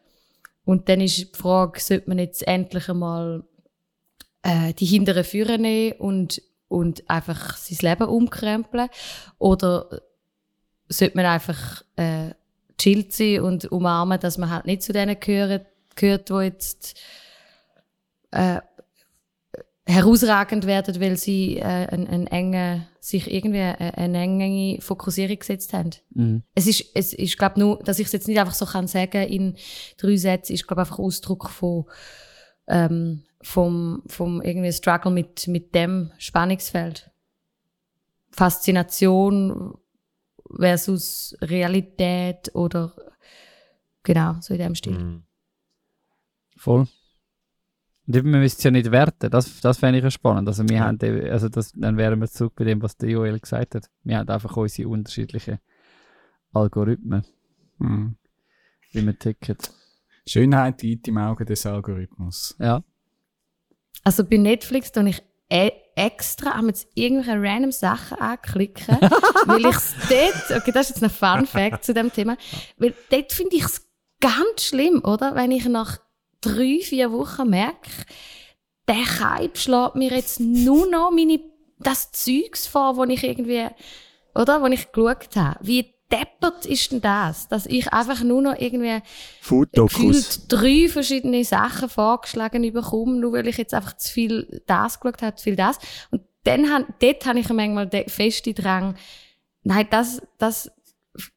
Und 0.64 0.88
dann 0.88 1.00
ist 1.00 1.18
die 1.18 1.28
Frage, 1.32 1.80
sollte 1.80 2.08
man 2.08 2.18
jetzt 2.18 2.46
endlich 2.46 2.88
einmal 2.88 3.44
äh, 4.42 4.72
die 4.74 4.86
hinteren 4.86 5.24
Führer 5.24 5.58
nehmen 5.58 5.98
und, 5.98 6.42
und 6.68 7.08
einfach 7.10 7.56
sein 7.56 7.78
Leben 7.90 8.08
umkrempeln? 8.08 8.88
Oder 9.38 10.02
sollte 10.88 11.16
man 11.16 11.26
einfach 11.26 11.82
äh, 11.96 12.30
chillt 12.78 13.12
sein 13.12 13.40
und 13.40 13.70
umarmen, 13.72 14.20
dass 14.20 14.38
man 14.38 14.50
halt 14.50 14.66
nicht 14.66 14.82
zu 14.82 14.92
denen 14.92 15.18
gehört, 15.18 15.66
gehört 15.94 16.28
die 16.28 16.34
jetzt 16.34 17.00
äh, 18.30 18.60
herausragend 19.86 20.66
werden, 20.66 21.00
weil 21.00 21.16
sie 21.16 21.58
äh, 21.58 21.62
einen, 21.62 22.06
einen 22.06 22.26
engen, 22.28 22.86
sich 23.02 23.32
irgendwie 23.32 23.58
eine, 23.58 23.98
eine 23.98 24.18
enge 24.20 24.80
Fokussierung 24.80 25.36
gesetzt 25.36 25.72
haben. 25.72 25.90
Mhm. 26.14 26.44
Es 26.54 26.68
ist, 26.68 26.84
es 26.94 27.12
ist, 27.12 27.36
glaube 27.36 27.58
nur, 27.58 27.82
dass 27.82 27.98
ich 27.98 28.06
es 28.06 28.12
jetzt 28.12 28.28
nicht 28.28 28.38
einfach 28.38 28.54
so 28.54 28.64
kann 28.64 28.86
sagen 28.86 29.26
in 29.26 29.56
drei 29.96 30.16
Sätzen, 30.16 30.52
ist, 30.52 30.68
glaube 30.68 30.82
einfach 30.82 31.00
Ausdruck 31.00 31.50
von, 31.50 31.86
ähm, 32.68 33.24
vom, 33.42 34.04
vom 34.06 34.40
irgendwie 34.40 34.72
Struggle 34.72 35.10
mit, 35.10 35.48
mit 35.48 35.74
dem 35.74 36.12
Spannungsfeld. 36.18 37.10
Faszination 38.30 39.74
versus 40.48 41.36
Realität 41.42 42.54
oder, 42.54 42.94
genau, 44.04 44.36
so 44.40 44.54
in 44.54 44.60
dem 44.60 44.74
Stil. 44.76 44.98
Mhm. 44.98 45.22
Voll. 46.56 46.86
Und 48.06 48.16
eben, 48.16 48.32
wir 48.32 48.40
müssen 48.40 48.56
es 48.58 48.64
ja 48.64 48.70
nicht 48.70 48.90
werten. 48.90 49.30
Das, 49.30 49.60
das 49.60 49.78
fände 49.78 49.98
ich 49.98 50.04
ja 50.04 50.10
spannend. 50.10 50.48
Also, 50.48 50.68
wir 50.68 50.80
haben, 50.84 50.98
eben- 51.02 51.30
also 51.30 51.48
das, 51.48 51.72
dann 51.72 51.96
wären 51.96 52.20
wir 52.20 52.28
zurück 52.28 52.54
bei 52.56 52.64
dem, 52.64 52.82
was 52.82 52.96
der 52.96 53.10
Joel 53.10 53.38
gesagt 53.38 53.74
hat. 53.76 53.86
Wir 54.02 54.18
haben 54.18 54.28
einfach 54.28 54.56
unsere 54.56 54.88
unterschiedlichen 54.88 55.58
Algorithmen, 56.52 57.24
Mhm. 57.78 58.16
wie 58.92 59.04
wir 59.06 59.18
ticken. 59.18 59.56
Schönheit 60.26 60.82
liegt 60.82 61.08
im 61.08 61.18
Auge 61.18 61.44
des 61.44 61.64
Algorithmus. 61.66 62.54
Ja. 62.58 62.82
Also 64.04 64.24
bei 64.24 64.36
Netflix 64.36 64.92
tue 64.92 65.08
ich 65.08 65.22
e 65.48 65.70
extra 65.94 66.52
am 66.52 66.68
jetzt 66.68 66.88
irgendwelche 66.94 67.40
random 67.42 67.72
Sachen 67.72 68.18
anklicken, 68.18 68.96
weil 69.46 69.60
ich 69.60 69.76
es 69.76 69.94
dort, 70.08 70.60
okay, 70.62 70.72
das 70.72 70.88
ist 70.90 71.00
jetzt 71.00 71.04
ein 71.04 71.10
Fun 71.10 71.46
Fact 71.46 71.84
zu 71.84 71.92
dem 71.92 72.10
Thema, 72.12 72.36
weil 72.78 72.94
dort 73.10 73.32
finde 73.32 73.56
ich 73.56 73.64
es 73.64 73.86
ganz 74.20 74.62
schlimm, 74.64 75.02
oder? 75.04 75.34
Wenn 75.34 75.50
ich 75.50 75.66
nach 75.68 75.98
drei, 76.42 76.80
vier 76.82 77.10
Wochen 77.12 77.48
merke, 77.48 77.90
der 78.88 79.20
Hype 79.20 79.56
schlägt 79.56 79.94
mir 79.94 80.10
jetzt 80.10 80.40
nur 80.40 80.86
noch 80.86 81.10
meine, 81.10 81.40
das 81.78 82.12
Zeugs 82.12 82.66
vor, 82.66 82.96
wo 82.96 83.04
ich 83.04 83.24
irgendwie, 83.24 83.66
oder? 84.34 84.60
Wo 84.62 84.66
ich 84.66 84.92
geschaut 84.92 85.36
habe. 85.36 85.58
Wie 85.62 85.94
deppert 86.10 86.66
ist 86.66 86.92
denn 86.92 87.00
das? 87.00 87.48
Dass 87.48 87.66
ich 87.66 87.92
einfach 87.92 88.22
nur 88.22 88.42
noch 88.42 88.58
irgendwie 88.58 89.00
gefühlt 89.40 90.52
drei 90.52 90.88
verschiedene 90.88 91.44
Sachen 91.44 91.88
vorgeschlagen 91.88 92.70
bekomme, 92.72 93.18
nur 93.18 93.32
weil 93.32 93.48
ich 93.48 93.56
jetzt 93.56 93.74
einfach 93.74 93.96
zu 93.96 94.12
viel 94.12 94.62
das 94.66 95.00
geschaut 95.00 95.22
habe, 95.22 95.36
zu 95.36 95.44
viel 95.44 95.56
das. 95.56 95.78
Und 96.10 96.22
dann 96.44 96.86
dort 97.00 97.26
habe 97.26 97.38
ich 97.38 97.48
manchmal 97.48 97.88
den 97.88 98.08
festen 98.08 98.54
Drang, 98.54 98.96
nein, 99.62 99.86
das, 99.90 100.20
das, 100.38 100.70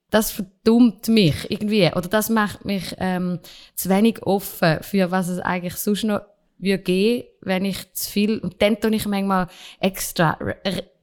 das 0.10 0.32
verdummt 0.32 1.08
mich 1.08 1.50
irgendwie. 1.50 1.92
Oder 1.94 2.08
das 2.08 2.30
macht 2.30 2.66
mich 2.66 2.96
ähm, 3.00 3.40
zu 3.76 3.90
wenig 3.90 4.24
offen 4.24 4.78
für 4.82 5.12
was 5.12 5.28
es 5.28 5.40
eigentlich 5.40 5.76
sonst 5.76 6.04
noch 6.04 6.22
würde 6.58 6.84
geben, 6.84 7.28
wenn 7.42 7.66
ich 7.66 7.94
zu 7.94 8.10
viel, 8.10 8.38
und 8.40 8.62
dann 8.62 8.80
tue 8.80 8.96
ich 8.96 9.06
manchmal 9.06 9.48
extra, 9.80 10.38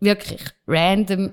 wirklich 0.01 0.41
random 0.67 1.33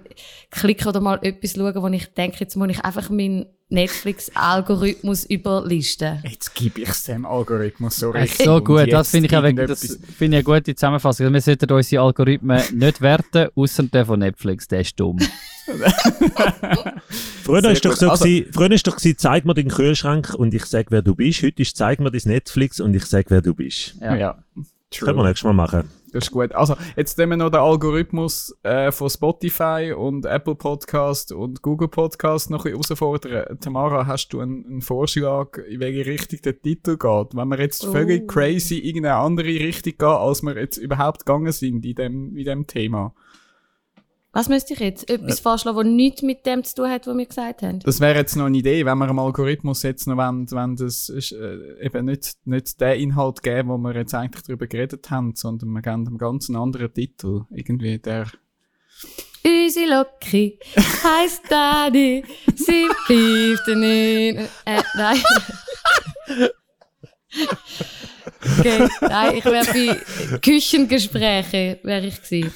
klicken 0.52 0.88
oder 0.88 1.00
mal 1.00 1.20
etwas 1.22 1.54
schauen, 1.54 1.82
wo 1.82 1.88
ich 1.88 2.14
denke, 2.14 2.38
jetzt 2.42 2.56
muss 2.56 2.70
ich 2.70 2.84
einfach 2.84 3.10
meinen 3.10 3.46
Netflix-Algorithmus 3.70 5.26
überlisten. 5.26 6.22
Jetzt 6.28 6.54
gebe 6.56 6.82
ich 6.82 6.90
es 6.90 7.04
dem 7.04 7.26
Algorithmus 7.26 7.98
so 7.98 8.12
ist 8.14 8.44
so 8.44 8.56
und 8.56 8.66
gut, 8.66 8.92
das 8.92 9.12
finde 9.12 9.28
ich 9.28 9.38
auch 9.38 9.44
wirklich, 9.44 9.68
das 9.68 10.00
finde 10.18 10.38
ich 10.38 10.48
eine 10.48 10.60
gute 10.60 10.76
Zusammenfassung. 10.76 11.32
Wir 11.32 11.42
sollten 11.42 11.72
unsere 11.72 12.04
Algorithmen 12.04 12.62
nicht 12.74 13.02
werten, 13.02 13.50
außer 13.56 13.84
der 13.84 14.06
von 14.06 14.20
Netflix, 14.20 14.68
der 14.68 14.82
ist 14.82 15.00
dumm. 15.00 15.20
Früher 17.44 17.72
ist 17.72 17.86
doch 17.86 17.96
so 17.96 18.10
Also- 18.10 18.24
gewesen, 18.26 18.52
früher 18.54 18.72
ist 18.72 18.88
doch 18.88 18.96
gewesen, 18.98 19.18
zeig 19.18 19.46
mir 19.46 19.54
den 19.54 19.70
Kühlschrank 19.70 20.34
und 20.36 20.54
ich 20.54 20.66
sag, 20.66 20.88
wer 20.92 21.02
du 21.02 21.16
bist. 21.16 21.42
Heute 21.44 21.62
ist 21.62 21.78
zeig 21.78 22.00
mir 22.00 22.12
das 22.12 22.26
Netflix 22.26 22.80
und 22.80 22.94
ich 22.94 23.06
sag, 23.06 23.30
wer 23.30 23.42
du 23.42 23.54
bist. 23.54 23.96
Ja. 24.02 24.16
Ja. 24.16 24.44
Können 25.00 25.18
wir 25.18 25.24
nächstes 25.24 25.44
Mal 25.46 25.54
machen. 25.54 25.90
Das 26.12 26.24
ist 26.26 26.32
gut. 26.32 26.52
Also, 26.56 26.76
jetzt 26.96 27.16
nehmen 27.20 27.34
wir 27.34 27.38
noch 27.38 27.52
den 27.52 27.60
Algorithmus 27.60 28.56
äh, 28.64 28.92
von 28.92 29.08
Spotify 29.12 29.94
und 29.96 30.26
Apple 30.26 30.56
Podcast 30.56 31.32
und 31.32 31.62
Google 31.62 31.88
Podcast 31.88 32.50
noch 32.50 32.66
ein 32.66 32.72
bisschen 32.76 32.96
herausfordern. 32.98 33.60
Tamara, 33.60 34.08
hast 34.08 34.30
du 34.30 34.40
einen, 34.40 34.66
einen 34.66 34.82
Vorschlag, 34.82 35.60
in 35.70 35.80
welche 35.80 36.08
Richtung 36.10 36.40
der 36.44 36.60
Titel 36.60 36.98
geht? 36.98 37.36
Wenn 37.36 37.48
wir 37.50 37.60
jetzt 37.60 37.86
Oh. 37.88 37.92
völlig 37.92 38.28
crazy 38.28 38.80
in 38.80 38.86
irgendeine 38.86 39.18
andere 39.18 39.48
Richtung 39.48 39.94
gehen, 40.00 40.08
als 40.08 40.42
wir 40.42 40.58
jetzt 40.58 40.78
überhaupt 40.78 41.28
gegangen 41.28 41.52
sind 41.52 41.86
in 41.86 41.94
dem, 41.94 42.36
in 42.36 42.46
dem 42.46 42.66
Thema. 42.66 43.14
Was 44.40 44.48
müsste 44.48 44.74
ich 44.74 44.80
jetzt? 44.80 45.10
Etwas 45.10 45.42
vorschlagen, 45.42 45.76
das 45.76 45.86
nichts 45.86 46.22
mit 46.22 46.46
dem 46.46 46.64
zu 46.64 46.74
tun 46.74 46.90
hat, 46.90 47.06
was 47.06 47.18
wir 47.18 47.26
gesagt 47.26 47.62
haben? 47.62 47.80
Das 47.80 48.00
wäre 48.00 48.20
jetzt 48.20 48.38
noch 48.38 48.46
eine 48.46 48.58
Idee, 48.58 48.86
wenn 48.86 48.98
wir 48.98 49.04
einem 49.04 49.20
Algorithmus 49.20 49.84
jetzt 49.84 50.08
noch 50.08 50.16
wollen, 50.16 50.50
wenn 50.52 50.78
das 50.78 51.10
ist, 51.10 51.34
äh, 51.34 51.58
eben 51.86 52.06
nicht, 52.06 52.38
nicht 52.46 52.80
den 52.80 53.02
Inhalt 53.02 53.44
geben, 53.44 53.68
wo 53.68 53.78
wir 53.78 53.94
jetzt 53.94 54.16
eigentlich 54.16 54.46
darüber 54.46 54.66
geredet 54.68 55.12
haben, 55.12 55.36
sondern 55.36 55.72
wir 55.72 55.82
geben 55.82 56.08
einem 56.08 56.18
ganz 56.18 56.50
anderen 56.50 56.94
Titel. 56.94 57.42
Irgendwie 57.50 58.00
der 58.00 58.28
Unsere 59.44 60.00
Loki 60.00 60.58
heisst 61.04 61.42
Daddy, 61.50 62.24
sie 62.56 62.88
pfeift 63.08 63.68
ihn. 63.68 63.84
Äh, 63.84 64.82
nein. 64.96 65.22
okay, 68.58 68.88
nein, 69.02 69.36
ich 69.36 69.44
wäre 69.44 69.66
bei 69.66 70.38
Küchengespräche 70.38 71.80
wäre 71.84 72.06
ich 72.06 72.22
gewesen. 72.22 72.54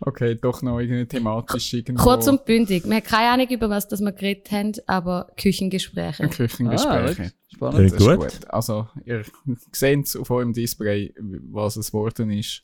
Okay, 0.00 0.34
doch 0.34 0.60
noch 0.62 0.78
irgendeine 0.78 1.08
thematische 1.08 1.78
irgendwo. 1.78 2.02
Kurz 2.02 2.28
und 2.28 2.44
bündig. 2.44 2.84
Wir 2.84 2.96
haben 2.96 3.02
keine 3.02 3.30
Ahnung, 3.30 3.48
über 3.48 3.70
was 3.70 3.88
das 3.88 4.00
wir 4.00 4.12
geredet 4.12 4.50
haben, 4.52 4.72
aber 4.86 5.30
Küchengespräche. 5.36 6.28
Küchengespräche. 6.28 7.32
Ah, 7.32 7.54
Spannend. 7.54 7.92
Das 7.92 7.92
ist 7.92 7.98
gut. 7.98 8.18
gut. 8.18 8.38
Also, 8.48 8.88
ihr 9.06 9.22
seht 9.72 10.16
auf 10.16 10.30
eurem 10.30 10.52
Display, 10.52 11.14
was 11.50 11.76
es 11.76 11.90
geworden 11.90 12.30
ist. 12.30 12.62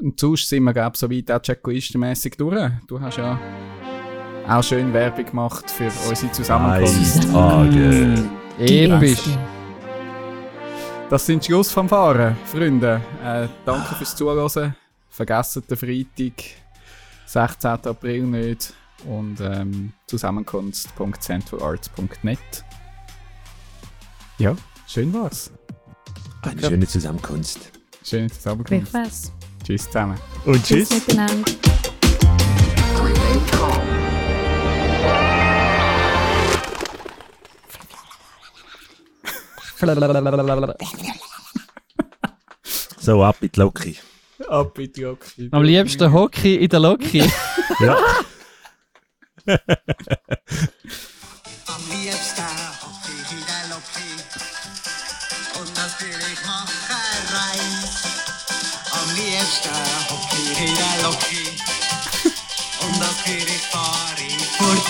Und 0.00 0.18
sonst 0.18 0.48
sind 0.48 0.62
wir, 0.64 0.72
glaube 0.72 0.92
ich, 0.94 1.00
soweit 1.00 1.30
auch 1.30 1.42
checklistenmässig 1.42 2.36
durch. 2.36 2.70
Du 2.86 3.00
hast 3.00 3.18
ja 3.18 3.38
auch 4.48 4.62
schön 4.62 4.92
Werbung 4.92 5.24
gemacht 5.24 5.70
für 5.70 5.90
unsere 6.08 6.32
Zusammenkunft. 6.32 7.32
Tage. 7.32 8.14
Episch. 8.58 9.24
Das 11.10 11.24
sind 11.24 11.42
die 11.42 11.52
Schlussfanfaren, 11.52 12.36
Freunde. 12.46 13.00
Äh, 13.24 13.48
danke 13.64 13.94
fürs 13.94 14.16
Zuhören. 14.16 14.74
Vergessen 15.16 15.64
den 15.66 15.76
Freitag, 15.78 16.44
16. 17.24 17.70
April 17.86 18.24
nicht. 18.24 18.74
Und 19.06 19.40
ähm, 19.40 19.94
zusammenkunft.centralarts.net. 20.06 22.38
Ja, 24.36 24.54
schön 24.86 25.14
war's. 25.14 25.50
Eine 26.42 26.60
schöne 26.60 26.86
Zusammenkunft. 26.86 27.72
Schöne 28.04 28.30
Zusammenkunft. 28.30 28.90
Gleichfalls. 28.90 29.32
Tschüss 29.64 29.86
zusammen. 29.86 30.18
Und 30.44 30.62
Tschüss 30.62 30.90
tschüss. 30.90 31.06
miteinander. 31.06 31.50
So, 42.98 43.24
ab 43.24 43.36
mit 43.40 43.56
Loki. 43.56 43.96
Ab 44.48 44.78
in 44.78 44.92
die 44.92 45.02
Loki. 45.02 45.48
Am 45.50 45.62
liebsten 45.62 46.12
Hockey 46.12 46.56
in 46.56 46.68
der 46.68 46.80
Loki. 46.80 47.18
Ja. 47.80 47.96
Am 49.46 49.62
liebsten 51.90 52.42
hocke 52.82 53.12
ich 53.12 53.32
in 53.32 53.44
der 53.46 53.64
Loki 53.70 54.10
und 55.58 55.70
natürlich 55.74 56.40
Macherei. 56.44 57.58
Am 58.92 59.08
liebsten 59.14 59.78
hocke 60.10 60.36
ich 60.52 60.60
in 60.60 60.74
der 60.74 60.96
Loki 61.02 61.44
und 62.82 62.94
natürlich 62.98 63.62
fahre 63.70 64.22
ich 64.26 64.44
fort. 64.58 64.84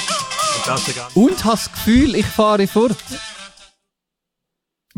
Und 0.56 0.66
das 0.66 0.80
Und 1.14 1.44
hast 1.44 1.66
das 1.66 1.72
Gefühl, 1.72 2.14
ich 2.16 2.26
fahre 2.26 2.66
fort. 2.66 2.96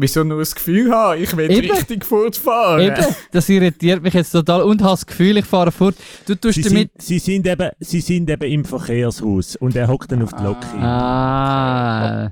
Wieso 0.01 0.23
nur 0.23 0.39
das 0.39 0.55
Gefühl 0.55 0.93
haben, 0.93 1.21
ich 1.21 1.37
will 1.37 1.51
Eben. 1.51 1.73
richtig 1.73 2.05
fortfahren? 2.05 2.81
Eben, 2.83 3.05
das 3.33 3.49
irritiert 3.49 4.01
mich 4.01 4.15
jetzt 4.15 4.31
total. 4.31 4.63
Und 4.63 4.81
hast 4.81 5.01
das 5.03 5.07
Gefühl, 5.09 5.37
ich 5.39 5.45
fahre 5.45 5.73
fort. 5.73 5.97
Du 6.25 6.37
tust 6.37 6.55
Sie 6.55 6.63
damit... 6.63 6.93
sind, 6.99 7.03
sie, 7.03 7.19
sind 7.19 7.47
eben, 7.49 7.71
sie 7.81 8.01
sind 8.01 8.31
eben 8.31 8.49
im 8.49 8.65
Verkehrshaus 8.65 9.57
und 9.57 9.75
er 9.75 9.89
hockt 9.89 10.13
dann 10.13 10.23
auf 10.23 10.33
die 10.33 10.45
Loki. 10.45 10.77
Ah. 10.81 12.31